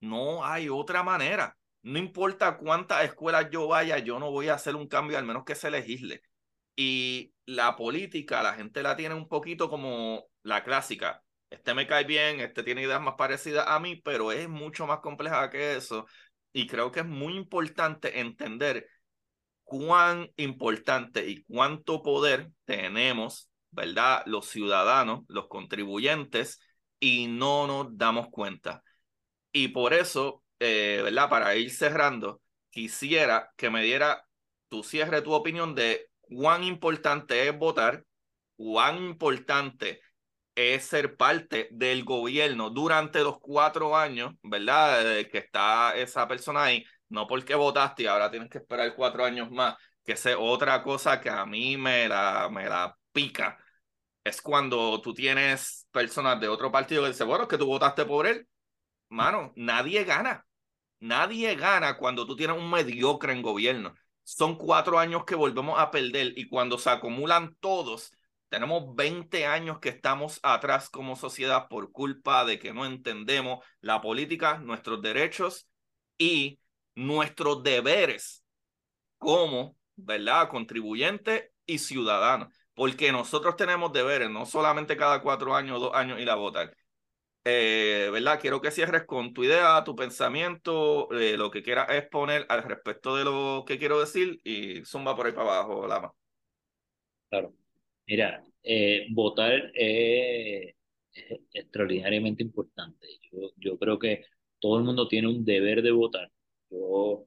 No 0.00 0.44
hay 0.46 0.68
otra 0.70 1.02
manera. 1.02 1.56
No 1.82 1.98
importa 1.98 2.56
cuántas 2.56 3.04
escuelas 3.04 3.48
yo 3.50 3.68
vaya, 3.68 3.98
yo 3.98 4.18
no 4.18 4.30
voy 4.30 4.48
a 4.48 4.54
hacer 4.54 4.76
un 4.76 4.88
cambio 4.88 5.18
al 5.18 5.26
menos 5.26 5.44
que 5.44 5.54
se 5.54 5.70
legisle. 5.70 6.22
Y 6.74 7.34
la 7.44 7.76
política, 7.76 8.42
la 8.42 8.54
gente 8.54 8.82
la 8.82 8.96
tiene 8.96 9.14
un 9.14 9.28
poquito 9.28 9.68
como 9.68 10.26
la 10.42 10.64
clásica. 10.64 11.22
Este 11.50 11.74
me 11.74 11.86
cae 11.86 12.04
bien, 12.04 12.40
este 12.40 12.62
tiene 12.62 12.82
ideas 12.82 13.00
más 13.02 13.14
parecidas 13.18 13.66
a 13.68 13.78
mí, 13.80 13.96
pero 13.96 14.32
es 14.32 14.48
mucho 14.48 14.86
más 14.86 15.00
compleja 15.00 15.50
que 15.50 15.76
eso. 15.76 16.06
Y 16.52 16.66
creo 16.66 16.90
que 16.92 17.00
es 17.00 17.06
muy 17.06 17.36
importante 17.36 18.20
entender 18.20 18.86
cuán 19.70 20.30
importante 20.36 21.28
y 21.28 21.44
cuánto 21.44 22.02
poder 22.02 22.50
tenemos, 22.64 23.48
¿verdad? 23.70 24.24
Los 24.26 24.46
ciudadanos, 24.46 25.22
los 25.28 25.46
contribuyentes, 25.48 26.60
y 26.98 27.28
no 27.28 27.66
nos 27.66 27.96
damos 27.96 28.28
cuenta. 28.30 28.82
Y 29.52 29.68
por 29.68 29.94
eso 29.94 30.42
eh, 30.60 31.00
¿verdad? 31.02 31.30
Para 31.30 31.56
ir 31.56 31.70
cerrando, 31.70 32.42
quisiera 32.70 33.50
que 33.56 33.70
me 33.70 33.82
diera 33.82 34.26
tu 34.68 34.82
cierre, 34.84 35.22
tu 35.22 35.32
opinión 35.32 35.74
de 35.74 36.10
cuán 36.20 36.64
importante 36.64 37.48
es 37.48 37.58
votar, 37.58 38.04
cuán 38.56 38.98
importante 38.98 40.02
es 40.54 40.84
ser 40.84 41.16
parte 41.16 41.68
del 41.72 42.04
gobierno 42.04 42.68
durante 42.70 43.20
los 43.20 43.40
cuatro 43.40 43.96
años, 43.96 44.34
¿verdad? 44.42 45.02
que 45.32 45.38
está 45.38 45.96
esa 45.96 46.28
persona 46.28 46.64
ahí, 46.64 46.84
no 47.10 47.26
porque 47.26 47.54
votaste 47.54 48.04
y 48.04 48.06
ahora 48.06 48.30
tienes 48.30 48.48
que 48.50 48.58
esperar 48.58 48.94
cuatro 48.96 49.24
años 49.24 49.50
más, 49.50 49.76
que 50.04 50.12
es 50.12 50.26
otra 50.38 50.82
cosa 50.82 51.20
que 51.20 51.30
a 51.30 51.44
mí 51.46 51.76
me 51.76 52.08
la, 52.08 52.48
me 52.50 52.68
la 52.68 52.96
pica. 53.12 53.58
Es 54.24 54.42
cuando 54.42 55.00
tú 55.00 55.14
tienes 55.14 55.86
personas 55.90 56.40
de 56.40 56.48
otro 56.48 56.70
partido 56.72 57.02
que 57.02 57.08
dicen, 57.10 57.28
bueno, 57.28 57.44
es 57.44 57.48
que 57.48 57.58
tú 57.58 57.66
votaste 57.66 58.04
por 58.06 58.26
él, 58.26 58.48
mano, 59.08 59.52
nadie 59.56 60.04
gana. 60.04 60.46
Nadie 61.00 61.54
gana 61.56 61.96
cuando 61.96 62.26
tú 62.26 62.36
tienes 62.36 62.56
un 62.58 62.70
mediocre 62.70 63.32
en 63.32 63.42
gobierno. 63.42 63.94
Son 64.22 64.56
cuatro 64.56 64.98
años 64.98 65.24
que 65.24 65.34
volvemos 65.34 65.78
a 65.78 65.90
perder 65.90 66.38
y 66.38 66.48
cuando 66.48 66.78
se 66.78 66.90
acumulan 66.90 67.56
todos, 67.60 68.12
tenemos 68.50 68.94
20 68.94 69.46
años 69.46 69.78
que 69.78 69.88
estamos 69.88 70.40
atrás 70.42 70.90
como 70.90 71.16
sociedad 71.16 71.68
por 71.68 71.90
culpa 71.92 72.44
de 72.44 72.58
que 72.58 72.72
no 72.74 72.84
entendemos 72.84 73.64
la 73.80 74.00
política, 74.00 74.58
nuestros 74.58 75.00
derechos 75.02 75.68
y 76.18 76.60
nuestros 77.00 77.62
deberes 77.62 78.44
como, 79.18 79.76
¿verdad?, 79.96 80.48
contribuyente 80.48 81.52
y 81.66 81.78
ciudadano. 81.78 82.48
Porque 82.74 83.12
nosotros 83.12 83.56
tenemos 83.56 83.92
deberes, 83.92 84.30
no 84.30 84.46
solamente 84.46 84.96
cada 84.96 85.22
cuatro 85.22 85.54
años, 85.54 85.80
dos 85.80 85.94
años 85.94 86.20
ir 86.20 86.30
a 86.30 86.34
votar. 86.36 86.74
Eh, 87.44 88.10
¿Verdad? 88.12 88.38
Quiero 88.40 88.60
que 88.60 88.70
cierres 88.70 89.04
con 89.04 89.32
tu 89.32 89.44
idea, 89.44 89.82
tu 89.84 89.96
pensamiento, 89.96 91.10
eh, 91.12 91.36
lo 91.36 91.50
que 91.50 91.62
quieras 91.62 91.88
exponer 91.90 92.46
al 92.48 92.62
respecto 92.64 93.16
de 93.16 93.24
lo 93.24 93.64
que 93.66 93.78
quiero 93.78 93.98
decir 94.00 94.40
y 94.44 94.84
zumba 94.84 95.16
por 95.16 95.26
ahí 95.26 95.32
para 95.32 95.60
abajo, 95.60 95.86
Lama. 95.86 96.12
Claro. 97.28 97.54
Mira, 98.06 98.42
eh, 98.62 99.06
votar 99.12 99.70
es, 99.74 100.74
extraordinariamente 101.52 102.42
importante. 102.42 103.06
Yo, 103.30 103.52
yo, 103.56 103.78
creo 103.78 103.98
que 103.98 104.24
todo 104.58 104.78
el 104.78 104.84
mundo 104.84 105.08
tiene 105.08 105.28
un 105.28 105.44
deber 105.44 105.82
de 105.82 105.92
votar. 105.92 106.30
Yo 106.70 107.26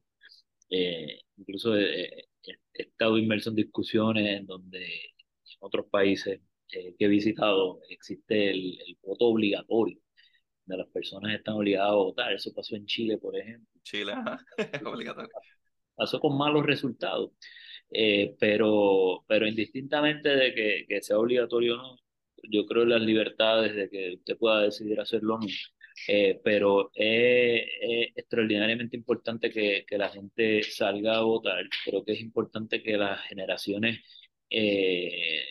eh, 0.69 1.21
incluso 1.37 1.75
he, 1.77 2.27
estado 2.73 3.17
inmerso 3.17 3.49
en 3.51 3.55
discusiones 3.55 4.39
en 4.39 4.47
donde 4.47 4.83
en 4.83 5.57
otros 5.59 5.85
países 5.89 6.41
eh, 6.71 6.95
que 6.97 7.05
he 7.05 7.07
visitado 7.07 7.79
existe 7.89 8.51
el, 8.51 8.77
voto 9.03 9.25
obligatorio, 9.27 9.99
donde 10.65 10.83
las 10.83 10.91
personas 10.91 11.35
están 11.35 11.55
obligadas 11.55 11.91
a 11.91 11.95
votar. 11.95 12.33
Eso 12.33 12.53
pasó 12.53 12.75
en 12.75 12.85
Chile, 12.85 13.17
por 13.17 13.37
ejemplo. 13.37 13.67
Chile, 13.83 14.13
obligatorio. 14.85 15.29
Pasó 15.95 16.19
con 16.19 16.37
malos 16.37 16.65
resultados. 16.65 17.31
Eh, 17.91 18.35
pero, 18.39 19.23
pero 19.27 19.47
indistintamente 19.47 20.29
de 20.29 20.53
que, 20.55 20.85
que, 20.87 21.01
sea 21.03 21.19
obligatorio 21.19 21.75
o 21.75 21.77
no, 21.77 21.97
yo 22.49 22.65
creo 22.65 22.83
en 22.83 22.89
las 22.89 23.01
libertades 23.01 23.75
de 23.75 23.89
que 23.89 24.15
usted 24.15 24.37
pueda 24.37 24.61
decidir 24.61 24.99
hacerlo 24.99 25.35
o 25.35 25.39
no. 25.39 25.47
Eh, 26.07 26.39
pero 26.43 26.91
es, 26.93 27.63
extraordinariamente 28.15 28.97
importante 28.97 29.49
que, 29.49 29.85
que, 29.87 29.97
la 29.97 30.09
gente 30.09 30.63
salga 30.63 31.17
a 31.17 31.21
votar. 31.21 31.63
Creo 31.85 32.03
que 32.03 32.13
es 32.13 32.21
importante 32.21 32.81
que 32.83 32.97
las 32.97 33.21
generaciones 33.27 33.99
eh, 34.49 35.43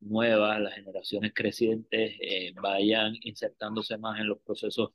nuevas, 0.00 0.60
las 0.60 0.74
generaciones 0.74 1.32
crecientes 1.34 2.16
eh, 2.20 2.52
vayan 2.60 3.14
insertándose 3.22 3.98
más 3.98 4.20
en 4.20 4.28
los 4.28 4.40
procesos 4.40 4.90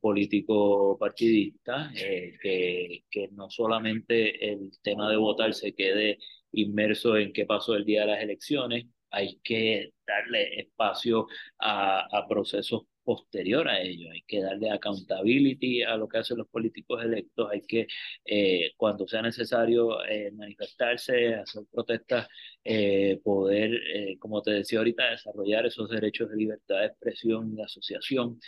políticos 0.00 0.96
partidistas, 0.98 1.92
que, 1.94 3.04
que 3.10 3.28
no 3.32 3.50
solamente 3.50 4.52
el 4.52 4.70
tema 4.82 5.10
de 5.10 5.16
votar 5.16 5.54
se 5.54 5.74
quede 5.74 6.18
inmerso 6.52 7.16
en 7.16 7.32
qué 7.32 7.46
pasó 7.46 7.74
el 7.74 7.84
día 7.84 8.02
de 8.02 8.06
las 8.08 8.22
elecciones, 8.22 8.86
hay 9.10 9.38
que 9.42 9.92
darle 10.06 10.60
espacio 10.60 11.26
a, 11.58 12.00
a 12.16 12.26
procesos 12.28 12.82
posterior 13.06 13.68
a 13.68 13.80
ello. 13.80 14.10
Hay 14.12 14.22
que 14.26 14.40
darle 14.42 14.70
accountability 14.70 15.82
a 15.84 15.96
lo 15.96 16.08
que 16.08 16.18
hacen 16.18 16.38
los 16.38 16.48
políticos 16.48 17.02
electos, 17.04 17.48
hay 17.52 17.62
que, 17.62 17.86
eh, 18.24 18.72
cuando 18.76 19.06
sea 19.08 19.22
necesario, 19.22 20.04
eh, 20.06 20.32
manifestarse, 20.32 21.36
hacer 21.36 21.64
protestas, 21.72 22.28
eh, 22.64 23.20
poder, 23.24 23.70
como 24.18 24.42
te 24.42 24.52
decía 24.52 24.78
ahorita, 24.80 25.10
desarrollar 25.10 25.66
esos 25.66 25.88
derechos 25.90 26.30
de 26.30 26.36
libertad 26.36 26.80
de 26.80 26.86
expresión 26.86 27.52
y 27.52 27.56
de 27.56 27.64
asociación. 27.64 28.40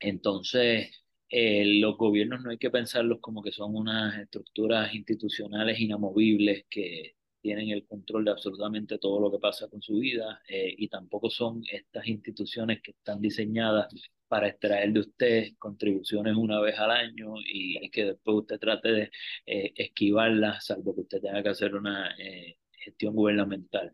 entonces, 0.00 0.90
los 1.30 1.96
gobiernos 1.96 2.42
no 2.42 2.50
hay 2.50 2.58
que 2.58 2.70
pensarlos 2.70 3.20
como 3.20 3.42
que 3.42 3.52
son 3.52 3.74
unas 3.76 4.18
estructuras 4.18 4.94
institucionales 4.94 5.78
inamovibles 5.80 6.64
que 6.70 7.14
tienen 7.40 7.70
el 7.70 7.86
control 7.86 8.24
de 8.24 8.30
absolutamente 8.32 8.98
todo 8.98 9.20
lo 9.20 9.30
que 9.30 9.38
pasa 9.38 9.68
con 9.68 9.82
su 9.82 9.98
vida 9.98 10.42
eh, 10.48 10.74
y 10.76 10.88
tampoco 10.88 11.30
son 11.30 11.62
estas 11.70 12.06
instituciones 12.06 12.80
que 12.82 12.92
están 12.92 13.20
diseñadas 13.20 13.88
para 14.28 14.48
extraer 14.48 14.92
de 14.92 15.00
usted 15.00 15.48
contribuciones 15.58 16.36
una 16.36 16.60
vez 16.60 16.78
al 16.78 16.90
año 16.90 17.34
y, 17.44 17.88
que 17.90 18.04
después 18.06 18.36
usted 18.38 18.58
trate 18.60 18.88
de 18.92 19.10
eh, 19.46 19.72
esquivarlas, 19.76 20.66
salvo 20.66 20.94
que 20.94 21.02
usted 21.02 21.20
tenga 21.20 21.42
que 21.42 21.48
hacer 21.48 21.74
una 21.74 22.14
eh, 22.18 22.56
gestión 22.72 23.14
gubernamental. 23.14 23.92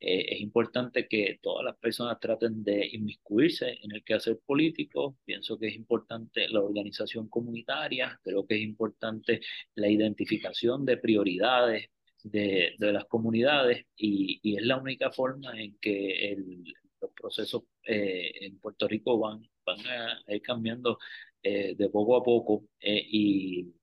es 0.00 0.40
importante 0.40 1.06
que 1.08 1.38
todas 1.42 1.64
las 1.64 1.76
personas 1.76 2.18
traten 2.20 2.62
de 2.64 2.86
inmiscuirse 2.92 3.78
en 3.82 3.92
el 3.92 4.02
quehacer 4.04 4.38
político. 4.44 5.16
Pienso 5.24 5.58
que 5.58 5.68
es 5.68 5.74
importante 5.76 6.48
la 6.48 6.60
organización 6.60 7.28
comunitaria, 7.28 8.18
creo 8.22 8.46
que 8.46 8.56
es 8.56 8.62
importante 8.62 9.40
la 9.76 9.88
identificación 9.88 10.84
de 10.84 10.96
prioridades 10.98 11.90
de, 12.24 12.74
de 12.78 12.92
las 12.92 13.04
comunidades 13.04 13.86
y, 13.96 14.40
y, 14.42 14.56
es 14.56 14.64
la 14.64 14.78
única 14.78 15.12
forma 15.12 15.60
en 15.60 15.76
que 15.78 16.32
el, 16.32 16.64
los 17.04 17.12
procesos 17.12 17.64
eh, 17.84 18.32
en 18.40 18.58
Puerto 18.58 18.88
Rico 18.88 19.18
van, 19.18 19.46
van 19.64 19.78
a 19.86 20.34
ir 20.34 20.42
cambiando 20.42 20.98
eh, 21.42 21.74
de 21.76 21.88
poco 21.90 22.16
a 22.16 22.24
poco 22.24 22.64
eh, 22.80 23.02
y, 23.06 23.74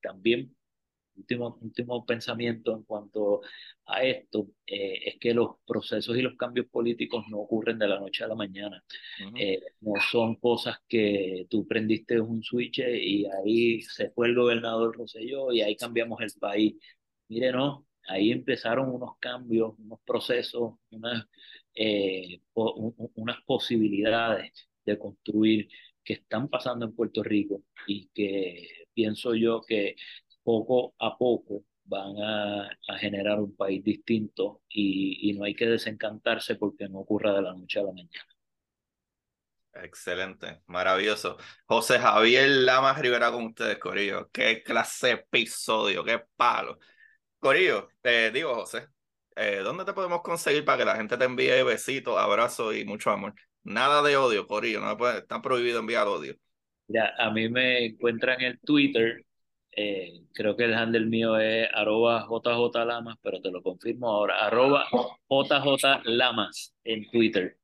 también 0.00 0.54
último, 1.16 1.58
último 1.60 2.06
pensamiento 2.06 2.74
en 2.74 2.82
cuanto 2.84 3.42
a 3.86 4.02
esto 4.02 4.48
es 4.66 5.16
que 5.20 5.34
los 5.34 5.56
procesos 5.66 6.16
y 6.16 6.22
los 6.22 6.36
cambios 6.36 6.66
políticos 6.66 7.24
no 7.28 7.38
ocurren 7.38 7.78
de 7.78 7.88
la 7.88 8.00
noche 8.00 8.24
a 8.24 8.28
la 8.28 8.34
mañana. 8.34 8.82
no 9.80 9.92
son 10.10 10.36
cosas 10.36 10.78
que 10.88 11.46
tú 11.50 11.66
prendiste 11.66 12.20
un 12.20 12.42
switch 12.42 12.80
y 12.80 13.26
ahí 13.26 13.82
se 13.82 14.10
fue 14.10 14.28
el 14.28 14.34
gobernador 14.34 14.96
Rosselló 14.96 15.52
y 15.52 15.60
ahí 15.60 15.76
cambiamos 15.76 16.20
el 16.20 16.32
país. 16.40 16.74
Mire, 17.32 17.50
no, 17.50 17.86
ahí 18.08 18.30
empezaron 18.30 18.90
unos 18.90 19.16
cambios, 19.18 19.72
unos 19.78 20.00
procesos, 20.04 20.74
unas, 20.90 21.26
eh, 21.74 22.42
unas 22.54 23.40
posibilidades 23.46 24.68
de 24.84 24.98
construir 24.98 25.66
que 26.04 26.14
están 26.14 26.48
pasando 26.48 26.84
en 26.84 26.94
Puerto 26.94 27.22
Rico 27.22 27.62
y 27.86 28.08
que 28.08 28.86
pienso 28.92 29.34
yo 29.34 29.62
que 29.62 29.96
poco 30.42 30.94
a 30.98 31.16
poco 31.16 31.64
van 31.84 32.14
a, 32.22 32.68
generar 32.98 33.40
un 33.40 33.56
país 33.56 33.82
distinto 33.82 34.60
y, 34.68 35.30
y, 35.30 35.32
no 35.32 35.44
hay 35.44 35.54
que 35.54 35.66
desencantarse 35.66 36.56
porque 36.56 36.88
no 36.90 36.98
ocurra 36.98 37.32
de 37.32 37.42
la 37.42 37.54
noche 37.54 37.80
a 37.80 37.84
la 37.84 37.92
mañana. 37.92 38.26
Excelente, 39.74 40.60
maravilloso. 40.66 41.38
José 41.64 41.98
Javier 41.98 42.46
Lamas 42.46 42.98
Rivera 42.98 43.32
con 43.32 43.46
ustedes, 43.46 43.78
Corillo. 43.78 44.30
Qué 44.30 44.62
clase 44.62 45.06
de 45.06 45.12
episodio, 45.14 46.04
qué 46.04 46.22
palo. 46.36 46.78
Corillo, 47.42 47.88
te 48.00 48.30
digo, 48.30 48.54
José, 48.54 48.86
eh, 49.34 49.62
¿dónde 49.64 49.84
te 49.84 49.92
podemos 49.92 50.22
conseguir 50.22 50.64
para 50.64 50.78
que 50.78 50.84
la 50.84 50.94
gente 50.94 51.16
te 51.16 51.24
envíe 51.24 51.64
besitos, 51.64 52.16
abrazos 52.16 52.76
y 52.76 52.84
mucho 52.84 53.10
amor? 53.10 53.34
Nada 53.64 54.00
de 54.00 54.16
odio, 54.16 54.46
Corillo, 54.46 54.80
no 54.80 54.96
puede, 54.96 55.18
está 55.18 55.42
prohibido 55.42 55.80
enviar 55.80 56.06
odio. 56.06 56.36
Ya, 56.86 57.12
a 57.18 57.32
mí 57.32 57.48
me 57.48 57.86
encuentran 57.86 58.40
en 58.42 58.60
Twitter, 58.60 59.24
eh, 59.72 60.22
creo 60.32 60.56
que 60.56 60.66
el 60.66 60.74
handle 60.74 61.06
mío 61.06 61.36
es 61.36 61.68
arroba 61.74 62.28
jjlamas, 62.28 63.16
pero 63.20 63.40
te 63.40 63.50
lo 63.50 63.60
confirmo 63.60 64.08
ahora, 64.08 64.46
arroba 64.46 64.86
jjlamas 65.28 66.76
en 66.84 67.10
Twitter. 67.10 67.56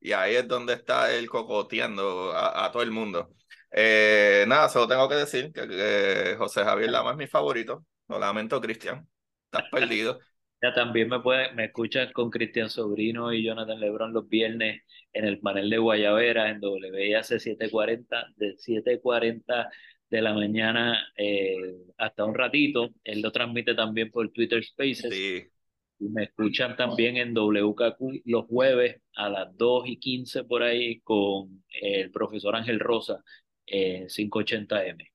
Y 0.00 0.12
ahí 0.12 0.36
es 0.36 0.48
donde 0.48 0.72
está 0.72 1.12
él 1.12 1.28
cocoteando 1.28 2.32
a, 2.34 2.72
todo 2.72 2.82
el 2.82 2.90
mundo. 2.90 3.28
Eh, 3.70 4.46
nada, 4.48 4.70
solo 4.70 4.88
tengo 4.88 5.06
que 5.06 5.16
decir 5.16 5.52
que 5.52 6.34
José 6.38 6.64
Javier 6.64 6.90
Lama 6.90 7.10
es 7.10 7.18
mi 7.18 7.26
favorito. 7.26 7.84
Lo 8.12 8.18
lamento, 8.18 8.60
Cristian. 8.60 9.08
Estás 9.46 9.70
perdido. 9.70 10.20
Ya 10.64 10.72
también 10.72 11.08
me 11.08 11.18
puede, 11.18 11.52
me 11.54 11.64
escuchan 11.64 12.12
con 12.12 12.30
Cristian 12.30 12.70
Sobrino 12.70 13.32
y 13.32 13.42
Jonathan 13.42 13.80
Lebron 13.80 14.12
los 14.12 14.28
viernes 14.28 14.82
en 15.12 15.24
el 15.24 15.40
panel 15.40 15.68
de 15.68 15.78
Guayavera 15.78 16.50
en 16.50 16.60
WIAC 16.62 17.24
740, 17.24 18.28
de 18.36 18.56
740 18.56 19.68
de 20.08 20.22
la 20.22 20.32
mañana 20.34 21.04
eh, 21.16 21.56
hasta 21.98 22.24
un 22.24 22.36
ratito. 22.36 22.90
Él 23.02 23.22
lo 23.22 23.32
transmite 23.32 23.74
también 23.74 24.12
por 24.12 24.30
Twitter 24.30 24.62
Spaces. 24.62 25.12
Sí. 25.12 25.42
Y 25.98 26.08
me 26.10 26.24
escuchan 26.24 26.76
también 26.76 27.16
en 27.16 27.34
WKQ 27.34 28.22
los 28.26 28.46
jueves 28.46 29.00
a 29.16 29.28
las 29.30 29.56
2 29.56 29.88
y 29.88 29.98
15 29.98 30.44
por 30.44 30.62
ahí 30.62 31.00
con 31.00 31.64
el 31.80 32.12
profesor 32.12 32.54
Ángel 32.54 32.78
Rosa 32.78 33.20
en 33.66 34.06
580M. 34.08 35.11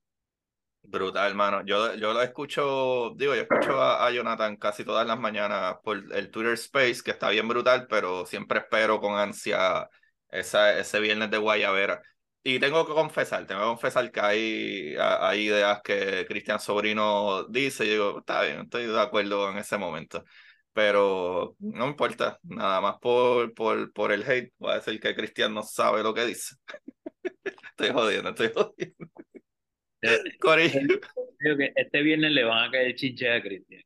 Brutal, 0.89 1.27
hermano. 1.31 1.65
Yo, 1.65 1.95
yo 1.95 2.13
lo 2.13 2.21
escucho, 2.21 3.11
digo, 3.17 3.35
yo 3.35 3.41
escucho 3.41 3.81
a, 3.81 4.09
Jonathan 4.09 4.55
casi 4.55 4.85
todas 4.85 5.05
las 5.05 5.19
mañanas 5.19 5.75
por 5.83 5.97
el 6.13 6.31
Twitter 6.31 6.53
Space, 6.53 7.01
que 7.03 7.11
está 7.11 7.29
bien 7.29 7.45
brutal, 7.45 7.87
pero 7.89 8.25
siempre 8.25 8.59
espero 8.59 9.01
con 9.01 9.19
ansia 9.19 9.89
esa, 10.29 10.79
ese 10.79 10.99
viernes 11.01 11.29
de 11.29 11.39
Guayavera. 11.39 12.01
Y 12.41 12.59
tengo 12.59 12.87
que 12.87 12.93
confesar, 12.93 13.45
tengo 13.45 13.61
que 13.61 13.67
confesar 13.67 14.09
que 14.11 14.19
hay, 14.21 14.95
hay 14.97 15.47
ideas 15.47 15.81
que 15.83 16.25
Cristian 16.25 16.59
Sobrino 16.61 17.43
dice, 17.49 17.83
y 17.85 17.89
digo, 17.89 18.19
está 18.19 18.43
bien, 18.43 18.61
estoy 18.61 18.85
de 18.85 19.01
acuerdo 19.01 19.51
en 19.51 19.57
ese 19.57 19.77
momento. 19.77 20.23
Pero 20.71 21.55
no 21.59 21.87
importa, 21.87 22.39
nada 22.43 22.79
más 22.79 22.95
por, 22.99 23.53
por, 23.53 23.91
por 23.91 24.13
el 24.13 24.23
hate, 24.23 24.53
voy 24.57 24.71
a 24.71 24.75
decir 24.75 24.99
que 25.01 25.15
Cristian 25.15 25.53
no 25.53 25.63
sabe 25.63 26.01
lo 26.01 26.13
que 26.13 26.25
dice. 26.25 26.55
estoy 27.43 27.91
jodiendo, 27.91 28.29
estoy 28.29 28.51
jodiendo. 28.53 29.26
Creo 31.39 31.57
que 31.57 31.73
este 31.75 32.01
viernes 32.01 32.31
le 32.31 32.43
van 32.43 32.67
a 32.67 32.71
caer 32.71 32.95
chinche 32.95 33.31
a 33.31 33.41
Cristian. 33.41 33.81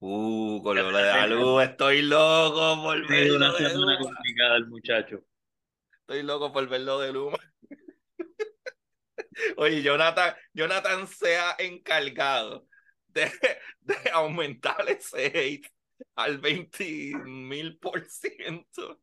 Uh, 0.00 0.62
con 0.62 0.76
lo 0.76 0.86
de 0.86 1.02
la 1.02 1.26
luz, 1.26 1.62
estoy 1.62 2.02
loco 2.02 2.82
por 2.82 3.08
verlo. 3.08 3.36
una 3.36 3.98
complicada 3.98 4.56
el 4.56 4.66
muchacho. 4.66 5.24
Estoy 6.00 6.22
loco 6.22 6.52
por 6.52 6.68
verlo 6.68 7.00
de 7.00 7.12
Luma. 7.12 7.38
Oye, 9.56 9.82
Jonathan, 9.82 10.34
Jonathan 10.52 11.06
sea 11.06 11.56
encargado 11.58 12.66
de, 13.08 13.30
de 13.80 13.96
aumentar 14.12 14.88
ese 14.88 15.26
hate 15.26 15.68
al 16.14 16.38
20 16.38 16.84
mil 17.24 17.78
por 17.78 18.04
ciento. 18.04 19.00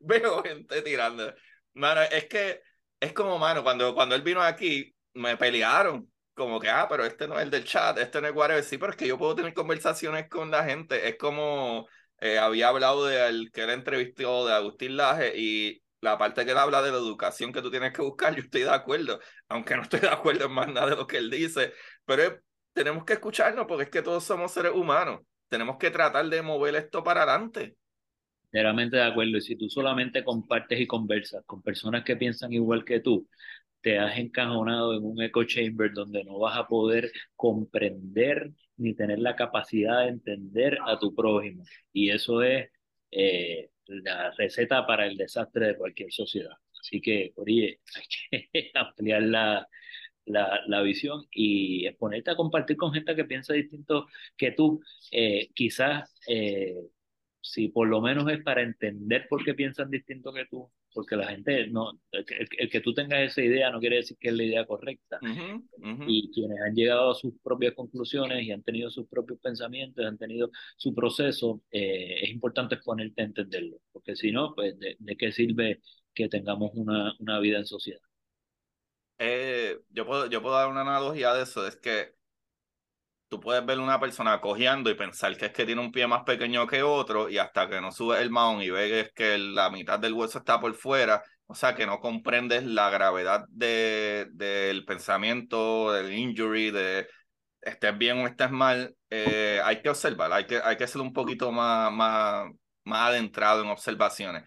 Veo 0.00 0.42
gente 0.42 0.82
tirando. 0.82 1.34
Mano, 1.74 2.02
es 2.02 2.26
que 2.26 2.62
es 3.00 3.12
como, 3.12 3.38
mano, 3.38 3.62
cuando, 3.62 3.94
cuando 3.94 4.14
él 4.14 4.22
vino 4.22 4.42
aquí, 4.42 4.93
me 5.14 5.36
pelearon. 5.36 6.10
Como 6.34 6.58
que, 6.58 6.68
ah, 6.68 6.86
pero 6.88 7.04
este 7.04 7.28
no 7.28 7.36
es 7.38 7.44
el 7.44 7.50
del 7.50 7.64
chat, 7.64 7.96
este 7.98 8.20
no 8.20 8.28
es 8.28 8.34
whatever. 8.34 8.62
Sí, 8.64 8.76
pero 8.78 8.90
es 8.92 8.96
que 8.96 9.06
yo 9.06 9.18
puedo 9.18 9.36
tener 9.36 9.54
conversaciones 9.54 10.28
con 10.28 10.50
la 10.50 10.64
gente. 10.64 11.08
Es 11.08 11.16
como 11.16 11.86
eh, 12.20 12.38
había 12.38 12.68
hablado 12.68 13.06
del 13.06 13.50
que 13.52 13.62
él 13.62 13.70
entrevistó 13.70 14.46
de 14.46 14.54
Agustín 14.54 14.96
Laje 14.96 15.32
y 15.36 15.82
la 16.00 16.18
parte 16.18 16.44
que 16.44 16.52
él 16.52 16.58
habla 16.58 16.82
de 16.82 16.90
la 16.92 16.98
educación 16.98 17.52
que 17.52 17.62
tú 17.62 17.70
tienes 17.70 17.92
que 17.92 18.02
buscar, 18.02 18.34
yo 18.34 18.42
estoy 18.42 18.62
de 18.62 18.70
acuerdo, 18.70 19.20
aunque 19.48 19.74
no 19.76 19.82
estoy 19.82 20.00
de 20.00 20.08
acuerdo 20.08 20.46
en 20.46 20.52
más 20.52 20.68
nada 20.68 20.90
de 20.90 20.96
lo 20.96 21.06
que 21.06 21.16
él 21.16 21.30
dice, 21.30 21.72
pero 22.04 22.38
tenemos 22.72 23.04
que 23.04 23.14
escucharnos 23.14 23.66
porque 23.66 23.84
es 23.84 23.90
que 23.90 24.02
todos 24.02 24.22
somos 24.24 24.52
seres 24.52 24.72
humanos, 24.72 25.20
tenemos 25.48 25.76
que 25.78 25.90
tratar 25.90 26.28
de 26.28 26.42
mover 26.42 26.76
esto 26.76 27.02
para 27.02 27.22
adelante. 27.22 27.76
Enteramente 28.52 28.96
de 28.96 29.02
acuerdo, 29.02 29.38
y 29.38 29.40
si 29.40 29.56
tú 29.56 29.68
solamente 29.68 30.22
compartes 30.22 30.78
y 30.78 30.86
conversas 30.86 31.42
con 31.44 31.60
personas 31.60 32.04
que 32.04 32.16
piensan 32.16 32.52
igual 32.52 32.84
que 32.84 33.00
tú, 33.00 33.28
te 33.84 33.98
has 33.98 34.18
encajonado 34.18 34.94
en 34.96 35.04
un 35.04 35.20
echo 35.22 35.44
chamber 35.44 35.92
donde 35.92 36.24
no 36.24 36.38
vas 36.38 36.56
a 36.58 36.66
poder 36.66 37.12
comprender 37.36 38.50
ni 38.78 38.94
tener 38.94 39.18
la 39.18 39.36
capacidad 39.36 40.04
de 40.04 40.08
entender 40.08 40.78
a 40.86 40.98
tu 40.98 41.14
prójimo. 41.14 41.64
Y 41.92 42.08
eso 42.10 42.42
es 42.42 42.70
eh, 43.10 43.70
la 43.86 44.30
receta 44.38 44.86
para 44.86 45.06
el 45.06 45.18
desastre 45.18 45.66
de 45.68 45.76
cualquier 45.76 46.10
sociedad. 46.12 46.54
Así 46.80 47.00
que, 47.02 47.32
oye, 47.36 47.80
hay 47.94 48.48
que 48.50 48.70
ampliar 48.74 49.22
la, 49.22 49.68
la, 50.24 50.60
la, 50.66 50.82
visión 50.82 51.26
y 51.30 51.86
exponerte 51.86 52.30
a 52.30 52.36
compartir 52.36 52.78
con 52.78 52.92
gente 52.92 53.14
que 53.14 53.26
piensa 53.26 53.52
distinto 53.52 54.06
que 54.36 54.52
tú. 54.52 54.80
Eh, 55.12 55.50
quizás, 55.54 56.10
eh, 56.26 56.74
si 57.42 57.68
por 57.68 57.88
lo 57.88 58.00
menos 58.00 58.30
es 58.32 58.42
para 58.42 58.62
entender 58.62 59.26
por 59.28 59.44
qué 59.44 59.52
piensan 59.54 59.90
distinto 59.90 60.32
que 60.32 60.46
tú, 60.46 60.70
porque 60.94 61.16
la 61.16 61.26
gente 61.26 61.66
no, 61.66 62.00
el, 62.12 62.70
que 62.70 62.80
tú 62.80 62.94
tengas 62.94 63.20
esa 63.20 63.42
idea 63.42 63.70
no 63.70 63.80
quiere 63.80 63.96
decir 63.96 64.16
que 64.18 64.28
es 64.28 64.34
la 64.34 64.44
idea 64.44 64.64
correcta. 64.64 65.18
Y 66.06 66.30
quienes 66.32 66.60
han 66.60 66.74
llegado 66.74 67.10
a 67.10 67.14
sus 67.14 67.34
propias 67.42 67.74
conclusiones 67.74 68.44
y 68.44 68.52
han 68.52 68.62
tenido 68.62 68.88
sus 68.90 69.08
propios 69.08 69.40
pensamientos, 69.40 70.06
han 70.06 70.16
tenido 70.16 70.50
su 70.76 70.94
proceso, 70.94 71.62
eh, 71.70 72.20
es 72.22 72.30
importante 72.30 72.76
exponerte 72.76 73.22
a 73.22 73.24
entenderlo, 73.24 73.78
porque 73.92 74.14
si 74.14 74.30
no, 74.30 74.54
pues 74.54 74.78
de, 74.78 75.16
qué 75.16 75.32
sirve 75.32 75.80
que 76.14 76.28
tengamos 76.28 76.70
una, 76.74 77.14
una 77.18 77.40
vida 77.40 77.58
en 77.58 77.66
sociedad. 77.66 78.00
Eh, 79.18 79.78
yo, 79.90 80.06
puedo, 80.06 80.30
yo 80.30 80.42
puedo 80.42 80.54
dar 80.54 80.68
una 80.68 80.82
analogía 80.82 81.34
de 81.34 81.42
eso, 81.42 81.66
es 81.66 81.76
que 81.76 82.14
tú 83.28 83.40
puedes 83.40 83.64
ver 83.66 83.78
una 83.78 84.00
persona 84.00 84.40
cojeando 84.40 84.90
y 84.90 84.94
pensar 84.94 85.36
que 85.36 85.46
es 85.46 85.52
que 85.52 85.66
tiene 85.66 85.80
un 85.80 85.92
pie 85.92 86.06
más 86.06 86.22
pequeño 86.24 86.66
que 86.66 86.82
otro 86.82 87.28
y 87.28 87.38
hasta 87.38 87.68
que 87.68 87.80
no 87.80 87.90
subes 87.92 88.20
el 88.20 88.30
maón 88.30 88.62
y 88.62 88.70
ves 88.70 89.12
que 89.14 89.38
la 89.38 89.70
mitad 89.70 89.98
del 89.98 90.12
hueso 90.12 90.38
está 90.38 90.60
por 90.60 90.74
fuera, 90.74 91.22
o 91.46 91.54
sea 91.54 91.74
que 91.74 91.86
no 91.86 92.00
comprendes 92.00 92.64
la 92.64 92.90
gravedad 92.90 93.44
de, 93.48 94.28
del 94.32 94.84
pensamiento, 94.84 95.92
del 95.92 96.12
injury, 96.12 96.70
de 96.70 97.08
estés 97.60 97.96
bien 97.98 98.18
o 98.18 98.26
estés 98.26 98.50
mal, 98.50 98.94
eh, 99.10 99.60
hay 99.64 99.80
que 99.82 99.88
observar, 99.88 100.32
hay 100.32 100.46
que, 100.46 100.60
hay 100.62 100.76
que 100.76 100.86
ser 100.86 101.00
un 101.00 101.12
poquito 101.12 101.50
más, 101.52 101.90
más, 101.92 102.48
más 102.84 103.08
adentrado 103.10 103.62
en 103.62 103.68
observaciones. 103.70 104.44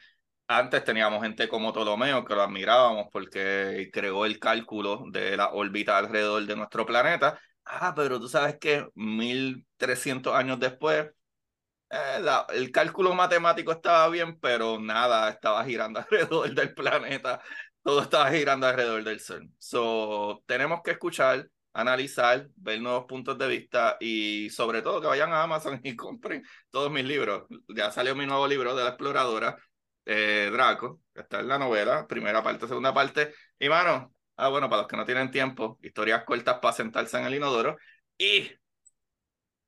Antes 0.49 0.83
teníamos 0.85 1.21
gente 1.23 1.49
como 1.49 1.73
Ptolomeo 1.73 2.23
que 2.23 2.33
lo 2.35 2.41
admirábamos 2.43 3.07
porque 3.11 3.89
creó 3.91 4.25
el 4.25 4.39
cálculo 4.39 5.03
de 5.11 5.35
la 5.35 5.49
órbita 5.51 5.97
alrededor 5.97 6.45
de 6.45 6.55
nuestro 6.55 6.85
planeta 6.85 7.37
Ah, 7.69 7.94
pero 7.95 8.19
tú 8.19 8.30
sabes 8.30 8.57
que 8.60 8.88
1300 8.95 10.34
años 10.34 10.60
después, 10.60 11.07
eh, 11.89 12.26
el 12.53 12.72
cálculo 12.72 13.14
matemático 13.14 13.72
estaba 13.72 14.10
bien, 14.10 14.39
pero 14.39 14.80
nada 14.80 15.30
estaba 15.30 15.65
girando 15.65 15.99
alrededor 16.10 16.53
del 16.53 16.73
planeta, 16.73 17.41
todo 17.84 18.02
estaba 18.03 18.31
girando 18.31 18.68
alrededor 18.68 19.03
del 19.03 19.19
Sol. 19.19 19.49
So, 19.57 20.44
tenemos 20.45 20.81
que 20.84 20.91
escuchar, 20.91 21.49
analizar, 21.73 22.48
ver 22.56 22.81
nuevos 22.81 23.06
puntos 23.06 23.38
de 23.38 23.48
vista 23.48 23.98
y 23.99 24.49
sobre 24.49 24.81
todo 24.81 25.02
que 25.02 25.07
vayan 25.07 25.31
a 25.34 25.44
Amazon 25.44 25.80
y 25.84 25.95
compren 25.98 26.44
todos 26.69 26.91
mis 26.91 27.06
libros. 27.06 27.45
Ya 27.69 27.91
salió 27.91 28.15
mi 28.15 28.26
nuevo 28.26 28.48
libro 28.48 28.76
de 28.76 28.84
la 28.84 28.89
exploradora, 28.91 29.57
eh, 30.06 30.49
Draco, 30.52 31.02
que 31.14 31.22
está 31.22 31.39
en 31.41 31.48
la 31.49 31.60
novela, 31.60 32.07
primera 32.07 32.44
parte, 32.44 32.68
segunda 32.68 32.94
parte. 32.94 33.34
Y 33.60 33.69
mano, 33.69 34.14
Ah, 34.38 34.49
bueno, 34.49 34.69
para 34.69 34.84
los 34.84 34.88
que 34.88 34.97
no 34.97 35.05
tienen 35.05 35.31
tiempo, 35.31 35.80
historias 35.81 36.23
cortas 36.23 36.59
para 36.59 36.73
sentarse 36.73 37.18
en 37.18 37.26
el 37.26 37.35
inodoro. 37.35 37.76
Y 38.18 38.51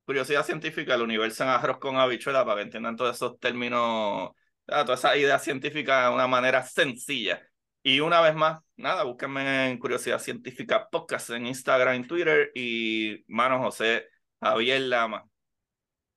curiosidad 0.04 0.44
científica, 0.44 0.94
el 0.94 1.02
universo 1.02 1.42
en 1.42 1.50
arroz 1.50 1.78
con 1.78 1.96
habichuela, 1.96 2.44
para 2.44 2.58
que 2.58 2.62
entiendan 2.62 2.96
todos 2.96 3.16
esos 3.16 3.38
términos, 3.40 4.30
todas 4.64 5.00
esas 5.00 5.16
ideas 5.16 5.42
científicas 5.42 6.08
de 6.08 6.14
una 6.14 6.28
manera 6.28 6.62
sencilla. 6.62 7.42
Y 7.82 8.00
una 8.00 8.20
vez 8.20 8.34
más, 8.34 8.60
nada, 8.76 9.04
búsquenme 9.04 9.70
en 9.70 9.78
Curiosidad 9.78 10.18
Científica 10.18 10.88
Podcast 10.88 11.30
en 11.30 11.46
Instagram, 11.46 11.94
en 11.94 12.06
Twitter 12.06 12.52
y 12.54 13.24
mano 13.26 13.58
José 13.58 14.06
Javier 14.40 14.82
Lama. 14.82 15.24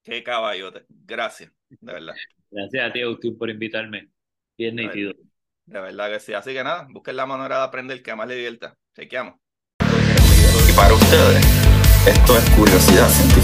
Qué 0.03 0.21
caballote. 0.21 0.85
Gracias, 0.89 1.51
de 1.69 1.93
verdad. 1.93 2.15
Gracias 2.51 2.89
a 2.89 2.91
ti, 2.91 3.01
Agustín, 3.01 3.37
por 3.37 3.49
invitarme. 3.49 4.09
Bien 4.57 4.75
nítido. 4.75 5.13
De 5.65 5.79
verdad 5.79 6.09
que 6.09 6.19
sí. 6.19 6.33
Así 6.33 6.53
que 6.53 6.63
nada, 6.63 6.87
busquen 6.89 7.15
la 7.15 7.25
manera 7.25 7.57
de 7.57 7.63
aprender 7.63 8.01
que 8.03 8.15
más 8.15 8.27
le 8.27 8.35
divierta. 8.35 8.75
Chequeamos. 8.95 9.35
Y 10.69 10.73
para 10.73 10.93
ustedes, 10.93 11.45
esto 12.07 12.37
es 12.37 12.49
curiosidad 12.51 13.07
científica. 13.09 13.42